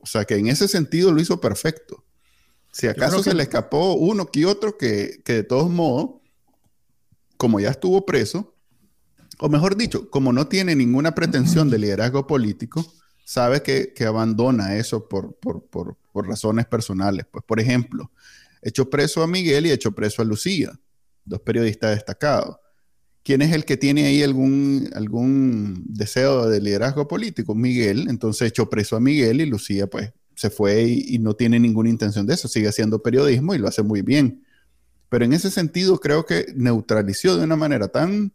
O 0.00 0.06
sea 0.06 0.24
que 0.24 0.36
en 0.36 0.48
ese 0.48 0.68
sentido 0.68 1.12
lo 1.12 1.20
hizo 1.20 1.40
perfecto. 1.40 2.04
Si 2.72 2.86
acaso 2.86 3.22
se 3.22 3.34
le 3.34 3.42
escapó 3.42 3.94
uno 3.94 4.26
que 4.26 4.46
otro 4.46 4.76
que, 4.76 5.20
de 5.24 5.42
todos 5.42 5.70
modos, 5.70 6.20
como 7.36 7.60
ya 7.60 7.70
estuvo 7.70 8.04
preso, 8.04 8.54
o 9.38 9.48
mejor 9.48 9.76
dicho, 9.76 10.10
como 10.10 10.32
no 10.32 10.48
tiene 10.48 10.76
ninguna 10.76 11.14
pretensión 11.14 11.70
de 11.70 11.78
liderazgo 11.78 12.26
político, 12.26 12.84
sabe 13.24 13.62
que, 13.62 13.92
abandona 14.04 14.76
eso 14.76 15.08
por, 15.08 15.36
por, 15.36 15.96
razones 16.26 16.66
personales. 16.66 17.26
Pues, 17.30 17.44
por 17.44 17.60
ejemplo, 17.60 18.10
echó 18.62 18.90
preso 18.90 19.22
a 19.22 19.26
Miguel 19.26 19.66
y 19.66 19.70
echó 19.70 19.92
preso 19.92 20.22
a 20.22 20.24
Lucía, 20.24 20.78
dos 21.24 21.40
periodistas 21.40 21.94
destacados. 21.94 22.56
¿Quién 23.22 23.42
es 23.42 23.52
el 23.52 23.64
que 23.64 23.76
tiene 23.76 24.06
ahí 24.06 24.22
algún, 24.22 24.88
algún 24.94 25.84
deseo 25.86 26.48
de 26.48 26.60
liderazgo 26.60 27.08
político? 27.08 27.54
Miguel. 27.54 28.06
Entonces 28.08 28.48
echó 28.48 28.70
preso 28.70 28.96
a 28.96 29.00
Miguel 29.00 29.40
y 29.40 29.46
Lucía 29.46 29.86
pues 29.86 30.12
se 30.34 30.50
fue 30.50 30.82
y, 30.84 31.18
no 31.18 31.34
tiene 31.34 31.58
ninguna 31.58 31.90
intención 31.90 32.26
de 32.26 32.34
eso. 32.34 32.48
Sigue 32.48 32.68
haciendo 32.68 33.02
periodismo 33.02 33.54
y 33.54 33.58
lo 33.58 33.68
hace 33.68 33.82
muy 33.82 34.02
bien. 34.02 34.44
Pero 35.08 35.24
en 35.24 35.32
ese 35.32 35.50
sentido 35.50 35.98
creo 35.98 36.24
que 36.24 36.46
neutralizó 36.54 37.36
de 37.36 37.44
una 37.44 37.56
manera 37.56 37.88
tan 37.88 38.32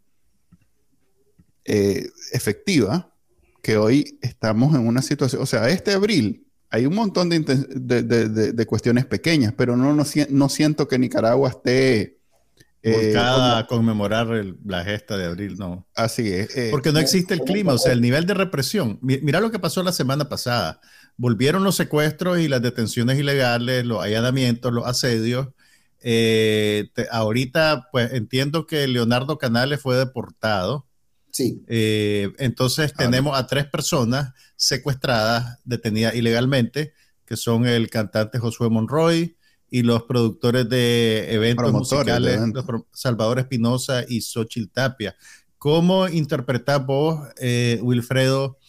eh, 1.66 2.10
efectiva 2.32 3.14
que 3.62 3.78
hoy 3.78 4.20
estamos 4.22 4.76
en 4.76 4.86
una 4.86 5.02
situación, 5.02 5.42
o 5.42 5.46
sea, 5.46 5.70
este 5.70 5.94
abril 5.94 6.46
hay 6.74 6.88
un 6.88 6.96
montón 6.96 7.30
de, 7.30 8.66
cuestiones 8.68 9.06
pequeñas, 9.06 9.54
pero 9.56 9.78
no, 9.78 9.94
no 9.94 10.50
siento 10.50 10.88
que 10.88 10.98
Nicaragua 10.98 11.50
esté 11.50 12.20
eh, 12.84 13.12
cada 13.14 13.66
conmemorar 13.66 14.28
la 14.66 14.84
gesta 14.84 15.18
de 15.18 15.26
abril, 15.26 15.56
no. 15.58 15.88
Así 15.96 16.28
es. 16.34 16.56
Eh, 16.58 16.68
Porque 16.70 16.92
no 16.92 17.00
existe 17.00 17.34
el 17.34 17.40
clima, 17.42 17.74
o 17.74 17.78
sea, 17.78 17.94
el 17.94 18.02
nivel 18.02 18.26
de 18.26 18.34
represión. 18.34 19.00
Mira 19.02 19.40
lo 19.40 19.52
que 19.52 19.60
pasó 19.60 19.82
la 19.84 19.94
semana 19.94 20.28
pasada. 20.28 20.82
Volvieron 21.16 21.64
los 21.64 21.76
secuestros 21.78 22.40
y 22.40 22.50
las 22.50 22.62
detenciones 22.62 23.18
ilegales, 23.18 23.86
los 23.86 24.04
allanamientos, 24.04 24.74
los 24.74 24.86
asedios. 24.86 25.48
Eh, 26.02 26.90
ahorita, 27.10 27.88
pues 27.90 28.12
entiendo 28.12 28.68
que 28.68 28.86
Leonardo 28.88 29.38
Canales 29.38 29.80
fue 29.80 29.96
deportado. 29.96 30.86
Sí. 31.32 31.64
entonces 31.68 32.94
tenemos 32.94 33.36
a 33.36 33.48
tres 33.48 33.66
personas 33.66 34.34
secuestradas, 34.56 35.58
detenidas 35.64 36.14
ilegalmente, 36.14 36.94
que 37.26 37.38
son 37.38 37.66
el 37.66 37.90
cantante 37.90 38.38
Josué 38.38 38.70
Monroy, 38.70 39.36
y 39.74 39.82
los 39.82 40.04
productores 40.04 40.70
de 40.70 41.34
eventos 41.34 41.74
musicales, 41.74 42.40
Salvador 42.92 43.40
Espinosa 43.40 44.06
y 44.08 44.22
Xochitl 44.22 44.72
Tapia. 44.72 45.16
¿Cómo 45.58 46.08
interpretás 46.08 46.86
vos, 46.86 47.28
eh, 47.42 47.80
Wilfredo, 47.82 48.60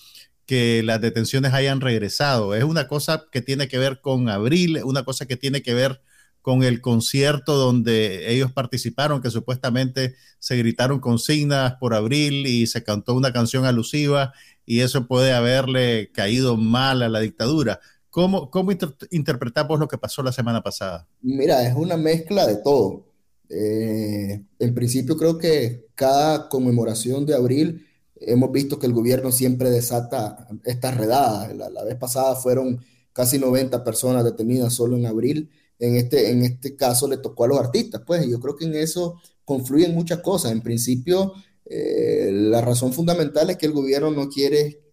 que 0.46 0.82
las 0.82 1.02
detenciones 1.02 1.52
hayan 1.52 1.82
regresado? 1.82 2.55
¿Es 2.55 2.64
una 2.64 2.88
cosa 2.88 3.26
que 3.30 3.42
tiene 3.42 3.68
que 3.68 3.76
ver 3.76 4.00
con 4.00 4.30
abril? 4.30 4.80
¿Una 4.82 5.05
cosa 5.05 5.26
que 5.26 5.36
tiene 5.36 5.61
que 5.61 5.74
ver 5.74 6.00
con 6.40 6.62
el 6.62 6.80
concierto 6.80 7.55
donde 7.55 8.32
ellos 8.32 8.50
participaron, 8.50 9.20
que 9.20 9.30
supuestamente 9.30 10.14
se 10.38 10.57
gritaron 10.57 11.00
consignas 11.00 11.74
por 11.74 11.92
abril 11.92 12.46
y 12.46 12.66
se 12.66 12.82
cantó 12.82 13.12
una 13.12 13.34
canción 13.34 13.66
alusiva 13.66 14.32
y 14.64 14.80
eso 14.80 15.07
puede 15.07 15.34
haberle 15.34 16.11
caído 16.14 16.57
mal 16.57 17.02
a 17.02 17.11
la 17.11 17.20
dictadura? 17.20 17.80
¿Cómo, 18.14 18.48
cómo 18.48 18.70
interpretamos 19.10 19.80
lo 19.80 19.88
que 19.88 19.98
pasó 19.98 20.22
la 20.22 20.30
semana 20.30 20.62
pasada? 20.62 21.08
Mira, 21.20 21.66
es 21.66 21.74
una 21.74 21.96
mezcla 21.96 22.46
de 22.46 22.58
todo. 22.58 23.06
Eh, 23.48 24.40
en 24.60 24.72
principio 24.72 25.16
creo 25.16 25.36
que 25.36 25.88
cada 25.96 26.48
conmemoración 26.48 27.26
de 27.26 27.34
abril 27.34 27.88
hemos 28.14 28.52
visto 28.52 28.78
que 28.78 28.86
el 28.86 28.92
gobierno 28.92 29.32
siempre 29.32 29.68
desata 29.68 30.46
estas 30.64 30.96
redadas. 30.96 31.56
La, 31.56 31.82
vez 31.82 31.96
pasada 31.96 32.36
fueron 32.36 32.80
casi 33.12 33.40
90 33.40 33.82
personas 33.82 34.22
detenidas 34.22 34.72
solo 34.72 34.96
en 34.96 35.06
abril. 35.06 35.50
En 35.80 35.96
este, 35.96 36.30
en 36.30 36.44
este 36.44 36.76
caso 36.76 37.08
le 37.08 37.16
tocó 37.16 37.42
a 37.42 37.48
los 37.48 37.58
artistas, 37.58 38.02
pues 38.06 38.24
yo 38.28 38.38
creo 38.38 38.54
que 38.54 38.66
en 38.66 38.76
eso 38.76 39.20
confluyen 39.44 39.92
muchas 39.92 40.20
cosas. 40.20 40.52
En 40.52 40.60
principio, 40.60 41.32
eh, 41.64 42.30
la 42.32 42.60
razón 42.60 42.92
fundamental 42.92 43.50
es 43.50 43.56
que 43.56 43.66
el 43.66 43.72
gobierno 43.72 44.12
no 44.12 44.28
quiere 44.28 44.84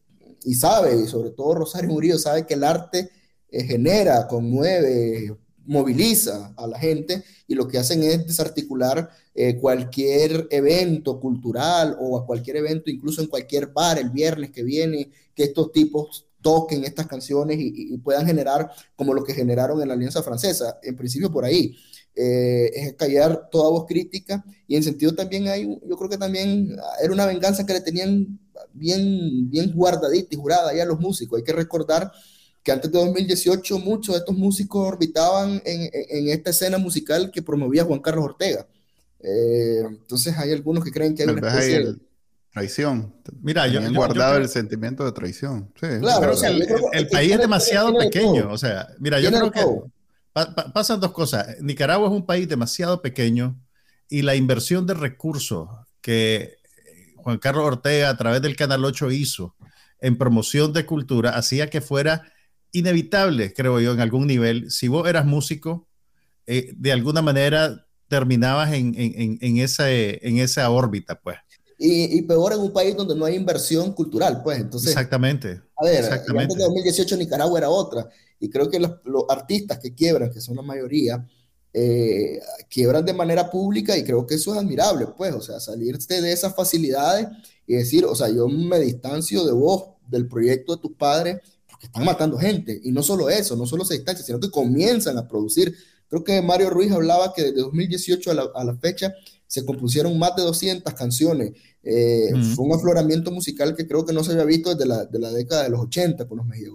y 0.44 0.56
sabe, 0.56 0.96
y 0.96 1.08
sobre 1.08 1.32
todo 1.32 1.56
Rosario 1.56 1.90
Murillo 1.90 2.18
sabe 2.18 2.46
que 2.46 2.56
el 2.56 2.64
arte 2.64 3.10
eh, 3.50 3.64
genera, 3.64 4.28
conmueve, 4.28 5.36
moviliza 5.66 6.54
a 6.58 6.68
la 6.68 6.80
gente 6.80 7.24
y 7.48 7.56
lo 7.56 7.68
que 7.68 7.78
hacen 7.78 8.04
es 8.04 8.26
desarticular 8.26 9.10
eh, 9.36 9.58
cualquier 9.58 10.48
evento 10.50 11.20
cultural 11.20 11.96
o 12.00 12.18
a 12.18 12.26
cualquier 12.26 12.58
evento, 12.58 12.90
incluso 12.90 13.22
en 13.22 13.28
cualquier 13.28 13.68
bar 13.68 13.98
el 14.00 14.10
viernes 14.10 14.52
que 14.52 14.64
viene, 14.64 15.12
que 15.36 15.44
estos 15.44 15.72
tipos 15.72 16.28
toquen 16.42 16.84
estas 16.84 17.08
canciones 17.08 17.58
y, 17.60 17.98
puedan 18.00 18.26
generar 18.26 18.72
como 18.96 19.14
lo 19.14 19.24
que 19.24 19.34
generaron 19.34 19.82
en 19.82 19.88
la 19.88 19.94
Alianza 19.94 20.24
Francesa, 20.24 20.80
en 20.82 20.96
principio 20.96 21.32
por 21.32 21.46
ahí. 21.46 21.76
Eh, 22.14 22.72
es 22.74 22.94
callar 22.96 23.48
toda 23.50 23.70
voz 23.70 23.86
crítica 23.86 24.44
y 24.68 24.76
en 24.76 24.84
sentido 24.84 25.16
también 25.16 25.48
hay, 25.48 25.64
yo 25.64 25.96
creo 25.96 26.10
que 26.10 26.18
también 26.18 26.76
era 27.02 27.14
una 27.14 27.26
venganza 27.26 27.66
que 27.66 27.72
le 27.72 27.80
tenían 27.80 28.38
bien, 28.74 29.50
bien 29.50 29.72
guardadita 29.74 30.30
y 30.32 30.38
jurada 30.38 30.74
ya 30.74 30.84
a 30.84 30.88
los 30.88 31.00
músicos. 31.00 31.38
Hay 31.38 31.44
que 31.44 31.54
recordar 31.54 32.12
que 32.64 32.72
antes 32.72 32.92
de 32.92 33.00
2018 33.00 33.80
muchos 33.80 34.16
de 34.16 34.20
estos 34.20 34.36
músicos 34.36 34.88
orbitaban 34.88 35.62
en, 35.66 35.90
en 35.94 36.30
esta 36.30 36.52
escena 36.52 36.78
musical 36.78 37.32
que 37.32 37.42
promovía 37.42 37.84
Juan 37.84 38.00
Carlos 38.00 38.26
Ortega. 38.26 38.68
Eh, 39.24 39.84
entonces 39.88 40.36
hay 40.38 40.52
algunos 40.52 40.84
que 40.84 40.92
creen 40.92 41.16
que 41.16 41.24
hay 41.24 41.30
una 41.30 41.48
especie 41.48 41.86
de... 41.86 41.96
Traición. 42.54 43.14
Mira, 43.42 43.66
yo, 43.68 43.80
he 43.80 43.90
guardado 43.94 44.36
el 44.36 44.50
sentimiento 44.50 45.06
de 45.06 45.14
traición. 45.14 45.72
Sí. 45.80 45.88
Claro, 46.02 46.34
el, 46.92 47.08
país 47.08 47.32
es 47.32 47.40
demasiado 47.40 47.98
pequeño. 47.98 48.52
O 48.52 48.58
sea, 48.58 48.90
mira, 49.00 49.22
yo 49.22 49.32
creo 49.32 49.52
que 49.52 49.66
pasan 50.74 51.00
dos 51.00 51.14
cosas. 51.14 51.48
Nicaragua 51.62 52.10
es 52.10 52.14
un 52.14 52.26
país 52.26 52.50
demasiado 52.50 53.02
pequeño 53.02 53.58
y 54.10 54.24
la 54.24 54.36
inversión 54.36 54.86
de 54.86 54.96
recursos 54.96 55.70
que 56.02 56.58
Juan 57.24 57.38
Carlos 57.38 57.66
Ortega 57.66 58.10
a 58.10 58.18
través 58.18 58.42
del 58.42 58.56
Canal 58.56 58.84
8 58.84 59.12
hizo 59.12 59.56
en 60.02 60.18
promoción 60.18 60.74
de 60.74 60.86
cultura 60.86 61.32
hacía 61.32 61.70
que 61.70 61.80
fuera 61.80 62.32
inevitable, 62.72 63.54
creo 63.54 63.80
yo, 63.80 63.94
en 63.94 64.00
algún 64.00 64.28
nivel, 64.28 64.72
si 64.72 64.88
vos 64.88 65.08
eras 65.08 65.26
músico, 65.26 65.88
eh, 66.48 66.74
de 66.76 66.92
alguna 66.92 67.22
manera 67.22 67.86
terminabas 68.08 68.74
en, 68.74 68.94
en, 68.98 69.38
en, 69.40 69.58
esa, 69.58 69.90
en 69.90 70.38
esa 70.40 70.70
órbita, 70.70 71.20
pues. 71.20 71.38
Y, 71.78 72.18
y, 72.18 72.22
peor 72.24 72.54
en 72.54 72.60
un 72.60 72.74
país 72.74 72.96
donde 72.96 73.16
no 73.16 73.26
hay 73.26 73.36
inversión 73.36 73.94
cultural, 73.94 74.42
pues. 74.44 74.60
Entonces, 74.60 74.90
exactamente. 74.92 75.62
A 75.78 75.86
ver, 75.86 76.04
exactamente. 76.04 76.54
antes 76.54 76.58
de 76.58 76.64
2018 76.64 77.18
Nicaragua 77.18 77.58
era 77.58 77.70
otra. 77.70 78.10
Y 78.40 78.50
creo 78.50 78.70
que 78.70 78.80
los, 78.80 78.92
los 79.06 79.24
artistas 79.30 79.80
que 79.80 79.94
quiebran, 79.94 80.32
que 80.32 80.42
son 80.42 80.56
la 80.56 80.62
mayoría, 80.62 81.26
eh, 81.74 82.40
quiebran 82.70 83.06
de 83.06 83.14
manera 83.14 83.50
pública 83.50 83.98
y 83.98 84.04
creo 84.04 84.28
que 84.28 84.36
eso 84.36 84.54
es 84.54 84.60
admirable, 84.60 85.08
pues. 85.18 85.34
O 85.34 85.42
sea, 85.42 85.60
salirte 85.60 86.22
de 86.22 86.32
esas 86.32 86.56
facilidades 86.56 87.28
y 87.66 87.76
decir, 87.76 88.06
o 88.06 88.16
sea, 88.16 88.30
yo 88.30 88.48
me 88.48 88.80
distancio 88.80 89.46
de 89.46 89.54
vos, 89.54 89.86
del 90.08 90.28
proyecto 90.28 90.76
de 90.76 90.82
tus 90.82 90.92
padres, 90.94 91.38
porque 91.70 91.86
están 91.86 92.04
matando 92.04 92.38
gente. 92.38 92.80
Y 92.84 92.92
no 92.92 93.04
solo 93.04 93.30
eso, 93.30 93.56
no 93.56 93.66
solo 93.66 93.86
se 93.86 93.96
distancian, 93.96 94.26
sino 94.26 94.40
que 94.40 94.52
comienzan 94.52 95.18
a 95.18 95.28
producir. 95.28 95.76
Creo 96.10 96.24
que 96.24 96.42
Mario 96.42 96.70
Ruiz 96.70 96.92
hablaba 96.92 97.34
que 97.34 97.44
desde 97.44 97.62
2018 97.62 98.32
a 98.32 98.34
la, 98.34 98.50
a 98.54 98.64
la 98.66 98.76
fecha 98.76 99.14
se 99.48 99.66
compusieron 99.66 100.18
más 100.18 100.36
de 100.36 100.44
200 100.44 100.94
canciones. 100.94 101.52
Eh, 101.84 102.32
fue 102.56 102.66
un 102.66 102.74
afloramiento 102.74 103.32
musical 103.32 103.76
que 103.76 103.88
creo 103.88 104.06
que 104.06 104.14
no 104.14 104.24
se 104.24 104.32
había 104.32 104.46
visto 104.46 104.74
desde 104.74 104.86
la, 104.86 105.06
de 105.06 105.20
la 105.20 105.30
década 105.32 105.64
de 105.64 105.70
los 105.70 105.82
80, 105.82 106.26
con 106.28 106.38
los 106.38 106.48
Mejía 106.48 106.70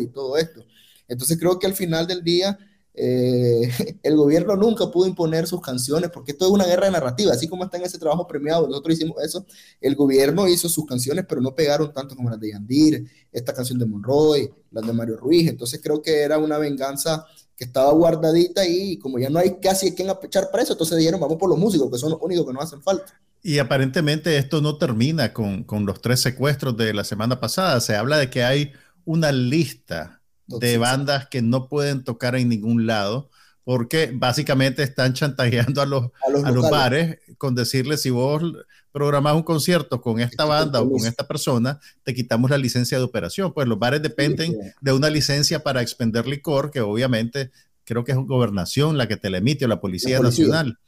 y 0.00 0.06
todo 0.08 0.36
esto. 0.36 0.64
Entonces 1.08 1.38
creo 1.40 1.58
que 1.58 1.66
al 1.66 1.74
final 1.74 2.06
del 2.06 2.22
día 2.22 2.56
eh, 3.02 3.98
el 4.02 4.16
gobierno 4.16 4.56
nunca 4.56 4.90
pudo 4.90 5.06
imponer 5.06 5.46
sus 5.46 5.62
canciones 5.62 6.10
porque 6.10 6.32
esto 6.32 6.44
es 6.44 6.50
una 6.50 6.66
guerra 6.66 6.84
de 6.84 6.92
narrativa, 6.92 7.32
así 7.32 7.48
como 7.48 7.64
está 7.64 7.78
en 7.78 7.84
ese 7.84 7.98
trabajo 7.98 8.26
premiado, 8.26 8.68
nosotros 8.68 8.94
hicimos 8.96 9.22
eso, 9.22 9.46
el 9.80 9.96
gobierno 9.96 10.46
hizo 10.46 10.68
sus 10.68 10.84
canciones, 10.84 11.24
pero 11.26 11.40
no 11.40 11.54
pegaron 11.54 11.94
tanto 11.94 12.14
como 12.14 12.28
las 12.28 12.38
de 12.38 12.50
Yandir, 12.50 13.10
esta 13.32 13.54
canción 13.54 13.78
de 13.78 13.86
Monroy, 13.86 14.50
las 14.70 14.86
de 14.86 14.92
Mario 14.92 15.16
Ruiz, 15.16 15.48
entonces 15.48 15.80
creo 15.82 16.02
que 16.02 16.20
era 16.20 16.36
una 16.36 16.58
venganza 16.58 17.24
que 17.56 17.64
estaba 17.64 17.90
guardadita 17.92 18.66
y 18.66 18.98
como 18.98 19.18
ya 19.18 19.30
no 19.30 19.38
hay 19.38 19.58
casi 19.60 19.94
quien 19.94 20.10
apechar 20.10 20.50
preso, 20.50 20.72
entonces 20.72 20.98
dijeron 20.98 21.20
vamos 21.20 21.38
por 21.38 21.48
los 21.48 21.58
músicos, 21.58 21.90
que 21.90 21.98
son 21.98 22.10
los 22.10 22.20
únicos 22.20 22.46
que 22.46 22.52
nos 22.52 22.64
hacen 22.64 22.82
falta. 22.82 23.18
Y 23.42 23.58
aparentemente 23.58 24.36
esto 24.36 24.60
no 24.60 24.76
termina 24.76 25.32
con, 25.32 25.64
con 25.64 25.86
los 25.86 26.02
tres 26.02 26.20
secuestros 26.20 26.76
de 26.76 26.92
la 26.92 27.04
semana 27.04 27.40
pasada, 27.40 27.80
se 27.80 27.96
habla 27.96 28.18
de 28.18 28.28
que 28.28 28.44
hay 28.44 28.72
una 29.06 29.32
lista 29.32 30.19
de 30.58 30.78
bandas 30.78 31.28
que 31.28 31.42
no 31.42 31.68
pueden 31.68 32.04
tocar 32.04 32.34
en 32.36 32.48
ningún 32.48 32.86
lado 32.86 33.30
porque 33.64 34.10
básicamente 34.12 34.82
están 34.82 35.12
chantajeando 35.12 35.82
a 35.82 35.86
los, 35.86 36.10
a 36.44 36.50
los, 36.50 36.68
bares 36.70 37.18
con 37.38 37.54
decirles 37.54 38.02
si 38.02 38.10
vos 38.10 38.42
programás 38.90 39.34
un 39.34 39.42
concierto 39.42 40.00
con 40.00 40.18
esta 40.18 40.44
banda 40.44 40.80
o 40.80 40.90
con 40.90 41.06
esta 41.06 41.28
persona, 41.28 41.78
te 42.02 42.14
quitamos 42.14 42.50
la 42.50 42.58
licencia 42.58 42.98
de 42.98 43.04
operación. 43.04 43.52
Pues 43.52 43.68
los 43.68 43.78
bares 43.78 44.02
dependen 44.02 44.56
de 44.80 44.92
una 44.92 45.10
licencia 45.10 45.62
para 45.62 45.82
expender 45.82 46.26
licor, 46.26 46.70
que 46.70 46.80
obviamente 46.80 47.52
creo 47.84 48.02
que 48.02 48.12
es 48.12 48.18
gobernación 48.18 48.98
la 48.98 49.06
que 49.06 49.16
te 49.16 49.30
la 49.30 49.38
emite 49.38 49.66
o 49.66 49.68
la 49.68 49.80
Policía, 49.80 50.16
la 50.16 50.22
policía. 50.22 50.46
Nacional. 50.46 50.78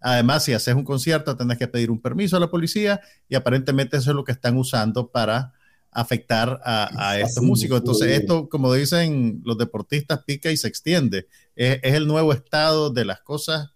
Además, 0.00 0.44
si 0.44 0.52
haces 0.52 0.74
un 0.74 0.84
concierto, 0.84 1.36
tendrás 1.36 1.58
que 1.58 1.68
pedir 1.68 1.90
un 1.90 2.00
permiso 2.00 2.36
a 2.36 2.40
la 2.40 2.50
policía 2.50 3.00
y 3.28 3.36
aparentemente 3.36 3.98
eso 3.98 4.10
es 4.10 4.16
lo 4.16 4.24
que 4.24 4.32
están 4.32 4.56
usando 4.56 5.12
para 5.12 5.52
afectar 5.92 6.60
a, 6.64 7.18
estos 7.20 7.44
músicos. 7.44 7.78
Entonces, 7.78 8.18
esto, 8.18 8.48
como 8.48 8.72
dicen 8.72 9.42
los 9.44 9.58
deportistas, 9.58 10.24
pica 10.24 10.50
y 10.50 10.56
se 10.56 10.66
extiende. 10.66 11.26
Es, 11.54 11.78
el 11.82 12.06
nuevo 12.06 12.32
estado 12.32 12.90
de 12.90 13.04
las 13.04 13.20
cosas 13.20 13.70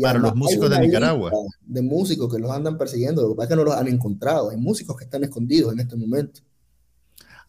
para 0.00 0.18
los 0.18 0.34
músicos 0.34 0.70
de 0.70 0.80
Nicaragua. 0.80 1.30
De 1.60 1.82
músicos 1.82 2.32
que 2.32 2.40
los 2.40 2.50
andan 2.50 2.78
persiguiendo, 2.78 3.22
lo 3.22 3.30
que 3.30 3.34
pasa 3.34 3.44
es 3.44 3.48
que 3.50 3.56
no 3.56 3.64
los 3.64 3.74
han 3.74 3.88
encontrado. 3.88 4.50
Hay 4.50 4.56
músicos 4.56 4.96
que 4.96 5.04
están 5.04 5.24
escondidos 5.24 5.72
en 5.72 5.80
este 5.80 5.96
momento. 5.96 6.40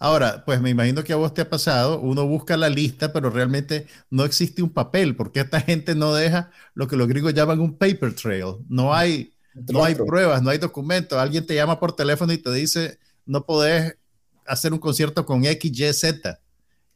Ahora, 0.01 0.43
pues 0.45 0.61
me 0.61 0.70
imagino 0.70 1.03
que 1.03 1.11
a 1.11 1.17
vos 1.17 1.34
te 1.34 1.41
ha 1.41 1.49
pasado, 1.49 1.99
uno 1.99 2.26
busca 2.26 2.55
la 2.55 2.70
lista, 2.70 3.11
pero 3.11 3.30
realmente 3.30 3.86
no 4.09 4.24
existe 4.24 4.61
un 4.63 4.70
papel, 4.70 5.15
porque 5.15 5.41
esta 5.41 5.59
gente 5.59 5.93
no 5.93 6.13
deja 6.13 6.51
lo 6.74 6.88
que 6.88 6.95
los 6.95 7.07
gringos 7.07 7.34
llaman 7.34 7.59
un 7.59 7.78
paper 7.78 8.15
trail. 8.15 8.55
No 8.70 8.93
hay, 8.93 9.34
no 9.53 9.84
hay 9.84 9.95
pruebas, 9.95 10.41
no 10.41 10.51
hay 10.51 10.57
documentos. 10.57 11.17
Alguien 11.17 11.45
te 11.45 11.55
llama 11.55 11.80
por 11.80 11.95
teléfono 11.95 12.32
y 12.32 12.38
te 12.38 12.51
dice, 12.53 12.97
no 13.26 13.45
podés 13.45 13.98
hacer 14.49 14.73
un 14.73 14.79
concierto 14.79 15.25
con 15.25 15.45
X, 15.45 15.71
Y, 15.71 15.93
Z. 15.93 16.39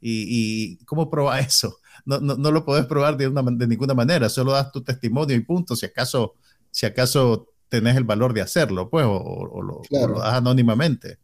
¿Y, 0.01 0.77
y 0.81 0.85
cómo 0.85 1.09
probar 1.09 1.39
eso? 1.47 1.77
No, 2.05 2.19
no, 2.19 2.35
no, 2.35 2.51
lo 2.51 2.65
puedes 2.65 2.85
probar 2.85 3.15
de, 3.15 3.27
una, 3.27 3.41
de 3.41 3.67
ninguna 3.67 3.93
manera, 3.93 4.27
solo 4.27 4.51
das 4.51 4.71
tu 4.71 4.83
testimonio 4.83 5.35
y 5.35 5.39
punto, 5.41 5.75
si 5.75 5.85
acaso, 5.85 6.35
si 6.69 6.85
acaso 6.85 7.47
tenés 7.69 7.95
el 7.95 8.03
valor 8.03 8.33
de 8.33 8.41
hacerlo, 8.41 8.89
pues, 8.89 9.05
o, 9.05 9.13
o, 9.13 9.61
lo, 9.61 9.81
lo, 9.89 10.19
das 10.19 10.33
anónimamente. 10.33 11.17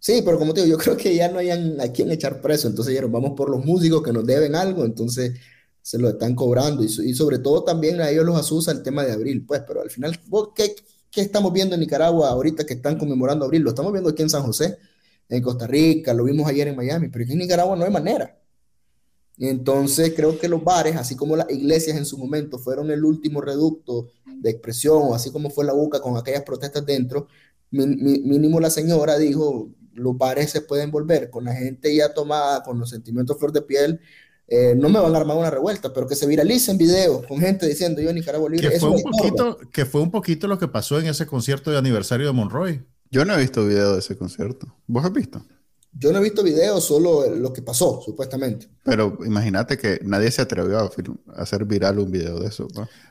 Sí, 0.00 0.22
pero 0.24 0.38
como 0.38 0.52
te 0.52 0.64
digo, 0.64 0.76
yo 0.76 0.82
creo 0.82 0.96
que 0.96 1.14
ya 1.14 1.28
no 1.28 1.38
hay 1.38 1.50
a 1.50 1.92
quien 1.92 2.10
echar 2.10 2.40
preso, 2.40 2.68
entonces 2.68 2.94
ya 2.94 3.06
vamos 3.06 3.32
por 3.36 3.48
los 3.48 3.64
músicos 3.64 4.02
que 4.02 4.12
nos 4.12 4.26
deben 4.26 4.54
algo, 4.54 4.84
entonces 4.84 5.38
se 5.80 5.98
lo 5.98 6.08
están 6.08 6.34
cobrando 6.34 6.82
y, 6.82 6.86
y 6.86 7.14
sobre 7.14 7.38
todo 7.38 7.62
también 7.62 8.00
a 8.00 8.10
ellos 8.10 8.24
los 8.24 8.36
asusa 8.36 8.72
el 8.72 8.82
tema 8.82 9.04
de 9.04 9.12
abril, 9.12 9.44
pues, 9.46 9.62
pero 9.66 9.82
al 9.82 9.90
final, 9.90 10.18
¿qué, 10.54 10.74
¿qué 11.10 11.20
estamos 11.20 11.52
viendo 11.52 11.74
en 11.74 11.80
Nicaragua 11.80 12.30
ahorita 12.30 12.66
que 12.66 12.74
están 12.74 12.98
conmemorando 12.98 13.44
abril? 13.44 13.62
Lo 13.62 13.70
estamos 13.70 13.92
viendo 13.92 14.10
aquí 14.10 14.22
en 14.22 14.30
San 14.30 14.42
José, 14.42 14.76
en 15.28 15.42
Costa 15.42 15.66
Rica, 15.66 16.14
lo 16.14 16.24
vimos 16.24 16.48
ayer 16.48 16.68
en 16.68 16.76
Miami, 16.76 17.08
pero 17.08 17.24
en 17.24 17.38
Nicaragua 17.38 17.76
no 17.76 17.84
hay 17.84 17.90
manera. 17.90 18.38
Entonces 19.38 20.12
creo 20.14 20.38
que 20.38 20.48
los 20.48 20.62
bares, 20.62 20.96
así 20.96 21.16
como 21.16 21.36
las 21.36 21.50
iglesias 21.50 21.96
en 21.96 22.04
su 22.04 22.16
momento 22.18 22.58
fueron 22.58 22.90
el 22.90 23.04
último 23.04 23.40
reducto 23.40 24.08
de 24.26 24.50
expresión, 24.50 25.12
así 25.12 25.30
como 25.32 25.50
fue 25.50 25.64
la 25.64 25.74
UCA 25.74 26.00
con 26.00 26.16
aquellas 26.16 26.42
protestas 26.42 26.86
dentro, 26.86 27.26
mínimo 27.70 28.60
la 28.60 28.70
señora 28.70 29.18
dijo, 29.18 29.70
los 29.92 30.16
bares 30.16 30.50
se 30.50 30.60
pueden 30.60 30.90
volver 30.90 31.30
con 31.30 31.44
la 31.44 31.54
gente 31.54 31.94
ya 31.94 32.14
tomada, 32.14 32.62
con 32.62 32.78
los 32.78 32.90
sentimientos 32.90 33.38
flor 33.38 33.52
de 33.52 33.62
piel, 33.62 34.00
eh, 34.46 34.74
no 34.76 34.88
me 34.88 35.00
van 35.00 35.14
a 35.14 35.18
armar 35.18 35.36
una 35.36 35.50
revuelta, 35.50 35.92
pero 35.92 36.06
que 36.06 36.14
se 36.14 36.26
viralicen 36.26 36.76
videos 36.76 37.26
con 37.26 37.40
gente 37.40 37.66
diciendo 37.66 38.02
yo 38.02 38.10
en 38.10 38.16
Nicaragua 38.16 38.50
libre. 38.50 38.70
Que 38.70 38.78
fue, 38.78 38.90
un 38.90 39.02
poquito, 39.02 39.58
que 39.72 39.86
fue 39.86 40.00
un 40.02 40.10
poquito 40.10 40.46
lo 40.46 40.58
que 40.58 40.68
pasó 40.68 41.00
en 41.00 41.06
ese 41.06 41.26
concierto 41.26 41.70
de 41.70 41.78
aniversario 41.78 42.26
de 42.26 42.32
Monroy. 42.32 42.84
Yo 43.10 43.24
no 43.24 43.34
he 43.34 43.40
visto 43.40 43.66
video 43.66 43.92
de 43.92 44.00
ese 44.00 44.16
concierto. 44.16 44.74
¿Vos 44.86 45.04
has 45.04 45.12
visto? 45.12 45.44
Yo 45.92 46.12
no 46.12 46.18
he 46.18 46.22
visto 46.22 46.42
video, 46.42 46.80
solo 46.80 47.28
lo 47.30 47.52
que 47.52 47.62
pasó, 47.62 48.00
supuestamente. 48.04 48.68
Pero 48.82 49.18
imagínate 49.24 49.78
que 49.78 50.00
nadie 50.02 50.30
se 50.30 50.42
atrevió 50.42 50.78
a, 50.80 50.90
hacer 51.40 51.64
viral 51.64 52.00
un 52.00 52.10
video 52.10 52.40
de 52.40 52.48
eso. 52.48 52.66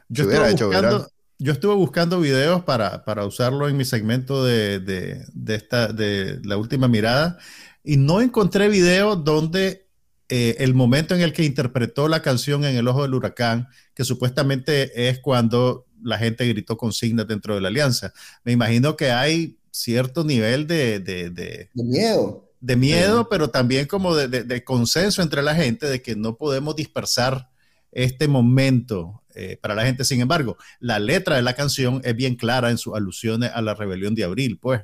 Yo, 0.09 0.29
estuve 0.29 0.51
buscando, 0.51 1.07
yo, 1.39 1.53
estuve 1.53 1.75
buscando, 1.75 2.19
videos 2.19 2.63
para, 2.63 3.05
para 3.05 3.25
usarlo 3.25 3.69
en 3.69 3.77
mi 3.77 3.85
segmento 3.85 4.43
de, 4.43 4.79
de, 4.79 5.25
de, 5.33 5.55
esta, 5.55 5.93
de 5.93 6.41
la 6.43 6.57
última 6.57 6.89
mirada 6.89 7.37
y 7.83 7.95
no 7.95 8.19
encontré 8.21 8.67
video 8.67 9.15
donde 9.15 9.87
eh, 10.29 10.55
el 10.59 10.73
momento 10.73 11.13
en 11.15 11.21
el 11.21 11.33
que 11.33 11.43
interpretó 11.43 12.07
la 12.07 12.21
canción 12.21 12.63
En 12.65 12.75
el 12.75 12.87
Ojo 12.87 13.03
del 13.03 13.13
Huracán, 13.13 13.67
que 13.93 14.03
supuestamente 14.03 15.09
es 15.09 15.19
cuando 15.19 15.85
la 16.01 16.17
gente 16.17 16.47
gritó 16.47 16.75
consignas 16.77 17.27
dentro 17.27 17.55
de 17.55 17.61
la 17.61 17.67
alianza. 17.67 18.13
Me 18.43 18.51
imagino 18.51 18.95
que 18.95 19.11
hay 19.11 19.59
cierto 19.73 20.23
nivel 20.23 20.67
de, 20.67 20.99
de, 20.99 21.31
de, 21.31 21.69
miedo. 21.73 22.47
De 22.61 22.75
miedo, 22.75 23.27
pero 23.27 23.49
también 23.49 23.87
como 23.87 24.15
de, 24.15 24.63
consenso 24.63 25.21
entre 25.21 25.41
la 25.41 25.55
gente 25.55 25.87
de 25.87 26.01
que 26.01 26.15
no 26.15 26.37
podemos 26.37 26.75
dispersar 26.75 27.49
este 27.91 28.27
momento 28.27 29.23
eh, 29.33 29.57
para 29.59 29.75
la 29.75 29.83
gente. 29.83 30.05
Sin 30.05 30.21
embargo, 30.21 30.57
la 30.79 30.99
letra 30.99 31.35
de 31.35 31.41
la 31.41 31.55
canción 31.55 32.01
es 32.03 32.15
bien 32.15 32.35
clara 32.35 32.69
en 32.69 32.77
sus 32.77 32.95
alusiones 32.95 33.51
a 33.53 33.61
la 33.61 33.73
rebelión 33.73 34.13
de 34.15 34.23
abril, 34.23 34.59
pues. 34.61 34.81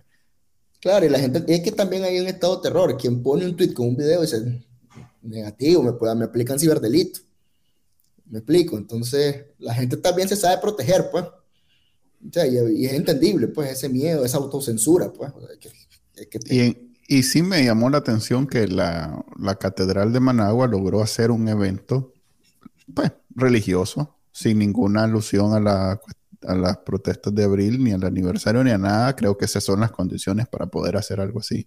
Claro, 0.82 1.06
y 1.06 1.10
la 1.10 1.20
gente, 1.20 1.44
es 1.48 1.62
que 1.62 1.72
también 1.72 2.04
hay 2.04 2.20
un 2.20 2.28
estado 2.28 2.58
de 2.58 2.64
terror. 2.64 2.98
Quien 2.98 3.22
pone 3.22 3.46
un 3.46 3.56
tweet 3.56 3.74
con 3.74 3.90
un 3.90 3.96
video 3.96 4.22
dice, 4.22 4.66
negativo, 5.22 5.84
me, 5.84 6.16
me 6.16 6.26
aplican 6.26 6.60
ciberdelito. 6.60 7.20
Me 8.26 8.40
explico. 8.40 8.78
Entonces, 8.78 9.46
la 9.60 9.74
gente 9.74 9.98
también 9.98 10.28
se 10.28 10.36
sabe 10.36 10.60
proteger, 10.60 11.10
pues. 11.12 11.26
O 12.28 12.32
sea, 12.32 12.46
y, 12.48 12.86
es 12.86 12.94
entendible, 12.94 13.48
pues, 13.48 13.72
ese 13.72 13.90
miedo, 13.90 14.26
esa 14.26 14.38
autocensura, 14.38 15.12
pues. 15.12 15.32
y, 16.50 16.92
y, 17.08 17.24
sí 17.24 17.42
me 17.42 17.64
llamó 17.64 17.90
la 17.90 18.00
atención 18.00 18.48
que 18.48 18.68
la, 18.68 19.24
la, 19.38 19.56
Catedral 19.56 20.12
de 20.12 20.20
Managua 20.20 20.68
logró 20.68 21.02
hacer 21.02 21.32
un 21.32 21.48
evento, 21.48 22.14
pues, 22.94 23.12
religioso, 23.36 24.18
sin 24.32 24.60
ninguna 24.60 25.04
alusión 25.04 25.54
a, 25.54 25.60
la, 25.60 26.02
a 26.44 26.56
las 26.56 26.78
protestas 26.80 27.34
de 27.34 27.44
abril, 27.44 27.84
ni 27.84 27.92
al 27.92 28.04
aniversario, 28.04 28.64
ni 28.64 28.72
a 28.72 28.78
nada. 28.78 29.16
Creo 29.16 29.38
que 29.38 29.46
esas 29.46 29.64
son 29.64 29.80
las 29.80 29.92
condiciones 29.92 30.48
para 30.48 30.68
poder 30.68 30.98
hacer 30.98 31.22
algo 31.22 31.40
así. 31.40 31.66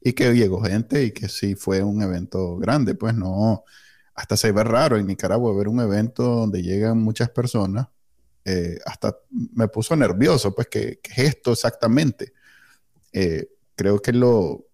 Y 0.00 0.12
que 0.12 0.32
llegó 0.32 0.62
gente 0.62 1.04
y 1.04 1.10
que 1.10 1.28
sí 1.28 1.56
fue 1.56 1.82
un 1.82 2.00
evento 2.02 2.56
grande, 2.56 2.94
pues 2.94 3.14
no 3.14 3.64
hasta 4.18 4.36
se 4.36 4.50
ve 4.50 4.64
raro 4.64 4.96
en 4.96 5.06
Nicaragua 5.06 5.56
ver 5.56 5.68
un 5.68 5.78
evento 5.78 6.24
donde 6.24 6.60
llegan 6.60 6.98
muchas 6.98 7.30
personas. 7.30 7.86
Eh, 8.50 8.78
hasta 8.86 9.14
me 9.30 9.68
puso 9.68 9.94
nervioso, 9.94 10.54
pues, 10.54 10.68
¿qué, 10.68 11.00
es 11.02 11.18
esto 11.18 11.52
exactamente? 11.52 12.32
Eh, 13.12 13.46
creo 13.74 14.00
que 14.00 14.14
lo, 14.14 14.68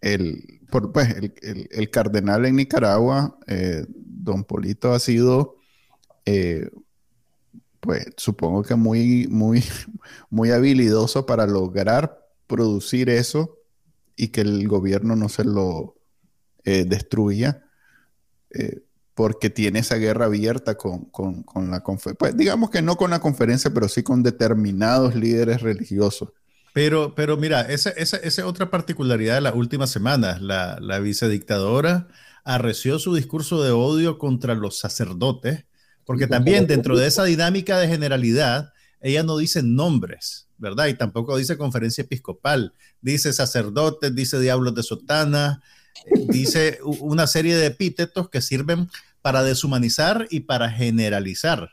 el, 0.00 0.60
pues, 0.70 1.08
el, 1.42 1.90
cardenal 1.90 2.46
en 2.46 2.54
Nicaragua, 2.54 3.36
eh, 3.48 3.84
don 3.88 4.44
Polito, 4.44 4.92
ha 4.92 5.00
sido, 5.00 5.56
pues, 7.80 8.06
supongo 8.16 8.62
que 8.62 8.76
muy, 8.76 9.26
muy, 9.26 9.64
muy 10.30 10.52
habilidoso 10.52 11.26
para 11.26 11.44
lograr 11.44 12.24
producir 12.46 13.10
eso 13.10 13.58
y 14.14 14.28
que 14.28 14.42
el 14.42 14.68
gobierno 14.68 15.16
no 15.16 15.28
se 15.28 15.42
lo 15.42 15.96
destruya. 16.62 17.64
Porque 19.14 19.50
tiene 19.50 19.80
esa 19.80 19.96
guerra 19.96 20.26
abierta 20.26 20.76
con, 20.76 21.10
la 21.70 21.80
conferencia. 21.80 22.18
Pues 22.18 22.36
digamos 22.36 22.70
que 22.70 22.82
no 22.82 22.96
con 22.96 23.10
la 23.10 23.20
conferencia, 23.20 23.72
pero 23.72 23.88
sí 23.88 24.02
con 24.02 24.22
determinados 24.22 25.14
líderes 25.14 25.60
religiosos. 25.60 26.30
Pero, 26.72 27.14
pero 27.14 27.36
mira, 27.36 27.62
esa 27.62 27.90
es 27.90 28.38
otra 28.38 28.70
particularidad 28.70 29.34
de 29.34 29.42
las 29.42 29.54
últimas 29.54 29.90
semanas. 29.90 30.40
La, 30.40 30.78
la 30.80 31.00
vicedictadora 31.00 32.08
arreció 32.44 32.98
su 32.98 33.14
discurso 33.14 33.62
de 33.62 33.70
odio 33.70 34.18
contra 34.18 34.54
los 34.54 34.78
sacerdotes, 34.78 35.64
porque 36.04 36.26
también 36.26 36.66
dentro 36.66 36.96
de 36.96 37.06
esa 37.06 37.24
dinámica 37.24 37.78
de 37.78 37.88
generalidad, 37.88 38.72
ella 39.00 39.22
no 39.22 39.36
dice 39.36 39.62
nombres, 39.62 40.48
¿verdad? 40.58 40.86
Y 40.86 40.94
tampoco 40.94 41.36
dice 41.36 41.56
conferencia 41.56 42.02
episcopal, 42.02 42.74
dice 43.00 43.32
sacerdotes, 43.32 44.14
dice 44.14 44.40
diablos 44.40 44.74
de 44.74 44.82
sotana, 44.82 45.62
dice 46.28 46.78
una 46.82 47.26
serie 47.26 47.56
de 47.56 47.66
epítetos 47.66 48.28
que 48.28 48.40
sirven 48.40 48.88
para 49.22 49.42
deshumanizar 49.42 50.26
y 50.30 50.40
para 50.40 50.70
generalizar. 50.70 51.70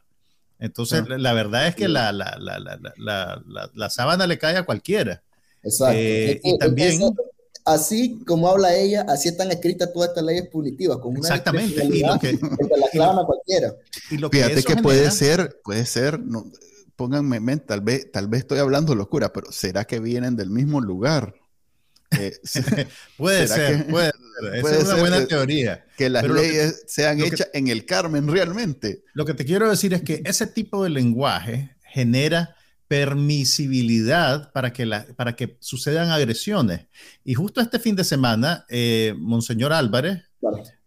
Entonces, 0.59 1.03
ah. 1.09 1.17
la 1.17 1.33
verdad 1.33 1.67
es 1.67 1.75
que 1.75 1.87
la, 1.87 2.11
la, 2.11 2.37
la, 2.37 3.41
la, 3.73 3.89
sábana 3.89 4.27
le 4.27 4.37
cae 4.37 4.57
a 4.57 4.65
cualquiera. 4.65 5.23
Exacto. 5.63 5.95
Eh, 5.97 6.39
y 6.43 6.57
también... 6.57 7.01
Así 7.65 8.19
como 8.25 8.49
habla 8.49 8.73
ella, 8.73 9.05
así 9.07 9.29
están 9.29 9.51
escritas 9.51 9.93
todas 9.93 10.09
estas 10.09 10.23
leyes 10.23 10.47
punitivas. 10.47 10.97
Con 10.97 11.11
una 11.11 11.19
Exactamente. 11.19 11.85
Y 11.85 11.99
lo 11.99 12.17
que, 12.17 12.33
la 12.33 12.87
clavan 12.91 13.19
a 13.19 13.25
cualquiera. 13.25 13.75
Y 14.09 14.17
lo 14.17 14.29
que 14.29 14.37
Fíjate 14.37 14.63
que 14.63 14.77
puede 14.77 15.11
ser, 15.11 15.59
puede 15.63 15.85
ser, 15.85 16.19
no, 16.19 16.51
pónganme 16.95 17.57
tal 17.57 17.81
vez, 17.81 18.11
tal 18.11 18.27
vez 18.27 18.41
estoy 18.41 18.59
hablando 18.59 18.95
locura, 18.95 19.31
pero 19.31 19.51
¿será 19.51 19.85
que 19.85 19.99
vienen 19.99 20.35
del 20.35 20.49
mismo 20.49 20.81
lugar? 20.81 21.35
Eh, 22.17 22.37
puede 23.17 23.47
ser, 23.47 23.85
puede 23.89 24.11
ser. 24.11 24.75
Es 24.75 24.83
una 24.83 24.95
buena 24.95 25.27
teoría. 25.27 25.85
Que 25.97 26.09
las 26.09 26.23
leyes 26.27 26.83
sean 26.87 27.19
hechas 27.21 27.49
en 27.53 27.67
el 27.67 27.85
Carmen 27.85 28.27
realmente. 28.27 29.03
Lo 29.13 29.25
que 29.25 29.33
te 29.33 29.45
quiero 29.45 29.69
decir 29.69 29.93
es 29.93 30.01
que 30.01 30.21
ese 30.25 30.47
tipo 30.47 30.83
de 30.83 30.89
lenguaje 30.89 31.75
genera 31.83 32.55
permisibilidad 32.87 34.51
para 34.51 34.73
que, 34.73 34.85
la, 34.85 35.05
para 35.15 35.35
que 35.35 35.57
sucedan 35.59 36.09
agresiones. 36.09 36.87
Y 37.23 37.35
justo 37.35 37.61
este 37.61 37.79
fin 37.79 37.95
de 37.95 38.03
semana, 38.03 38.65
eh, 38.69 39.13
Monseñor 39.17 39.73
Álvarez 39.73 40.23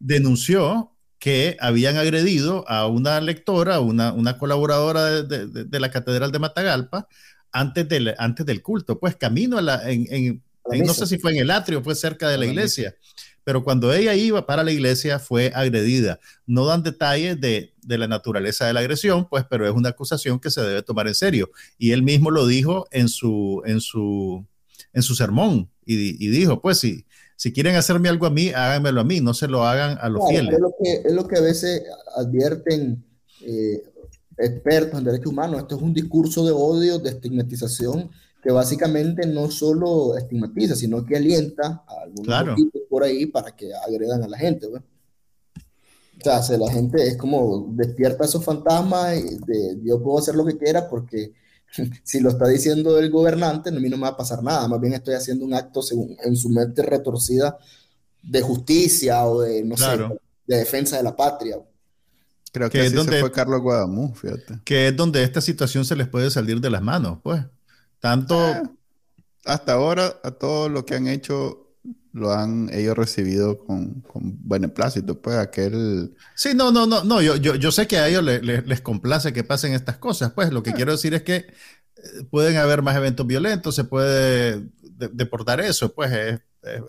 denunció 0.00 0.96
que 1.20 1.56
habían 1.60 1.96
agredido 1.98 2.68
a 2.68 2.88
una 2.88 3.20
lectora, 3.20 3.78
una, 3.78 4.12
una 4.12 4.36
colaboradora 4.36 5.22
de, 5.22 5.80
la 5.80 5.90
Catedral 5.92 6.32
de 6.32 6.40
Matagalpa, 6.40 7.06
antes 7.52 7.88
del, 7.88 8.14
antes 8.18 8.44
del 8.44 8.62
culto, 8.62 8.98
pues 8.98 9.14
camino 9.14 9.58
a 9.58 9.62
la, 9.62 9.88
en 9.88 10.42
no 10.64 10.94
sé 10.94 11.06
si 11.06 11.18
fue 11.18 11.32
en 11.32 11.38
el 11.38 11.50
atrio, 11.50 11.82
fue 11.82 11.94
cerca 11.94 12.28
de 12.28 12.38
la 12.38 12.46
iglesia, 12.46 12.94
pero 13.44 13.64
cuando 13.64 13.92
ella 13.92 14.14
iba 14.14 14.46
para 14.46 14.62
la 14.62 14.70
iglesia 14.70 15.18
fue 15.18 15.50
agredida. 15.54 16.20
No 16.46 16.66
dan 16.66 16.82
detalles 16.82 17.40
de, 17.40 17.72
la 17.86 18.06
naturaleza 18.06 18.66
de 18.66 18.72
la 18.72 18.80
agresión, 18.80 19.28
pues, 19.28 19.44
pero 19.48 19.66
es 19.66 19.74
una 19.74 19.90
acusación 19.90 20.38
que 20.38 20.50
se 20.50 20.60
debe 20.60 20.82
tomar 20.82 21.08
en 21.08 21.14
serio. 21.14 21.50
Y 21.78 21.92
él 21.92 22.02
mismo 22.02 22.30
lo 22.30 22.46
dijo 22.46 22.86
en 22.92 23.08
su, 23.08 23.62
en 23.66 23.80
su, 23.80 24.46
en 24.92 25.02
su 25.02 25.14
sermón 25.14 25.70
y, 25.84 26.28
dijo, 26.28 26.60
pues 26.60 26.78
si, 26.78 27.04
si 27.36 27.52
quieren 27.52 27.74
hacerme 27.74 28.08
algo 28.08 28.26
a 28.26 28.30
mí, 28.30 28.50
háganmelo 28.50 29.00
a 29.00 29.04
mí, 29.04 29.20
no 29.20 29.34
se 29.34 29.48
lo 29.48 29.64
hagan 29.64 29.98
a 30.00 30.08
los 30.08 30.28
fieles. 30.28 30.54
Es 30.54 30.60
lo, 30.60 30.74
que, 30.80 30.92
es 31.04 31.12
lo 31.12 31.26
que 31.26 31.38
a 31.38 31.42
veces 31.42 31.82
advierten 32.16 33.04
eh, 33.40 33.82
expertos 34.38 34.98
en 35.00 35.04
derechos 35.04 35.26
humanos. 35.26 35.62
Esto 35.62 35.76
es 35.76 35.82
un 35.82 35.92
discurso 35.92 36.46
de 36.46 36.52
odio, 36.52 37.00
de 37.00 37.10
estigmatización 37.10 38.10
que 38.42 38.50
básicamente 38.50 39.26
no 39.26 39.50
solo 39.50 40.16
estigmatiza, 40.16 40.74
sino 40.74 41.06
que 41.06 41.16
alienta 41.16 41.84
a 41.86 42.02
algunos 42.02 42.56
por 42.90 43.04
ahí 43.04 43.26
para 43.26 43.54
que 43.54 43.72
agredan 43.72 44.24
a 44.24 44.28
la 44.28 44.36
gente. 44.36 44.66
O 44.66 44.82
sea, 46.20 46.58
la 46.58 46.72
gente 46.72 47.06
es 47.06 47.16
como 47.16 47.68
despierta 47.70 48.24
esos 48.24 48.44
fantasmas 48.44 49.14
de 49.46 49.78
yo 49.84 50.02
puedo 50.02 50.18
hacer 50.18 50.34
lo 50.34 50.44
que 50.44 50.58
quiera 50.58 50.88
porque 50.88 51.32
si 52.02 52.20
lo 52.20 52.30
está 52.30 52.48
diciendo 52.48 52.98
el 52.98 53.10
gobernante, 53.10 53.70
a 53.70 53.72
mí 53.72 53.88
no 53.88 53.96
me 53.96 54.02
va 54.02 54.08
a 54.08 54.16
pasar 54.16 54.42
nada, 54.42 54.66
más 54.66 54.80
bien 54.80 54.94
estoy 54.94 55.14
haciendo 55.14 55.44
un 55.44 55.54
acto 55.54 55.80
según, 55.80 56.16
en 56.24 56.34
su 56.36 56.48
mente 56.48 56.82
retorcida 56.82 57.56
de 58.22 58.42
justicia 58.42 59.24
o 59.24 59.40
de, 59.40 59.64
no 59.64 59.76
sé, 59.76 59.98
de 60.46 60.56
defensa 60.56 60.96
de 60.96 61.04
la 61.04 61.14
patria. 61.14 61.58
Creo 62.52 62.68
que, 62.68 62.84
es 62.84 62.92
donde, 62.92 63.20
fue 63.20 63.32
Carlos 63.32 63.62
Guadamú, 63.62 64.14
fíjate. 64.14 64.60
Que 64.64 64.88
es 64.88 64.96
donde 64.96 65.22
esta 65.22 65.40
situación 65.40 65.84
se 65.84 65.96
les 65.96 66.06
puede 66.06 66.30
salir 66.30 66.60
de 66.60 66.70
las 66.70 66.82
manos, 66.82 67.18
pues. 67.22 67.42
Tanto... 68.02 68.36
Ah, 68.36 68.62
hasta 69.44 69.72
ahora, 69.72 70.20
a 70.22 70.32
todo 70.32 70.68
lo 70.68 70.84
que 70.84 70.94
han 70.94 71.06
hecho, 71.06 71.74
lo 72.12 72.32
han 72.32 72.68
ellos 72.72 72.96
recibido 72.96 73.58
con, 73.58 74.02
con 74.02 74.36
beneplácito, 74.48 75.20
pues 75.20 75.36
aquel... 75.36 76.14
Sí, 76.34 76.50
no, 76.54 76.70
no, 76.70 76.86
no, 76.86 77.04
no, 77.04 77.20
yo, 77.22 77.36
yo, 77.36 77.54
yo 77.54 77.72
sé 77.72 77.86
que 77.86 77.98
a 77.98 78.08
ellos 78.08 78.22
les, 78.22 78.80
complace 78.80 79.32
que 79.32 79.44
pasen 79.44 79.72
estas 79.72 79.98
cosas, 79.98 80.32
pues 80.32 80.52
lo 80.52 80.62
que 80.62 80.70
ah. 80.70 80.74
quiero 80.74 80.92
decir 80.92 81.14
es 81.14 81.22
que 81.22 81.34
eh, 81.36 81.52
pueden 82.30 82.56
haber 82.56 82.82
más 82.82 82.96
eventos 82.96 83.26
violentos, 83.26 83.74
se 83.74 83.84
puede 83.84 84.62
deportar 85.12 85.60
eso, 85.60 85.92
pues 85.92 86.12
es, 86.12 86.40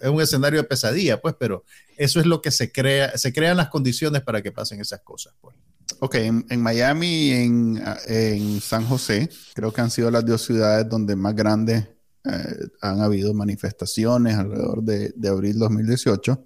es, 0.02 0.10
un 0.10 0.22
escenario 0.22 0.62
de 0.62 0.68
pesadilla, 0.68 1.22
pues, 1.22 1.36
pero 1.40 1.64
eso 1.98 2.20
es 2.20 2.26
lo 2.26 2.42
que 2.42 2.52
se 2.52 2.72
crea, 2.72 3.18
se 3.18 3.34
crean 3.34 3.58
las 3.58 3.70
condiciones 3.70 4.22
para 4.22 4.42
que 4.42 4.52
pasen 4.52 4.80
esas 4.80 5.02
cosas, 5.02 5.34
pues. 5.42 5.56
Ok, 6.00 6.16
en, 6.16 6.62
Miami 6.62 7.08
y 7.08 7.32
en, 7.32 8.62
San 8.62 8.86
José, 8.86 9.30
creo 9.54 9.72
que 9.72 9.82
han 9.82 9.92
sido 9.92 10.12
las 10.12 10.26
dos 10.26 10.42
ciudades 10.42 10.88
donde 10.90 11.16
más 11.16 11.36
grandes 11.36 11.88
eh, 12.26 12.68
han 12.82 13.02
habido 13.02 13.34
manifestaciones 13.34 14.36
alrededor 14.36 14.84
de, 14.84 15.14
de, 15.16 15.30
abril 15.30 15.58
2018. 15.58 16.46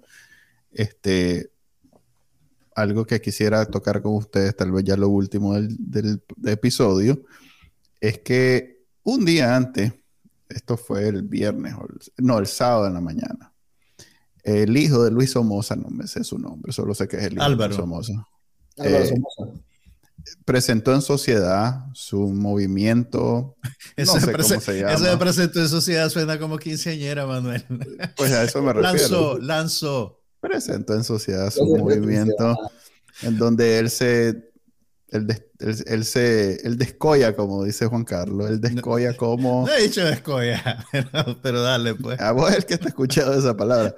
Este, 0.70 1.50
algo 2.74 3.04
que 3.04 3.20
quisiera 3.20 3.64
tocar 3.66 4.02
con 4.02 4.14
ustedes, 4.14 4.54
tal 4.56 4.72
vez 4.72 4.84
ya 4.84 4.96
lo 4.96 5.08
último 5.08 5.54
del, 5.54 5.76
del 5.78 6.22
episodio, 6.46 7.24
es 8.00 8.18
que 8.20 8.84
un 9.02 9.24
día 9.24 9.56
antes, 9.56 9.92
esto 10.48 10.76
fue 10.76 11.08
el 11.08 11.22
viernes, 11.22 11.74
no, 12.18 12.38
el 12.38 12.46
sábado 12.46 12.86
en 12.86 12.94
la 12.94 13.00
mañana, 13.00 13.52
el 14.44 14.76
hijo 14.76 15.02
de 15.02 15.10
Luis 15.10 15.32
Somoza, 15.32 15.74
no 15.74 15.88
me 15.90 16.06
sé 16.06 16.22
su 16.22 16.38
nombre, 16.38 16.72
solo 16.72 16.94
sé 16.94 17.08
que 17.08 17.16
es 17.16 17.24
el 17.24 17.34
hijo 17.34 17.48
de 17.48 17.56
Luis 17.56 17.74
Somoza 17.74 18.26
eh, 18.82 19.14
presentó 20.44 20.94
en 20.94 21.02
sociedad 21.02 21.84
su 21.92 22.28
movimiento. 22.28 23.56
Eso, 23.96 24.14
no 24.14 24.20
sé 24.20 24.32
cómo 24.32 24.60
se 24.60 24.80
llama. 24.80 24.92
eso 24.92 25.04
de 25.04 25.16
presentó 25.16 25.60
en 25.60 25.68
sociedad 25.68 26.08
suena 26.08 26.38
como 26.38 26.58
quinceañera, 26.58 27.26
Manuel. 27.26 27.64
Pues 28.16 28.32
a 28.32 28.44
eso 28.44 28.62
me 28.62 28.72
refiero. 28.72 28.98
Lanzó, 28.98 29.38
lanzó. 29.38 30.20
Presentó 30.40 30.94
en 30.94 31.04
sociedad 31.04 31.50
su 31.50 31.64
movimiento 31.64 32.56
en 33.22 33.38
donde 33.38 33.78
él 33.78 33.90
se 33.90 34.48
él, 35.10 35.26
él, 35.86 36.04
se 36.04 36.66
él 36.66 36.76
descoya, 36.76 37.34
como 37.34 37.64
dice 37.64 37.86
Juan 37.86 38.04
Carlos, 38.04 38.50
él 38.50 38.60
descoya 38.60 39.16
como... 39.16 39.66
No 39.66 39.72
he 39.72 39.84
dicho 39.84 40.04
descoya, 40.04 40.86
pero, 41.42 41.62
dale 41.62 41.94
pues. 41.94 42.20
A 42.20 42.32
vos 42.32 42.52
el 42.52 42.66
que 42.66 42.74
está 42.74 42.88
escuchando 42.88 43.32
esa 43.32 43.56
palabra. 43.56 43.96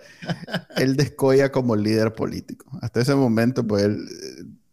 él 0.77 0.97
descoya 0.97 1.51
como 1.51 1.75
líder 1.75 2.15
político. 2.15 2.71
Hasta 2.81 3.01
ese 3.01 3.17
momento, 3.17 3.67
pues 3.67 3.85
él 3.85 4.07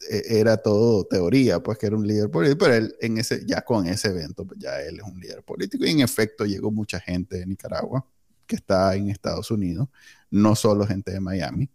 era 0.10 0.58
todo 0.58 1.06
teoría, 1.06 1.60
pues 1.60 1.78
que 1.78 1.88
era 1.88 1.96
un 1.96 2.06
líder 2.06 2.30
político, 2.30 2.60
pero 2.66 2.76
él 2.76 2.96
en 3.02 3.18
ese, 3.18 3.44
ya 3.46 3.62
con 3.62 3.88
ese 3.88 4.10
evento, 4.10 4.46
pues 4.46 4.60
ya 4.60 4.80
él 4.82 4.98
es 4.98 5.04
un 5.04 5.20
líder 5.20 5.44
político 5.44 5.86
y 5.86 5.92
en 5.92 6.02
efecto 6.02 6.46
llegó 6.46 6.72
mucha 6.72 7.00
gente 7.00 7.38
de 7.38 7.46
Nicaragua 7.46 8.06
que 8.46 8.56
está 8.56 8.96
en 8.96 9.10
Estados 9.10 9.52
Unidos, 9.52 9.90
no 10.30 10.56
solo 10.56 10.88
gente 10.88 11.12
de 11.12 11.20
Miami, 11.20 11.70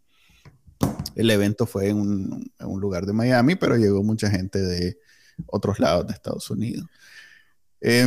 el 1.14 1.30
evento 1.30 1.66
fue 1.66 1.88
en 1.88 1.98
un, 1.98 2.80
lugar 2.80 3.06
de 3.06 3.12
Miami, 3.12 3.54
pero 3.56 3.76
llegó 3.76 4.02
mucha 4.02 4.30
gente 4.30 4.58
de 4.58 4.98
otros 5.46 5.78
lados 5.78 6.06
de 6.06 6.14
Estados 6.14 6.50
Unidos. 6.50 6.86
Eh, 7.80 8.06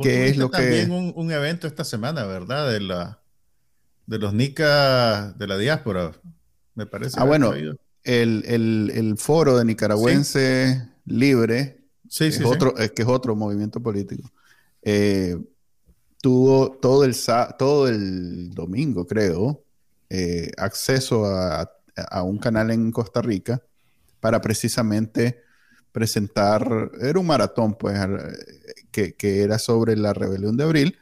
¿Qué 0.00 0.28
es 0.28 0.36
lo 0.36 0.50
también 0.50 0.88
que... 0.88 0.92
Un, 0.92 1.12
un, 1.16 1.32
evento 1.32 1.66
esta 1.66 1.84
semana, 1.84 2.24
¿verdad? 2.24 2.70
De, 2.70 2.80
la, 2.80 3.20
de 4.06 4.18
los 4.18 4.32
NICA 4.32 5.32
de 5.32 5.46
la 5.46 5.58
diáspora, 5.58 6.12
me 6.74 6.86
parece. 6.86 7.16
Ah, 7.18 7.24
bueno, 7.24 7.52
el, 8.04 8.90
el, 8.94 9.16
foro 9.18 9.56
de 9.58 9.64
nicaragüense 9.64 10.88
libre, 11.06 11.80
sí, 12.08 12.26
es 12.26 12.40
otro, 12.40 12.76
es 12.76 12.92
que 12.92 13.02
es 13.02 13.08
otro 13.08 13.36
movimiento 13.36 13.80
político. 13.80 14.30
Eh, 14.82 15.36
tuvo 16.20 16.72
todo 16.72 17.04
el, 17.04 17.14
todo 17.58 17.88
el 17.88 18.50
domingo, 18.50 19.06
creo, 19.06 19.62
eh, 20.08 20.50
acceso 20.56 21.26
a, 21.26 21.70
a, 21.96 22.22
un 22.22 22.38
canal 22.38 22.70
en 22.70 22.90
Costa 22.92 23.22
Rica 23.22 23.62
para 24.20 24.40
precisamente 24.40 25.42
presentar, 25.92 26.90
era 27.00 27.18
un 27.18 27.26
maratón, 27.26 27.74
pues, 27.74 27.98
que, 28.90 29.14
que 29.14 29.42
era 29.42 29.58
sobre 29.58 29.96
la 29.96 30.12
rebelión 30.12 30.56
de 30.56 30.64
abril, 30.64 30.98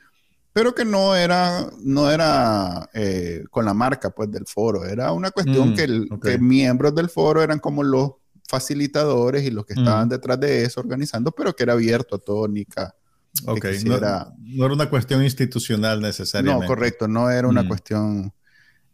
pero 0.52 0.74
que 0.74 0.84
no 0.84 1.14
era, 1.14 1.70
no 1.80 2.10
era 2.10 2.88
eh, 2.94 3.44
con 3.50 3.64
la 3.64 3.74
marca, 3.74 4.10
pues, 4.10 4.30
del 4.30 4.46
foro, 4.46 4.84
era 4.84 5.12
una 5.12 5.30
cuestión 5.30 5.70
mm, 5.70 5.74
que, 5.74 5.82
el, 5.84 6.08
que 6.22 6.38
miembros 6.38 6.94
del 6.94 7.08
foro 7.08 7.42
eran 7.42 7.58
como 7.58 7.82
los 7.82 8.12
facilitadores 8.48 9.44
y 9.44 9.50
los 9.50 9.66
que 9.66 9.74
estaban 9.74 10.06
mm. 10.06 10.10
detrás 10.10 10.40
de 10.40 10.64
eso 10.64 10.80
organizando, 10.80 11.32
pero 11.32 11.54
que 11.54 11.62
era 11.62 11.74
abierto 11.74 12.16
a 12.16 12.18
todo 12.18 12.48
Nica 12.48 12.94
Ok, 13.46 13.66
no, 13.84 13.96
era 13.96 14.72
una 14.72 14.90
cuestión 14.90 15.22
institucional 15.22 16.00
necesariamente. 16.00 16.66
No, 16.66 16.68
correcto, 16.68 17.08
no 17.08 17.30
era 17.30 17.48
una 17.48 17.62
mm. 17.62 17.68
cuestión... 17.68 18.32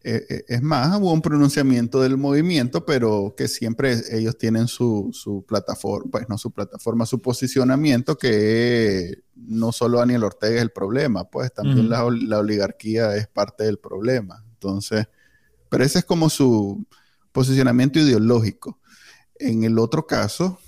Eh, 0.06 0.26
eh, 0.28 0.44
es 0.48 0.62
más, 0.62 0.98
hubo 1.00 1.12
un 1.12 1.22
pronunciamiento 1.22 2.02
del 2.02 2.18
movimiento, 2.18 2.84
pero 2.84 3.34
que 3.36 3.48
siempre 3.48 3.96
ellos 4.10 4.36
tienen 4.36 4.68
su, 4.68 5.08
su, 5.14 5.44
plataforma, 5.46 6.10
pues 6.10 6.28
no 6.28 6.36
su 6.36 6.50
plataforma, 6.50 7.06
su 7.06 7.22
posicionamiento, 7.22 8.18
que 8.18 9.22
no 9.34 9.72
solo 9.72 9.98
Daniel 9.98 10.24
Ortega 10.24 10.56
es 10.56 10.62
el 10.62 10.70
problema, 10.70 11.24
pues 11.24 11.54
también 11.54 11.88
la, 11.88 12.06
la, 12.10 12.38
oligarquía 12.38 13.16
es 13.16 13.28
parte 13.28 13.64
del 13.64 13.78
problema. 13.78 14.44
Entonces, 14.52 15.08
pero 15.70 15.84
ese 15.84 16.00
es 16.00 16.04
como 16.04 16.28
su 16.28 16.86
posicionamiento 17.32 17.98
ideológico. 17.98 18.78
En 19.36 19.64
el 19.64 19.78
otro 19.78 20.06
caso, 20.06 20.58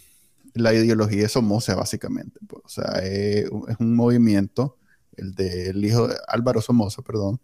la 0.57 0.73
ideología 0.73 1.27
es 1.27 1.33
Somoza, 1.33 1.75
básicamente. 1.75 2.41
Pues, 2.47 2.63
o 2.65 2.69
sea, 2.69 3.01
es, 3.03 3.49
un 3.79 3.95
movimiento, 3.95 4.79
el 5.17 5.35
del 5.35 5.85
hijo 5.85 6.09
de 6.09 6.17
Álvaro 6.27 6.61
Somoza, 6.61 7.03
perdón. 7.03 7.41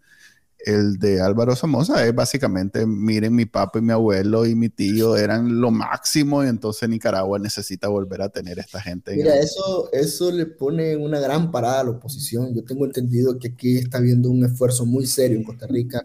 El 0.65 0.97
de 0.97 1.21
Álvaro 1.21 1.55
Somoza 1.55 2.05
es 2.05 2.15
básicamente, 2.15 2.85
miren, 2.85 3.35
mi 3.35 3.45
papá 3.45 3.79
y 3.79 3.81
mi 3.81 3.91
abuelo 3.91 4.45
y 4.45 4.55
mi 4.55 4.69
tío 4.69 5.17
eran 5.17 5.59
lo 5.59 5.71
máximo 5.71 6.43
y 6.43 6.47
entonces 6.47 6.87
Nicaragua 6.87 7.37
necesita 7.37 7.89
volver 7.89 8.21
a 8.21 8.29
tener 8.29 8.59
esta 8.59 8.79
gente. 8.79 9.13
Mira, 9.15 9.37
eso, 9.37 9.89
eso 9.91 10.31
le 10.31 10.45
pone 10.45 10.95
una 10.95 11.19
gran 11.19 11.51
parada 11.51 11.81
a 11.81 11.83
la 11.83 11.89
oposición. 11.91 12.53
Yo 12.55 12.63
tengo 12.63 12.85
entendido 12.85 13.37
que 13.37 13.49
aquí 13.49 13.77
está 13.77 13.97
habiendo 13.97 14.29
un 14.29 14.45
esfuerzo 14.45 14.85
muy 14.85 15.05
serio 15.05 15.37
en 15.37 15.43
Costa 15.43 15.67
Rica 15.67 16.01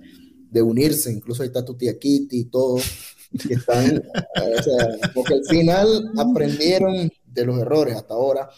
de 0.51 0.63
unirse, 0.63 1.13
incluso 1.13 1.43
ahí 1.43 1.49
está 1.49 1.65
tu 1.65 1.75
tía 1.75 1.97
Kitty 1.97 2.39
y 2.39 2.45
todo, 2.47 2.79
que 3.47 3.55
están, 3.55 4.03
o 4.59 4.63
sea, 4.63 5.11
porque 5.15 5.35
al 5.35 5.45
final 5.45 6.11
aprendieron 6.17 7.09
de 7.27 7.45
los 7.45 7.61
errores 7.61 7.95
hasta 7.95 8.15
ahora 8.15 8.49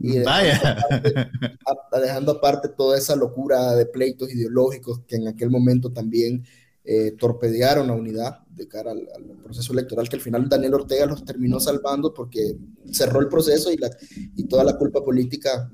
y 0.00 0.18
dejando 2.02 2.32
aparte, 2.32 2.70
toda 2.70 2.96
esa 2.96 3.14
locura 3.14 3.74
de 3.74 3.84
pleitos 3.84 4.32
ideológicos 4.32 5.02
que 5.06 5.16
en 5.16 5.28
aquel 5.28 5.50
momento 5.50 5.92
también 5.92 6.42
eh, 6.84 7.12
torpedearon 7.18 7.88
la 7.88 7.92
unidad 7.92 8.38
de 8.48 8.66
cara 8.66 8.92
al, 8.92 9.06
proceso 9.44 9.74
electoral, 9.74 10.08
que 10.08 10.16
al 10.16 10.22
final 10.22 10.48
Daniel 10.48 10.74
Ortega 10.74 11.04
los 11.04 11.24
terminó 11.24 11.60
salvando 11.60 12.14
porque 12.14 12.56
cerró 12.90 13.20
el 13.20 13.28
proceso 13.28 13.70
y, 13.70 13.76
la, 13.76 13.90
y 14.36 14.44
toda 14.44 14.64
la 14.64 14.78
culpa 14.78 15.04
política 15.04 15.70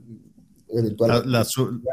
eventual 0.69 1.23
la, 1.31 1.47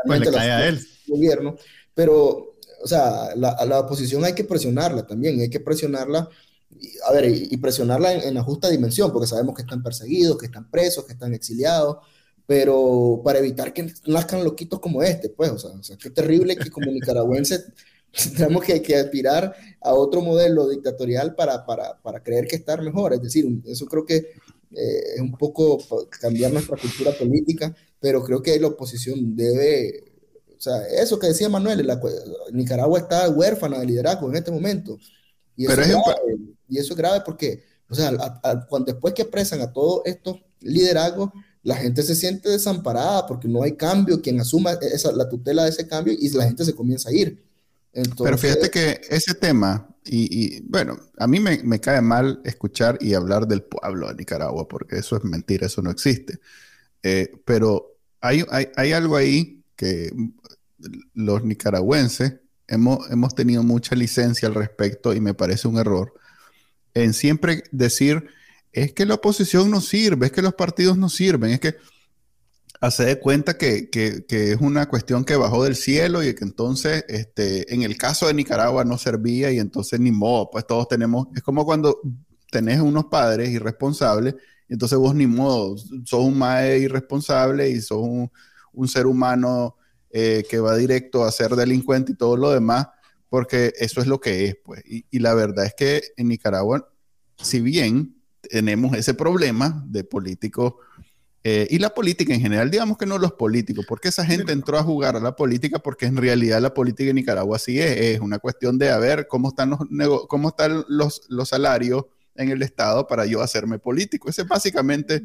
pues 0.08 0.20
le 0.20 0.32
cae 0.32 0.52
a 0.52 0.68
él. 0.68 0.80
Gobierno, 1.08 1.56
pero, 1.94 2.56
o 2.84 2.88
sea, 2.88 3.36
la, 3.36 3.64
la 3.66 3.82
oposición 3.82 4.26
hay 4.26 4.34
que 4.34 4.44
presionarla 4.44 5.06
también, 5.06 5.40
hay 5.40 5.50
que 5.50 5.60
presionarla 5.60 6.28
a 7.08 7.14
ver, 7.14 7.26
y, 7.26 7.56
presionarla 7.58 8.14
en, 8.14 8.34
la 8.34 8.44
justa 8.44 8.70
dimensión, 8.70 9.12
porque 9.12 9.28
sabemos 9.28 9.56
que 9.56 9.62
están 9.62 9.84
perseguidos, 9.84 10.38
que 10.38 10.48
están 10.48 10.70
presos, 10.70 11.06
que 11.06 11.14
están 11.14 11.34
exiliados, 11.34 11.98
pero 12.46 13.22
para 13.24 13.40
evitar 13.40 13.74
que 13.74 13.92
nazcan 14.06 14.44
loquitos 14.44 14.80
como 14.80 15.02
este, 15.02 15.30
pues, 15.30 15.52
o 15.52 15.58
sea, 15.58 15.72
o 15.72 15.84
sea 15.84 15.98
qué 15.98 16.10
terrible 16.10 16.56
que 16.56 16.70
como 16.70 16.92
nicaragüenses 16.92 17.66
tenemos 18.38 18.64
que, 18.64 18.82
que, 18.82 18.96
aspirar 18.96 19.56
a 19.82 19.94
otro 19.94 20.22
modelo 20.22 20.68
dictatorial 20.70 21.36
para, 21.36 21.66
para, 21.66 22.00
para, 22.02 22.22
creer 22.22 22.48
que 22.48 22.56
estar 22.56 22.82
mejor. 22.82 23.14
Es 23.14 23.22
decir, 23.22 23.46
eso 23.66 23.86
creo 23.86 24.06
que 24.06 24.16
eh, 24.16 25.16
es 25.16 25.22
un 25.22 25.36
poco 25.38 25.80
cambiar 26.22 26.52
nuestra 26.52 26.78
cultura 26.78 27.12
política, 27.12 27.76
pero 28.00 28.24
creo 28.24 28.42
que 28.42 28.60
la 28.60 28.68
oposición 28.68 29.36
debe, 29.36 30.04
o 30.56 30.62
sea, 30.62 30.86
eso 30.88 31.18
que 31.18 31.28
decía 31.28 31.50
Manuel, 31.50 31.86
la, 31.86 32.00
Nicaragua 32.52 33.00
está 33.00 33.30
huérfana 33.30 33.80
de 33.80 33.86
liderazgo 33.86 34.30
en 34.30 34.36
este 34.36 34.52
momento. 34.52 34.98
Y 35.56 35.66
eso, 35.66 35.82
es, 35.82 35.88
grave, 35.88 36.38
y 36.68 36.78
eso 36.80 36.94
es 36.94 36.98
grave 36.98 37.22
porque, 37.24 37.64
o 37.88 37.96
sea, 37.96 38.12
cuando, 38.68 38.92
después 38.92 39.14
que 39.14 39.22
expresan 39.22 39.62
a 39.62 39.72
todos 39.72 40.02
estos 40.06 40.38
liderazgos, 40.60 41.30
la 41.64 41.76
gente 41.76 42.04
se 42.04 42.16
siente 42.16 42.50
desamparada 42.50 43.26
porque 43.26 43.48
no 43.48 43.64
hay 43.64 43.74
cambio, 43.74 44.22
quien 44.22 44.40
asuma 44.40 44.74
esa, 44.74 45.12
la 45.14 45.30
tutela 45.30 45.64
de 45.64 45.70
ese 45.70 45.88
cambio 45.88 46.14
y 46.18 46.30
la 46.30 46.46
gente 46.46 46.66
se 46.66 46.76
comienza 46.76 47.10
a 47.10 47.14
ir. 47.14 47.42
Pero 47.92 48.38
fíjate 48.38 48.70
que 48.70 49.02
ese 49.10 49.36
tema, 49.36 49.88
y, 50.04 50.62
bueno, 50.62 51.00
a 51.18 51.28
mí 51.28 51.40
me, 51.40 51.62
me, 51.64 51.80
cae 51.80 52.02
mal 52.02 52.42
escuchar 52.44 52.98
y 53.00 53.14
hablar 53.14 53.48
del 53.48 53.62
pueblo 53.62 54.08
de 54.08 54.16
Nicaragua, 54.16 54.68
porque 54.68 54.98
eso 54.98 55.16
es 55.16 55.24
mentira, 55.24 55.68
eso 55.68 55.82
no 55.82 55.92
existe. 55.92 56.40
Eh, 57.04 57.32
pero 57.46 57.96
hay, 58.20 58.44
hay, 58.50 58.70
hay, 58.76 58.92
algo 58.94 59.16
ahí 59.16 59.64
que 59.76 60.12
los 61.14 61.44
nicaragüenses 61.44 62.36
hemos, 62.68 63.10
hemos 63.12 63.36
tenido 63.36 63.62
mucha 63.62 63.96
licencia 63.96 64.48
al 64.48 64.56
respecto 64.56 65.14
y 65.14 65.22
me 65.22 65.34
parece 65.34 65.68
un 65.68 65.78
error 65.78 66.14
en 66.94 67.14
siempre 67.14 67.64
decir 67.72 68.28
es 68.74 68.92
que 68.94 69.06
la 69.06 69.14
oposición 69.14 69.70
no 69.70 69.80
sirve, 69.80 70.26
es 70.26 70.32
que 70.32 70.42
los 70.42 70.56
partidos 70.56 70.98
no 70.98 71.08
sirven, 71.08 71.52
es 71.52 71.60
que 71.60 71.76
hace 72.82 73.06
de 73.06 73.20
cuenta 73.20 73.58
que, 73.58 73.90
es 74.28 74.58
una 74.60 74.90
cuestión 74.90 75.24
que 75.24 75.36
bajó 75.36 75.64
del 75.64 75.76
cielo 75.76 76.24
y 76.24 76.34
que 76.34 76.44
entonces, 76.44 77.06
este, 77.08 77.74
en 77.74 77.84
el 77.84 77.96
caso 77.98 78.28
de 78.28 78.34
Nicaragua 78.34 78.84
no 78.84 78.98
servía 78.98 79.52
y 79.52 79.60
entonces 79.60 80.00
ni 80.00 80.12
modo, 80.12 80.50
pues 80.52 80.66
todos 80.68 80.88
tenemos, 80.88 81.28
es 81.36 81.44
como 81.44 81.64
cuando 81.66 82.02
tenés 82.52 82.82
unos 82.82 83.06
padres 83.06 83.50
irresponsables, 83.52 84.36
y 84.68 84.74
entonces 84.74 84.98
vos 84.98 85.14
ni 85.14 85.28
modo, 85.28 85.78
sos 85.78 86.26
un 86.26 86.38
madre 86.38 86.80
irresponsable 86.80 87.70
y 87.70 87.80
sos 87.80 88.02
un, 88.02 88.88
ser 88.88 89.06
humano 89.06 89.78
eh, 90.10 90.44
que 90.50 90.60
va 90.60 90.76
directo 90.76 91.24
a 91.24 91.32
ser 91.32 91.56
delincuente 91.56 92.14
y 92.14 92.16
todo 92.16 92.36
lo 92.38 92.50
demás, 92.50 92.88
porque 93.30 93.72
eso 93.78 94.02
es 94.02 94.08
lo 94.08 94.20
que 94.20 94.46
es, 94.46 94.58
pues. 94.64 94.82
Y, 94.86 95.06
y 95.12 95.20
la 95.20 95.34
verdad 95.36 95.66
es 95.66 95.74
que 95.74 96.02
en 96.18 96.28
Nicaragua, 96.28 96.92
si 97.38 97.62
bien 97.62 98.23
tenemos 98.50 98.96
ese 98.96 99.14
problema 99.14 99.84
de 99.88 100.04
políticos 100.04 100.74
eh, 101.46 101.68
y 101.70 101.80
la 101.80 101.94
política 101.94 102.34
en 102.34 102.40
general, 102.40 102.72
digamos 102.72 102.98
que 102.98 103.06
no 103.06 103.18
los 103.18 103.34
políticos, 103.34 103.86
porque 103.88 104.08
esa 104.08 104.26
gente 104.26 104.54
entró 104.54 104.78
a 104.78 104.84
jugar 104.84 105.18
a 105.18 105.20
la 105.20 105.36
política 105.36 105.80
porque 105.80 106.06
en 106.06 106.16
realidad 106.16 106.62
la 106.62 106.74
política 106.74 107.10
en 107.10 107.18
Nicaragua 107.18 107.60
sí 107.60 107.82
es, 107.82 107.98
es 107.98 108.20
una 108.22 108.40
cuestión 108.40 108.78
de 108.78 108.90
a 108.90 108.98
ver 108.98 109.28
cómo 109.28 109.50
están 109.50 109.72
los, 109.72 109.80
cómo 110.28 110.50
están 110.50 110.86
los, 110.88 111.24
los 111.28 111.50
salarios 111.50 112.06
en 112.36 112.50
el 112.50 112.62
Estado 112.62 113.08
para 113.08 113.26
yo 113.26 113.42
hacerme 113.42 113.78
político. 113.78 114.30
Ese 114.30 114.44
es 114.44 114.48
básicamente 114.48 115.22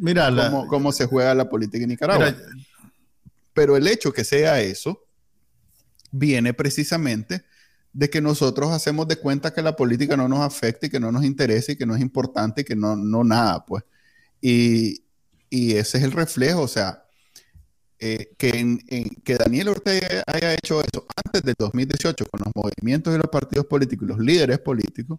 cómo, 0.69 0.93
se 0.93 1.07
juega 1.07 1.35
la 1.35 1.49
política 1.49 1.85
en 1.85 1.91
Nicaragua. 1.91 2.35
Pero 3.55 3.77
el 3.77 3.87
hecho 3.87 4.13
que 4.13 4.25
sea 4.25 4.61
eso 4.61 5.05
viene 6.11 6.53
precisamente 6.53 7.45
de 7.99 8.09
que 8.09 8.21
nosotros 8.21 8.71
hacemos 8.71 9.09
de 9.09 9.17
cuenta 9.17 9.53
que 9.53 9.61
la 9.61 9.75
política 9.75 10.17
no 10.17 10.29
nos 10.29 10.39
afecta 10.39 10.87
y 10.87 10.89
que 10.89 11.01
no 11.01 11.11
nos 11.11 11.25
interesa 11.25 11.73
y 11.73 11.77
que 11.77 11.85
no 11.85 11.97
es 11.97 12.01
importante 12.01 12.61
y 12.61 12.65
que 12.65 12.77
no, 12.77 12.95
no 12.95 13.25
nada, 13.25 13.67
pues. 13.67 13.83
Y, 14.41 15.03
y 15.51 15.73
ese 15.75 15.99
es 15.99 16.05
el 16.05 16.13
reflejo, 16.13 16.63
o 16.63 16.69
sea, 16.69 17.03
eh, 17.99 18.31
que, 18.39 19.11
que 19.25 19.35
Daniel 19.35 19.71
Ortega 19.71 20.23
haya 20.29 20.55
hecho 20.55 20.81
eso 20.81 21.09
antes 21.25 21.43
del 21.43 21.57
2018 21.59 22.25
con 22.27 22.41
los 22.45 22.53
movimientos 22.55 23.13
de 23.13 23.19
los 23.19 23.29
partidos 23.29 23.67
políticos 23.67 24.07
y 24.07 24.09
los 24.11 24.21
líderes 24.21 24.61
políticos, 24.61 25.19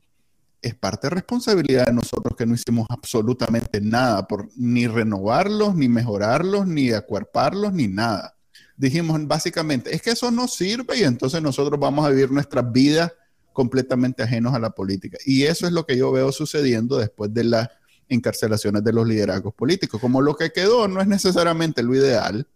es 0.62 0.74
parte 0.74 1.08
de 1.08 1.16
responsabilidad 1.16 1.88
de 1.88 1.94
nosotros 1.94 2.38
que 2.38 2.46
no 2.46 2.56
hicimos 2.56 2.88
absolutamente 2.90 3.82
nada 3.82 4.26
por 4.26 4.48
ni 4.56 4.88
renovarlos, 4.88 5.76
ni 5.76 5.90
mejorarlos, 5.90 6.66
ni 6.66 6.92
acuerparlos, 6.94 7.74
ni 7.74 7.90
nada 7.90 8.39
dijimos 8.80 9.20
básicamente, 9.28 9.94
es 9.94 10.02
que 10.02 10.12
eso 10.12 10.32
no 10.32 10.48
sirve 10.48 10.98
y 11.00 11.04
entonces 11.04 11.42
nosotros 11.42 11.78
vamos 11.80 12.06
a 12.06 12.10
vivir 12.10 12.32
nuestras 12.32 12.72
vidas 12.72 13.12
completamente 13.52 14.24
ajenos 14.24 14.54
a 14.54 14.60
la 14.60 14.70
política. 14.70 15.18
Y 15.26 15.44
eso 15.44 15.68
es 15.68 15.74
lo 15.74 15.86
que 15.86 15.98
yo 15.98 16.12
veo 16.14 16.32
sucediendo 16.32 16.98
después 16.98 17.34
de 17.34 17.44
las 17.44 17.68
encarcelaciones 18.08 18.82
de 18.84 18.94
los 18.94 19.06
liderazgos 19.06 19.54
políticos. 19.54 20.00
Como 20.00 20.22
lo 20.22 20.36
que 20.36 20.52
quedó 20.52 20.88
no 20.88 21.02
es 21.02 21.08
necesariamente 21.08 21.84
lo 21.84 21.94
ideal, 21.94 22.48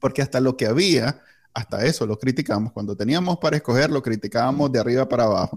porque 0.00 0.22
hasta 0.22 0.40
lo 0.40 0.56
que 0.56 0.66
había, 0.66 1.22
hasta 1.54 1.84
eso 1.86 2.04
lo 2.04 2.18
criticamos. 2.18 2.72
Cuando 2.72 2.96
teníamos 2.96 3.38
para 3.38 3.56
escoger, 3.56 3.90
lo 3.90 4.02
criticábamos 4.02 4.72
de 4.72 4.80
arriba 4.80 5.08
para 5.08 5.24
abajo. 5.24 5.56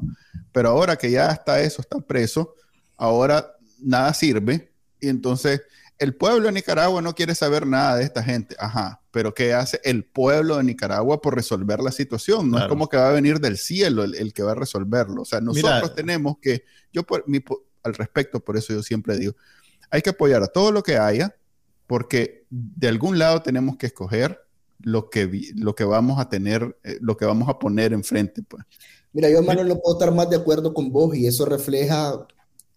Pero 0.52 0.70
ahora 0.70 0.96
que 0.96 1.10
ya 1.10 1.32
está 1.32 1.60
eso, 1.60 1.82
está 1.82 2.00
preso, 2.00 2.54
ahora 2.98 3.56
nada 3.80 4.14
sirve. 4.14 4.72
Y 5.02 5.10
entonces 5.10 5.62
el 6.00 6.16
pueblo 6.16 6.48
de 6.48 6.54
Nicaragua 6.54 7.02
no 7.02 7.14
quiere 7.14 7.36
saber 7.36 7.68
nada 7.68 7.98
de 7.98 8.04
esta 8.04 8.24
gente. 8.24 8.56
Ajá, 8.58 9.02
pero 9.12 9.34
¿qué 9.34 9.54
hace 9.54 9.82
el 9.84 10.06
pueblo 10.06 10.58
de 10.58 10.64
Nicaragua 10.64 11.22
por 11.22 11.36
resolver 11.36 11.82
la 11.82 11.92
situación? 11.92 12.50
No 12.50 12.58
es 12.58 12.68
como 12.68 12.88
que 12.88 12.96
va 12.96 13.10
a 13.10 13.12
venir 13.12 13.40
del 13.40 13.58
cielo 13.58 14.06
el, 14.06 14.34
que 14.34 14.42
va 14.42 14.54
a 14.54 14.56
resolverlo. 14.56 15.24
O 15.24 15.26
sea, 15.26 15.42
nosotros 15.42 15.94
tenemos 15.94 16.38
que, 16.42 16.64
yo 16.94 17.04
por, 17.04 17.28
mi, 17.28 17.44
al 17.84 17.94
respecto, 17.94 18.40
por 18.40 18.56
eso 18.56 18.74
yo 18.74 18.82
siempre 18.82 19.18
digo, 19.18 19.34
hay 19.92 20.02
que 20.02 20.12
apoyar 20.12 20.42
a 20.42 20.48
todo 20.48 20.72
lo 20.72 20.84
que 20.84 20.98
haya, 20.98 21.36
porque 21.86 22.46
de 22.50 22.88
algún 22.88 23.20
lado 23.20 23.42
tenemos 23.42 23.76
que 23.76 23.88
escoger 23.88 24.40
lo 24.82 25.10
que, 25.10 25.52
lo 25.56 25.76
que 25.76 25.84
vamos 25.84 26.18
a 26.20 26.30
tener, 26.30 26.78
eh, 26.86 26.98
lo 27.02 27.18
que 27.18 27.26
vamos 27.26 27.50
a 27.50 27.60
poner 27.60 27.92
enfrente. 27.92 28.42
Pues. 28.42 28.64
Mira, 29.12 29.30
yo, 29.30 29.42
Manuel, 29.44 29.68
no 29.68 29.80
puedo 29.80 30.00
estar 30.00 30.14
más 30.14 30.30
de 30.30 30.38
acuerdo 30.38 30.74
con 30.74 30.94
vos 30.94 31.14
y 31.14 31.28
eso 31.28 31.46
refleja 31.46 32.26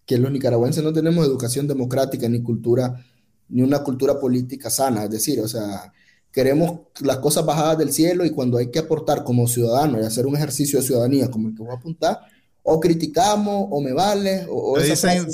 que 0.05 0.17
los 0.17 0.29
nicaragüenses 0.29 0.83
no 0.83 0.91
tenemos 0.91 1.25
educación 1.25 1.67
democrática 1.69 2.27
ni 2.27 2.43
cultura 2.43 3.05
ni 3.49 3.61
una 3.61 3.83
cultura 3.83 4.19
política 4.19 4.69
sana, 4.69 5.03
es 5.03 5.09
decir, 5.09 5.39
o 5.39 5.47
sea, 5.47 5.91
queremos 6.31 6.81
las 7.01 7.17
cosas 7.17 7.45
bajadas 7.45 7.77
del 7.77 7.93
cielo 7.93 8.25
y 8.25 8.31
cuando 8.31 8.57
hay 8.57 8.71
que 8.71 8.79
aportar 8.79 9.23
como 9.23 9.47
ciudadano 9.47 10.01
y 10.01 10.05
hacer 10.05 10.25
un 10.25 10.35
ejercicio 10.35 10.79
de 10.79 10.85
ciudadanía 10.85 11.29
como 11.29 11.49
el 11.49 11.55
que 11.55 11.61
voy 11.61 11.71
a 11.71 11.77
apuntar, 11.77 12.19
o 12.63 12.79
criticamos, 12.79 13.67
o 13.69 13.81
me 13.81 13.93
vale, 13.93 14.47
o... 14.49 14.79
Dicen, 14.79 15.27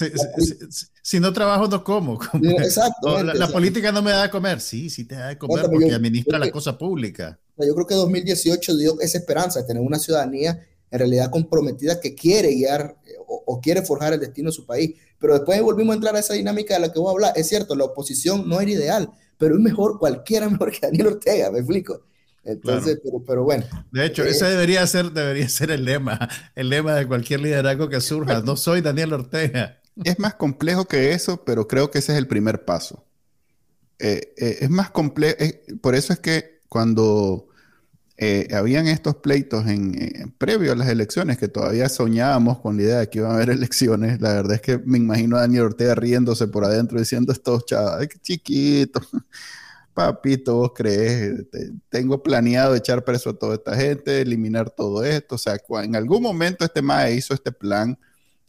si, 1.01 1.19
no 1.19 1.31
trabajo 1.31 1.67
no 1.67 1.83
como. 1.83 2.19
Exacto. 2.59 3.23
La, 3.23 3.47
política 3.47 3.91
no 3.91 4.01
me 4.01 4.11
da 4.11 4.23
de 4.23 4.29
comer. 4.29 4.59
Sí, 4.59 4.89
sí 4.89 5.05
te 5.05 5.15
da 5.15 5.27
de 5.27 5.37
comer 5.37 5.67
porque 5.71 5.93
administra 5.93 6.39
la 6.39 6.49
cosa 6.49 6.77
pública. 6.77 7.39
Yo 7.57 7.73
creo 7.75 7.87
que 7.87 7.95
2018 7.95 8.77
dio 8.77 8.99
esa 8.99 9.19
esperanza 9.19 9.61
de 9.61 9.67
tener 9.67 9.83
una 9.83 9.99
ciudadanía 9.99 10.65
en 10.91 10.99
realidad 10.99 11.29
comprometida 11.29 11.99
que 11.99 12.15
quiere 12.15 12.53
guiar 12.53 12.97
eh, 13.29 13.43
o, 13.45 13.59
quiere 13.61 13.81
forjar 13.81 14.13
el 14.13 14.19
destino 14.19 14.49
de 14.49 14.53
su 14.53 14.65
país. 14.65 14.95
Pero 15.19 15.33
después 15.33 15.61
volvimos 15.61 15.93
a 15.93 15.95
entrar 15.95 16.15
a 16.15 16.19
esa 16.19 16.33
dinámica 16.33 16.73
de 16.73 16.79
la 16.79 16.91
que 16.91 16.99
voy 16.99 17.09
a 17.09 17.11
hablar. 17.11 17.33
Es 17.35 17.47
cierto, 17.47 17.75
la 17.75 17.85
oposición 17.85 18.47
no 18.47 18.59
era 18.59 18.71
ideal, 18.71 19.09
pero 19.37 19.55
es 19.55 19.61
mejor, 19.61 19.99
cualquiera 19.99 20.49
mejor 20.49 20.71
que 20.71 20.79
Daniel 20.81 21.07
Ortega, 21.07 21.51
me 21.51 21.59
explico. 21.59 22.01
Entonces, 22.43 22.99
pero, 23.27 23.43
bueno. 23.43 23.65
De 23.91 24.05
hecho, 24.05 24.23
ese 24.23 24.47
eh, 24.47 24.51
debería 24.51 24.87
ser, 24.87 25.11
debería 25.11 25.47
ser 25.49 25.71
el 25.71 25.85
lema, 25.85 26.27
el 26.55 26.69
lema 26.69 26.95
de 26.95 27.05
cualquier 27.05 27.41
liderazgo 27.41 27.89
que 27.89 28.01
surja. 28.01 28.41
No 28.41 28.55
soy 28.55 28.81
Daniel 28.81 29.13
Ortega. 29.13 29.81
Es 30.03 30.17
más 30.17 30.35
complejo 30.35 30.85
que 30.85 31.11
eso, 31.11 31.43
pero 31.43 31.67
creo 31.67 31.91
que 31.91 31.99
ese 31.99 32.13
es 32.13 32.17
el 32.17 32.27
primer 32.27 32.63
paso. 32.65 33.05
Eh, 33.99 34.33
es 34.37 34.69
más 34.69 34.89
complejo, 34.89 35.37
por 35.81 35.93
eso 35.93 36.13
es 36.13 36.19
que 36.19 36.61
cuando 36.69 37.48
eh, 38.21 38.49
habían 38.53 38.85
estos 38.87 39.15
pleitos 39.15 39.65
en, 39.67 40.33
previo 40.37 40.73
a 40.73 40.75
las 40.75 40.89
elecciones 40.89 41.37
que 41.37 41.47
todavía 41.47 41.87
soñábamos 41.87 42.59
con 42.59 42.75
la 42.75 42.83
idea 42.83 42.97
de 42.99 43.09
que 43.09 43.19
iban 43.19 43.31
a 43.31 43.35
haber 43.35 43.49
elecciones. 43.49 44.19
La 44.19 44.33
verdad 44.33 44.55
es 44.55 44.61
que 44.61 44.77
me 44.77 44.97
imagino 44.97 45.37
a 45.37 45.41
Daniel 45.41 45.63
Ortega 45.63 45.95
riéndose 45.95 46.47
por 46.49 46.65
adentro 46.65 46.99
diciendo 46.99 47.31
estos 47.31 47.65
chavos, 47.65 48.05
qué 48.09 48.19
chiquito, 48.19 48.99
papito, 49.93 50.55
vos 50.55 50.73
crees, 50.75 51.45
tengo 51.87 52.21
planeado 52.21 52.75
echar 52.75 53.05
preso 53.05 53.29
a 53.29 53.39
toda 53.39 53.55
esta 53.55 53.73
gente, 53.77 54.19
eliminar 54.19 54.69
todo 54.69 55.01
esto. 55.05 55.35
O 55.35 55.37
sea, 55.37 55.55
en 55.81 55.95
algún 55.95 56.21
momento 56.21 56.65
este 56.65 56.81
MAE 56.81 57.15
hizo 57.15 57.33
este 57.33 57.53
plan 57.53 57.97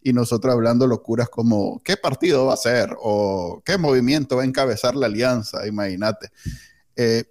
y 0.02 0.12
nosotros 0.12 0.52
hablando 0.52 0.88
locuras 0.88 1.28
como 1.28 1.80
qué 1.84 1.96
partido 1.96 2.46
va 2.46 2.54
a 2.54 2.56
ser 2.56 2.96
o 3.00 3.62
qué 3.64 3.78
movimiento 3.78 4.34
va 4.34 4.42
a 4.42 4.46
encabezar 4.46 4.96
la 4.96 5.06
alianza, 5.06 5.64
imagínate. 5.64 6.30
Eh, 6.96 7.22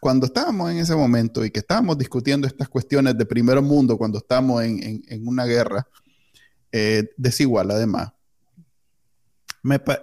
cuando 0.00 0.26
estábamos 0.26 0.70
en 0.70 0.78
ese 0.78 0.94
momento 0.94 1.44
y 1.44 1.50
que 1.50 1.60
estábamos 1.60 1.98
discutiendo 1.98 2.46
estas 2.46 2.68
cuestiones 2.68 3.16
de 3.16 3.26
primer 3.26 3.60
mundo, 3.62 3.96
cuando 3.96 4.18
estamos 4.18 4.62
en, 4.62 5.02
una 5.26 5.44
guerra 5.44 5.86
eh, 6.72 7.10
desigual 7.16 7.70
además, 7.70 8.12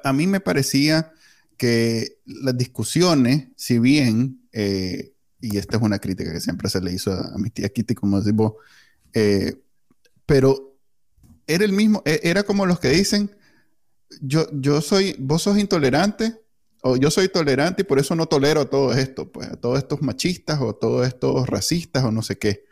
a 0.04 0.14
mí 0.14 0.28
me 0.28 0.40
parecía 0.40 1.12
que 1.58 2.20
las 2.26 2.58
discusiones, 2.58 3.48
si 3.56 3.80
bien, 3.80 4.48
eh, 4.52 5.14
y 5.40 5.58
esta 5.58 5.78
es 5.78 5.84
una 5.84 6.00
crítica 6.00 6.34
que 6.34 6.42
siempre 6.42 6.70
se 6.70 6.82
le 6.82 6.92
hizo 6.92 7.14
a, 7.14 7.38
mi 7.38 7.50
tía 7.50 7.70
Kitty, 7.70 7.96
como 7.96 8.20
decimos, 8.20 8.54
eh, 9.14 9.62
pero 10.26 10.78
era 11.48 11.64
el 11.64 11.72
mismo, 11.72 12.02
e, 12.06 12.20
era 12.24 12.44
como 12.44 12.66
los 12.66 12.80
que 12.80 12.90
dicen, 12.90 13.36
yo, 14.22 14.48
yo 14.52 14.82
soy, 14.82 15.16
vos 15.20 15.44
sos 15.44 15.58
intolerante, 15.58 16.42
o 16.88 16.98
yo 16.98 17.10
soy 17.10 17.30
tolerante 17.30 17.82
y 17.82 17.86
por 17.86 17.98
eso 17.98 18.16
no 18.16 18.28
tolero 18.28 18.68
todo 18.68 18.94
esto, 18.94 19.32
pues 19.32 19.50
a 19.50 19.56
todos 19.56 19.80
estos 19.80 20.04
machistas 20.04 20.62
o 20.62 20.76
todos 20.76 21.08
estos 21.08 21.48
racistas 21.48 22.04
o 22.04 22.12
no 22.12 22.22
sé 22.22 22.38
qué. 22.38 22.66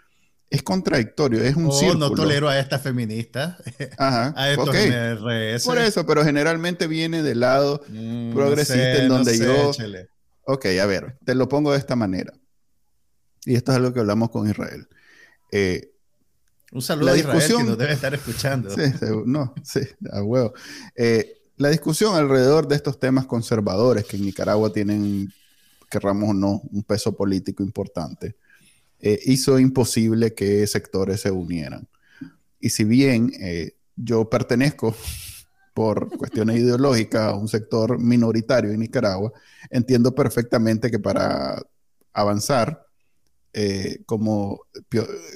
Es 0.52 0.62
contradictorio, 0.62 1.44
es 1.44 1.56
un 1.56 1.68
oh, 1.72 1.96
no 1.96 2.12
tolero 2.12 2.48
a 2.48 2.60
esta 2.60 2.78
feminista, 2.78 3.58
Ajá, 3.98 4.32
a 4.38 4.52
estos 4.52 5.66
Por 5.66 5.80
eso, 5.80 6.06
pero 6.06 6.24
generalmente 6.24 6.86
viene 6.86 7.24
del 7.24 7.40
lado 7.40 7.82
mm, 7.90 8.34
progresista 8.34 9.02
en 9.02 9.10
donde 9.10 9.40
yo... 9.40 9.72
Ok, 10.46 10.68
a 10.80 10.86
ver, 10.86 11.18
te 11.26 11.34
lo 11.34 11.50
pongo 11.50 11.72
de 11.72 11.80
esta 11.80 11.96
manera. 11.96 12.34
Y 13.46 13.56
esto 13.56 13.72
es 13.72 13.78
algo 13.78 13.94
que 13.94 14.02
hablamos 14.02 14.30
con 14.30 14.48
Israel. 14.48 14.88
Eh, 15.52 15.92
un 16.72 16.84
saludo 16.84 17.14
a 17.14 17.18
Israel 17.18 17.42
que 17.48 17.64
nos 17.64 17.78
debe 17.80 17.94
estar 17.94 18.14
escuchando. 18.14 18.70
Sí, 18.76 18.84
no, 19.26 19.56
sí, 19.64 19.80
a 20.12 20.22
huevo. 20.22 20.54
Eh, 20.96 21.40
la 21.58 21.70
discusión 21.70 22.16
alrededor 22.16 22.68
de 22.68 22.76
estos 22.76 23.00
temas 23.00 23.26
conservadores 23.26 24.06
que 24.06 24.18
en 24.18 24.26
Nicaragua 24.26 24.72
tienen, 24.74 25.32
querramos 25.90 26.30
o 26.30 26.34
no, 26.34 26.62
un 26.72 26.84
peso 26.84 27.16
político 27.16 27.64
importante, 27.64 28.36
eh, 29.00 29.20
hizo 29.26 29.60
imposible 29.60 30.34
que 30.34 30.66
sectores 30.66 31.22
se 31.22 31.32
unieran. 31.32 31.88
Y 32.60 32.70
si 32.70 32.84
bien 32.84 33.32
eh, 33.40 33.76
yo 33.96 34.30
pertenezco 34.30 34.96
por 35.74 36.10
cuestiones 36.18 36.58
ideológicas 36.58 37.34
a 37.34 37.36
un 37.36 37.48
sector 37.48 38.00
minoritario 38.00 38.72
en 38.72 38.80
Nicaragua, 38.80 39.32
entiendo 39.70 40.14
perfectamente 40.16 40.90
que 40.90 41.00
para 41.00 41.62
avanzar, 42.14 42.86
eh, 43.56 44.02
como, 44.08 44.62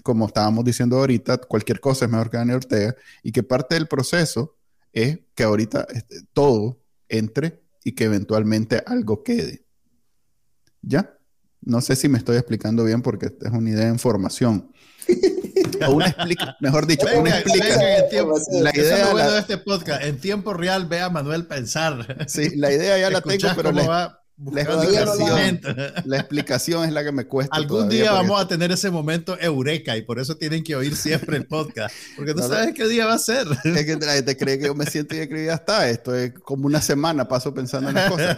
como 0.03 0.26
estábamos 0.26 0.65
diciendo 0.65 0.97
ahorita, 0.97 1.38
cualquier 1.38 1.80
cosa 1.80 2.05
es 2.05 2.11
mejor 2.11 2.32
que 2.32 2.38
Daniel 2.38 2.57
Ortega, 2.57 2.95
y 3.22 3.32
que 3.32 3.43
parte 3.43 3.76
del 3.76 3.88
proceso 3.88 4.57
es 4.94 5.20
que 5.36 5.44
ahorita 5.44 5.88
este, 5.94 6.22
todo 6.34 6.82
entre 7.10 7.64
y 7.84 7.94
que 7.94 8.06
eventualmente 8.06 8.84
algo 8.86 9.24
quede. 9.24 9.66
¿Ya? 10.82 11.18
No 11.62 11.82
sé 11.82 11.96
si 11.96 12.08
me 12.08 12.18
estoy 12.18 12.38
explicando 12.38 12.84
bien 12.84 13.02
porque 13.02 13.28
es 13.28 13.52
una 13.52 13.70
idea 13.70 13.88
en 13.88 14.00
formación. 14.00 14.72
O 15.88 15.92
una 15.92 16.08
explica, 16.08 16.56
mejor 16.60 16.88
dicho, 16.88 17.06
una 17.20 17.40
explica. 17.40 17.78
la 18.62 18.76
idea 18.76 19.12
bueno 19.12 19.32
de 19.32 19.40
este 19.40 19.58
podcast, 19.58 20.04
en 20.04 20.20
tiempo 20.20 20.54
real 20.54 20.88
ve 20.88 21.02
a 21.02 21.10
Manuel 21.10 21.46
pensar. 21.46 22.26
Sí, 22.28 22.56
la 22.56 22.72
idea 22.72 22.98
ya 22.98 23.10
la 23.10 23.22
tengo, 23.22 23.50
pero 23.56 23.74
va 23.74 24.24
la 24.38 24.62
explicación, 24.62 25.62
la 26.06 26.18
explicación, 26.18 26.86
es 26.86 26.92
la 26.92 27.04
que 27.04 27.12
me 27.12 27.26
cuesta. 27.26 27.56
Algún 27.56 27.90
día 27.90 28.12
vamos 28.12 28.40
a 28.40 28.48
tener 28.48 28.72
ese 28.72 28.92
momento 28.92 29.38
eureka 29.40 29.98
y 29.98 30.04
por 30.04 30.20
eso 30.20 30.38
tienen 30.38 30.64
que 30.64 30.76
oír 30.76 30.96
siempre 30.96 31.38
el 31.38 31.48
podcast, 31.48 31.96
porque 32.16 32.36
no, 32.36 32.48
sabes 32.48 32.74
qué 32.76 32.88
día 32.88 33.08
va 33.08 33.14
a 33.14 33.20
ser. 33.20 33.48
Es 33.64 33.86
que 33.86 33.96
la 33.96 34.14
gente 34.14 34.38
cree 34.38 34.60
que 34.60 34.66
yo 34.66 34.76
me 34.76 34.86
siento 34.86 35.16
y 35.16 35.20
escribí 35.20 35.50
hasta 35.50 35.90
esto, 35.90 36.16
es 36.16 36.34
como 36.34 36.68
una 36.68 36.82
semana 36.82 37.28
paso 37.28 37.54
pensando 37.54 37.90
en 37.90 37.96
las 37.96 38.12
cosas. 38.12 38.38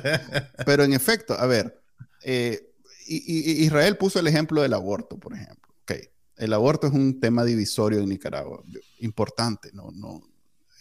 Pero 0.66 0.84
en 0.84 0.94
efecto, 0.94 1.34
a 1.38 1.46
ver, 1.46 1.82
eh, 2.24 2.72
Israel 3.08 3.98
puso 3.98 4.20
el 4.20 4.28
ejemplo 4.28 4.62
del 4.62 4.74
aborto, 4.74 5.18
por 5.18 5.34
ejemplo. 5.34 5.68
Okay. 5.84 6.04
El 6.38 6.54
aborto 6.54 6.88
es 6.88 6.94
un 6.94 7.20
tema 7.20 7.44
divisorio 7.44 8.00
en 8.00 8.08
Nicaragua, 8.08 8.64
importante, 9.00 9.72
no, 9.74 9.92
no, 9.92 10.22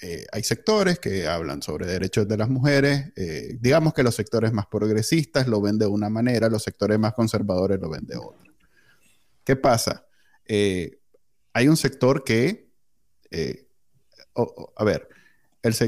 eh, 0.00 0.26
hay 0.30 0.42
sectores 0.44 1.00
que 1.00 1.26
hablan 1.26 1.60
sobre 1.60 1.86
derechos 1.86 2.28
de 2.28 2.36
las 2.36 2.48
mujeres, 2.48 3.12
eh, 3.16 3.56
digamos 3.60 3.94
que 3.94 4.04
los 4.04 4.14
sectores 4.14 4.52
más 4.52 4.66
progresistas 4.66 5.48
lo 5.48 5.60
ven 5.60 5.78
de 5.78 5.86
una 5.86 6.08
manera, 6.08 6.48
los 6.48 6.62
sectores 6.62 6.98
más 6.98 7.14
conservadores 7.14 7.80
lo 7.80 7.90
ven 7.90 8.06
de 8.06 8.16
otra. 8.16 8.52
¿Qué 9.44 9.56
pasa? 9.56 10.06
Eh, 10.44 11.00
hay 11.52 11.66
un 11.66 11.76
sector 11.76 12.22
que, 12.22 12.70
a 14.76 14.84
ver, 14.84 15.08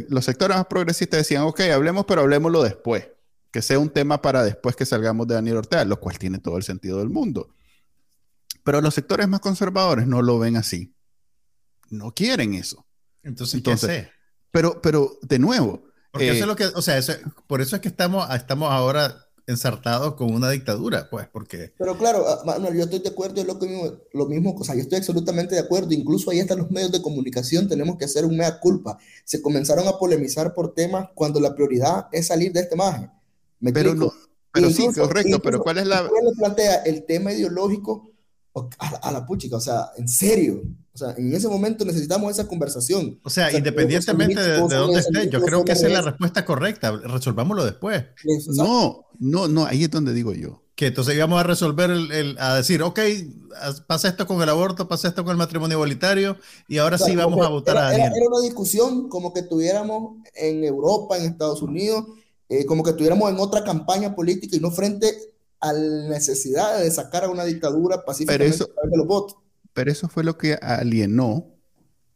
los 0.09 0.25
sectores 0.25 0.57
más 0.57 0.67
progresistas 0.67 1.19
decían, 1.21 1.43
ok, 1.43 1.61
hablemos, 1.73 2.05
pero 2.07 2.23
hablemoslo 2.23 2.63
después, 2.65 3.09
que 3.53 3.63
sea 3.63 3.79
un 3.79 3.91
tema 3.91 4.21
para 4.21 4.43
después 4.43 4.75
que 4.75 4.87
salgamos 4.87 5.29
de 5.29 5.35
Daniel 5.35 5.59
Ortega, 5.59 5.85
lo 5.85 6.01
cual 6.01 6.19
tiene 6.19 6.39
todo 6.39 6.57
el 6.57 6.65
sentido 6.65 6.99
del 6.99 7.11
mundo. 7.11 7.55
Pero 8.65 8.81
los 8.81 8.95
sectores 8.95 9.29
más 9.29 9.41
conservadores 9.41 10.07
no 10.07 10.21
lo 10.23 10.39
ven 10.39 10.57
así. 10.57 10.95
No 11.91 12.13
quieren 12.13 12.55
eso. 12.55 12.87
Entonces, 13.23 13.63
¿qué 13.63 13.77
sé? 13.77 14.11
Pero, 14.51 14.81
pero, 14.83 15.19
de 15.23 15.39
nuevo. 15.39 15.83
Porque 16.11 16.27
eso 16.27 16.35
es 16.35 16.43
eh, 16.43 16.47
lo 16.47 16.57
que, 16.57 16.67
o 16.67 16.83
sea, 16.83 17.01
por 17.47 17.61
eso 17.61 17.77
es 17.77 17.83
que 17.83 17.89
estamos, 17.89 18.29
estamos 18.35 18.71
ahora 18.71 19.31
ensartados 19.47 20.15
con 20.15 20.33
una 20.33 20.51
dictadura, 20.51 21.09
pues, 21.11 21.29
porque... 21.29 21.73
Pero 21.79 21.99
claro, 21.99 22.25
ah, 22.27 22.43
Manuel, 22.45 22.77
yo 22.77 22.85
estoy 22.85 23.01
de 23.01 23.09
acuerdo, 23.09 23.41
es 23.41 23.47
lo, 23.47 23.59
que, 23.59 23.99
lo 24.13 24.27
mismo, 24.27 24.55
o 24.57 24.65
sea, 24.65 24.75
yo 24.75 24.83
estoy 24.83 24.99
absolutamente 24.99 25.55
de 25.55 25.61
acuerdo, 25.61 25.93
incluso 25.93 26.31
ahí 26.31 26.39
están 26.39 26.59
los 26.59 26.71
medios 26.71 26.93
de 26.93 27.03
comunicación, 27.03 27.69
tenemos 27.69 27.97
que 27.97 28.05
hacer 28.05 28.25
un 28.25 28.37
mea 28.37 28.61
culpa. 28.61 28.99
Se 29.25 29.43
comenzaron 29.43 29.87
a 29.89 29.99
polemizar 29.99 30.55
por 30.55 30.75
temas 30.75 31.09
cuando 31.15 31.41
la 31.41 31.55
prioridad 31.55 32.07
es 32.13 32.29
salir 32.29 32.53
de 32.53 32.61
este 32.61 32.77
margen. 32.77 33.11
pero 33.73 33.95
no, 33.95 34.13
pero 34.53 34.71
sí, 34.71 34.89
correcto, 34.93 35.41
pero 35.43 35.61
¿cuál 35.61 35.79
es 35.79 35.87
la...? 35.87 36.09
plantea 36.39 36.83
el 36.83 37.05
tema 37.05 37.33
ideológico 37.33 38.10
a, 38.55 39.13
la 39.13 39.27
puchica, 39.27 39.57
o 39.57 39.61
sea, 39.61 39.91
en 39.97 40.09
serio. 40.09 40.63
O 40.93 40.99
sea, 40.99 41.15
en 41.17 41.33
ese 41.33 41.49
momento 41.49 41.85
necesitamos 41.85 42.33
esa 42.33 42.49
conversación. 42.49 43.21
O 43.23 43.31
sea, 43.31 43.53
independientemente 43.57 44.41
de, 44.41 44.59
dónde 44.59 44.99
esté, 44.99 45.31
yo 45.31 45.41
creo 45.43 45.65
que 45.65 45.73
esa 45.73 45.87
es 45.87 45.93
la 45.93 46.03
respuesta 46.03 46.45
correcta. 46.45 46.91
Resolvámoslo 46.91 47.65
después. 47.65 48.05
No, 48.49 49.07
no, 49.19 49.49
no, 49.49 49.67
ahí 49.67 49.85
es 49.85 49.91
donde 49.91 50.13
digo 50.13 50.35
yo. 50.35 50.63
Que 50.75 50.89
entonces 50.89 51.15
íbamos 51.15 51.39
a 51.39 51.43
resolver, 51.43 51.91
el, 51.91 52.37
a 52.39 52.57
decir, 52.57 52.83
ok, 52.83 52.99
pasa 53.87 54.09
esto 54.09 54.27
con 54.27 54.43
el 54.43 54.49
aborto, 54.49 54.89
pasa 54.89 55.09
esto 55.09 55.25
con 55.25 55.33
el 55.33 55.37
matrimonio 55.37 55.77
igualitario, 55.77 56.39
y 56.69 56.79
ahora 56.79 56.97
sí 56.97 57.15
vamos 57.15 57.45
a 57.45 57.51
votar 57.51 57.77
a 57.77 57.83
Daniel. 57.83 58.13
Era, 58.17 58.27
una 58.27 58.41
discusión 58.41 59.09
como 59.11 59.35
que 59.35 59.43
tuviéramos 59.43 60.17
en 60.35 60.65
Europa, 60.65 61.19
en 61.19 61.25
Estados 61.25 61.61
Unidos, 61.61 62.07
eh, 62.49 62.65
como 62.65 62.83
que 62.83 62.95
tuviéramos 62.95 63.31
en 63.31 63.39
otra 63.39 63.63
campaña 63.63 64.15
política 64.15 64.57
y 64.57 64.61
no 64.61 64.71
frente 64.71 65.15
a 65.61 65.73
la 65.73 66.09
necesidad 66.09 66.81
de 66.81 66.91
sacar 66.91 67.25
a 67.25 67.29
una 67.29 67.45
dictadura 67.45 68.05
pacíficamente 68.05 68.45
pero 68.45 68.55
eso, 68.55 68.91
de 68.91 68.97
los 68.97 69.07
votos. 69.07 69.37
Pero 69.73 69.91
eso 69.91 70.09
fue 70.09 70.25
lo 70.25 70.37
que 70.37 70.55
alienó 70.55 71.61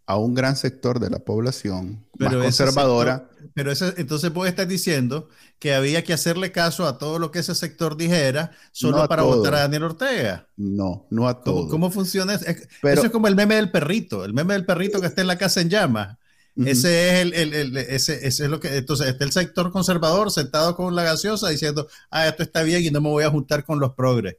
a 0.06 0.18
un 0.18 0.34
gran 0.34 0.56
sector 0.56 1.00
de 1.00 1.08
la 1.08 1.18
población 1.18 2.06
más 2.18 2.34
conservadora. 2.34 3.30
pero 3.54 3.72
entonces 3.96 4.32
vos 4.32 4.46
estás 4.46 4.68
diciendo 4.68 5.28
que 5.58 5.74
había 5.74 6.04
que 6.04 6.12
hacerle 6.12 6.52
caso 6.52 6.86
a 6.86 6.98
todo 6.98 7.18
lo 7.18 7.30
que 7.30 7.38
ese 7.38 7.54
sector 7.54 7.96
dijera 7.96 8.50
solo 8.72 9.08
para 9.08 9.22
votar 9.22 9.54
a 9.54 9.60
Daniel 9.60 9.84
Ortega. 9.84 10.48
No, 10.56 11.06
no 11.10 11.26
a 11.26 11.42
todo. 11.42 11.68
¿Cómo, 11.68 11.90
funciona 11.90 12.34
eso? 12.34 12.44
eso 12.46 13.06
es 13.06 13.10
como 13.10 13.28
el 13.28 13.36
meme 13.36 13.54
del 13.54 13.70
perrito, 13.70 14.24
el 14.24 14.34
meme 14.34 14.54
del 14.54 14.66
perrito 14.66 15.00
que 15.00 15.06
está 15.06 15.22
en 15.22 15.28
la 15.28 15.38
casa 15.38 15.60
en 15.60 15.70
llamas. 15.70 16.18
Ese 16.56 17.14
es 17.14 17.20
el, 17.22 17.34
el, 17.34 17.54
el, 17.54 17.76
ese, 17.76 18.26
ese, 18.26 18.44
es 18.44 18.50
lo 18.50 18.60
que, 18.60 18.76
entonces 18.76 19.08
está 19.08 19.24
el 19.24 19.32
sector 19.32 19.72
conservador 19.72 20.30
sentado 20.30 20.76
con 20.76 20.94
la 20.94 21.02
gaseosa 21.02 21.48
diciendo, 21.48 21.88
ah, 22.10 22.28
esto 22.28 22.44
está 22.44 22.62
bien 22.62 22.84
y 22.84 22.90
no 22.90 23.00
me 23.00 23.08
voy 23.08 23.24
a 23.24 23.30
juntar 23.30 23.64
con 23.64 23.80
los 23.80 23.94
progres. 23.94 24.36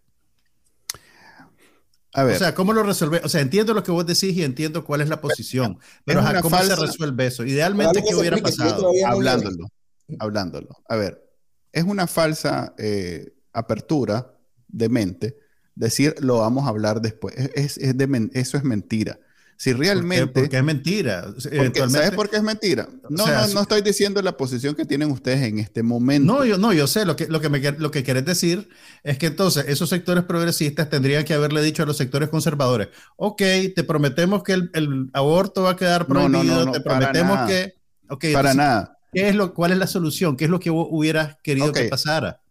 A 2.14 2.24
ver. 2.24 2.38
O 2.38 2.40
sea, 2.40 2.56
¿cómo 2.56 2.72
lo 2.72 2.84
resuelve? 2.84 3.20
O 3.26 3.28
sea, 3.28 3.42
entiendo 3.42 3.74
lo 3.74 3.84
que 3.84 3.92
vos 3.92 4.06
decís 4.06 4.34
y 4.36 4.44
entiendo 4.44 4.86
cuál 4.86 5.02
es 5.02 5.10
la 5.10 5.20
posición, 5.20 5.78
pero 6.06 6.24
¿cómo 6.42 6.64
se 6.64 6.76
resuelve 6.78 7.26
eso? 7.26 7.44
Idealmente, 7.44 8.02
¿qué 8.08 8.16
hubiera 8.16 8.38
pasado? 8.38 8.90
Hablándolo, 9.06 9.68
hablándolo. 10.20 10.78
A 10.88 10.96
ver, 10.96 11.22
es 11.74 11.84
una 11.84 12.08
falsa 12.08 12.74
eh, 12.78 13.34
apertura 13.52 14.34
de 14.70 14.88
mente 14.88 15.38
decir 15.76 16.16
lo 16.20 16.40
vamos 16.40 16.66
a 16.66 16.70
hablar 16.70 17.02
después. 17.02 17.36
Es, 17.36 17.78
es 17.78 17.98
de, 17.98 18.30
eso 18.34 18.58
es 18.58 18.64
mentira. 18.64 19.20
Si 19.58 19.72
realmente... 19.72 20.28
Porque 20.28 20.58
es 20.58 20.64
mentira. 20.64 21.34
¿Sabes 21.38 22.12
por 22.12 22.30
qué 22.30 22.38
es 22.38 22.44
mentira? 22.44 22.90
No, 23.10 23.26
no, 23.26 23.48
no 23.48 23.62
estoy 23.62 23.82
diciendo 23.82 24.22
la 24.22 24.36
posición 24.36 24.76
que 24.76 24.86
tienen 24.86 25.12
ustedes 25.12 25.44
en 25.44 25.60
este 25.60 25.82
momento. 25.82 26.34
No, 26.34 26.44
yo, 26.44 26.58
no, 26.58 26.74
yo 26.74 26.88
sé. 26.88 27.06
Lo 27.06 27.16
que, 27.16 27.28
lo, 27.28 27.40
que 27.40 27.48
me, 27.50 27.60
lo 27.60 27.90
que 27.90 28.04
querés 28.04 28.26
decir 28.26 28.68
es 29.04 29.18
que 29.18 29.28
entonces 29.28 29.66
esos 29.68 29.90
sectores 29.90 30.26
progresistas 30.26 30.90
tendrían 30.90 31.24
que 31.24 31.34
haberle 31.34 31.62
dicho 31.62 31.84
a 31.84 31.86
los 31.86 31.96
sectores 31.96 32.30
conservadores, 32.30 32.90
ok, 33.16 33.42
te 33.76 33.84
prometemos 33.86 34.44
que 34.44 34.54
el, 34.54 35.10
aborto 35.14 35.64
va 35.64 35.72
a 35.72 35.76
quedar 35.78 36.06
prohibido, 36.06 36.44
no, 36.44 36.66
no, 36.66 36.72
te 36.72 36.82
prometemos 36.82 37.48
que... 37.48 37.76
Okay, 38.10 38.34
para 38.34 38.54
nada. 38.54 38.98
¿qué 39.14 39.30
es 39.30 39.36
lo, 39.36 39.54
¿Cuál 39.54 39.72
es 39.72 39.78
la 39.78 39.88
solución? 39.88 40.36
¿Qué 40.36 40.46
es 40.46 40.52
lo 40.52 40.60
que 40.60 40.70
vos 40.70 40.88
hubieras 40.92 41.38
querido 41.42 41.72
que 41.72 41.86
pasara? 41.86 42.42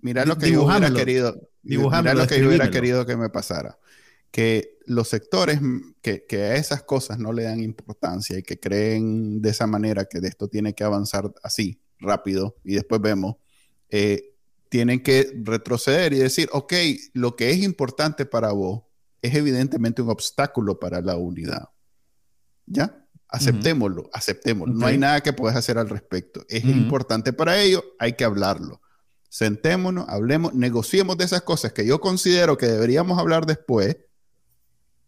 Mira 0.00 0.24
lo 0.24 0.38
que 0.38 0.50
yo 0.50 0.64
hubiera 0.64 0.90
querido. 0.90 1.36
Mira 1.62 2.14
lo 2.14 2.26
que 2.26 2.40
yo 2.40 2.48
hubiera 2.48 2.70
querido 2.70 3.04
que 3.04 3.16
me 3.16 3.28
pasara 3.28 3.78
que 4.30 4.78
los 4.86 5.08
sectores 5.08 5.60
que, 6.02 6.24
que, 6.26 6.42
a 6.42 6.56
esas 6.56 6.82
cosas 6.82 7.18
no 7.18 7.32
le 7.32 7.44
dan 7.44 7.60
importancia 7.60 8.38
y 8.38 8.42
que 8.42 8.60
creen 8.60 9.40
de 9.40 9.50
esa 9.50 9.66
manera 9.66 10.04
que 10.04 10.20
de 10.20 10.28
esto 10.28 10.48
tiene 10.48 10.74
que 10.74 10.84
avanzar 10.84 11.32
así, 11.42 11.80
rápido, 11.98 12.56
y 12.64 12.74
después 12.74 13.00
vemos, 13.00 13.36
eh, 13.88 14.34
tienen 14.68 15.02
que 15.02 15.32
retroceder 15.42 16.12
y 16.12 16.18
decir, 16.18 16.48
ok, 16.52 16.72
lo 17.14 17.36
que 17.36 17.50
es 17.50 17.58
importante 17.62 18.26
para 18.26 18.52
vos 18.52 18.82
es 19.22 19.34
evidentemente 19.34 20.02
un 20.02 20.10
obstáculo 20.10 20.78
para 20.78 21.00
la 21.00 21.16
unidad. 21.16 21.68
¿Ya? 22.66 23.06
Aceptémoslo, 23.28 24.08
aceptémoslo. 24.12 24.74
No 24.74 24.86
hay 24.86 24.98
nada 24.98 25.20
que 25.20 25.32
puedas 25.32 25.56
hacer 25.56 25.78
al 25.78 25.88
respecto. 25.88 26.44
Es 26.48 26.64
importante 26.64 27.32
para 27.32 27.60
ello, 27.60 27.82
hay 27.98 28.14
que 28.14 28.24
hablarlo. 28.24 28.80
Sentémonos, 29.28 30.06
hablemos, 30.08 30.54
negociemos 30.54 31.16
de 31.18 31.24
esas 31.24 31.42
cosas 31.42 31.72
que 31.72 31.86
yo 31.86 32.00
considero 32.00 32.56
que 32.56 32.66
deberíamos 32.66 33.18
hablar 33.18 33.44
después 33.44 33.96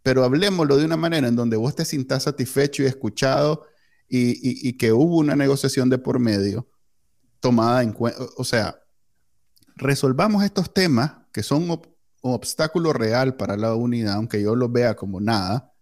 pero 0.08 0.24
hablemoslo 0.24 0.78
de 0.78 0.86
una 0.86 0.96
manera 0.96 1.28
en 1.28 1.36
donde 1.36 1.58
vos 1.58 1.74
te 1.74 1.84
sientas 1.84 2.22
satisfecho 2.22 2.82
y 2.82 2.86
escuchado 2.86 3.66
y, 4.08 4.72
que 4.78 4.90
hubo 4.90 5.18
una 5.18 5.36
negociación 5.36 5.90
de 5.90 5.98
por 5.98 6.18
medio 6.18 6.66
tomada 7.40 7.82
en 7.82 7.92
cuenta. 7.92 8.18
O 8.38 8.44
sea, 8.44 8.80
resolvamos 9.76 10.42
estos 10.44 10.72
temas 10.72 11.12
que 11.30 11.42
son 11.42 11.68
un 11.68 11.82
obstáculo 12.22 12.94
real 12.94 13.36
para 13.36 13.58
la 13.58 13.74
unidad, 13.74 14.14
aunque 14.14 14.40
yo 14.40 14.56
los 14.56 14.72
vea 14.72 14.96
como 14.96 15.20
nada, 15.20 15.74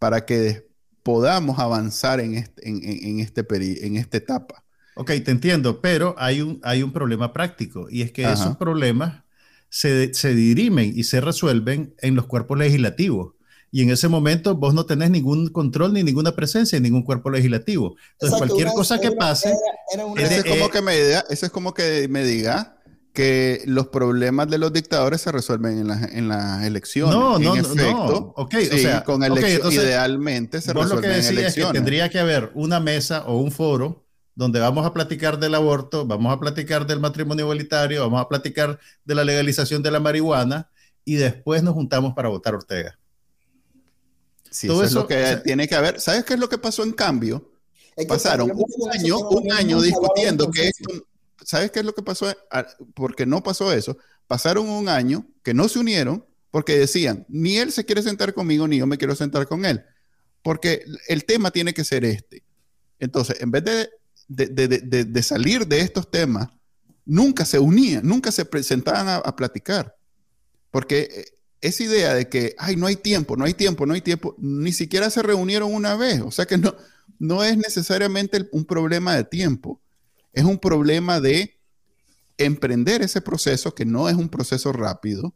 para 0.00 0.26
que 0.26 0.68
podamos 1.04 1.60
avanzar 1.60 2.18
en, 2.18 2.34
este, 2.34 2.68
en, 2.68 3.20
este 3.20 3.46
en 3.86 3.96
esta 3.96 4.16
etapa. 4.16 4.64
Ok, 4.96 5.12
te 5.24 5.30
entiendo, 5.30 5.80
pero 5.80 6.16
hay 6.18 6.40
un, 6.40 6.58
hay 6.64 6.82
un 6.82 6.92
problema 6.92 7.32
práctico 7.32 7.86
y 7.88 8.02
es 8.02 8.10
que 8.10 8.24
esos 8.24 8.56
problemas 8.56 9.22
se, 9.68 10.12
se, 10.12 10.34
dirimen 10.34 10.92
y 10.92 11.04
se 11.04 11.20
resuelven 11.20 11.94
en 11.98 12.16
los 12.16 12.26
cuerpos 12.26 12.58
legislativos 12.58 13.33
y 13.74 13.82
en 13.82 13.90
ese 13.90 14.06
momento 14.06 14.54
vos 14.54 14.72
no 14.72 14.86
tenés 14.86 15.10
ningún 15.10 15.48
control 15.48 15.94
ni 15.94 16.04
ninguna 16.04 16.36
presencia 16.36 16.76
en 16.76 16.84
ningún 16.84 17.02
cuerpo 17.02 17.28
legislativo. 17.28 17.96
Entonces, 18.12 18.38
cualquier 18.38 18.68
cosa 18.68 19.00
que 19.00 19.10
pase... 19.10 19.52
eso, 20.16 20.32
es 20.32 20.44
como 20.44 20.70
que 20.70 20.80
me 20.80 20.96
diga, 20.96 21.24
eso 21.28 21.46
es 21.46 21.50
como 21.50 21.74
que 21.74 22.06
me 22.06 22.24
diga 22.24 22.76
que 23.12 23.62
los 23.66 23.88
problemas 23.88 24.48
de 24.48 24.58
los 24.58 24.72
dictadores 24.72 25.22
se 25.22 25.32
resuelven 25.32 25.90
en, 25.90 25.90
en 25.90 26.28
las 26.28 26.62
elecciones. 26.62 27.16
No, 27.16 27.36
no, 27.40 27.56
en 27.56 27.64
efecto, 27.64 28.34
no. 28.36 28.44
Okay, 28.44 28.68
o 28.68 28.78
sea, 28.78 29.02
con 29.02 29.24
elecciones, 29.24 29.74
idealmente 29.74 30.60
se 30.60 30.72
resuelven 30.72 31.10
en 31.10 31.26
elecciones. 31.26 31.72
que 31.72 31.76
tendría 31.76 32.08
que 32.08 32.20
haber 32.20 32.52
una 32.54 32.78
mesa 32.78 33.24
o 33.26 33.38
un 33.38 33.50
foro 33.50 34.06
donde 34.36 34.60
vamos 34.60 34.86
a 34.86 34.92
platicar 34.92 35.40
del 35.40 35.56
aborto, 35.56 36.06
vamos 36.06 36.32
a 36.32 36.38
platicar 36.38 36.86
del 36.86 37.00
matrimonio 37.00 37.46
igualitario, 37.46 38.02
vamos 38.02 38.20
a 38.20 38.28
platicar 38.28 38.78
de 39.04 39.14
la 39.16 39.24
legalización 39.24 39.82
de 39.82 39.90
la 39.90 39.98
marihuana 39.98 40.70
y 41.04 41.16
después 41.16 41.64
nos 41.64 41.74
juntamos 41.74 42.14
para 42.14 42.28
votar 42.28 42.54
Ortega. 42.54 43.00
Sí, 44.54 44.68
eso, 44.68 44.84
es 44.84 44.92
lo 44.92 45.08
que 45.08 45.40
tiene 45.42 45.66
que 45.66 45.74
haber. 45.74 46.00
¿Sabes 46.00 46.24
qué 46.24 46.34
es 46.34 46.38
lo 46.38 46.48
que 46.48 46.58
pasó 46.58 46.84
en 46.84 46.92
cambio? 46.92 47.50
Pasaron 48.06 48.52
un 48.52 48.90
año, 48.92 49.18
un 49.18 49.50
año 49.50 49.82
discutiendo 49.82 50.48
que 50.52 50.68
esto, 50.68 51.08
¿sabes 51.44 51.72
qué 51.72 51.80
es 51.80 51.84
lo 51.84 51.92
que 51.92 52.02
pasó? 52.02 52.32
Ah, 52.52 52.64
porque 52.94 53.26
no 53.26 53.42
pasó 53.42 53.72
eso. 53.72 53.98
Pasaron 54.28 54.68
un 54.68 54.88
año 54.88 55.26
que 55.42 55.54
no 55.54 55.68
se 55.68 55.80
unieron 55.80 56.24
porque 56.52 56.78
decían, 56.78 57.26
ni 57.28 57.56
él 57.56 57.72
se 57.72 57.84
quiere 57.84 58.00
sentar 58.00 58.32
conmigo, 58.32 58.68
ni 58.68 58.78
yo 58.78 58.86
me 58.86 58.96
quiero 58.96 59.16
sentar 59.16 59.48
con 59.48 59.64
él. 59.64 59.84
Porque 60.40 60.84
el 61.08 61.24
tema 61.24 61.50
tiene 61.50 61.74
que 61.74 61.82
ser 61.82 62.04
este. 62.04 62.44
Entonces, 63.00 63.40
en 63.40 63.50
vez 63.50 63.64
de, 63.64 63.90
de, 64.28 65.04
de, 65.04 65.22
salir 65.24 65.66
de 65.66 65.80
estos 65.80 66.08
temas, 66.12 66.48
nunca 67.04 67.44
se 67.44 67.58
unían, 67.58 68.06
nunca 68.06 68.30
se 68.30 68.44
presentaban 68.44 69.08
a, 69.08 69.16
a 69.16 69.34
platicar. 69.34 69.96
Porque 70.70 71.08
eh, 71.10 71.24
esa 71.64 71.82
idea 71.82 72.14
de 72.14 72.28
que, 72.28 72.54
ay, 72.58 72.76
no 72.76 72.86
hay 72.86 72.96
tiempo, 72.96 73.36
no 73.36 73.44
hay 73.46 73.54
tiempo, 73.54 73.86
no 73.86 73.94
hay 73.94 74.02
tiempo, 74.02 74.36
ni 74.38 74.70
siquiera 74.72 75.08
se 75.08 75.22
reunieron 75.22 75.72
una 75.72 75.96
vez. 75.96 76.20
O 76.20 76.30
sea 76.30 76.44
que 76.44 76.58
no, 76.58 76.74
no 77.18 77.42
es 77.42 77.56
necesariamente 77.56 78.48
un 78.52 78.66
problema 78.66 79.16
de 79.16 79.24
tiempo, 79.24 79.80
es 80.34 80.44
un 80.44 80.58
problema 80.58 81.20
de 81.20 81.58
emprender 82.36 83.00
ese 83.00 83.22
proceso, 83.22 83.74
que 83.74 83.86
no 83.86 84.10
es 84.10 84.14
un 84.14 84.28
proceso 84.28 84.72
rápido, 84.72 85.34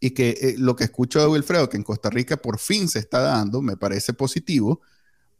y 0.00 0.10
que 0.10 0.30
eh, 0.30 0.54
lo 0.58 0.74
que 0.74 0.84
escucho 0.84 1.20
de 1.20 1.28
Wilfredo, 1.28 1.68
que 1.68 1.76
en 1.76 1.84
Costa 1.84 2.10
Rica 2.10 2.36
por 2.36 2.58
fin 2.58 2.88
se 2.88 2.98
está 2.98 3.20
dando, 3.20 3.62
me 3.62 3.76
parece 3.76 4.14
positivo, 4.14 4.80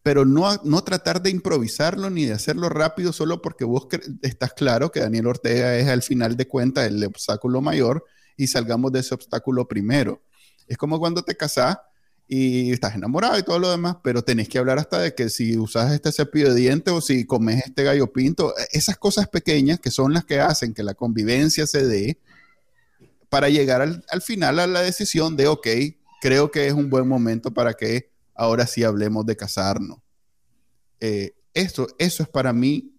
pero 0.05 0.25
no, 0.25 0.55
no 0.63 0.85
tratar 0.85 1.21
de 1.21 1.31
improvisarlo 1.31 2.11
ni 2.11 2.27
de 2.27 2.35
hacerlo 2.35 2.69
rápido 2.69 3.13
solo 3.13 3.43
porque 3.43 3.65
vos 3.65 3.89
estás 4.23 4.53
claro 4.53 4.93
que 4.93 5.01
Daniel 5.01 5.27
Ortega 5.27 5.77
es 5.79 5.89
al 5.89 6.03
final 6.03 6.37
de 6.37 6.47
cuentas 6.47 6.87
el 6.87 7.03
obstáculo 7.05 7.61
mayor 7.61 8.05
y 8.37 8.47
salgamos 8.47 8.93
de 8.93 9.01
ese 9.01 9.15
obstáculo 9.15 9.67
primero. 9.67 10.23
Es 10.67 10.77
como 10.77 10.99
cuando 10.99 11.23
te 11.23 11.37
casás 11.37 11.79
y 12.27 12.73
estás 12.73 12.95
enamorado 12.95 13.39
y 13.39 13.43
todo 13.43 13.59
lo 13.59 13.71
demás, 13.71 13.97
pero 14.03 14.23
tenés 14.23 14.49
que 14.49 14.59
hablar 14.59 14.79
hasta 14.79 14.99
de 14.99 15.15
que 15.15 15.29
si 15.29 15.59
usas 15.59 15.93
este 15.93 16.11
cepillo 16.11 16.55
de 16.55 16.61
dientes 16.61 16.93
o 16.93 17.01
si 17.01 17.27
comes 17.27 17.65
este 17.67 17.85
gallo 17.85 18.13
pinto, 18.13 18.55
esas 18.73 18.97
cosas 18.97 19.29
pequeñas 19.29 19.79
que 19.79 19.91
son 19.91 20.15
las 20.15 20.25
que 20.25 20.41
hacen 20.41 20.73
que 20.73 20.83
la 20.83 20.95
convivencia 20.95 21.67
se 21.67 21.87
dé 21.87 22.19
para 23.29 23.49
llegar 23.49 23.83
al, 23.83 24.23
final 24.23 24.59
a 24.59 24.67
la 24.67 24.81
decisión 24.81 25.37
de, 25.37 25.49
ok, 25.49 25.67
creo 26.21 26.51
que 26.51 26.67
es 26.67 26.73
un 26.73 26.89
buen 26.89 27.07
momento 27.07 27.53
para 27.53 27.75
que 27.75 28.11
ahora 28.35 28.67
sí 28.67 28.85
hablemos 28.85 29.27
de 29.27 29.37
casarnos. 29.37 29.99
Eh, 31.01 31.35
eso, 31.53 31.89
eso 31.99 32.23
es 32.23 32.29
para 32.29 32.53
mí 32.53 32.95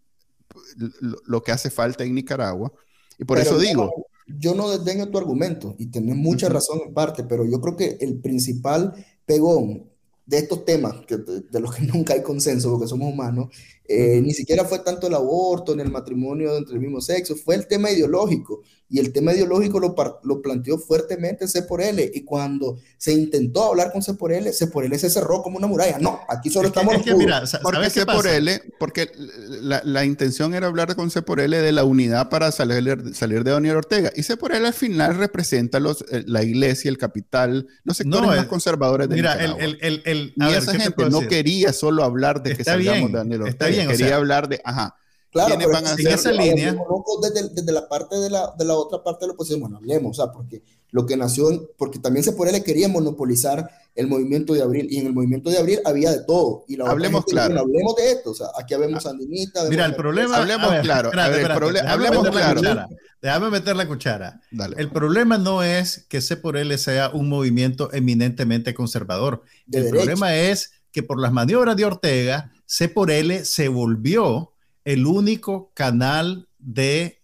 lo, 1.26 1.42
que 1.42 1.52
hace 1.52 1.70
falta 1.70 2.04
en 2.04 2.14
Nicaragua. 2.14 2.72
Y 3.18 3.26
por 3.26 3.40
eso 3.40 3.58
digo, 3.58 4.08
yo 4.28 4.56
no 4.56 4.70
desdeño 4.70 5.10
tu 5.10 5.18
argumento 5.18 5.76
y 5.78 5.88
tenés 5.88 6.16
mucha 6.16 6.50
razón 6.50 6.82
en 6.86 6.94
parte, 6.94 7.24
pero 7.24 7.46
yo 7.46 7.62
creo 7.62 7.76
que 7.76 7.98
el 8.02 8.20
principal 8.20 8.94
pegón 9.26 9.90
de 10.26 10.38
estos 10.40 10.66
temas, 10.66 10.96
de, 11.08 11.60
los 11.60 11.76
que 11.76 11.84
nunca 11.94 12.14
hay 12.14 12.24
consenso 12.24 12.72
porque 12.72 12.88
somos 12.88 13.14
humanos, 13.14 13.50
Eh, 13.88 14.20
ni 14.22 14.34
siquiera 14.34 14.66
fue 14.66 14.80
tanto 14.80 15.08
el 15.08 15.14
aborto 15.14 15.76
ni 15.76 15.84
el 15.84 15.92
matrimonio 15.92 16.58
entre 16.58 16.76
el 16.76 16.82
mismo 16.82 17.02
sexo, 17.02 17.36
fue 17.36 17.56
el 17.56 17.68
tema 17.68 17.92
ideológico. 17.92 18.62
Y 18.88 19.00
el 19.00 19.12
tema 19.12 19.34
ideológico 19.34 19.80
lo, 19.80 19.96
lo 20.24 20.42
planteó 20.44 20.78
fuertemente 20.78 21.48
C 21.48 21.64
por 21.64 21.82
L. 21.82 22.12
Y 22.14 22.24
cuando 22.24 22.78
se 22.98 23.14
intentó 23.14 23.64
hablar 23.64 23.92
con 23.92 24.04
C 24.04 24.14
por 24.14 24.32
L, 24.32 24.54
C 24.54 24.68
por 24.68 24.86
L 24.86 24.98
se 25.00 25.10
cerró 25.10 25.42
como 25.42 25.58
una 25.58 25.66
muralla. 25.66 25.98
No, 25.98 26.20
aquí 26.30 26.52
solo 26.52 26.68
estamos. 26.68 27.02
Que, 27.04 27.16
mira, 27.16 27.44
porque 27.64 27.90
C 27.90 28.06
por 28.06 28.28
L, 28.28 28.62
porque 28.80 29.10
la, 29.18 29.82
la, 29.84 30.06
intención 30.06 30.54
era 30.54 30.68
hablar 30.68 30.96
con 30.96 31.10
C 31.10 31.24
por 31.24 31.40
L 31.40 31.58
de 31.58 31.72
la 31.72 31.84
unidad 31.84 32.30
para 32.30 32.52
salir, 32.52 33.16
salir 33.16 33.44
de 33.44 33.52
Daniel 33.52 33.78
Ortega. 33.78 34.12
Y 34.16 34.22
C 34.22 34.38
por 34.38 34.54
L 34.54 34.66
al 34.68 34.74
final 34.74 35.16
representa 35.18 35.80
los, 35.80 36.06
eh, 36.12 36.24
la 36.28 36.44
iglesia, 36.44 36.90
el 36.90 37.00
capital, 37.00 37.68
los 37.84 37.98
sectores 37.98 38.28
más 38.28 38.46
conservadores 38.46 39.10
de 39.10 39.16
Mira, 39.16 39.34
el, 39.44 39.80
el, 39.82 40.04
el, 40.06 40.34
y 40.36 40.54
esa 40.54 40.78
gente 40.80 41.10
no 41.10 41.22
quería 41.22 41.74
solo 41.74 42.04
hablar 42.04 42.44
de 42.44 42.56
que 42.56 42.64
salgamos 42.64 43.12
de 43.12 43.18
Daniel 43.18 43.42
Ortega. 43.42 43.50
Está 43.50 43.68
bien, 43.68 43.75
quería 43.76 44.16
hablar 44.16 44.48
de, 44.48 44.62
ajá, 44.64 44.96
Claro, 45.36 45.56
pero 45.58 45.70
van 45.70 45.86
a 45.86 45.96
esa 45.96 46.32
línea. 46.32 46.78
Desde, 47.22 47.50
desde, 47.50 47.72
la 47.74 47.90
parte 47.90 48.16
de 48.16 48.30
la, 48.30 48.54
de 48.58 48.64
la 48.64 48.76
otra 48.76 49.04
parte 49.04 49.26
de 49.26 49.28
la 49.28 49.34
oposición, 49.34 49.60
bueno, 49.60 49.76
hablemos, 49.76 50.18
o 50.18 50.24
sea, 50.24 50.32
porque 50.32 50.64
lo 50.92 51.06
que 51.06 51.18
nació, 51.18 51.74
porque 51.78 52.00
también 52.00 52.24
se 52.24 52.32
por 52.32 52.48
él 52.48 52.64
quería 52.64 52.88
monopolizar 52.88 53.70
el 53.96 54.08
movimiento 54.08 54.54
de 54.54 54.62
abril, 54.62 54.88
y 54.90 55.00
en 55.00 55.08
el 55.08 55.14
movimiento 55.14 55.50
de 55.50 55.58
abril 55.58 55.82
había 55.84 56.10
de 56.12 56.24
todo. 56.24 56.64
Y 56.70 56.78
la 56.78 56.90
hablemos 56.90 57.26
claro. 57.26 57.60
hablemos 57.60 57.98
de 57.98 58.12
esto, 58.12 58.32
o 58.32 58.34
sea, 58.34 58.48
aquí 58.58 58.74
habemos 58.74 59.06
ah, 59.06 59.10
sandinistas. 59.10 59.70
Mira, 59.70 59.86
el 59.86 59.96
problema. 59.96 60.38
Hablemos 60.38 60.70
claro. 60.82 61.12
hablemos 61.14 62.30
claro. 62.30 62.88
Déjame 63.22 63.50
meter 63.50 63.76
la 63.76 63.90
cuchara. 63.90 64.40
Dale. 64.52 64.78
El 64.80 64.90
problema 64.90 65.38
no 65.38 65.64
es 65.64 66.06
que 66.08 66.22
C 66.22 66.38
por 66.38 66.56
L 66.56 66.78
sea 66.78 67.10
un 67.10 67.28
movimiento 67.28 67.92
eminentemente 67.92 68.74
conservador. 68.74 69.42
el 69.70 69.90
problema 69.90 70.34
es 70.34 70.72
que 70.94 71.04
por 71.04 71.20
las 71.20 71.34
maniobras 71.34 71.76
de 71.76 71.84
Ortega, 71.84 72.54
C 72.66 72.90
por 72.90 73.12
L 73.12 73.46
se 73.46 73.68
volvió 73.68 74.54
el 74.84 75.06
único 75.06 75.72
canal 75.74 76.48
de, 76.60 77.22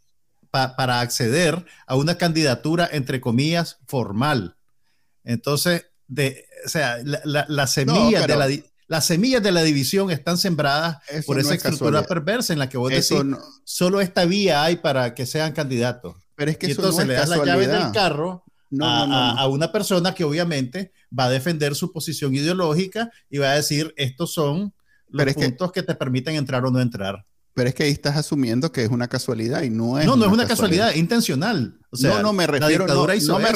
para 0.52 1.00
acceder 1.00 1.66
a 1.86 1.96
una 1.96 2.18
candidatura, 2.18 2.90
entre 2.92 3.22
comillas, 3.22 3.80
formal. 3.88 4.56
Entonces, 5.24 5.86
de, 6.08 6.46
o 6.66 6.70
sea, 6.70 6.98
las 7.04 7.74
semillas 7.74 8.28
de 8.28 8.36
la 8.36 8.48
las 8.92 9.06
semillas 9.06 9.42
de 9.42 9.54
la 9.54 9.64
división 9.64 10.12
están 10.12 10.38
sembradas 10.38 10.98
por 11.26 11.40
esa 11.40 11.54
estructura 11.54 12.04
perversa 12.04 12.52
en 12.52 12.60
la 12.60 12.68
que 12.68 12.78
vos 12.78 12.90
decís, 12.90 13.18
solo 13.64 14.02
esta 14.02 14.26
vía 14.26 14.66
hay 14.66 14.76
para 14.76 15.16
que 15.16 15.26
sean 15.26 15.54
candidatos. 15.54 16.18
Pero 16.36 16.52
es 16.52 16.58
que 16.58 16.68
y 16.68 16.72
entonces 16.72 17.08
le 17.08 17.14
das 17.14 17.30
la 17.30 17.46
llave 17.46 17.68
del 17.68 17.90
carro 17.94 18.44
a, 18.82 19.38
a, 19.40 19.48
una 19.48 19.72
persona 19.72 20.14
que 20.14 20.26
obviamente 20.26 20.92
va 21.18 21.26
a 21.26 21.30
defender 21.30 21.74
su 21.74 21.94
posición 21.94 22.36
ideológica 22.36 23.10
y 23.30 23.38
va 23.38 23.52
a 23.52 23.56
decir, 23.56 23.94
estos 23.96 24.34
son 24.34 24.74
los 25.12 25.34
puntos 25.34 25.72
que, 25.72 25.82
que 25.82 25.88
te 25.88 25.96
permiten 25.96 26.36
entrar 26.36 26.66
o 26.66 26.72
no 26.72 26.80
entrar. 26.80 27.26
Pero 27.54 27.70
es 27.70 27.76
que 27.76 27.84
ahí 27.84 27.92
estás 27.92 28.16
asumiendo 28.16 28.72
que 28.72 28.84
es 28.84 28.90
una 28.90 29.08
casualidad 29.08 29.64
y 29.64 29.70
no 29.70 30.00
es. 30.00 30.06
No, 30.06 30.16
no 30.16 30.26
es 30.26 30.32
una 30.32 30.48
casualidad, 30.48 30.94
intencional. 30.96 31.80
O 31.90 31.98
sea, 31.98 32.16
no, 32.16 32.22
no 32.24 32.34
me 32.34 32.48
refiero. 32.48 32.88
No, 32.88 33.40
me 33.40 33.50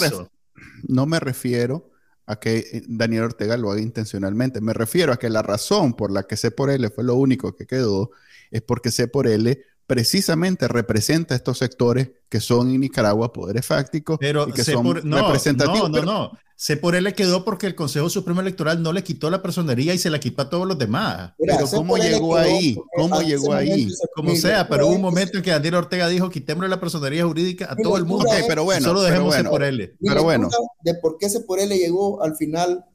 no 0.88 1.06
me 1.06 1.19
refiero 1.19 1.91
a 2.26 2.38
que 2.38 2.57
eh, 2.57 2.84
Daniel 2.88 3.23
Ortega 3.23 3.56
lo 3.57 3.72
haga 3.72 3.82
intencionalmente. 3.82 4.60
Me 4.60 4.73
refiero 4.73 5.14
a 5.14 5.18
que 5.18 5.30
la 5.30 5.41
razón 5.41 5.94
por 5.94 6.11
la 6.11 6.23
que 6.23 6.36
C 6.36 6.52
por 6.52 6.69
L 6.69 6.90
fue 6.90 7.03
lo 7.03 7.15
único 7.15 7.56
que 7.56 7.65
quedó 7.65 8.11
es 8.52 8.61
porque 8.61 8.91
C 8.91 9.07
por 9.07 9.27
L 9.27 9.57
precisamente 9.88 10.68
representa 10.68 11.36
estos 11.36 11.60
sectores 11.60 12.10
que 12.30 12.40
son 12.40 12.70
en 12.72 12.82
Nicaragua 12.82 13.32
poderes 13.32 13.66
fácticos 13.66 14.18
pero 14.20 14.48
y 14.49 14.52
que 14.52 14.64
son 14.64 14.95
representativos. 14.95 15.90
No, 15.90 15.99
no, 15.99 16.06
no. 16.06 16.32
Se 16.57 16.78
por 16.78 16.95
él 16.95 17.03
le 17.03 17.14
quedó 17.14 17.44
porque 17.44 17.68
el 17.68 17.76
Consejo 17.76 18.10
Supremo 18.10 18.40
Electoral 18.40 18.82
no 18.82 18.94
le 18.94 19.03
quitó 19.03 19.30
la 19.30 19.41
personería 19.41 19.94
y 19.94 19.98
se 19.98 20.10
la 20.10 20.22
quitó 20.22 20.44
a 20.44 20.49
todos 20.49 20.66
los 20.66 20.80
demás. 20.80 21.34
pero 21.38 21.68
¿cómo 21.68 21.98
llegó 21.98 22.38
ahí? 22.38 22.78
¿Cómo 22.95 23.22
llegó 23.22 23.53
ahí? 23.53 23.90
Como 24.16 24.36
sea, 24.36 24.68
pero 24.70 24.88
hubo 24.88 24.95
un 24.95 25.02
momento 25.02 25.38
en 25.38 25.44
que 25.44 25.52
Daniel 25.52 25.76
Ortega 25.76 26.07
dijo 26.07 26.30
quitémosle 26.30 26.70
la 26.70 26.80
personería 26.80 27.26
jurídica 27.26 27.70
a 27.70 27.76
todo 27.76 27.98
el 27.98 28.06
mundo. 28.06 28.26
pero 28.48 28.64
bueno, 28.64 28.88
solo 28.88 29.02
dejemos 29.02 29.36
pero 29.36 29.49
por 29.49 29.64
él. 29.64 29.95
Pero 29.99 30.24
bueno. 30.24 30.49
De 30.82 30.95
por 30.95 31.18
qué 31.18 31.30
se 31.30 31.41
por 31.41 31.60
él 31.60 31.70
llegó 31.70 32.24
al 32.24 32.38
final, 32.38 32.86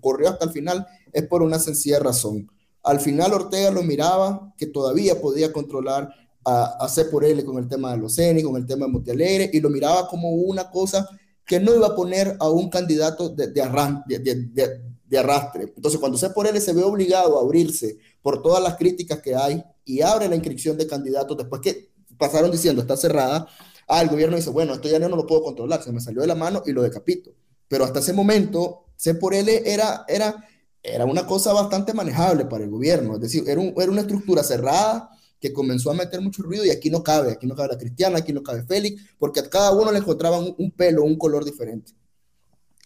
corrió 0.00 0.30
hasta 0.30 0.46
el 0.46 0.50
final, 0.50 0.86
es 1.12 1.26
por 1.26 1.42
una 1.42 1.58
sencilla 1.58 1.98
razón. 1.98 2.50
Al 2.82 2.98
final 2.98 3.32
Ortega 3.34 3.70
lo 3.70 3.82
miraba 3.82 4.54
que 4.56 4.66
todavía 4.66 5.20
podía 5.20 5.52
controlar 5.52 6.10
a, 6.44 6.76
hacer 6.80 7.10
por 7.10 7.24
él 7.24 7.44
con 7.44 7.58
el 7.58 7.68
tema 7.68 7.92
de 7.92 7.98
los 7.98 8.16
CENI, 8.16 8.42
con 8.42 8.56
el 8.56 8.66
tema 8.66 8.86
de 8.86 8.92
Montealegre, 8.92 9.50
y 9.52 9.60
lo 9.60 9.70
miraba 9.70 10.08
como 10.08 10.30
una 10.30 10.70
cosa 10.70 11.08
que 11.44 11.60
no 11.60 11.74
iba 11.74 11.88
a 11.88 11.96
poner 11.96 12.36
a 12.38 12.48
un 12.48 12.70
candidato 12.70 13.28
de, 13.28 13.48
de, 13.48 14.80
de, 15.06 15.18
arrastre. 15.18 15.72
Entonces, 15.76 16.00
cuando 16.00 16.16
C 16.16 16.30
por 16.30 16.46
él 16.46 16.58
se 16.60 16.72
ve 16.72 16.82
obligado 16.82 17.38
a 17.38 17.42
abrirse 17.42 17.98
por 18.22 18.40
todas 18.42 18.62
las 18.62 18.76
críticas 18.76 19.20
que 19.20 19.34
hay 19.34 19.62
y 19.84 20.00
abre 20.00 20.28
la 20.28 20.36
inscripción 20.36 20.78
de 20.78 20.86
candidatos, 20.86 21.36
después 21.36 21.60
que 21.60 21.90
pasaron 22.16 22.50
diciendo 22.50 22.80
está 22.80 22.96
cerrada, 22.96 23.46
ah, 23.88 24.00
el 24.00 24.08
gobierno 24.08 24.36
dice, 24.36 24.50
bueno, 24.50 24.74
esto 24.74 24.88
ya 24.88 24.98
no, 24.98 25.08
lo 25.08 25.26
puedo 25.26 25.42
controlar, 25.42 25.82
se 25.82 25.92
me 25.92 26.00
salió 26.00 26.22
de 26.22 26.28
la 26.28 26.34
mano 26.34 26.62
y 26.64 26.72
lo 26.72 26.82
decapito. 26.82 27.32
Pero 27.68 27.84
hasta 27.84 27.98
ese 27.98 28.12
momento, 28.12 28.86
C 28.96 29.14
por 29.14 29.34
él 29.34 29.48
era, 29.48 30.04
era, 30.08 30.48
era 30.82 31.04
una 31.04 31.26
cosa 31.26 31.52
bastante 31.52 31.92
manejable 31.92 32.46
para 32.46 32.64
el 32.64 32.70
gobierno, 32.70 33.14
es 33.16 33.20
decir, 33.20 33.44
era, 33.46 33.60
era 33.60 33.90
una 33.90 34.02
estructura 34.02 34.42
cerrada 34.42 35.10
que 35.42 35.52
comenzó 35.52 35.90
a 35.90 35.94
meter 35.94 36.20
mucho 36.20 36.44
ruido 36.44 36.64
y 36.64 36.70
aquí 36.70 36.88
no 36.88 37.02
cabe, 37.02 37.32
aquí 37.32 37.48
no 37.48 37.56
cabe 37.56 37.70
la 37.72 37.78
Cristiana, 37.78 38.18
aquí 38.18 38.32
no 38.32 38.44
cabe 38.44 38.62
Félix, 38.62 39.02
porque 39.18 39.40
a 39.40 39.50
cada 39.50 39.72
uno 39.72 39.90
le 39.90 39.98
encontraban 39.98 40.54
un, 40.56 40.70
pelo, 40.70 41.02
un 41.02 41.18
color 41.18 41.44
diferente. 41.44 41.92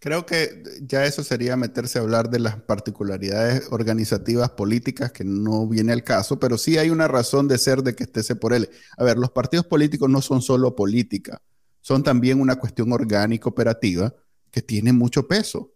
Creo 0.00 0.24
que 0.24 0.62
ya 0.80 1.04
eso 1.04 1.22
sería 1.22 1.54
meterse 1.56 1.98
a 1.98 2.02
hablar 2.02 2.30
de 2.30 2.38
las 2.38 2.56
particularidades 2.56 3.64
organizativas 3.70 4.50
políticas 4.50 5.12
que 5.12 5.22
no 5.22 5.68
viene 5.68 5.92
al 5.92 6.02
caso, 6.02 6.40
pero 6.40 6.56
sí 6.56 6.78
hay 6.78 6.88
una 6.88 7.08
razón 7.08 7.46
de 7.46 7.58
ser 7.58 7.82
de 7.82 7.94
que 7.94 8.04
estése 8.04 8.36
por 8.36 8.54
él. 8.54 8.70
A 8.96 9.04
ver, 9.04 9.18
los 9.18 9.30
partidos 9.30 9.66
políticos 9.66 10.08
no 10.08 10.22
son 10.22 10.40
solo 10.40 10.74
política, 10.74 11.42
son 11.82 12.02
también 12.02 12.40
una 12.40 12.56
cuestión 12.56 12.90
orgánica 12.90 13.50
operativa 13.50 14.14
que 14.50 14.62
tiene 14.62 14.94
mucho 14.94 15.28
peso. 15.28 15.74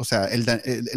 O 0.00 0.04
sea, 0.04 0.24
el, 0.24 0.46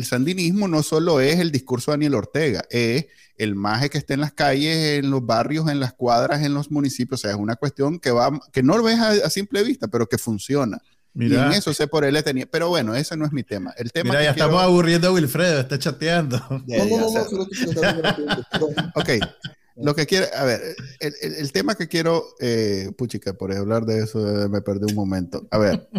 sandinismo 0.05 0.69
no 0.69 0.81
solo 0.81 1.19
es 1.19 1.37
el 1.41 1.51
discurso 1.51 1.91
de 1.91 1.95
Daniel 1.95 2.15
Ortega, 2.15 2.63
es 2.69 3.07
el 3.35 3.53
maje 3.53 3.89
que 3.89 3.97
está 3.97 4.13
en 4.13 4.21
las 4.21 4.31
calles, 4.31 5.03
en 5.03 5.11
los 5.11 5.25
barrios, 5.25 5.69
en 5.69 5.81
las 5.81 5.91
cuadras, 5.91 6.41
en 6.41 6.53
los 6.53 6.71
municipios. 6.71 7.19
O 7.19 7.21
sea, 7.21 7.31
es 7.31 7.37
una 7.37 7.57
cuestión 7.57 7.99
que 7.99 8.11
va, 8.11 8.31
que 8.53 8.63
no 8.63 8.77
lo 8.77 8.83
ves 8.83 8.97
a, 8.99 9.29
simple 9.29 9.61
vista, 9.61 9.89
pero 9.89 10.07
que 10.07 10.17
funciona. 10.17 10.81
y 11.15 11.35
en 11.35 11.51
eso 11.51 11.73
sé 11.73 11.87
por 11.87 12.05
él 12.05 12.13
le 12.13 12.23
tenía. 12.23 12.45
Pero 12.45 12.69
bueno, 12.69 12.95
ese 12.95 13.17
no 13.17 13.25
es 13.25 13.33
mi 13.33 13.43
tema. 13.43 13.73
El 13.75 13.91
tema 13.91 14.11
Mira, 14.11 14.23
ya 14.23 14.29
estamos 14.29 14.63
aburriendo 14.63 15.09
a 15.09 15.11
Wilfredo, 15.11 15.59
está 15.59 15.77
chateando. 15.77 16.37
ok. 18.95 19.09
Lo 19.75 19.95
que 19.95 20.05
quiero, 20.05 20.27
a 20.33 20.45
ver, 20.45 20.61
el, 21.01 21.13
el, 21.39 21.51
tema 21.51 21.75
que 21.75 21.89
quiero, 21.89 22.23
eh, 22.39 22.89
puchica, 22.97 23.33
por 23.33 23.51
hablar 23.51 23.85
de 23.85 24.05
eso 24.05 24.47
me 24.47 24.61
perdí 24.61 24.85
un 24.85 24.95
momento. 24.95 25.45
A 25.51 25.57
ver, 25.57 25.89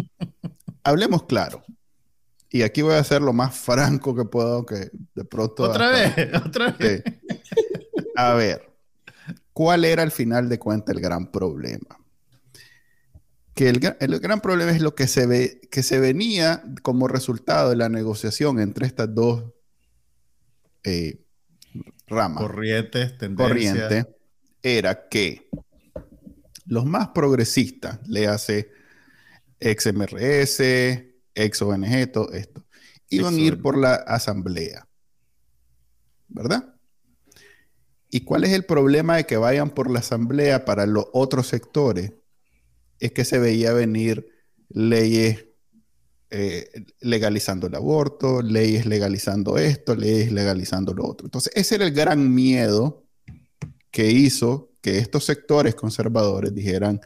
hablemos 0.83 1.25
claro 1.25 1.63
y 2.49 2.61
aquí 2.61 2.81
voy 2.81 2.93
a 2.93 3.03
ser 3.03 3.21
lo 3.21 3.33
más 3.33 3.55
franco 3.55 4.15
que 4.15 4.25
puedo, 4.25 4.65
que 4.65 4.89
de 5.13 5.25
pronto... 5.25 5.63
Otra 5.63 5.89
vez, 5.89 6.13
otra 6.45 6.71
vez. 6.71 7.03
A 8.15 8.33
ver, 8.33 8.71
¿cuál 9.53 9.85
era 9.85 10.03
al 10.03 10.11
final 10.11 10.47
de 10.47 10.59
cuentas 10.59 10.95
el 10.95 11.01
gran 11.01 11.31
problema? 11.31 11.99
Que 13.53 13.69
el, 13.69 13.79
gran 13.79 14.41
problema 14.41 14.71
es 14.71 14.81
lo 14.81 14.95
que 14.95 15.07
se, 15.07 15.25
ve, 15.27 15.61
que 15.71 15.81
se 15.81 15.99
venía 15.99 16.63
como 16.81 17.07
resultado 17.07 17.69
de 17.69 17.77
la 17.77 17.87
negociación 17.87 18.59
entre 18.59 18.85
estas 18.85 19.13
dos 19.15 19.45
eh, 20.83 21.21
ramas. 22.07 22.43
Corrientes, 22.43 23.17
tendencias. 23.17 23.47
Corriente, 23.47 24.15
era 24.61 25.07
que 25.07 25.49
los 26.65 26.85
más 26.85 27.09
progresistas, 27.09 27.99
le 28.07 28.27
hace 28.27 28.71
XMRS, 29.59 30.61
ex 31.35 31.61
ONG, 31.61 32.11
todo 32.11 32.31
esto, 32.31 32.65
iban 33.09 33.35
a 33.35 33.39
ir 33.39 33.61
por 33.61 33.77
la 33.77 33.93
asamblea. 33.93 34.87
¿Verdad? 36.27 36.75
¿Y 38.09 38.21
cuál 38.21 38.45
es 38.45 38.51
el 38.51 38.65
problema 38.65 39.17
de 39.17 39.25
que 39.25 39.37
vayan 39.37 39.69
por 39.69 39.91
la 39.91 39.99
asamblea 39.99 40.65
para 40.65 40.85
los 40.85 41.05
otros 41.13 41.47
sectores? 41.47 42.13
Es 42.99 43.11
que 43.11 43.25
se 43.25 43.39
veía 43.39 43.73
venir 43.73 44.27
leyes 44.69 45.45
eh, 46.31 46.69
legalizando 47.01 47.67
el 47.67 47.75
aborto, 47.75 48.41
leyes 48.41 48.85
legalizando 48.85 49.57
esto, 49.57 49.95
leyes 49.95 50.31
legalizando 50.31 50.93
lo 50.93 51.05
otro. 51.05 51.27
Entonces, 51.27 51.51
ese 51.55 51.75
era 51.75 51.85
el 51.85 51.93
gran 51.93 52.33
miedo 52.33 53.05
que 53.91 54.11
hizo 54.11 54.71
que 54.81 54.97
estos 54.97 55.25
sectores 55.25 55.75
conservadores 55.75 56.53
dijeran, 56.53 56.99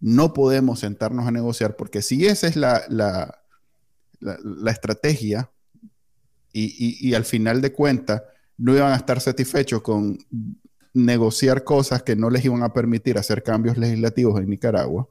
no 0.00 0.32
podemos 0.32 0.80
sentarnos 0.80 1.26
a 1.26 1.30
negociar 1.30 1.76
porque 1.76 2.02
si 2.02 2.26
esa 2.26 2.46
es 2.46 2.56
la, 2.56 2.82
la, 2.88 3.42
la, 4.20 4.70
estrategia 4.70 5.50
y, 6.52 7.08
y, 7.08 7.14
al 7.14 7.24
final 7.24 7.60
de 7.60 7.72
cuentas 7.72 8.22
no 8.56 8.74
iban 8.74 8.92
a 8.92 8.96
estar 8.96 9.20
satisfechos 9.20 9.82
con 9.82 10.18
negociar 10.94 11.64
cosas 11.64 12.02
que 12.02 12.16
no 12.16 12.30
les 12.30 12.44
iban 12.44 12.62
a 12.62 12.72
permitir 12.72 13.18
hacer 13.18 13.42
cambios 13.42 13.76
legislativos 13.76 14.40
en 14.40 14.48
Nicaragua, 14.48 15.08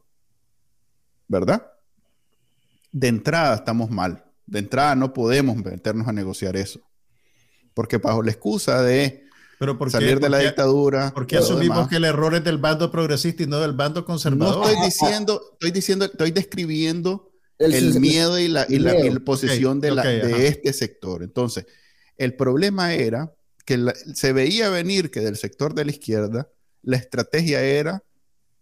¿verdad? 1.28 1.72
De 2.92 3.08
entrada 3.08 3.56
estamos 3.56 3.90
mal. 3.90 4.26
De 4.46 4.60
entrada 4.60 4.96
no 4.96 5.14
podemos 5.14 5.58
meternos 5.58 6.08
a 6.08 6.14
negociar 6.14 6.56
eso. 6.56 6.82
Porque 7.74 7.98
bajo 7.98 8.24
la 8.24 8.32
excusa 8.32 8.82
de 8.82 9.27
Pero 9.60 9.90
salir 9.90 10.20
de 10.20 10.30
la 10.30 10.40
dictadura. 10.40 11.12
¿Por 11.14 11.26
qué 11.26 11.38
asumimos 11.38 11.88
que 11.88 11.96
el 11.96 12.06
error 12.06 12.36
es 12.36 12.44
del 12.44 12.58
bando 12.58 12.92
progresista 12.92 13.44
y 13.44 13.48
no 13.48 13.60
del 13.60 13.74
bando 13.74 14.06
conservador? 14.06 14.58
No 14.58 14.70
estoy 14.70 14.86
diciendo, 14.86 15.42
estoy 15.54 15.72
diciendo, 15.72 16.06
estoy 16.06 16.32
describiendo 16.32 17.32
el, 17.58 18.00
miedo 18.00 18.38
y 18.40 18.48
la, 18.48 18.66
y 18.70 18.78
la, 18.80 18.94
posición 19.20 19.82
de, 19.82 19.92
la, 19.92 20.04
de 20.04 20.48
este 20.48 20.74
sector. 20.74 21.24
Entonces, 21.24 21.66
el 22.18 22.36
problema 22.36 22.94
era 22.94 23.34
que 23.66 23.92
se 24.14 24.32
veía 24.32 24.70
venir 24.70 25.12
que 25.12 25.22
del 25.22 25.38
sector 25.38 25.74
de 25.74 25.86
la 25.86 25.92
izquierda 25.92 26.50
la 26.84 26.98
estrategia 26.98 27.62
era 27.62 28.04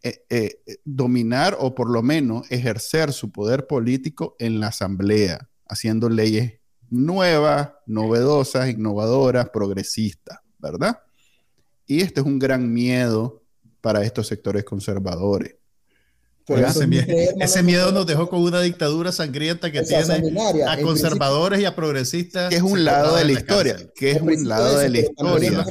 eh, 0.01 0.25
eh, 0.29 0.61
dominar 0.83 1.57
o 1.59 1.75
por 1.75 1.89
lo 1.89 2.01
menos 2.01 2.49
ejercer 2.51 3.11
su 3.13 3.31
poder 3.31 3.67
político 3.67 4.35
en 4.39 4.59
la 4.59 4.67
asamblea, 4.67 5.49
haciendo 5.67 6.09
leyes 6.09 6.59
nuevas, 6.89 7.71
novedosas, 7.85 8.69
innovadoras, 8.69 9.49
progresistas, 9.49 10.39
¿verdad? 10.71 10.99
Y 11.87 12.01
este 12.01 12.19
es 12.19 12.25
un 12.25 12.39
gran 12.39 12.73
miedo 12.73 13.41
para 13.81 14.03
estos 14.03 14.27
sectores 14.27 14.63
conservadores. 14.63 15.55
ese, 16.47 17.63
miedo, 17.63 17.91
nos 17.91 18.05
dejó 18.07 18.29
con 18.29 18.41
una 18.41 18.61
dictadura 18.61 19.11
sangrienta 19.11 19.71
que 19.71 19.83
tiene 19.83 20.33
a 20.67 20.81
conservadores 20.81 21.59
y 21.59 21.65
a 21.65 21.75
progresistas. 21.75 22.49
Que 22.49 22.55
es 22.55 22.61
un 22.61 22.83
lado 22.83 23.15
de 23.15 23.25
la, 23.25 23.31
historia, 23.31 23.77
que 23.95 24.11
es 24.11 24.21
un 24.21 24.47
lado 24.47 24.79
de 24.79 24.89
la 24.89 24.99
historia. 24.99 25.65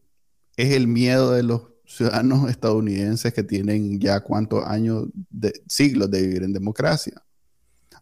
es 0.57 0.73
el 0.73 0.87
miedo 0.87 1.33
de 1.33 1.43
los 1.43 1.72
ciudadanos 1.97 2.51
estadounidenses 2.51 3.33
que 3.33 3.43
tienen 3.43 4.01
ya 4.01 4.21
cuántos 4.21 4.65
años, 4.65 5.07
de, 5.31 5.53
siglos 5.67 6.11
de 6.11 6.23
vivir 6.23 6.43
en 6.43 6.53
democracia. 6.53 7.23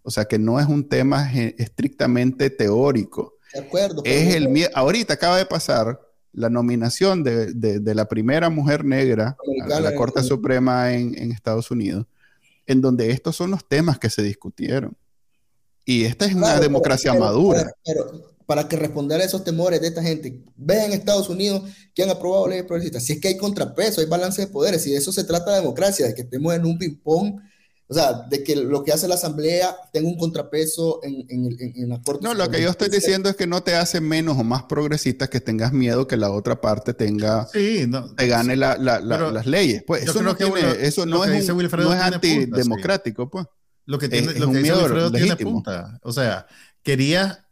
O 0.03 0.11
sea 0.11 0.25
que 0.25 0.39
no 0.39 0.59
es 0.61 0.67
un 0.67 0.89
tema 0.89 1.31
estrictamente 1.33 2.51
teórico. 2.51 3.35
De 3.53 3.61
acuerdo. 3.61 4.03
Es 4.05 4.35
el. 4.35 4.69
Ahorita 4.75 5.15
acaba 5.15 5.37
de 5.37 5.47
pasar 5.47 6.01
la 6.33 6.49
nominación 6.49 7.23
de, 7.25 7.95
la 7.95 8.07
primera 8.07 8.49
mujer 8.49 8.85
negra 8.85 9.37
a 9.75 9.81
la 9.81 9.95
Corte 9.95 10.23
Suprema 10.23 10.95
en, 10.95 11.33
Estados 11.33 11.71
Unidos, 11.71 12.07
en 12.67 12.81
donde 12.81 13.11
estos 13.11 13.37
son 13.37 13.51
los 13.51 13.67
temas 13.67 13.99
que 13.99 14.09
se 14.09 14.23
discutieron. 14.23 14.97
Y 15.85 16.05
esta 16.05 16.25
es 16.25 16.35
una 16.35 16.61
democracia 16.61 17.13
madura. 17.15 17.73
Pero, 17.85 18.30
para 18.51 18.67
que 18.67 18.75
responder 18.75 19.21
a 19.21 19.25
esos 19.25 19.45
temores 19.45 19.81
de 19.81 19.87
esta 19.87 20.03
gente, 20.03 20.43
vean 20.57 20.87
en 20.87 20.95
Estados 20.95 21.29
Unidos 21.29 21.71
que 21.95 22.03
han 22.03 22.11
aprobado 22.11 22.49
leyes 22.49 22.65
progresistas. 22.65 23.05
Si 23.05 23.13
es 23.13 23.21
que 23.21 23.29
hay 23.29 23.37
contrapeso, 23.37 24.01
hay 24.01 24.09
balance 24.09 24.43
de 24.43 24.49
poderes, 24.49 24.83
si 24.83 24.91
de 24.91 24.97
eso 24.97 25.13
se 25.13 25.23
trata 25.23 25.53
de 25.53 25.61
democracia, 25.61 26.09
de 26.09 26.17
que 26.17 26.23
estemos 26.23 26.53
en 26.53 26.67
un 26.67 26.77
ping-pong 26.77 27.41
o 27.87 27.95
sea, 27.95 28.25
de 28.29 28.43
que 28.43 28.57
lo 28.57 28.83
que 28.83 28.91
hace 28.91 29.07
la 29.07 29.15
Asamblea 29.15 29.77
tenga 29.93 30.09
un 30.09 30.19
contrapeso 30.19 30.99
en, 31.05 31.27
en, 31.29 31.57
en, 31.77 31.89
la 31.91 32.03
Corte. 32.03 32.27
No, 32.27 32.35
lo 32.35 32.51
que 32.51 32.61
yo 32.61 32.71
estoy 32.71 32.89
diciendo 32.89 33.31
es 33.31 33.37
que 33.37 33.47
no 33.47 33.63
te 33.63 33.77
hace 33.77 34.01
menos 34.01 34.37
o 34.37 34.43
más 34.43 34.65
progresista 34.65 35.29
que 35.29 35.41
tengas 35.41 35.73
miedo 35.73 36.09
que 36.09 36.17
la 36.17 36.33
otra 36.33 36.61
parte 36.61 36.93
tenga, 36.93 37.47
sí, 37.53 37.85
no, 37.87 38.13
te 38.17 38.27
gane 38.27 38.57
la, 38.57 38.77
la, 38.79 39.01
las 39.01 39.47
leyes. 39.47 39.85
Pues 39.87 40.03
eso 40.03 40.23
no, 40.23 40.35
tiene, 40.35 40.61
eso 40.81 41.07
no 41.07 41.25
es, 41.25 41.49
no 41.49 41.95
es 41.95 42.01
antidemocrático, 42.01 43.31
pues. 43.31 43.47
Lo 43.87 43.99
que 43.99 44.09
tiene, 44.09 44.35
lo 44.35 44.51
que 44.51 44.59
dice 44.59 44.75
Wilfredo 44.75 45.13
tiene 45.13 45.37
punta. 45.37 46.01
O 46.03 46.13
sea, 46.13 46.49
quería 46.83 47.47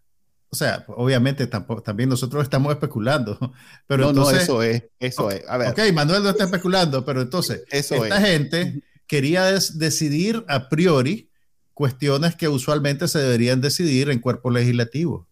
o 0.50 0.56
sea, 0.56 0.84
obviamente 0.88 1.46
tampoco, 1.46 1.82
también 1.82 2.08
nosotros 2.08 2.42
estamos 2.42 2.72
especulando, 2.72 3.38
pero 3.86 4.04
no, 4.04 4.10
entonces, 4.10 4.48
no, 4.48 4.62
eso 4.62 4.62
es, 4.62 4.84
eso 4.98 5.30
es. 5.30 5.42
A 5.48 5.58
ver. 5.58 5.70
Ok, 5.70 5.80
Manuel 5.92 6.22
no 6.22 6.30
está 6.30 6.44
especulando, 6.44 7.04
pero 7.04 7.22
entonces, 7.22 7.64
eso 7.70 8.02
esta 8.02 8.20
gente 8.20 8.82
quería 9.06 9.44
decidir 9.44 10.44
a 10.48 10.68
priori 10.68 11.30
cuestiones 11.74 12.34
que 12.34 12.48
usualmente 12.48 13.08
se 13.08 13.18
deberían 13.18 13.60
decidir 13.60 14.10
en 14.10 14.20
cuerpo 14.20 14.50
legislativo. 14.50 15.26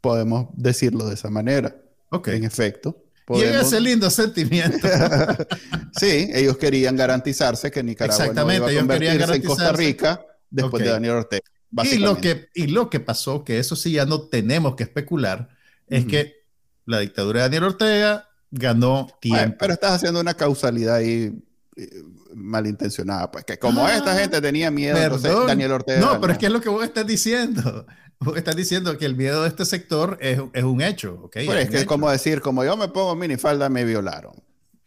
Podemos 0.00 0.48
decirlo 0.52 1.06
de 1.06 1.14
esa 1.14 1.30
manera. 1.30 1.76
Ok. 2.10 2.28
En 2.28 2.44
efecto. 2.44 3.02
Y 3.28 3.42
ese 3.42 3.80
lindo 3.80 4.10
sentimiento. 4.10 4.86
sí, 5.98 6.28
ellos 6.34 6.58
querían 6.58 6.96
garantizarse 6.96 7.70
que 7.70 7.82
Nicaragua 7.82 8.16
Exactamente, 8.16 8.60
no 8.60 8.70
iba 8.70 8.80
a 8.80 8.82
convertirse 8.82 9.34
en 9.36 9.42
Costa 9.42 9.72
Rica 9.72 10.26
después 10.50 10.82
de 10.82 10.90
Daniel 10.90 11.14
Ortega. 11.14 11.51
Y 11.84 11.98
lo, 11.98 12.18
que, 12.18 12.48
y 12.54 12.66
lo 12.66 12.90
que 12.90 13.00
pasó, 13.00 13.44
que 13.44 13.58
eso 13.58 13.76
sí 13.76 13.92
ya 13.92 14.04
no 14.04 14.22
tenemos 14.28 14.76
que 14.76 14.82
especular, 14.82 15.48
es 15.88 16.04
que 16.06 16.42
la 16.84 17.00
dictadura 17.00 17.40
de 17.40 17.44
Daniel 17.44 17.64
Ortega 17.64 18.28
ganó 18.50 19.08
tiempo. 19.20 19.56
pero 19.58 19.72
estás 19.72 19.92
haciendo 19.92 20.20
una 20.20 20.34
causalidad 20.34 20.96
ahí 20.96 21.32
eh, 21.76 22.02
malintencionada, 22.34 23.30
pues 23.30 23.44
que 23.44 23.58
como 23.58 23.88
esta 23.88 24.12
ah, 24.12 24.18
gente 24.18 24.40
tenía 24.40 24.70
miedo, 24.70 24.96
entonces 24.98 25.32
Daniel 25.46 25.72
Ortega. 25.72 26.00
No, 26.00 26.20
pero 26.20 26.34
es 26.34 26.38
que 26.38 26.46
es 26.46 26.52
lo 26.52 26.60
que 26.60 26.68
vos 26.68 26.84
estás 26.84 27.06
diciendo. 27.06 27.86
Vos 28.24 28.36
estás 28.36 28.54
diciendo 28.54 28.96
que 28.98 29.04
el 29.04 29.16
miedo 29.16 29.42
de 29.42 29.48
este 29.48 29.64
sector 29.64 30.16
es, 30.20 30.40
es 30.52 30.62
un 30.62 30.80
hecho, 30.80 31.14
¿ok? 31.24 31.38
Pues 31.44 31.64
es, 31.64 31.70
que 31.70 31.78
es 31.78 31.84
como 31.86 32.08
decir, 32.08 32.40
como 32.40 32.64
yo 32.64 32.76
me 32.76 32.86
pongo 32.86 33.16
minifalda, 33.16 33.68
me 33.68 33.84
violaron. 33.84 34.32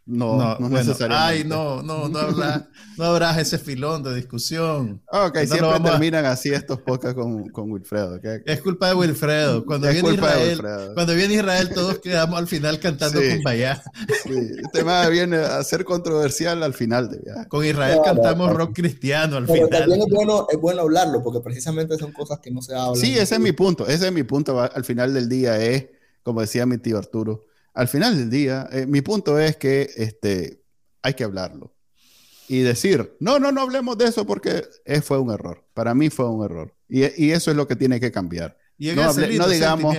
No, 0.07 0.37
no, 0.37 0.59
no 0.59 0.69
necesariamente. 0.69 1.15
Ay, 1.15 1.43
no, 1.45 1.81
no, 1.81 2.07
no, 2.07 2.19
habla, 2.19 2.69
no 2.95 3.05
habrás 3.05 3.39
ese 3.39 3.57
filón 3.57 4.03
de 4.03 4.13
discusión. 4.13 5.01
Ok, 5.11 5.39
siempre 5.47 5.79
terminan 5.83 6.25
así 6.25 6.49
estos 6.49 6.79
podcasts 6.81 7.19
con, 7.19 7.49
con 7.49 7.71
Wilfredo. 7.71 8.19
Es 8.45 8.61
culpa 8.61 8.89
de 8.89 8.93
Wilfredo. 8.93 9.65
Cuando, 9.65 9.89
viene 9.89 10.13
Israel, 10.13 10.61
cuando 10.93 11.15
viene 11.15 11.33
Israel, 11.33 11.71
todos 11.73 11.97
quedamos 11.99 12.37
al 12.37 12.45
final 12.45 12.79
cantando 12.79 13.19
con 13.19 13.41
Bayá. 13.41 13.81
Sí, 14.23 14.29
el 14.29 14.69
tema 14.71 15.07
viene 15.09 15.37
a 15.37 15.63
ser 15.63 15.83
controversial 15.83 16.61
al 16.61 16.75
final 16.75 17.09
de 17.09 17.17
viaje. 17.17 17.47
Con 17.47 17.65
Israel 17.65 17.99
cantamos 18.05 18.53
rock 18.53 18.75
cristiano 18.75 19.37
al 19.37 19.47
final. 19.47 19.69
También 19.69 20.01
es 20.01 20.07
bueno, 20.13 20.45
es 20.51 20.59
bueno 20.59 20.81
hablarlo, 20.81 21.23
porque 21.23 21.39
precisamente 21.39 21.97
son 21.97 22.11
cosas 22.11 22.39
que 22.39 22.51
no 22.51 22.61
se 22.61 22.75
hablan. 22.75 22.95
Sí, 22.95 23.17
ese 23.17 23.35
es 23.35 23.41
mi 23.41 23.53
punto. 23.53 23.87
Ese 23.87 24.05
es 24.05 24.13
mi 24.13 24.21
punto 24.21 24.61
al 24.61 24.85
final 24.85 25.15
del 25.15 25.27
día. 25.27 25.59
Es, 25.59 25.87
como 26.21 26.41
decía 26.41 26.67
mi 26.67 26.77
tío 26.77 26.99
Arturo 26.99 27.47
al 27.75 27.87
final 27.89 28.17
del 28.17 28.29
día, 28.29 28.67
eh, 28.71 28.85
mi 28.87 29.01
punto 29.01 29.37
es 29.37 29.57
que 29.57 29.89
este, 29.97 30.63
hay 31.01 31.13
que 31.13 31.25
hablarlo 31.25 31.75
y 32.47 32.59
decir, 32.61 33.15
no, 33.19 33.37
no, 33.37 33.51
no 33.51 33.61
hablemos 33.61 33.97
de 33.97 34.05
eso 34.05 34.25
porque 34.25 34.63
fue 35.03 35.19
un 35.19 35.31
error. 35.31 35.63
Para 35.73 35.93
mí 35.93 36.09
fue 36.09 36.29
un 36.29 36.45
error. 36.45 36.73
Y, 36.87 37.31
eso 37.31 37.51
es 37.51 37.57
lo 37.57 37.67
que 37.67 37.75
tiene 37.75 37.99
que 37.99 38.11
cambiar. 38.11 38.57
no, 38.77 39.47
digamos, 39.47 39.95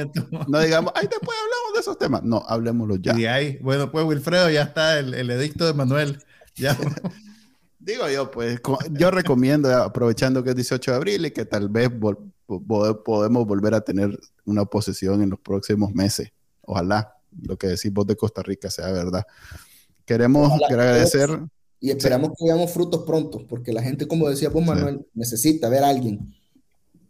no 0.49 0.61
digamos, 0.61 0.93
ay, 0.95 1.09
después 1.11 1.37
hablamos 1.43 1.75
de 1.75 1.81
esos 1.81 1.99
temas. 1.99 2.23
No, 2.23 2.45
hablemoslo 2.47 2.97
ya. 2.97 3.19
Y 3.19 3.27
ahí, 3.27 3.59
bueno, 3.61 3.91
pues 3.91 4.05
Wilfredo, 4.07 4.49
ya 4.51 4.63
está 4.63 4.99
el, 4.99 5.31
edicto 5.31 5.67
de 5.67 5.75
Manuel. 5.75 6.19
Ya. 6.55 6.77
Digo 7.79 8.09
yo, 8.09 8.31
pues, 8.31 8.61
yo 8.93 9.11
recomiendo, 9.11 9.73
aprovechando 9.83 10.43
que 10.43 10.51
es 10.51 10.57
18 10.57 10.91
de 10.91 10.97
abril 10.97 11.27
y 11.27 11.31
que 11.31 11.45
tal 11.45 11.69
vez 11.69 11.91
podemos 13.05 13.47
volver 13.47 13.75
a 13.75 13.81
tener 13.81 14.19
una 14.45 14.65
posesión 14.65 15.23
en 15.23 15.31
los 15.31 15.41
próximos 15.41 15.93
meses. 15.95 16.33
Ojalá 16.63 17.16
lo 17.43 17.57
que 17.57 17.69
decís 17.69 17.93
vos 17.93 18.07
de 18.07 18.17
Costa 18.17 18.43
Rica 18.43 18.71
sea 18.71 18.91
verdad. 18.93 19.25
Queremos 20.05 20.53
agradecer. 20.69 21.31
Y 21.81 21.91
esperamos 21.91 22.31
que 22.37 22.45
veamos 22.45 22.71
frutos 22.71 23.05
pronto, 23.07 23.47
porque 23.47 23.73
la 23.73 23.83
gente, 23.83 24.09
como 24.09 24.29
decía 24.29 24.49
vos, 24.49 24.65
Manuel, 24.65 25.07
necesita 25.15 25.69
ver 25.69 25.85
a 25.85 25.89
alguien. 25.91 26.35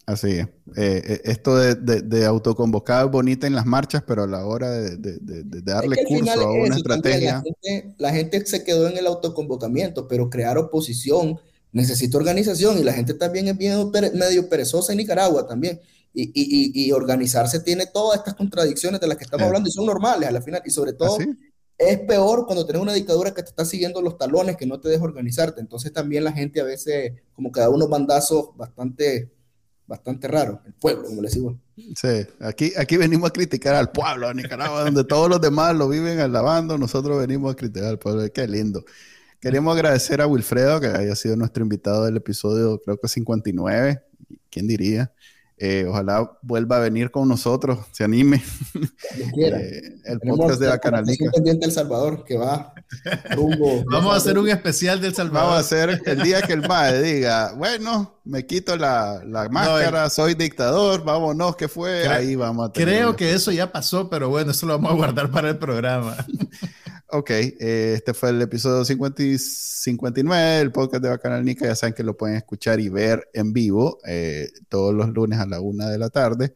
Así 0.07 0.31
es. 0.31 0.47
Eh, 0.77 1.03
eh, 1.05 1.21
esto 1.25 1.57
de, 1.57 1.75
de, 1.75 2.25
autoconvocar 2.25 3.07
es 3.07 3.11
bonita 3.11 3.49
en 3.49 3.57
las 3.57 3.67
marchas, 3.67 4.05
pero 4.07 4.23
a 4.23 4.27
la 4.29 4.47
hora 4.47 4.71
de, 4.71 4.97
darle 5.63 6.05
curso 6.05 6.41
a 6.41 6.53
una 6.53 6.77
estrategia. 6.77 7.43
La 7.99 8.13
gente, 8.13 8.47
se 8.47 8.63
quedó 8.63 8.87
en 8.89 8.97
el 8.97 9.07
autoconvocamiento, 9.09 10.07
pero 10.07 10.31
crear 10.31 10.59
oposición 10.59 11.41
necesita 11.73 12.19
organización 12.19 12.79
y 12.79 12.85
la 12.85 12.93
gente 12.93 13.15
también 13.15 13.49
es 13.49 13.59
bien, 13.59 13.91
medio 14.15 14.49
perezosa 14.49 14.93
en 14.93 14.99
Nicaragua 14.99 15.47
también. 15.47 15.81
Y, 16.19 16.31
y, 16.35 16.87
y, 16.87 16.93
organizarse 16.93 17.61
tiene 17.61 17.85
todas 17.93 18.21
estas 18.21 18.35
contradicciones 18.35 18.99
de 19.03 19.07
las 19.07 19.19
que 19.19 19.25
estamos 19.25 19.47
hablando 19.47 19.69
y 19.69 19.73
son 19.73 19.85
normales 19.85 20.27
a 20.27 20.33
la 20.33 20.41
final. 20.41 20.63
Y 20.65 20.71
sobre 20.71 20.95
todo, 20.95 21.19
¿Ah, 21.21 21.27
es 21.77 21.99
peor 22.01 22.47
cuando 22.47 22.65
tienes 22.65 22.81
una 22.81 22.95
dictadura 22.95 23.35
que 23.35 23.43
te 23.43 23.51
está 23.51 23.67
siguiendo 23.67 24.01
los 24.01 24.17
talones, 24.17 24.57
que 24.57 24.65
no 24.65 24.81
te 24.81 24.89
deja 24.89 25.05
organizarte. 25.05 25.61
Entonces 25.61 25.93
también 25.93 26.25
la 26.25 26.33
gente 26.33 26.61
a 26.61 26.65
veces 26.65 27.13
como 27.35 27.53
que 27.53 27.61
da 27.61 27.69
unos 27.69 27.91
bandazos 27.91 28.57
bastante, 28.57 29.31
bastante 29.87 30.27
raros. 30.27 30.61
El 30.65 30.73
pueblo, 30.73 31.05
como 31.05 31.21
le 31.21 31.29
digo. 31.29 31.59
Sí, 31.95 32.27
aquí, 32.41 32.73
aquí 32.79 32.97
venimos 32.97 33.29
a 33.29 33.33
criticar 33.33 33.75
al 33.75 33.93
pueblo 33.93 34.29
de 34.29 34.35
Nicaragua, 34.37 34.85
donde 34.85 35.05
todos 35.05 35.29
los 35.29 35.41
demás 35.41 35.77
lo 35.77 35.87
viven 35.89 36.19
alabando, 36.21 36.79
nosotros 36.79 37.19
venimos 37.19 37.53
a 37.53 37.57
criticar 37.57 37.91
al 37.91 37.99
pueblo. 37.99 38.27
Qué 38.33 38.49
lindo. 38.49 38.83
Queremos 39.39 39.75
agradecer 39.75 40.23
a 40.23 40.27
Wilfredo, 40.27 40.81
que 40.81 40.87
haya 40.87 41.15
sido 41.15 41.37
nuestro 41.37 41.63
invitado 41.63 42.07
del 42.07 42.17
episodio, 42.17 42.81
creo 42.81 42.99
que 42.99 43.07
59. 43.07 44.03
¿Quién 44.49 44.67
diría? 44.67 45.13
Eh, 45.59 45.87
ojalá 45.89 46.39
vuelva 46.43 46.77
a 46.77 46.81
venir 46.81 47.11
con 47.11 47.29
nosotros, 47.29 47.79
se 47.93 48.05
anime. 48.05 48.43
Eh, 49.39 50.01
el 50.05 50.21
podcast 50.21 50.61
de 50.61 50.69
la 50.69 50.79
canalita. 50.79 51.31
pendiente 51.33 51.67
El 51.67 51.73
Salvador 51.73 52.25
que 52.25 52.37
va 52.37 52.75
Vamos 53.91 54.13
a 54.13 54.17
hacer 54.17 54.39
un 54.39 54.49
especial 54.49 55.01
del 55.01 55.15
Salvador. 55.15 55.49
Vamos 55.49 55.57
a 55.57 55.61
hacer 55.61 56.03
el 56.05 56.23
día 56.23 56.43
que 56.43 56.53
el 56.53 56.67
MAE 56.67 57.03
diga, 57.03 57.53
bueno, 57.55 58.19
me 58.25 58.47
quito 58.47 58.77
la, 58.77 59.23
la 59.25 59.49
máscara, 59.49 60.11
soy 60.11 60.35
dictador, 60.35 61.05
vámonos, 61.05 61.57
¿qué 61.57 61.69
fue? 61.69 62.07
Ahí 62.09 62.35
vamos 62.35 62.69
a 62.69 62.73
Creo 62.73 63.17
que 63.17 63.33
eso 63.33 63.53
ya 63.53 63.73
pasó, 63.73 64.11
pero 64.11 64.29
bueno, 64.29 64.51
eso 64.51 64.67
lo 64.67 64.75
vamos 64.75 64.93
a 64.93 64.95
guardar 64.95 65.31
para 65.31 65.51
el 65.51 65.59
programa. 65.59 66.17
Ok, 67.19 67.31
eh, 67.31 67.95
este 67.97 68.13
fue 68.13 68.29
el 68.29 68.43
episodio 68.43 68.85
50 68.85 69.23
59 69.39 70.59
del 70.59 70.71
podcast 70.71 71.03
de 71.03 71.09
Bacanal 71.09 71.43
Nica. 71.47 71.65
Ya 71.65 71.75
saben 71.75 71.95
que 71.95 72.03
lo 72.03 72.15
pueden 72.15 72.37
escuchar 72.37 72.79
y 72.79 72.91
ver 72.91 73.31
en 73.33 73.55
vivo 73.55 73.99
eh, 74.07 74.51
todos 74.69 74.93
los 74.93 75.09
lunes 75.09 75.39
a 75.39 75.47
la 75.47 75.59
una 75.63 75.89
de 75.89 75.97
la 75.97 76.11
tarde 76.11 76.55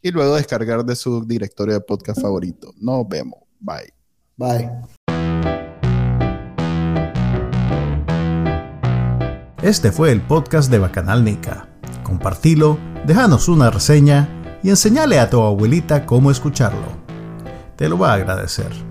y 0.00 0.10
luego 0.10 0.36
descargar 0.36 0.82
de 0.86 0.96
su 0.96 1.26
directorio 1.26 1.74
de 1.74 1.80
podcast 1.82 2.22
favorito. 2.22 2.72
Nos 2.80 3.06
vemos. 3.06 3.40
Bye. 3.60 3.92
Bye. 4.38 4.70
Este 9.60 9.92
fue 9.92 10.10
el 10.10 10.22
podcast 10.22 10.70
de 10.70 10.78
Bacanal 10.78 11.22
Nica. 11.22 11.68
Compartilo, 12.02 12.78
déjanos 13.06 13.48
una 13.48 13.70
reseña 13.70 14.58
y 14.62 14.70
enseñale 14.70 15.18
a 15.18 15.28
tu 15.28 15.42
abuelita 15.42 16.06
cómo 16.06 16.30
escucharlo. 16.30 16.96
Te 17.76 17.90
lo 17.90 17.98
va 17.98 18.12
a 18.12 18.14
agradecer. 18.14 18.87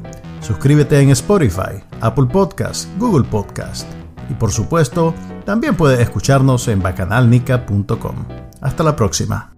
Suscríbete 0.48 0.98
en 1.02 1.10
Spotify, 1.10 1.84
Apple 2.00 2.28
Podcast, 2.32 2.88
Google 2.98 3.28
Podcast 3.28 3.86
y 4.30 4.34
por 4.34 4.50
supuesto, 4.50 5.14
también 5.44 5.76
puedes 5.76 6.00
escucharnos 6.00 6.70
en 6.70 6.82
bacanalnica.com. 6.82 8.16
Hasta 8.62 8.82
la 8.82 8.96
próxima. 8.96 9.57